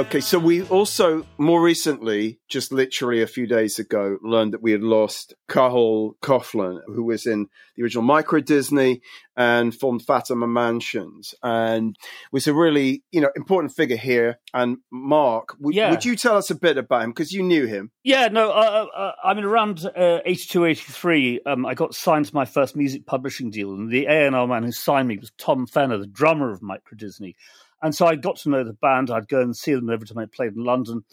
Okay, 0.00 0.20
so 0.20 0.38
we 0.38 0.62
also 0.68 1.26
more 1.36 1.60
recently, 1.60 2.40
just 2.48 2.72
literally 2.72 3.20
a 3.20 3.26
few 3.26 3.46
days 3.46 3.78
ago, 3.78 4.16
learned 4.22 4.54
that 4.54 4.62
we 4.62 4.72
had 4.72 4.82
lost 4.82 5.34
Cathal 5.46 6.16
Coughlan, 6.22 6.80
who 6.86 7.04
was 7.04 7.26
in 7.26 7.48
the 7.76 7.82
original 7.82 8.02
Microdisney 8.02 9.02
and 9.36 9.74
formed 9.74 10.00
Fatima 10.02 10.46
Mansions, 10.46 11.34
and 11.42 11.96
was 12.32 12.46
a 12.46 12.54
really 12.54 13.02
you 13.12 13.20
know 13.20 13.28
important 13.36 13.74
figure 13.74 13.98
here. 13.98 14.38
And 14.54 14.78
Mark, 14.90 15.58
w- 15.58 15.76
Yeah. 15.76 15.90
would 15.90 16.06
you 16.06 16.16
tell 16.16 16.36
us 16.38 16.50
a 16.50 16.54
bit 16.54 16.78
about 16.78 17.02
him 17.02 17.10
because 17.10 17.32
you 17.32 17.42
knew 17.42 17.66
him? 17.66 17.90
Yeah, 18.02 18.28
no, 18.28 18.50
uh, 18.52 18.86
uh, 18.96 19.12
I 19.22 19.34
mean, 19.34 19.44
around 19.44 19.84
uh, 19.84 20.20
82, 20.24 20.64
83, 20.64 21.40
um, 21.44 21.66
I 21.66 21.74
got 21.74 21.94
signed 21.94 22.24
to 22.24 22.34
my 22.34 22.46
first 22.46 22.74
music 22.74 23.04
publishing 23.04 23.50
deal, 23.50 23.74
and 23.74 23.90
the 23.90 24.06
A&R 24.06 24.46
man 24.46 24.62
who 24.62 24.72
signed 24.72 25.08
me 25.08 25.18
was 25.18 25.30
Tom 25.36 25.66
Fenner, 25.66 25.98
the 25.98 26.06
drummer 26.06 26.50
of 26.50 26.62
Microdisney. 26.62 27.34
And 27.82 27.94
so 27.94 28.06
I 28.06 28.16
got 28.16 28.36
to 28.38 28.50
know 28.50 28.64
the 28.64 28.72
band. 28.72 29.10
I'd 29.10 29.28
go 29.28 29.40
and 29.40 29.56
see 29.56 29.74
them 29.74 29.90
every 29.90 30.06
time 30.06 30.18
I 30.18 30.26
played 30.26 30.54
in 30.54 30.64
London. 30.64 31.04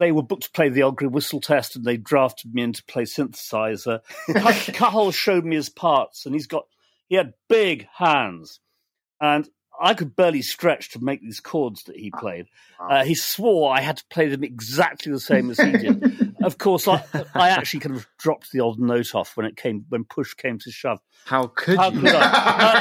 They 0.00 0.12
were 0.12 0.22
booked 0.22 0.44
to 0.44 0.50
play 0.50 0.68
the 0.68 0.82
Old 0.82 0.96
Grey 0.96 1.08
Whistle 1.08 1.40
Test, 1.40 1.76
and 1.76 1.84
they 1.84 1.96
drafted 1.96 2.52
me 2.52 2.62
in 2.62 2.72
to 2.72 2.84
play 2.84 3.04
synthesizer. 3.04 4.00
Cathal 4.74 5.12
showed 5.12 5.44
me 5.44 5.56
his 5.56 5.68
parts, 5.68 6.26
and 6.26 6.34
he's 6.34 6.46
got 6.46 6.64
he 7.08 7.16
had 7.16 7.34
big 7.48 7.86
hands, 7.96 8.60
and 9.20 9.48
I 9.80 9.94
could 9.94 10.14
barely 10.14 10.42
stretch 10.42 10.90
to 10.90 11.02
make 11.02 11.20
these 11.20 11.40
chords 11.40 11.84
that 11.84 11.96
he 11.96 12.10
played. 12.10 12.46
Uh, 12.78 13.04
he 13.04 13.14
swore 13.14 13.74
I 13.74 13.80
had 13.80 13.96
to 13.98 14.04
play 14.10 14.28
them 14.28 14.44
exactly 14.44 15.10
the 15.10 15.20
same 15.20 15.50
as 15.50 15.58
he 15.58 15.72
did. 15.72 16.34
of 16.42 16.58
course, 16.58 16.86
I, 16.86 17.04
I 17.34 17.50
actually 17.50 17.80
kind 17.80 17.96
of 17.96 18.06
dropped 18.18 18.52
the 18.52 18.60
odd 18.60 18.78
note 18.78 19.14
off 19.14 19.36
when 19.36 19.46
it 19.46 19.56
came 19.56 19.84
when 19.88 20.04
push 20.04 20.34
came 20.34 20.58
to 20.60 20.70
shove. 20.70 21.00
How 21.24 21.46
could 21.46 21.78
How 21.78 21.90
you? 21.90 22.00
could 22.00 22.14
I? 22.14 22.20
Uh, 22.20 22.30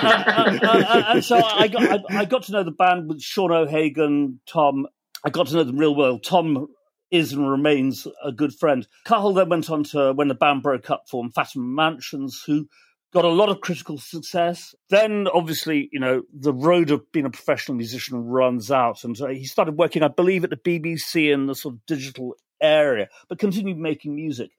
uh, 0.04 0.68
uh, 0.68 0.68
uh, 0.68 0.84
uh, 0.88 1.04
and 1.14 1.24
so 1.24 1.42
I 1.44 1.68
got 1.68 1.84
I, 1.84 2.20
I 2.20 2.26
got 2.26 2.44
to 2.44 2.52
know 2.52 2.64
the 2.64 2.72
band 2.72 3.10
with 3.10 3.22
Sean 3.22 3.52
O'Hagan, 3.52 4.40
Tom. 4.48 4.88
I 5.24 5.30
got 5.30 5.48
to 5.48 5.56
know 5.56 5.64
them 5.64 5.78
real 5.78 5.96
well. 5.96 6.20
Tom 6.20 6.68
is 7.12 7.32
and 7.32 7.50
remains 7.50 8.08
a 8.24 8.32
good 8.32 8.54
friend. 8.54 8.88
Cathal 9.06 9.34
then 9.34 9.48
went 9.48 9.70
on 9.70 9.84
to 9.84 10.14
when 10.14 10.28
the 10.28 10.36
band 10.36 10.64
broke 10.64 10.90
up, 10.90 11.08
form 11.08 11.32
Fatima 11.32 11.64
Mansions, 11.64 12.44
who 12.46 12.68
got 13.14 13.26
a 13.26 13.30
lot 13.30 13.50
of 13.50 13.62
critical 13.62 13.98
success. 13.98 14.74
Then, 14.90 15.28
obviously, 15.34 15.90
you 15.92 16.00
know, 16.00 16.24
the 16.34 16.54
road 16.54 16.92
of 16.92 17.10
being 17.12 17.26
a 17.26 17.30
professional 17.30 17.78
musician 17.78 18.26
runs 18.26 18.72
out, 18.72 19.04
and 19.04 19.20
uh, 19.22 19.28
he 19.28 19.46
started 19.46 19.78
working, 19.78 20.04
I 20.04 20.08
believe, 20.08 20.44
at 20.44 20.50
the 20.50 20.58
BBC 20.58 21.32
in 21.32 21.46
the 21.46 21.56
sort 21.56 21.76
of 21.76 21.86
digital 21.86 22.36
area, 22.62 23.08
but 23.30 23.40
continued 23.40 23.78
making 23.78 24.16
music. 24.16 24.52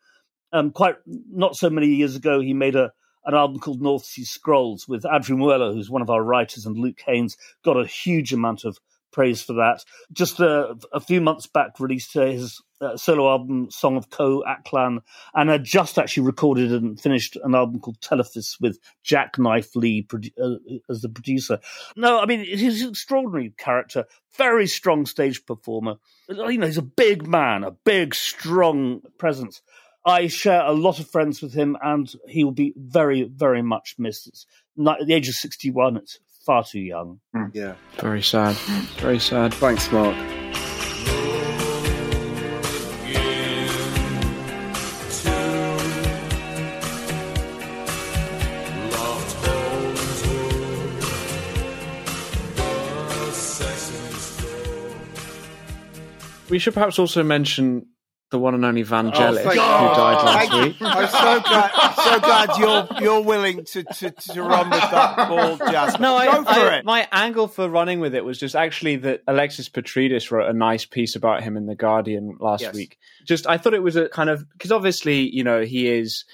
Um, 0.52 0.70
quite 0.70 0.96
not 1.06 1.56
so 1.56 1.68
many 1.68 1.88
years 1.88 2.14
ago, 2.14 2.40
he 2.40 2.54
made 2.54 2.76
a 2.76 2.92
an 3.26 3.34
album 3.34 3.58
called 3.58 3.80
North 3.80 4.04
Sea 4.04 4.24
Scrolls 4.24 4.86
with 4.86 5.06
Andrew 5.06 5.36
Mueller, 5.36 5.72
who's 5.72 5.90
one 5.90 6.02
of 6.02 6.10
our 6.10 6.22
writers, 6.22 6.66
and 6.66 6.76
Luke 6.76 7.00
Haines 7.06 7.36
got 7.64 7.80
a 7.80 7.86
huge 7.86 8.32
amount 8.32 8.64
of 8.64 8.78
praise 9.12 9.42
for 9.42 9.54
that. 9.54 9.84
Just 10.12 10.40
a, 10.40 10.76
a 10.92 11.00
few 11.00 11.20
months 11.20 11.46
back, 11.46 11.80
released 11.80 12.14
uh, 12.16 12.26
his 12.26 12.60
uh, 12.80 12.96
solo 12.96 13.30
album, 13.30 13.70
Song 13.70 13.96
of 13.96 14.10
Co-Aklan, 14.10 15.00
and 15.34 15.50
had 15.50 15.64
just 15.64 15.98
actually 15.98 16.26
recorded 16.26 16.72
and 16.72 17.00
finished 17.00 17.36
an 17.42 17.54
album 17.54 17.80
called 17.80 18.00
Telefís 18.00 18.60
with 18.60 18.78
Jacknife 19.02 19.74
Lee 19.76 20.02
produ- 20.02 20.32
uh, 20.42 20.78
as 20.90 21.02
the 21.02 21.08
producer. 21.08 21.58
No, 21.96 22.20
I 22.20 22.26
mean, 22.26 22.40
he's 22.44 22.82
an 22.82 22.90
extraordinary 22.90 23.52
character, 23.56 24.04
very 24.36 24.66
strong 24.66 25.06
stage 25.06 25.44
performer. 25.46 25.96
You 26.28 26.58
know, 26.58 26.66
he's 26.66 26.78
a 26.78 26.82
big 26.82 27.26
man, 27.26 27.64
a 27.64 27.70
big, 27.70 28.14
strong 28.14 29.02
presence. 29.18 29.62
I 30.06 30.26
share 30.26 30.62
a 30.62 30.72
lot 30.72 31.00
of 31.00 31.08
friends 31.08 31.40
with 31.40 31.54
him, 31.54 31.76
and 31.82 32.12
he 32.28 32.44
will 32.44 32.52
be 32.52 32.74
very, 32.76 33.22
very 33.22 33.62
much 33.62 33.94
missed. 33.98 34.26
It's 34.26 34.46
not, 34.76 35.00
at 35.00 35.06
the 35.06 35.14
age 35.14 35.28
of 35.28 35.34
61, 35.34 35.96
it's 35.96 36.18
far 36.44 36.64
too 36.64 36.80
young. 36.80 37.20
Yeah. 37.52 37.74
Very 37.98 38.22
sad. 38.22 38.56
Very 38.98 39.18
sad. 39.18 39.54
Thanks, 39.54 39.90
Mark. 39.90 40.14
We 56.54 56.60
should 56.60 56.74
perhaps 56.74 57.00
also 57.00 57.24
mention 57.24 57.86
the 58.30 58.38
one 58.38 58.54
and 58.54 58.64
only 58.64 58.84
Vangelis, 58.84 59.16
oh, 59.16 59.34
thank 59.34 59.48
who 59.48 59.56
died 59.56 60.18
oh, 60.20 60.24
last 60.24 60.38
Thank 60.38 60.52
you. 60.52 60.60
week. 60.60 60.76
I'm 60.82 61.08
so 61.08 61.40
glad. 61.40 61.94
So 61.96 62.20
glad 62.20 62.58
you're 62.58 63.02
you're 63.02 63.20
willing 63.22 63.64
to, 63.64 63.82
to, 63.82 64.10
to 64.12 64.40
run 64.40 64.70
with 64.70 64.80
that 64.80 65.28
ball, 65.28 65.56
Jasper. 65.56 66.00
No, 66.00 66.14
I, 66.14 66.26
go 66.26 66.44
for 66.44 66.50
I- 66.50 66.76
it. 66.76 66.84
my 66.84 67.08
angle 67.10 67.48
for 67.48 67.68
running 67.68 67.98
with 67.98 68.14
it 68.14 68.24
was 68.24 68.38
just 68.38 68.54
actually 68.54 68.94
that 68.98 69.22
Alexis 69.26 69.68
Petridis 69.68 70.30
wrote 70.30 70.48
a 70.48 70.52
nice 70.52 70.84
piece 70.84 71.16
about 71.16 71.42
him 71.42 71.56
in 71.56 71.66
the 71.66 71.74
Guardian 71.74 72.36
last 72.38 72.60
Yes. 72.60 72.72
week. 72.72 72.98
Just 73.26 73.48
I 73.48 73.58
thought 73.58 73.74
it 73.74 73.82
was 73.82 73.96
a 73.96 74.08
kind 74.08 74.30
of 74.30 74.48
because 74.52 74.70
obviously 74.70 75.28
you 75.28 75.42
know 75.42 75.62
he 75.62 75.88
is 75.88 76.24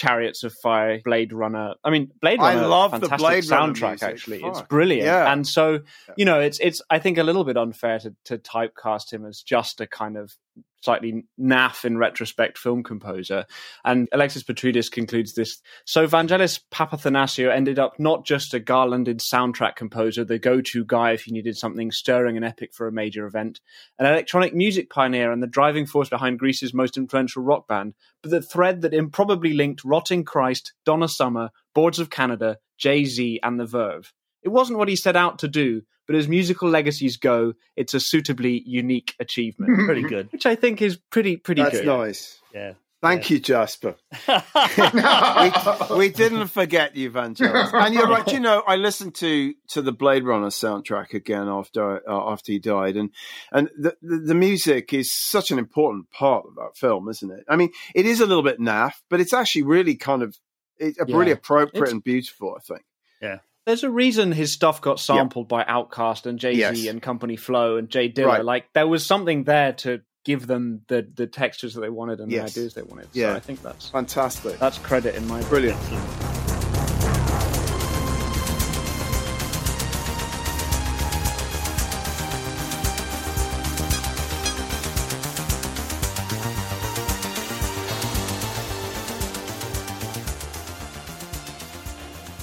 Chariots 0.00 0.44
of 0.44 0.54
Fire, 0.62 0.98
Blade 1.04 1.30
Runner. 1.30 1.74
I 1.84 1.90
mean, 1.90 2.10
Blade 2.22 2.38
Runner. 2.38 2.62
I 2.62 2.64
love 2.64 2.92
the 2.92 3.08
Blade 3.08 3.46
Runner 3.50 3.74
soundtrack. 3.74 4.02
Actually, 4.02 4.40
Fuck. 4.40 4.50
it's 4.50 4.62
brilliant. 4.62 5.04
Yeah. 5.04 5.30
And 5.30 5.46
so 5.46 5.80
you 6.16 6.24
know, 6.24 6.40
it's 6.40 6.58
it's 6.60 6.80
I 6.88 6.98
think 6.98 7.18
a 7.18 7.22
little 7.22 7.44
bit 7.44 7.58
unfair 7.58 7.98
to 7.98 8.14
to 8.24 8.38
typecast 8.38 9.12
him 9.12 9.26
as 9.26 9.42
just 9.42 9.78
a 9.82 9.86
kind 9.86 10.16
of 10.16 10.34
slightly 10.82 11.24
naff 11.38 11.84
in 11.84 11.98
retrospect 11.98 12.58
film 12.58 12.82
composer. 12.82 13.44
And 13.84 14.08
Alexis 14.12 14.42
Petridis 14.42 14.90
concludes 14.90 15.34
this. 15.34 15.60
So 15.84 16.06
Vangelis 16.06 16.60
Papathanassiou 16.72 17.54
ended 17.54 17.78
up 17.78 17.98
not 17.98 18.24
just 18.24 18.54
a 18.54 18.60
garlanded 18.60 19.18
soundtrack 19.18 19.76
composer, 19.76 20.24
the 20.24 20.38
go-to 20.38 20.84
guy 20.84 21.12
if 21.12 21.26
you 21.26 21.32
needed 21.32 21.56
something 21.56 21.90
stirring 21.90 22.36
and 22.36 22.44
epic 22.44 22.72
for 22.74 22.88
a 22.88 22.92
major 22.92 23.26
event, 23.26 23.60
an 23.98 24.06
electronic 24.06 24.54
music 24.54 24.90
pioneer 24.90 25.32
and 25.32 25.42
the 25.42 25.46
driving 25.46 25.86
force 25.86 26.08
behind 26.08 26.38
Greece's 26.38 26.74
most 26.74 26.96
influential 26.96 27.42
rock 27.42 27.68
band, 27.68 27.94
but 28.22 28.30
the 28.30 28.42
thread 28.42 28.80
that 28.80 28.94
improbably 28.94 29.52
linked 29.52 29.84
Rotting 29.84 30.24
Christ, 30.24 30.72
Donna 30.84 31.08
Summer, 31.08 31.50
Boards 31.74 31.98
of 31.98 32.10
Canada, 32.10 32.58
Jay-Z, 32.78 33.40
and 33.42 33.60
The 33.60 33.66
Verve. 33.66 34.12
It 34.42 34.48
wasn't 34.48 34.78
what 34.78 34.88
he 34.88 34.96
set 34.96 35.16
out 35.16 35.38
to 35.40 35.48
do, 35.48 35.82
but 36.06 36.16
as 36.16 36.26
musical 36.28 36.68
legacies 36.68 37.16
go, 37.16 37.52
it's 37.76 37.94
a 37.94 38.00
suitably 38.00 38.62
unique 38.66 39.14
achievement, 39.20 39.78
Pretty 39.86 40.02
good. 40.02 40.30
which 40.32 40.46
I 40.46 40.54
think 40.54 40.80
is 40.82 40.96
pretty 41.10 41.36
pretty 41.36 41.62
That's 41.62 41.78
good. 41.78 41.86
nice. 41.86 42.40
Yeah. 42.54 42.72
Thank 43.02 43.30
you, 43.30 43.38
Jasper. 43.38 43.96
we, 44.28 45.96
we 45.96 46.08
didn't 46.10 46.48
forget 46.48 46.96
you, 46.96 47.10
Vangelis. 47.10 47.72
And 47.72 47.94
you're 47.94 48.06
right. 48.08 48.30
You 48.30 48.40
know, 48.40 48.62
I 48.66 48.76
listened 48.76 49.14
to 49.16 49.54
to 49.68 49.80
the 49.82 49.92
Blade 49.92 50.24
Runner 50.24 50.48
soundtrack 50.48 51.14
again 51.14 51.48
after 51.48 52.06
uh, 52.08 52.30
after 52.32 52.52
he 52.52 52.58
died, 52.58 52.96
and 52.96 53.10
and 53.52 53.70
the, 53.78 53.96
the 54.02 54.18
the 54.18 54.34
music 54.34 54.92
is 54.92 55.10
such 55.12 55.50
an 55.50 55.58
important 55.58 56.10
part 56.10 56.44
of 56.46 56.54
that 56.56 56.76
film, 56.76 57.08
isn't 57.08 57.30
it? 57.30 57.44
I 57.48 57.56
mean, 57.56 57.70
it 57.94 58.04
is 58.06 58.20
a 58.20 58.26
little 58.26 58.42
bit 58.44 58.60
naff, 58.60 58.92
but 59.08 59.20
it's 59.20 59.32
actually 59.32 59.62
really 59.62 59.96
kind 59.96 60.22
of 60.22 60.36
it's 60.76 60.98
really 61.08 61.30
appropriate 61.32 61.82
It's- 61.82 61.92
and 61.92 62.04
beautiful. 62.04 62.54
I 62.56 62.60
think. 62.60 62.82
There's 63.66 63.84
a 63.84 63.90
reason 63.90 64.32
his 64.32 64.52
stuff 64.52 64.80
got 64.80 64.98
sampled 64.98 65.48
by 65.48 65.64
Outkast 65.64 66.26
and 66.26 66.38
Jay 66.38 66.54
Z 66.54 66.60
Yes. 66.60 66.86
and 66.86 67.00
Company 67.02 67.36
Flow 67.36 67.76
and 67.76 67.88
J 67.88 68.10
Dilla. 68.10 68.26
Right. 68.26 68.44
Like 68.44 68.72
there 68.72 68.86
was 68.88 69.04
something 69.04 69.44
there 69.44 69.72
to 69.74 70.00
give 70.24 70.46
them 70.46 70.82
the 70.88 71.06
the 71.14 71.26
textures 71.26 71.74
that 71.74 71.80
they 71.82 71.90
wanted 71.90 72.20
and 72.20 72.30
Yes. 72.32 72.54
the 72.54 72.60
ideas 72.60 72.74
they 72.74 72.82
wanted. 72.82 73.08
Yeah. 73.12 73.32
So 73.32 73.36
I 73.36 73.40
think 73.40 73.62
that's 73.62 73.88
Fantastic. 73.90 74.58
that's 74.58 74.78
credit 74.78 75.14
in 75.14 75.26
my. 75.28 75.42
Brilliant. 75.44 75.78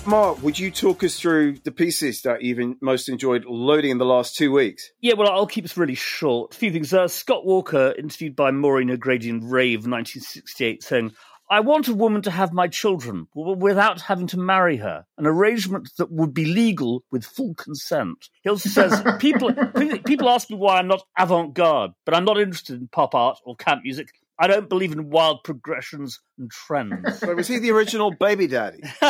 Mark, 0.07 0.41
would 0.41 0.57
you 0.57 0.71
talk 0.71 1.03
us 1.03 1.19
through 1.19 1.57
the 1.65 1.71
pieces 1.71 2.21
that 2.21 2.41
you've 2.41 2.81
most 2.81 3.09
enjoyed 3.09 3.43
loading 3.43 3.91
in 3.91 3.97
the 3.97 4.05
last 4.05 4.37
two 4.37 4.53
weeks? 4.53 4.89
Yeah, 5.01 5.15
well, 5.17 5.29
I'll 5.29 5.45
keep 5.45 5.65
this 5.65 5.75
really 5.75 5.95
short. 5.95 6.55
A 6.55 6.57
few 6.57 6.71
things. 6.71 6.93
Uh, 6.93 7.09
Scott 7.09 7.45
Walker, 7.45 7.93
interviewed 7.99 8.33
by 8.33 8.51
Maureen 8.51 8.89
O'Grady 8.89 9.27
in 9.27 9.49
Rave 9.49 9.79
1968, 9.79 10.81
saying, 10.81 11.11
I 11.49 11.59
want 11.59 11.89
a 11.89 11.93
woman 11.93 12.21
to 12.21 12.31
have 12.31 12.53
my 12.53 12.69
children 12.69 13.27
without 13.35 13.99
having 13.99 14.27
to 14.27 14.39
marry 14.39 14.77
her, 14.77 15.05
an 15.17 15.27
arrangement 15.27 15.89
that 15.97 16.09
would 16.09 16.33
be 16.33 16.45
legal 16.45 17.03
with 17.11 17.25
full 17.25 17.53
consent. 17.55 18.29
He 18.43 18.49
also 18.49 18.69
says, 18.69 19.03
people, 19.19 19.53
people 20.05 20.29
ask 20.29 20.49
me 20.49 20.55
why 20.55 20.77
I'm 20.77 20.87
not 20.87 21.03
avant 21.17 21.53
garde, 21.53 21.91
but 22.05 22.15
I'm 22.15 22.25
not 22.25 22.39
interested 22.39 22.79
in 22.79 22.87
pop 22.87 23.13
art 23.13 23.39
or 23.43 23.57
camp 23.57 23.83
music. 23.83 24.07
I 24.39 24.47
don't 24.47 24.69
believe 24.69 24.91
in 24.91 25.09
wild 25.09 25.43
progressions 25.43 26.19
and 26.37 26.51
trends. 26.51 27.19
So 27.19 27.33
was 27.35 27.47
he 27.47 27.57
the 27.59 27.71
original 27.71 28.11
baby 28.11 28.47
daddy? 28.47 28.83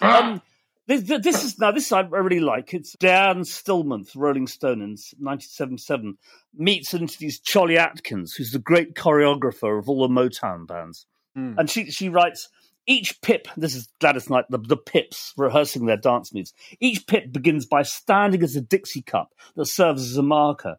um, 0.00 0.42
this, 0.86 1.02
this 1.02 1.44
is 1.44 1.58
now 1.58 1.72
this 1.72 1.90
I 1.92 2.00
really 2.00 2.40
like. 2.40 2.72
It's 2.74 2.94
Deanne 2.96 3.46
Stillman, 3.46 4.06
Rolling 4.14 4.46
Stone 4.46 4.80
in 4.82 4.90
1977, 5.18 6.16
meets 6.54 6.92
and 6.92 7.02
interviews 7.02 7.40
Cholly 7.40 7.76
Atkins, 7.76 8.34
who's 8.34 8.50
the 8.52 8.58
great 8.58 8.94
choreographer 8.94 9.78
of 9.78 9.88
all 9.88 10.06
the 10.06 10.14
Motown 10.14 10.66
bands, 10.66 11.06
Hmm. 11.34 11.54
and 11.58 11.68
she 11.70 11.90
she 11.90 12.08
writes. 12.08 12.48
Each 12.88 13.20
pip, 13.20 13.48
this 13.56 13.74
is 13.74 13.88
Gladys 13.98 14.30
Knight, 14.30 14.44
the, 14.48 14.58
the 14.58 14.76
pips 14.76 15.32
rehearsing 15.36 15.86
their 15.86 15.96
dance 15.96 16.32
moves. 16.32 16.54
Each 16.78 17.04
pip 17.04 17.32
begins 17.32 17.66
by 17.66 17.82
standing 17.82 18.44
as 18.44 18.54
a 18.54 18.60
Dixie 18.60 19.02
cup 19.02 19.34
that 19.56 19.66
serves 19.66 20.08
as 20.08 20.16
a 20.16 20.22
marker. 20.22 20.76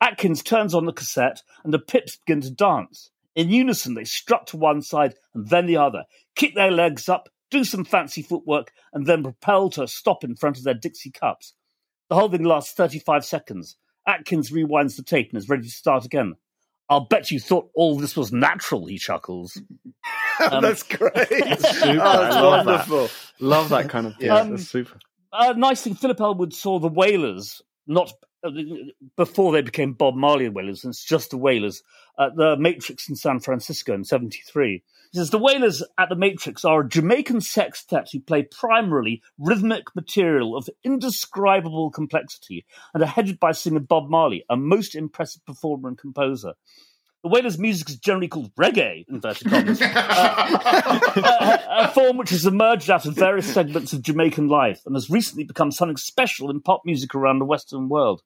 Atkins 0.00 0.42
turns 0.42 0.74
on 0.74 0.86
the 0.86 0.92
cassette 0.92 1.42
and 1.64 1.72
the 1.74 1.78
pips 1.78 2.16
begin 2.16 2.40
to 2.42 2.50
dance. 2.50 3.10
In 3.34 3.50
unison, 3.50 3.94
they 3.94 4.04
strut 4.04 4.46
to 4.48 4.56
one 4.56 4.82
side 4.82 5.14
and 5.34 5.48
then 5.48 5.66
the 5.66 5.76
other, 5.76 6.04
kick 6.36 6.54
their 6.54 6.70
legs 6.70 7.08
up, 7.08 7.28
do 7.50 7.64
some 7.64 7.84
fancy 7.84 8.22
footwork, 8.22 8.72
and 8.92 9.06
then 9.06 9.22
propel 9.22 9.70
to 9.70 9.82
a 9.84 9.88
stop 9.88 10.24
in 10.24 10.36
front 10.36 10.58
of 10.58 10.64
their 10.64 10.74
Dixie 10.74 11.10
cups. 11.10 11.54
The 12.08 12.14
whole 12.14 12.28
thing 12.28 12.44
lasts 12.44 12.72
35 12.74 13.24
seconds. 13.24 13.76
Atkins 14.06 14.50
rewinds 14.50 14.96
the 14.96 15.02
tape 15.02 15.30
and 15.30 15.38
is 15.38 15.48
ready 15.48 15.64
to 15.64 15.68
start 15.70 16.04
again. 16.04 16.34
I'll 16.90 17.00
bet 17.06 17.30
you 17.30 17.38
thought 17.38 17.68
all 17.74 17.98
this 17.98 18.16
was 18.16 18.32
natural, 18.32 18.86
he 18.86 18.98
chuckles. 18.98 19.60
Um, 20.52 20.62
That's 20.62 20.84
great. 20.84 21.12
super. 21.26 22.00
Oh, 22.00 22.20
that's 22.20 22.36
I 22.36 22.40
love 22.40 22.64
that. 22.66 22.88
wonderful. 22.88 23.08
Love 23.40 23.70
that 23.70 23.88
kind 23.88 24.06
of 24.06 24.16
piece. 24.20 24.30
Um, 24.30 24.50
That's 24.50 24.68
super. 24.68 24.96
uh, 25.32 25.52
nice 25.56 25.82
thing, 25.82 25.96
Philip 25.96 26.20
Elwood 26.20 26.54
saw 26.54 26.78
the 26.78 26.86
Wailers, 26.86 27.60
not 27.88 28.12
uh, 28.44 28.50
before 29.16 29.52
they 29.52 29.62
became 29.62 29.94
Bob 29.94 30.14
Marley 30.14 30.48
Wailers, 30.48 30.84
it's 30.84 31.04
just 31.04 31.30
the 31.30 31.36
Wailers, 31.36 31.82
at 32.18 32.36
the 32.36 32.56
Matrix 32.56 33.08
in 33.08 33.16
San 33.16 33.40
Francisco 33.40 33.94
in 33.94 34.04
73. 34.04 34.82
He 35.10 35.18
says, 35.18 35.30
The 35.30 35.38
Wailers 35.38 35.82
at 35.98 36.08
the 36.08 36.16
Matrix 36.16 36.64
are 36.64 36.82
a 36.82 36.88
Jamaican 36.88 37.40
sextet 37.40 38.08
who 38.12 38.20
play 38.20 38.42
primarily 38.42 39.22
rhythmic 39.38 39.94
material 39.96 40.56
of 40.56 40.68
indescribable 40.84 41.90
complexity 41.90 42.66
and 42.94 43.02
are 43.02 43.06
headed 43.06 43.40
by 43.40 43.52
singer 43.52 43.80
Bob 43.80 44.08
Marley, 44.08 44.44
a 44.50 44.56
most 44.56 44.94
impressive 44.94 45.44
performer 45.46 45.88
and 45.88 45.98
composer. 45.98 46.54
The 47.24 47.30
way 47.30 47.40
this 47.40 47.58
music 47.58 47.90
is 47.90 47.96
generally 47.96 48.28
called 48.28 48.54
reggae, 48.54 49.04
inverted 49.08 49.50
commas, 49.50 49.80
a, 49.80 49.86
uh, 49.88 50.58
uh, 51.16 51.58
a 51.68 51.88
form 51.88 52.16
which 52.16 52.30
has 52.30 52.46
emerged 52.46 52.88
out 52.90 53.06
of 53.06 53.14
various 53.16 53.52
segments 53.52 53.92
of 53.92 54.02
Jamaican 54.02 54.46
life 54.46 54.82
and 54.86 54.94
has 54.94 55.10
recently 55.10 55.42
become 55.42 55.72
something 55.72 55.96
special 55.96 56.48
in 56.48 56.60
pop 56.60 56.82
music 56.84 57.16
around 57.16 57.40
the 57.40 57.44
Western 57.44 57.88
world. 57.88 58.22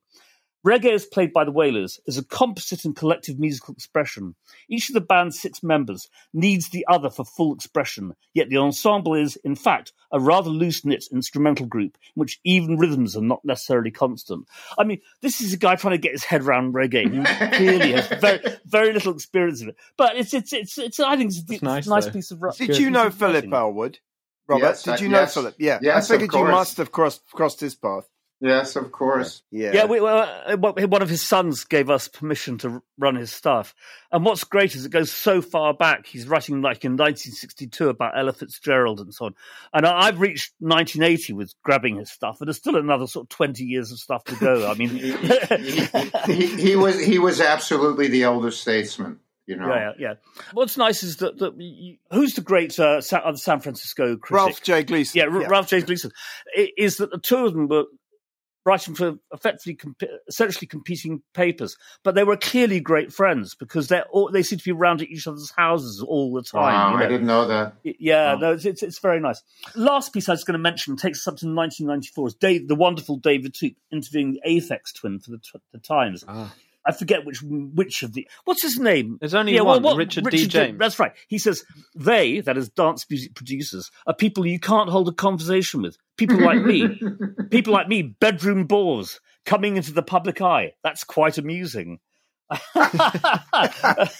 Reggae, 0.65 0.93
as 0.93 1.05
played 1.05 1.33
by 1.33 1.45
the 1.45 1.51
Wailers, 1.51 1.99
is 2.07 2.17
a 2.19 2.25
composite 2.25 2.85
and 2.85 2.95
collective 2.95 3.39
musical 3.39 3.75
expression. 3.75 4.37
Each 4.69 4.89
of 4.89 4.95
the 4.95 5.01
band's 5.01 5.41
six 5.41 5.61
members 5.63 6.09
needs 6.33 6.69
the 6.69 6.87
other 6.89 7.11
for 7.11 7.25
full 7.25 7.53
expression, 7.53 8.15
yet 8.33 8.49
the 8.49 8.59
ensemble 8.59 9.15
is, 9.15 9.35
in 9.37 9.57
fact, 9.57 9.93
a 10.13 10.21
rather 10.21 10.51
loose 10.51 10.85
knit 10.85 11.05
instrumental 11.11 11.67
group 11.67 11.97
in 12.15 12.21
which 12.21 12.39
even 12.45 12.79
rhythms 12.79 13.17
are 13.17 13.23
not 13.23 13.45
necessarily 13.45 13.91
constant. 13.91 14.47
I 14.79 14.85
mean, 14.85 15.01
this 15.21 15.41
is 15.41 15.53
a 15.53 15.57
guy 15.57 15.75
trying 15.75 15.93
to 15.95 15.99
get 15.99 16.13
his 16.13 16.23
head 16.25 16.43
around 16.43 16.75
reggae 16.75 17.09
who 17.11 17.25
clearly 17.57 17.93
has 17.93 18.07
very, 18.21 18.41
very 18.65 18.93
little 18.93 19.15
experience 19.15 19.63
of 19.63 19.69
it. 19.69 19.77
But 19.97 20.17
it's, 20.17 20.33
it's, 20.33 20.53
it's, 20.53 20.79
it's 20.79 21.01
I 21.01 21.17
think 21.17 21.31
it's, 21.33 21.43
it's 21.51 21.63
nice, 21.63 21.87
a 21.87 21.91
nice 21.91 22.05
though. 22.07 22.13
piece 22.13 22.31
of 22.31 22.41
rock. 22.41 22.57
Did 22.57 22.79
you 22.79 22.91
know 22.91 23.11
Philip 23.11 23.53
Elwood? 23.53 23.99
Robert, 24.47 24.63
Yes, 24.65 24.83
did 24.85 24.95
I- 24.95 24.99
you 24.99 25.09
know 25.09 25.21
yes. 25.21 25.35
Philip? 25.35 25.55
Yeah, 25.59 25.79
Yes, 25.83 26.11
I 26.11 26.15
of 26.15 26.21
figured 26.21 26.35
you 26.41 26.49
must 26.49 26.77
have 26.77 26.93
crossed 26.93 27.23
crossed 27.33 27.61
his 27.61 27.75
path. 27.75 28.09
Yes, 28.43 28.77
of 28.77 28.93
course. 28.93 29.43
Yeah, 29.51 29.71
Yeah, 29.73 29.85
we, 29.87 30.01
well, 30.01 30.29
uh, 30.47 30.57
one 30.59 30.75
one 30.91 31.01
of 31.01 31.09
his 31.09 31.23
sons 31.23 31.65
gave 31.65 31.89
us 31.89 32.09
permission 32.09 32.59
to 32.59 32.83
run 32.99 33.15
his 33.15 33.33
stuff. 33.33 33.75
And 34.11 34.25
what's 34.27 34.45
great 34.45 34.75
is 34.75 34.85
it 34.85 34.93
goes 34.93 35.11
so 35.11 35.41
far 35.41 35.73
back. 35.73 36.05
He's 36.07 36.29
writing 36.29 36.61
like 36.61 36.85
in 36.85 36.93
1962 36.93 37.89
about 37.89 38.19
Ella 38.19 38.33
Fitzgerald 38.35 39.01
and 39.01 39.15
so 39.15 39.27
on. 39.27 39.35
And 39.73 39.87
I- 39.87 40.09
I've 40.09 40.21
reached 40.21 40.53
1980 40.59 41.33
with 41.33 41.55
grabbing 41.63 41.97
his 41.97 42.11
stuff, 42.11 42.41
and 42.41 42.49
there's 42.49 42.59
still 42.59 42.77
another 42.77 43.07
sort 43.07 43.25
of 43.25 43.29
20 43.31 43.65
years 43.65 43.91
of 43.93 43.99
stuff 43.99 44.25
to 44.25 44.37
go. 44.37 44.71
I 44.71 44.75
mean, 44.75 44.91
he, 46.27 46.47
he 46.57 46.77
was 46.77 47.01
he 47.03 47.19
was 47.19 47.41
absolutely 47.41 48.09
the 48.09 48.25
elder 48.25 48.51
statesman. 48.51 49.19
You 49.45 49.57
know, 49.57 49.67
Yeah, 49.69 49.75
yeah, 49.75 49.93
yeah. 49.99 50.15
What's 50.53 50.77
nice 50.77 51.03
is 51.03 51.17
that, 51.17 51.39
that 51.39 51.61
you, 51.61 51.97
who's 52.13 52.35
the 52.35 52.43
great 52.43 52.79
uh, 52.79 53.01
Sa- 53.01 53.17
uh, 53.25 53.35
San 53.35 53.59
Francisco 53.59 54.17
critic? 54.17 54.31
Ralph 54.47 54.63
J. 54.63 54.85
Gleason. 54.85 55.19
Yeah, 55.19 55.25
R- 55.25 55.49
Ralph 55.49 55.67
J. 55.69 55.81
Gleason. 55.81 56.13
I- 56.57 56.71
Is 56.79 56.99
that 56.99 57.11
the 57.11 57.19
two 57.19 57.47
of 57.47 57.53
them 57.53 57.67
were 57.67 57.87
writing 58.65 58.95
for 58.95 59.15
effectively 59.33 59.75
comp- 59.75 60.03
essentially 60.29 60.67
competing 60.67 61.23
papers, 61.35 61.77
but 62.05 62.15
they 62.15 62.25
were 62.25 62.37
clearly 62.37 62.79
great 62.81 63.13
friends 63.13 63.55
because 63.55 63.89
they 63.89 64.01
all 64.11 64.31
they 64.31 64.43
seem 64.43 64.59
to 64.59 64.65
be 64.65 64.71
around 64.73 65.03
at 65.03 65.09
each 65.09 65.27
other's 65.27 65.51
houses 65.57 66.01
all 66.03 66.33
the 66.33 66.43
time. 66.43 66.63
Wow, 66.93 66.97
you 66.99 67.05
I 67.05 67.09
didn't 67.09 67.27
know 67.27 67.47
that. 67.49 67.75
Yeah, 67.83 68.35
Oh. 68.35 68.39
no, 68.39 68.53
it's, 68.53 68.65
it's 68.65 68.83
it's 68.83 68.99
very 69.01 69.21
nice. 69.21 69.43
Last 69.75 70.13
piece 70.13 70.29
I 70.29 70.33
was 70.33 70.45
going 70.45 70.53
to 70.55 70.59
mention 70.59 70.97
takes 70.97 71.19
us 71.21 71.29
up 71.29 71.37
to 71.39 71.47
1994 71.47 72.29
is 72.29 72.35
Dave, 72.35 72.69
the 72.69 72.75
wonderful 72.75 73.17
David 73.17 73.55
Toop 73.55 73.75
interviewing 73.91 74.33
the 74.33 74.43
Aphex 74.47 74.95
Twin 74.95 75.19
for 75.19 75.33
the, 75.33 75.41
the 75.73 75.79
Times. 75.79 76.25
Ah. 76.29 76.53
I 76.85 76.93
forget 76.93 77.25
which 77.25 77.43
which 77.43 78.03
of 78.03 78.13
the 78.13 78.29
what's 78.45 78.63
his 78.63 78.79
name. 78.79 79.19
There's 79.21 79.35
only 79.35 79.55
Yeah, 79.55 79.61
well, 79.63 79.75
one, 79.75 79.83
what- 79.83 79.97
Richard, 79.97 80.25
D. 80.31 80.47
James. 80.47 80.79
That's 80.79 80.99
right. 80.99 81.13
He 81.29 81.39
says 81.39 81.65
they, 81.95 82.41
that 82.41 82.57
is 82.57 82.69
dance 82.71 83.07
music 83.09 83.35
producers, 83.35 83.91
are 84.07 84.15
people 84.15 84.47
you 84.47 84.59
can't 84.59 84.91
hold 84.91 85.09
a 85.09 85.13
conversation 85.13 85.83
with. 85.83 85.97
People 86.17 86.41
like 86.41 86.63
me, 86.63 87.01
people 87.51 87.73
like 87.73 87.89
me, 87.89 88.03
bedroom 88.03 88.67
bores 88.67 89.21
coming 89.45 89.77
into 89.77 89.93
the 89.93 90.03
public 90.03 90.41
eye. 90.41 90.73
That's 90.83 91.05
quite 91.05 91.39
amusing. 91.39 92.01
but 92.75 94.11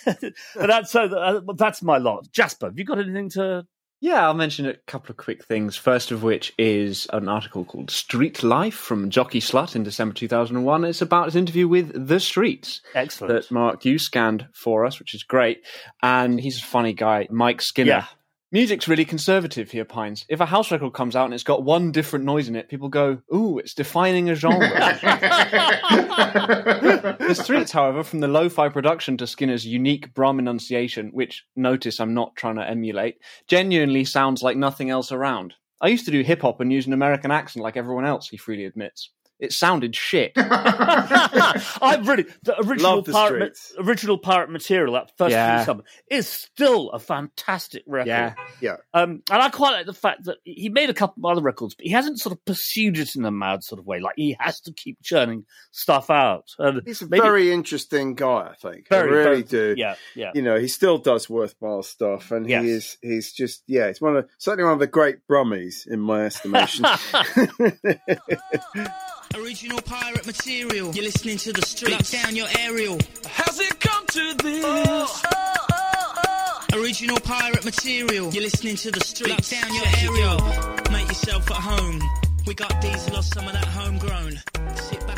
that's 0.55 0.91
so. 0.91 1.03
Uh, 1.05 1.41
that's 1.57 1.83
my 1.83 1.99
lot. 1.99 2.31
Jasper, 2.33 2.67
have 2.67 2.79
you 2.79 2.85
got 2.85 2.99
anything 2.99 3.29
to? 3.31 3.67
Yeah, 4.03 4.27
I'll 4.27 4.35
mention 4.35 4.67
a 4.67 4.75
couple 4.75 5.13
of 5.13 5.17
quick 5.17 5.45
things. 5.45 5.77
First 5.77 6.11
of 6.11 6.25
which 6.25 6.53
is 6.59 7.07
an 7.13 7.29
article 7.29 7.65
called 7.65 7.89
Street 7.89 8.43
Life 8.43 8.75
from 8.75 9.11
Jockey 9.11 9.39
Slut 9.39 9.77
in 9.77 9.85
December 9.85 10.13
2001. 10.13 10.85
It's 10.85 11.01
about 11.01 11.27
his 11.27 11.37
interview 11.37 11.69
with 11.69 12.09
The 12.09 12.19
Streets 12.19 12.81
Excellent. 12.97 13.33
that 13.33 13.53
Mark, 13.53 13.85
you 13.85 14.01
scanned 14.01 14.49
for 14.55 14.85
us, 14.85 14.99
which 14.99 15.15
is 15.15 15.23
great. 15.23 15.65
And 16.03 16.41
he's 16.41 16.59
a 16.59 16.65
funny 16.65 16.95
guy, 16.95 17.29
Mike 17.31 17.63
Skinner. 17.63 17.89
Yeah. 17.89 18.07
Music's 18.53 18.87
really 18.87 19.07
conservative, 19.07 19.71
he 19.71 19.81
opines. 19.81 20.27
If 20.29 20.41
a 20.41 20.47
house 20.47 20.71
record 20.71 20.93
comes 20.93 21.17
out 21.17 21.25
and 21.25 21.33
it's 21.33 21.43
got 21.43 21.65
one 21.65 21.91
different 21.91 22.27
noise 22.27 22.49
in 22.49 22.57
it, 22.57 22.69
people 22.69 22.91
go, 22.91 23.23
ooh, 23.35 23.59
it's 23.59 23.73
defining 23.73 24.29
a 24.29 24.35
genre. 24.35 24.59
the 27.19 27.35
Streets, 27.35 27.73
however, 27.73 28.05
from 28.05 28.21
the 28.21 28.29
lo-fi 28.29 28.69
production 28.69 29.17
to 29.17 29.27
Skinner's 29.27 29.67
unique 29.67 30.13
Brum 30.13 30.39
enunciation, 30.39 31.09
which, 31.15 31.47
notice 31.57 31.99
I'm 31.99 32.13
not 32.13 32.37
trying 32.37 32.57
to 32.57 32.69
emulate, 32.69 33.17
genuinely 33.49 34.05
sounds 34.05 34.43
like 34.43 34.59
nothing 34.59 34.91
else 34.91 35.13
around. 35.13 35.55
I 35.81 35.89
used 35.89 36.05
to 36.05 36.11
do 36.11 36.21
hip-hop 36.21 36.61
and 36.61 36.71
use 36.71 36.87
an 36.87 36.93
American 36.93 37.31
accent 37.31 37.63
like 37.63 37.79
everyone 37.79 38.05
else, 38.05 38.29
he 38.29 38.37
freely 38.37 38.67
admits. 38.67 39.09
It 39.43 39.53
sounded 39.53 39.95
shit. 39.97 40.33
I'm 40.37 42.05
really 42.05 42.27
the 42.45 42.55
original 42.65 42.97
Love 42.97 43.05
the 43.07 43.13
pirate, 43.13 43.57
Streets. 43.57 43.87
original 43.87 44.17
pirate 44.19 44.51
material. 44.51 44.95
That 44.95 45.11
first 45.19 45.33
Yeah. 45.33 45.57
Streets 45.57 45.69
album 45.69 45.85
is 46.09 46.29
still 46.29 46.91
a 46.91 46.99
fantastic 47.01 47.83
record. 47.87 48.07
Yeah. 48.09 48.35
Yeah. 48.61 48.77
Um, 48.95 49.23
and 49.31 49.43
I 49.43 49.51
quite 49.51 49.73
like 49.73 49.87
the 49.87 49.93
fact 49.93 50.25
that 50.27 50.39
he 50.45 50.69
made 50.69 50.91
a 50.91 50.95
couple 50.95 51.27
of 51.27 51.33
other 51.33 51.43
records, 51.43 51.75
but 51.75 51.85
he 51.85 51.91
hasn't 51.93 52.21
sort 52.21 52.33
of 52.35 52.45
pursued 52.45 52.99
it 52.99 53.17
in 53.17 53.25
a 53.25 53.31
mad 53.33 53.65
sort 53.65 53.79
of 53.81 53.87
way. 53.87 53.99
Like 53.99 54.15
he 54.17 54.37
has 54.39 54.61
to 54.61 54.73
keep 54.73 55.03
churning 55.03 55.45
stuff 55.73 56.09
out. 56.09 56.47
And 56.59 56.83
He's 56.87 57.03
a 57.03 57.09
maybe- 57.09 57.21
very 57.23 57.53
interesting 57.53 58.15
guy, 58.15 58.49
I 58.53 58.55
think. 58.55 58.89
very, 58.89 59.09
I 59.09 59.13
really 59.13 59.43
very- 59.43 59.75
do. 59.75 59.75
Yeah, 59.77 59.97
yeah. 60.15 60.31
You 60.37 60.43
know, 60.43 60.57
he 60.59 60.69
still 60.69 60.99
does 60.99 61.29
worthwhile 61.29 61.83
stuff, 61.83 62.31
and 62.31 62.49
Yes. 62.49 62.63
he 62.65 62.71
is 62.71 62.97
he's 63.03 63.33
just 63.33 63.65
yeah, 63.67 63.89
he's 63.89 64.01
one 64.01 64.17
of 64.17 64.29
certainly 64.39 64.65
one 64.65 64.75
of 64.75 64.79
the 64.79 64.87
great 64.87 65.27
Brummies 65.29 65.87
in 65.89 65.99
my 65.99 66.27
estimation. 66.27 66.85
Original 69.35 69.81
pirate 69.81 70.27
material. 70.27 70.93
You're 70.93 71.05
listening 71.05 71.39
to 71.39 71.53
the 71.53 71.63
streets. 71.63 72.13
Lock 72.13 72.23
down 72.23 72.37
your 72.37 72.49
aerial. 72.59 72.99
Has 73.27 73.61
it 73.61 73.81
come 73.81 74.07
to 74.09 74.35
this? 74.43 74.65
Oh, 74.65 75.23
oh, 75.33 76.65
oh. 76.75 76.81
Original 76.81 77.19
pirate 77.21 77.65
material. 77.65 78.31
You're 78.31 78.43
listening 78.43 78.77
to 78.77 78.91
the 78.91 79.01
streets. 79.01 79.53
Lock 79.53 79.63
down 79.63 79.75
your 79.75 79.85
aerial. 80.01 80.37
Make 80.93 81.09
yourself 81.09 81.51
at 81.51 81.57
home. 81.57 82.01
We 82.47 82.55
got 82.55 82.81
diesel 82.83 83.17
or 83.17 83.23
some 83.23 83.47
of 83.47 83.53
that 83.55 83.65
homegrown. 83.65 84.41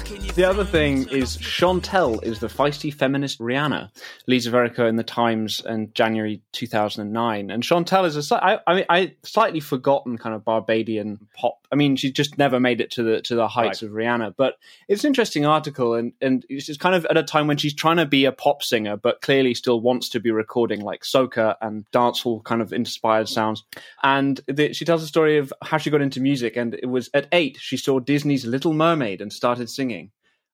The 0.05 0.45
other 0.45 0.65
thing 0.65 1.09
is 1.09 1.39
Shontelle 1.39 2.23
is 2.25 2.41
the 2.41 2.49
feisty 2.49 2.93
feminist 2.93 3.39
Rihanna, 3.39 3.91
Lisa 4.27 4.51
Verrico 4.51 4.87
in 4.87 4.97
the 4.97 5.05
Times 5.05 5.63
in 5.65 5.93
January 5.95 6.43
2009. 6.53 7.51
And 7.51 7.63
Shontelle 7.63 8.05
is 8.05 8.31
a, 8.31 8.45
I, 8.45 8.59
I 8.67 8.75
mean, 8.75 8.85
I 8.91 9.15
slightly 9.23 9.61
forgotten 9.61 10.19
kind 10.19 10.35
of 10.35 10.45
Barbadian 10.45 11.29
pop. 11.35 11.65
I 11.73 11.77
mean, 11.77 11.97
she 11.97 12.13
just 12.13 12.37
never 12.37 12.61
made 12.61 12.81
it 12.81 12.91
to 12.93 13.03
the 13.03 13.21
to 13.23 13.35
the 13.35 13.49
heights 13.49 13.83
of 13.83 13.93
Rihanna. 13.93 14.35
But 14.37 14.59
it's 14.89 15.05
an 15.05 15.09
interesting 15.09 15.47
article, 15.47 15.95
and 15.95 16.13
and 16.21 16.45
it's 16.49 16.77
kind 16.77 16.95
of 16.95 17.07
at 17.07 17.17
a 17.17 17.23
time 17.23 17.47
when 17.47 17.57
she's 17.57 17.75
trying 17.75 17.97
to 17.97 18.07
be 18.07 18.27
a 18.27 18.33
pop 18.33 18.63
singer, 18.63 18.97
but 18.97 19.23
clearly 19.23 19.55
still 19.55 19.81
wants 19.81 20.09
to 20.11 20.21
be 20.21 20.31
recording 20.31 20.81
like 20.81 21.03
soca 21.03 21.57
and 21.61 21.85
dancehall 21.93 22.45
kind 22.45 22.61
of 22.61 22.73
inspired 22.73 23.29
sounds. 23.29 23.65
And 24.03 24.41
the, 24.47 24.73
she 24.73 24.85
tells 24.85 25.01
the 25.01 25.07
story 25.09 25.39
of 25.39 25.53
how 25.63 25.79
she 25.79 25.91
got 25.91 26.03
into 26.03 26.21
music, 26.21 26.57
and 26.57 26.75
it 26.75 26.87
was 26.87 27.09
at 27.15 27.29
eight 27.33 27.57
she 27.61 27.77
saw 27.77 28.01
Disney's 28.01 28.45
Little 28.45 28.73
Mermaid 28.73 29.21
and 29.21 29.33
started 29.33 29.71
singing. 29.71 30.04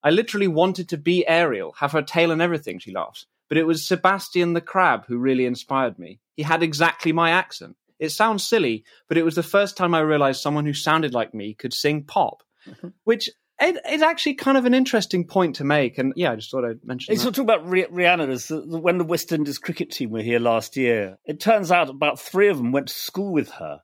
I 0.02 0.10
literally 0.10 0.48
wanted 0.48 0.88
to 0.90 0.96
be 0.96 1.26
Ariel, 1.26 1.74
have 1.78 1.92
her 1.92 2.02
tail 2.02 2.30
and 2.30 2.40
everything, 2.40 2.78
she 2.78 2.92
laughs. 2.92 3.26
But 3.48 3.58
it 3.58 3.66
was 3.66 3.86
Sebastian 3.86 4.52
the 4.52 4.60
Crab 4.60 5.06
who 5.06 5.18
really 5.18 5.44
inspired 5.44 5.98
me. 5.98 6.20
He 6.36 6.42
had 6.42 6.62
exactly 6.62 7.12
my 7.12 7.30
accent. 7.30 7.76
It 7.98 8.10
sounds 8.10 8.46
silly, 8.46 8.84
but 9.08 9.18
it 9.18 9.24
was 9.24 9.34
the 9.34 9.42
first 9.42 9.76
time 9.76 9.94
I 9.94 10.00
realized 10.00 10.40
someone 10.40 10.64
who 10.64 10.72
sounded 10.72 11.12
like 11.12 11.34
me 11.34 11.54
could 11.54 11.74
sing 11.74 12.04
pop, 12.04 12.42
mm-hmm. 12.66 12.88
which 13.04 13.28
it, 13.60 13.78
it's 13.84 14.02
actually 14.02 14.34
kind 14.34 14.56
of 14.56 14.64
an 14.64 14.72
interesting 14.72 15.26
point 15.26 15.56
to 15.56 15.64
make. 15.64 15.98
And 15.98 16.14
yeah, 16.16 16.32
I 16.32 16.36
just 16.36 16.50
thought 16.50 16.64
I'd 16.64 16.84
mention 16.84 17.12
He's 17.12 17.22
that. 17.22 17.34
talking 17.34 17.44
about 17.44 17.66
Rihanna. 17.66 18.48
The, 18.48 18.78
when 18.78 18.98
the 18.98 19.04
West 19.04 19.32
Indies 19.32 19.58
cricket 19.58 19.90
team 19.90 20.10
were 20.10 20.22
here 20.22 20.38
last 20.38 20.76
year, 20.76 21.18
it 21.26 21.40
turns 21.40 21.70
out 21.70 21.90
about 21.90 22.18
three 22.18 22.48
of 22.48 22.56
them 22.56 22.72
went 22.72 22.88
to 22.88 22.94
school 22.94 23.32
with 23.32 23.50
her, 23.50 23.80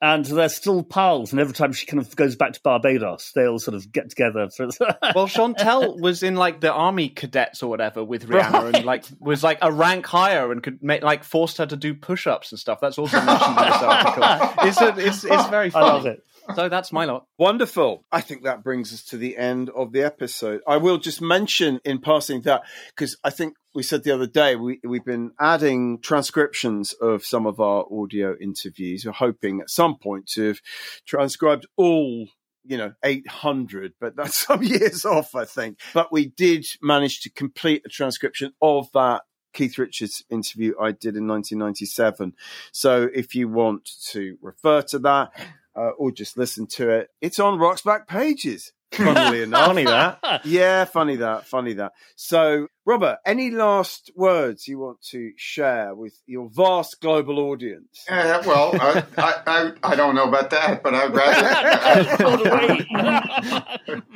and 0.00 0.24
they're 0.24 0.48
still 0.48 0.82
pals. 0.82 1.32
And 1.32 1.40
every 1.40 1.54
time 1.54 1.72
she 1.72 1.86
kind 1.86 2.00
of 2.00 2.14
goes 2.14 2.36
back 2.36 2.52
to 2.52 2.60
Barbados, 2.60 3.32
they 3.34 3.46
all 3.46 3.58
sort 3.58 3.74
of 3.74 3.90
get 3.92 4.10
together. 4.10 4.48
For, 4.48 4.66
Well, 5.14 5.26
Shontelle 5.26 6.00
was 6.00 6.22
in 6.22 6.36
like 6.36 6.60
the 6.60 6.72
army 6.72 7.08
cadets 7.08 7.62
or 7.62 7.68
whatever 7.70 8.04
with 8.04 8.28
Rihanna, 8.28 8.74
and 8.74 8.84
like 8.84 9.04
was 9.18 9.42
like 9.42 9.58
a 9.62 9.72
rank 9.72 10.06
higher 10.06 10.52
and 10.52 10.62
could 10.62 10.82
make 10.82 11.02
like 11.02 11.24
forced 11.24 11.58
her 11.58 11.66
to 11.66 11.76
do 11.76 11.94
push-ups 11.94 12.52
and 12.52 12.58
stuff. 12.58 12.78
That's 12.80 12.98
also 12.98 13.20
mentioned 13.20 13.58
in 13.58 13.64
this 13.64 13.82
article. 13.82 14.54
It's 14.68 14.80
a, 14.80 14.88
it's 14.98 15.24
it's 15.24 15.46
very 15.48 15.72
I 15.74 15.80
love 15.80 16.06
it. 16.06 16.24
So 16.54 16.68
that's 16.68 16.92
my 16.92 17.04
lot. 17.04 17.26
Wonderful. 17.38 18.04
I 18.10 18.20
think 18.20 18.44
that 18.44 18.62
brings 18.62 18.92
us 18.92 19.02
to 19.04 19.16
the 19.16 19.36
end 19.36 19.70
of 19.70 19.92
the 19.92 20.02
episode. 20.02 20.62
I 20.66 20.78
will 20.78 20.98
just 20.98 21.20
mention 21.20 21.80
in 21.84 22.00
passing 22.00 22.42
that 22.42 22.62
because 22.88 23.16
I 23.22 23.30
think 23.30 23.54
we 23.78 23.84
said 23.84 24.02
the 24.02 24.10
other 24.10 24.26
day 24.26 24.56
we, 24.56 24.80
we've 24.82 25.04
been 25.04 25.30
adding 25.38 26.00
transcriptions 26.00 26.94
of 26.94 27.24
some 27.24 27.46
of 27.46 27.60
our 27.60 27.84
audio 27.92 28.34
interviews. 28.40 29.06
We're 29.06 29.12
hoping 29.12 29.60
at 29.60 29.70
some 29.70 29.96
point 29.96 30.26
to 30.30 30.48
have 30.48 30.60
transcribed 31.06 31.64
all 31.76 32.26
you 32.64 32.76
know 32.76 32.94
800 33.04 33.92
but 34.00 34.16
that's 34.16 34.36
some 34.46 34.64
years 34.64 35.04
off 35.04 35.36
i 35.36 35.44
think 35.44 35.78
but 35.94 36.12
we 36.12 36.26
did 36.26 36.66
manage 36.82 37.20
to 37.20 37.30
complete 37.30 37.82
a 37.86 37.88
transcription 37.88 38.52
of 38.60 38.90
that 38.92 39.22
Keith 39.54 39.78
Richards 39.78 40.24
interview 40.28 40.74
I 40.78 40.90
did 40.90 41.16
in 41.16 41.26
1997. 41.26 42.34
So 42.70 43.08
if 43.14 43.34
you 43.34 43.48
want 43.48 43.88
to 44.10 44.36
refer 44.42 44.82
to 44.82 44.98
that 44.98 45.30
uh, 45.74 45.90
or 45.98 46.12
just 46.12 46.36
listen 46.36 46.66
to 46.66 46.90
it, 46.90 47.08
it's 47.22 47.40
on 47.40 47.58
Rock's 47.58 47.82
back 47.82 48.06
pages. 48.06 48.72
Funnily 48.92 49.42
enough, 49.44 49.66
Funny 49.66 49.84
that. 49.84 50.40
yeah, 50.44 50.84
funny 50.86 51.16
that, 51.16 51.46
funny 51.46 51.74
that. 51.74 51.92
So, 52.16 52.68
Robert, 52.86 53.18
any 53.26 53.50
last 53.50 54.10
words 54.16 54.66
you 54.66 54.78
want 54.78 55.02
to 55.10 55.32
share 55.36 55.94
with 55.94 56.18
your 56.26 56.48
vast 56.50 57.00
global 57.00 57.38
audience? 57.38 58.04
Uh, 58.08 58.42
well, 58.46 58.70
I, 58.80 59.04
I, 59.18 59.34
I, 59.46 59.72
I 59.82 59.94
don't 59.94 60.14
know 60.14 60.26
about 60.28 60.48
that, 60.50 60.82
but 60.82 60.94
I'd 60.94 61.14
rather. 61.14 62.48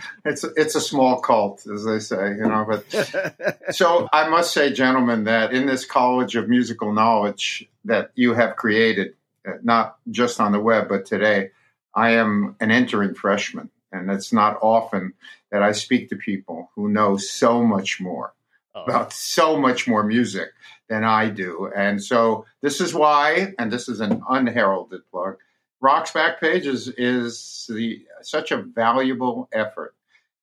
it's 0.24 0.44
it's 0.56 0.74
a 0.74 0.80
small 0.80 1.20
cult, 1.20 1.66
as 1.72 1.84
they 1.84 1.98
say, 1.98 2.30
you 2.30 2.46
know. 2.48 2.66
But 2.66 3.74
so 3.74 4.08
I 4.12 4.28
must 4.28 4.52
say, 4.52 4.72
gentlemen, 4.72 5.24
that 5.24 5.52
in 5.52 5.66
this 5.66 5.84
college 5.84 6.34
of 6.36 6.48
musical 6.48 6.92
knowledge 6.92 7.68
that 7.84 8.10
you 8.14 8.32
have 8.34 8.56
created, 8.56 9.14
uh, 9.46 9.52
not 9.62 9.96
just 10.10 10.40
on 10.40 10.52
the 10.52 10.60
web, 10.60 10.88
but 10.88 11.04
today, 11.04 11.50
I 11.94 12.12
am 12.12 12.56
an 12.60 12.70
entering 12.70 13.14
freshman, 13.14 13.68
and 13.92 14.10
it's 14.10 14.32
not 14.32 14.58
often 14.62 15.12
that 15.50 15.62
I 15.62 15.72
speak 15.72 16.08
to 16.08 16.16
people 16.16 16.70
who 16.74 16.88
know 16.88 17.16
so 17.16 17.62
much 17.62 18.00
more 18.00 18.32
oh. 18.74 18.84
about 18.84 19.12
so 19.12 19.56
much 19.56 19.86
more 19.86 20.02
music 20.02 20.48
than 20.88 21.04
I 21.04 21.28
do. 21.28 21.70
And 21.74 22.02
so 22.02 22.46
this 22.60 22.80
is 22.80 22.94
why, 22.94 23.54
and 23.58 23.70
this 23.70 23.88
is 23.88 24.00
an 24.00 24.22
unheralded 24.28 25.02
plug, 25.10 25.36
Rock's 25.80 26.12
Back 26.12 26.40
Pages 26.40 26.88
is 26.96 27.68
the 27.68 28.04
such 28.22 28.52
a 28.52 28.62
valuable 28.62 29.48
effort. 29.52 29.94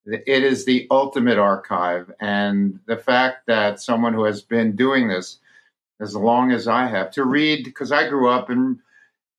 It 0.05 0.43
is 0.43 0.65
the 0.65 0.87
ultimate 0.91 1.37
archive. 1.37 2.11
And 2.19 2.79
the 2.87 2.97
fact 2.97 3.45
that 3.47 3.79
someone 3.79 4.13
who 4.13 4.25
has 4.25 4.41
been 4.41 4.75
doing 4.75 5.07
this 5.07 5.37
as 6.01 6.15
long 6.15 6.51
as 6.51 6.67
I 6.67 6.87
have 6.87 7.11
to 7.11 7.25
read, 7.25 7.63
because 7.63 7.91
I 7.91 8.07
grew 8.07 8.29
up 8.29 8.49
in 8.49 8.79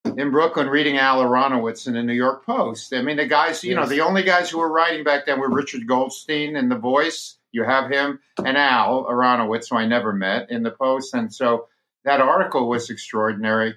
in 0.05 0.31
Brooklyn 0.31 0.69
reading 0.69 0.97
Al 0.99 1.23
Aronowitz 1.23 1.87
in 1.87 1.95
the 1.95 2.03
New 2.03 2.15
York 2.15 2.45
Post. 2.45 2.93
I 2.95 3.03
mean, 3.03 3.17
the 3.17 3.27
guys, 3.27 3.63
you 3.63 3.75
know, 3.75 3.87
the 3.87 4.01
only 4.01 4.23
guys 4.23 4.51
who 4.51 4.59
were 4.59 4.73
writing 4.73 5.05
back 5.05 5.27
then 5.27 5.41
were 5.41 5.51
Richard 5.51 5.87
Goldstein 5.87 6.57
in 6.57 6.69
The 6.69 6.79
Voice. 6.79 7.37
You 7.53 7.65
have 7.65 7.91
him 7.91 8.21
and 8.39 8.57
Al 8.57 9.05
Aronowitz, 9.05 9.71
who 9.71 9.77
I 9.77 9.87
never 9.87 10.13
met 10.13 10.51
in 10.51 10.63
the 10.63 10.71
Post. 10.71 11.15
And 11.15 11.33
so 11.33 11.69
that 12.05 12.21
article 12.21 12.69
was 12.69 12.91
extraordinary. 12.91 13.75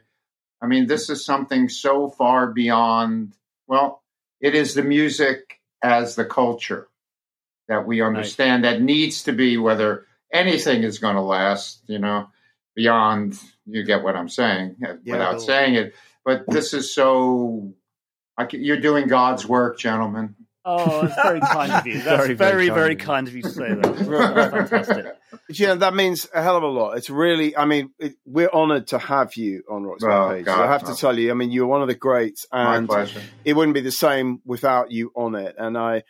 I 0.61 0.67
mean, 0.67 0.87
this 0.87 1.09
is 1.09 1.25
something 1.25 1.67
so 1.69 2.09
far 2.09 2.47
beyond, 2.47 3.35
well, 3.67 4.01
it 4.39 4.55
is 4.55 4.75
the 4.75 4.83
music 4.83 5.59
as 5.83 6.15
the 6.15 6.25
culture 6.25 6.87
that 7.67 7.85
we 7.85 8.01
understand 8.01 8.63
that 8.63 8.81
needs 8.81 9.23
to 9.23 9.33
be 9.33 9.57
whether 9.57 10.05
anything 10.31 10.83
is 10.83 10.99
going 10.99 11.15
to 11.15 11.21
last, 11.21 11.81
you 11.87 11.99
know, 11.99 12.27
beyond 12.75 13.37
you 13.65 13.83
get 13.83 14.03
what 14.03 14.15
I'm 14.15 14.29
saying 14.29 14.75
Yeah. 14.79 14.93
without 15.05 15.41
saying 15.41 15.75
it. 15.75 15.95
But 16.25 16.43
this 16.47 16.73
is 16.73 16.93
so. 16.93 17.73
I 18.37 18.47
c 18.49 18.57
you're 18.57 18.79
doing 18.79 19.07
God's 19.07 19.45
work, 19.47 19.77
gentlemen. 19.77 20.35
Oh, 20.65 21.01
that's 21.01 21.15
very 21.21 21.39
kind 21.57 21.71
of 21.73 21.85
you. 21.85 22.01
That's 22.01 22.05
Very, 22.25 22.33
very, 22.35 22.35
very 22.35 22.69
very, 22.69 22.95
kind 22.95 23.27
kind, 23.27 23.27
of 23.27 23.33
of 23.33 23.35
you 23.35 23.41
to 23.43 23.49
say 23.49 23.73
that. 23.73 23.95
That's 24.35 24.69
fantastic. 24.69 25.15
You 25.49 25.67
know, 25.67 25.75
that 25.75 25.93
means 25.93 26.29
a 26.33 26.41
hell 26.41 26.55
of 26.55 26.63
a 26.63 26.67
lot. 26.67 26.95
It's 26.97 27.09
really, 27.09 27.55
I 27.57 27.65
mean, 27.65 27.91
it, 27.99 28.13
we're 28.25 28.49
honored 28.53 28.87
to 28.87 28.97
have 28.97 29.35
you 29.35 29.63
on 29.69 29.83
Rock's 29.83 30.05
Oh, 30.05 30.29
page. 30.31 30.45
God, 30.45 30.61
I 30.61 30.71
have 30.71 30.83
no. 30.83 30.93
to 30.93 30.99
tell 30.99 31.19
you, 31.19 31.31
I 31.31 31.33
mean, 31.33 31.51
you're 31.51 31.67
one 31.67 31.81
of 31.81 31.89
the 31.89 31.95
greats, 31.95 32.45
My 32.49 32.77
and 32.77 32.87
pleasure. 32.87 33.21
it 33.43 33.53
wouldn't 33.57 33.73
be 33.75 33.81
the 33.81 33.91
same 33.91 34.39
without 34.45 34.89
you 34.89 35.11
on 35.15 35.35
it. 35.35 35.53
And 35.57 35.77
I, 35.77 36.03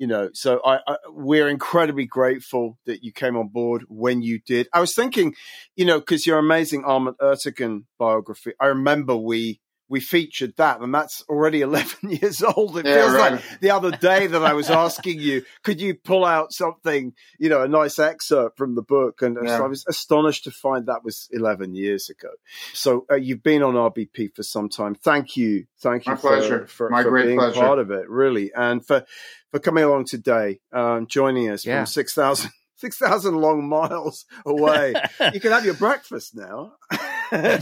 you 0.00 0.06
know, 0.06 0.30
so 0.32 0.62
I, 0.64 0.78
I 0.88 0.96
we're 1.10 1.46
incredibly 1.46 2.06
grateful 2.06 2.78
that 2.86 3.04
you 3.04 3.12
came 3.12 3.36
on 3.36 3.48
board 3.48 3.84
when 3.88 4.22
you 4.22 4.40
did. 4.40 4.66
I 4.72 4.80
was 4.80 4.94
thinking, 4.94 5.34
you 5.76 5.84
know, 5.84 6.00
because 6.00 6.26
your 6.26 6.38
amazing 6.38 6.86
Ahmet 6.86 7.18
Ertegun 7.20 7.84
biography, 7.98 8.54
I 8.58 8.68
remember 8.68 9.14
we 9.14 9.60
we 9.90 10.00
featured 10.00 10.54
that, 10.56 10.80
and 10.80 10.94
that's 10.94 11.22
already 11.28 11.60
11 11.70 12.10
years 12.10 12.42
old. 12.42 12.78
It 12.78 12.86
Yeah, 12.86 12.94
feels 12.94 13.12
right. 13.14 13.32
like 13.32 13.60
the 13.60 13.70
other 13.72 13.90
day 13.90 14.26
that 14.28 14.42
I 14.42 14.54
was 14.54 14.70
asking 14.86 15.18
you, 15.20 15.42
could 15.64 15.80
you 15.80 15.94
pull 15.96 16.24
out 16.24 16.52
something, 16.52 17.12
you 17.38 17.48
know, 17.50 17.62
a 17.62 17.68
nice 17.68 17.98
excerpt 17.98 18.56
from 18.56 18.76
the 18.76 18.82
book? 18.82 19.20
And 19.20 19.36
Yeah. 19.42 19.58
so 19.58 19.64
I 19.64 19.68
was 19.68 19.84
astonished 19.88 20.44
to 20.44 20.50
find 20.52 20.86
that 20.86 21.04
was 21.04 21.28
11 21.32 21.74
years 21.74 22.08
ago. 22.08 22.30
So 22.72 23.04
uh, 23.10 23.16
you've 23.16 23.42
been 23.42 23.62
on 23.62 23.74
RBP 23.74 24.34
for 24.34 24.44
some 24.44 24.68
time. 24.68 24.94
Thank 24.94 25.36
you. 25.36 25.64
Thank 25.82 26.06
you 26.06 26.12
My 26.12 26.16
for, 26.16 26.28
pleasure. 26.36 26.66
for, 26.68 26.88
My 26.88 27.02
for 27.02 27.10
great 27.10 27.26
being 27.26 27.38
pleasure. 27.38 27.60
part 27.60 27.78
of 27.80 27.90
it, 27.90 28.08
really. 28.08 28.52
And 28.54 28.86
for, 28.86 29.04
for 29.50 29.58
coming 29.58 29.82
along 29.84 30.04
today, 30.04 30.60
um, 30.72 31.06
joining 31.08 31.50
us 31.50 31.66
Yeah. 31.66 31.78
from 31.80 31.86
6,000 31.86 32.50
6,000 32.80 33.34
long 33.34 33.68
miles 33.68 34.24
away. 34.46 34.94
you 35.34 35.40
can 35.40 35.52
have 35.52 35.66
your 35.66 35.74
breakfast 35.74 36.34
now. 36.34 36.72
I'm 37.30 37.60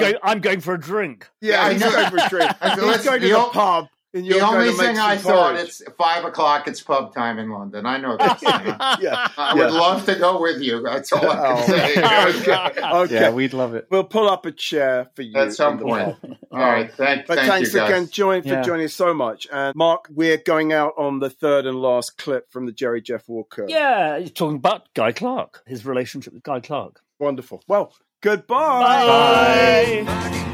going. 0.00 0.14
I'm 0.22 0.40
going 0.40 0.60
for 0.60 0.74
a 0.74 0.80
drink. 0.80 1.28
Yeah, 1.40 1.70
he's 1.70 1.82
going 1.82 2.10
for 2.10 2.16
a 2.16 2.28
drink. 2.28 2.50
He's 2.62 3.04
going 3.04 3.20
to 3.20 3.28
the 3.28 3.50
pub. 3.52 3.88
And 4.12 4.26
The 4.26 4.40
only 4.40 4.66
going 4.66 4.70
to 4.72 4.76
make 4.76 4.86
thing 4.88 4.98
I 4.98 5.16
some 5.18 5.32
thought 5.32 5.54
it's 5.56 5.82
five 5.96 6.24
o'clock. 6.24 6.66
It's 6.66 6.82
pub 6.82 7.14
time 7.14 7.38
in 7.38 7.48
London. 7.50 7.86
I 7.86 7.96
know 7.98 8.16
this. 8.16 8.32
yeah. 8.42 8.76
I 8.80 8.98
yeah. 9.00 9.54
would 9.54 9.72
love 9.72 10.04
to 10.06 10.16
go 10.16 10.40
with 10.40 10.60
you. 10.60 10.82
That's 10.82 11.12
all 11.12 11.30
I 11.30 11.38
Oh. 11.38 11.64
can 11.64 11.66
say. 11.68 12.40
okay. 12.40 12.80
okay. 12.92 13.14
Yeah, 13.14 13.30
we'd 13.30 13.52
love 13.52 13.74
it. 13.74 13.86
We'll 13.88 14.02
pull 14.02 14.28
up 14.28 14.46
a 14.46 14.50
chair 14.52 15.08
for 15.14 15.22
you 15.22 15.36
At 15.38 15.52
some 15.52 15.78
point. 15.78 16.16
All 16.50 16.58
right. 16.58 16.92
Thank, 16.92 17.26
But 17.28 17.36
thank 17.36 17.48
thanks 17.50 17.72
you 17.72 17.78
guys. 17.80 17.88
again, 17.90 18.08
join 18.10 18.42
for 18.42 18.48
Yeah. 18.48 18.62
joining 18.62 18.86
us 18.86 18.94
so 18.94 19.14
much. 19.14 19.46
And 19.52 19.76
Mark, 19.76 20.08
we're 20.10 20.38
going 20.38 20.72
out 20.72 20.94
on 20.98 21.20
the 21.20 21.30
third 21.30 21.64
and 21.66 21.80
last 21.80 22.18
clip 22.18 22.50
from 22.50 22.66
the 22.66 22.72
Jerry 22.72 23.00
Jeff 23.00 23.28
Walker. 23.28 23.64
Yeah, 23.68 24.16
you're 24.16 24.28
talking 24.28 24.56
about 24.56 24.92
Guy 24.94 25.12
Clark, 25.12 25.62
his 25.68 25.86
relationship 25.86 26.32
with 26.34 26.42
Guy 26.42 26.58
Clark. 26.58 27.00
Wonderful. 27.20 27.62
Well, 27.68 27.92
goodbye. 28.22 30.02
Bye. 30.04 30.46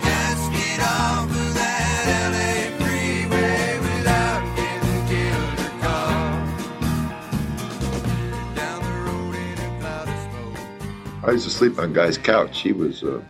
Used 11.37 11.49
to 11.51 11.55
sleep 11.55 11.79
on 11.79 11.93
Guy's 11.93 12.17
couch. 12.17 12.63
He 12.63 12.73
was 12.73 13.03
uh, 13.03 13.21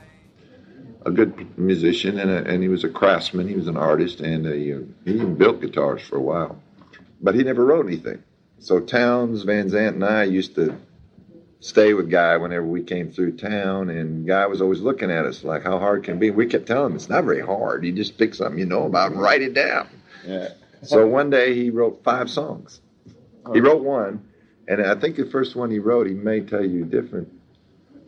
a 1.05 1.11
good 1.11 1.59
musician 1.59 2.21
and, 2.21 2.31
a, 2.31 2.49
and 2.49 2.63
he 2.63 2.69
was 2.69 2.85
a 2.85 2.89
craftsman. 2.89 3.49
He 3.49 3.57
was 3.57 3.67
an 3.67 3.77
artist 3.77 4.21
and 4.21 4.47
a, 4.47 4.51
uh, 4.77 4.81
he 5.05 5.15
even 5.15 5.35
built 5.35 5.61
guitars 5.61 6.03
for 6.03 6.17
a 6.17 6.21
while. 6.21 6.63
But 7.21 7.35
he 7.35 7.43
never 7.43 7.65
wrote 7.65 7.85
anything. 7.85 8.23
So 8.61 8.79
Townes, 8.79 9.43
Van 9.43 9.69
Zandt, 9.69 9.97
and 9.97 10.05
I 10.05 10.23
used 10.23 10.55
to 10.55 10.77
stay 11.59 11.95
with 11.95 12.09
Guy 12.09 12.37
whenever 12.37 12.65
we 12.65 12.85
came 12.85 13.11
through 13.11 13.39
town. 13.39 13.91
And 13.91 14.25
Guy 14.25 14.47
was 14.47 14.63
always 14.63 14.83
looking 14.83 15.11
at 15.11 15.27
us 15.27 15.43
like, 15.43 15.65
how 15.65 15.81
hard 15.81 16.05
can 16.05 16.15
it 16.15 16.21
be? 16.21 16.31
We 16.31 16.47
kept 16.47 16.67
telling 16.67 16.93
him 16.93 16.97
it's 16.97 17.09
not 17.09 17.25
very 17.25 17.45
hard. 17.45 17.85
You 17.85 17.91
just 17.91 18.17
pick 18.19 18.37
something 18.37 18.57
you 18.57 18.67
know 18.67 18.85
about 18.85 19.11
and 19.11 19.21
write 19.21 19.43
it 19.43 19.53
down. 19.53 19.89
Yeah. 20.25 20.51
So 20.83 21.09
one 21.09 21.29
day 21.29 21.57
he 21.57 21.71
wrote 21.71 22.05
five 22.05 22.31
songs. 22.31 22.81
He 23.53 23.59
wrote 23.59 23.83
one, 23.83 24.29
and 24.69 24.81
I 24.81 24.95
think 24.95 25.17
the 25.17 25.27
first 25.27 25.57
one 25.57 25.73
he 25.73 25.81
wrote, 25.81 26.07
he 26.07 26.15
may 26.15 26.41
tell 26.41 26.65
you 26.65 26.85
different, 26.85 27.33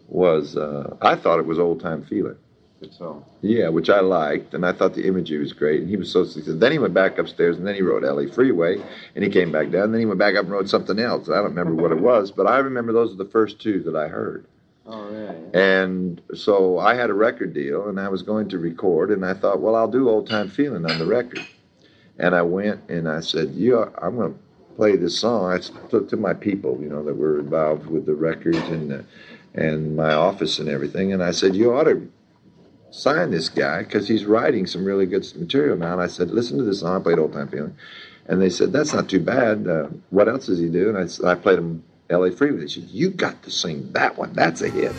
was 0.08 0.56
uh, 0.56 0.96
I 1.00 1.14
thought 1.14 1.38
it 1.38 1.46
was 1.46 1.58
Old 1.58 1.80
Time 1.80 2.04
Feeling. 2.04 2.36
Good 2.80 2.94
song. 2.94 3.24
Yeah, 3.40 3.70
which 3.70 3.90
I 3.90 4.00
liked, 4.00 4.54
and 4.54 4.64
I 4.64 4.72
thought 4.72 4.94
the 4.94 5.06
imagery 5.06 5.38
was 5.38 5.52
great, 5.52 5.80
and 5.80 5.90
he 5.90 5.96
was 5.96 6.12
so 6.12 6.24
successful. 6.24 6.58
Then 6.58 6.70
he 6.70 6.78
went 6.78 6.94
back 6.94 7.18
upstairs, 7.18 7.56
and 7.56 7.66
then 7.66 7.74
he 7.74 7.82
wrote 7.82 8.04
LA 8.04 8.32
Freeway, 8.32 8.80
and 9.16 9.24
he 9.24 9.30
came 9.30 9.50
back 9.50 9.70
down, 9.70 9.84
and 9.84 9.94
then 9.94 10.00
he 10.00 10.06
went 10.06 10.20
back 10.20 10.36
up 10.36 10.44
and 10.44 10.52
wrote 10.52 10.68
something 10.68 10.98
else. 10.98 11.28
I 11.28 11.34
don't 11.36 11.56
remember 11.56 11.74
what 11.74 11.90
it 11.90 12.00
was, 12.00 12.30
but 12.30 12.46
I 12.46 12.58
remember 12.58 12.92
those 12.92 13.12
are 13.12 13.16
the 13.16 13.24
first 13.24 13.60
two 13.60 13.82
that 13.82 13.96
I 13.96 14.06
heard. 14.06 14.46
Oh, 14.86 15.04
really? 15.08 15.36
And 15.54 16.22
so 16.34 16.78
I 16.78 16.94
had 16.94 17.10
a 17.10 17.14
record 17.14 17.52
deal, 17.52 17.88
and 17.88 17.98
I 17.98 18.08
was 18.08 18.22
going 18.22 18.48
to 18.50 18.58
record, 18.58 19.10
and 19.10 19.26
I 19.26 19.34
thought, 19.34 19.60
well, 19.60 19.74
I'll 19.74 19.90
do 19.90 20.08
Old 20.08 20.28
Time 20.28 20.48
Feeling 20.48 20.86
on 20.88 21.00
the 21.00 21.06
record. 21.06 21.44
And 22.18 22.34
I 22.34 22.42
went 22.42 22.80
and 22.88 23.08
I 23.08 23.20
said, 23.20 23.50
"You, 23.50 23.80
I'm 24.02 24.16
going 24.16 24.34
to 24.34 24.38
play 24.76 24.96
this 24.96 25.18
song." 25.18 25.52
I 25.52 25.60
spoke 25.60 26.08
to 26.08 26.16
my 26.16 26.34
people, 26.34 26.78
you 26.80 26.88
know, 26.88 27.04
that 27.04 27.16
were 27.16 27.38
involved 27.38 27.86
with 27.86 28.06
the 28.06 28.14
records 28.14 28.58
and 28.58 28.90
the, 28.90 29.04
and 29.58 29.96
my 29.96 30.12
office 30.12 30.58
and 30.58 30.68
everything, 30.68 31.12
and 31.12 31.22
I 31.22 31.32
said, 31.32 31.56
"You 31.56 31.74
ought 31.74 31.84
to 31.84 32.08
sign 32.90 33.30
this 33.30 33.48
guy 33.48 33.82
because 33.82 34.08
he's 34.08 34.24
writing 34.24 34.66
some 34.66 34.84
really 34.84 35.06
good 35.06 35.26
material 35.36 35.76
now." 35.76 35.92
And 35.92 36.02
I 36.02 36.06
said, 36.06 36.30
"Listen 36.30 36.58
to 36.58 36.64
this 36.64 36.80
song." 36.80 37.00
I 37.00 37.02
played 37.02 37.18
Old 37.18 37.32
Time 37.32 37.48
Feeling, 37.48 37.76
and 38.26 38.40
they 38.40 38.50
said, 38.50 38.72
"That's 38.72 38.94
not 38.94 39.08
too 39.08 39.20
bad. 39.20 39.66
Uh, 39.66 39.88
what 40.10 40.28
else 40.28 40.46
does 40.46 40.58
he 40.58 40.68
do?" 40.68 40.94
And 40.94 40.98
I, 40.98 41.32
I 41.32 41.34
played 41.34 41.58
him 41.58 41.82
L.A. 42.08 42.30
Free 42.30 42.48
Freeway. 42.48 42.60
They 42.60 42.68
said, 42.68 42.84
"You 42.90 43.10
got 43.10 43.42
to 43.42 43.50
sing 43.50 43.90
that 43.92 44.16
one. 44.16 44.32
That's 44.32 44.62
a 44.62 44.68
hit." 44.68 44.94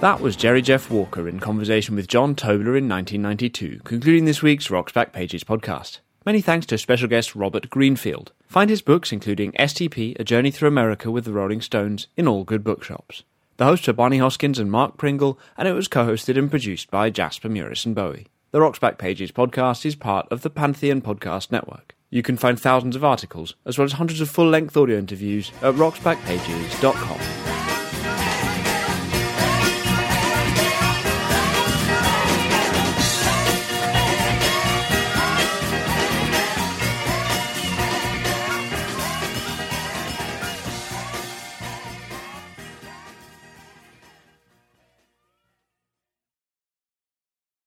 That 0.00 0.20
was 0.20 0.36
Jerry 0.36 0.62
Jeff 0.62 0.92
Walker 0.92 1.28
in 1.28 1.40
conversation 1.40 1.96
with 1.96 2.06
John 2.06 2.36
Tobler 2.36 2.78
in 2.78 2.88
1992, 2.88 3.80
concluding 3.82 4.26
this 4.26 4.42
week's 4.42 4.70
Rocks 4.70 4.92
Back 4.92 5.12
Pages 5.12 5.42
podcast. 5.42 5.98
Many 6.24 6.40
thanks 6.40 6.66
to 6.66 6.78
special 6.78 7.08
guest 7.08 7.34
Robert 7.34 7.68
Greenfield. 7.68 8.30
Find 8.46 8.70
his 8.70 8.80
books, 8.80 9.10
including 9.10 9.50
STP, 9.52 10.16
A 10.20 10.22
Journey 10.22 10.52
Through 10.52 10.68
America 10.68 11.10
with 11.10 11.24
the 11.24 11.32
Rolling 11.32 11.60
Stones, 11.60 12.06
in 12.16 12.28
all 12.28 12.44
good 12.44 12.62
bookshops. 12.62 13.24
The 13.56 13.64
hosts 13.64 13.88
are 13.88 13.92
Barney 13.92 14.18
Hoskyns 14.18 14.60
and 14.60 14.70
Mark 14.70 14.98
Pringle, 14.98 15.36
and 15.56 15.66
it 15.66 15.72
was 15.72 15.88
co-hosted 15.88 16.38
and 16.38 16.48
produced 16.48 16.92
by 16.92 17.10
Jasper 17.10 17.48
Murison 17.48 17.92
Bowie. 17.92 18.28
The 18.52 18.60
Rocks 18.60 18.78
Back 18.78 18.98
Pages 18.98 19.32
podcast 19.32 19.84
is 19.84 19.96
part 19.96 20.28
of 20.30 20.42
the 20.42 20.50
Pantheon 20.50 21.02
Podcast 21.02 21.50
Network. 21.50 21.96
You 22.08 22.22
can 22.22 22.36
find 22.36 22.58
thousands 22.58 22.94
of 22.94 23.04
articles, 23.04 23.56
as 23.66 23.76
well 23.76 23.84
as 23.84 23.94
hundreds 23.94 24.20
of 24.20 24.30
full-length 24.30 24.76
audio 24.76 24.96
interviews 24.96 25.50
at 25.60 25.74
rocksbackpages.com. 25.74 27.57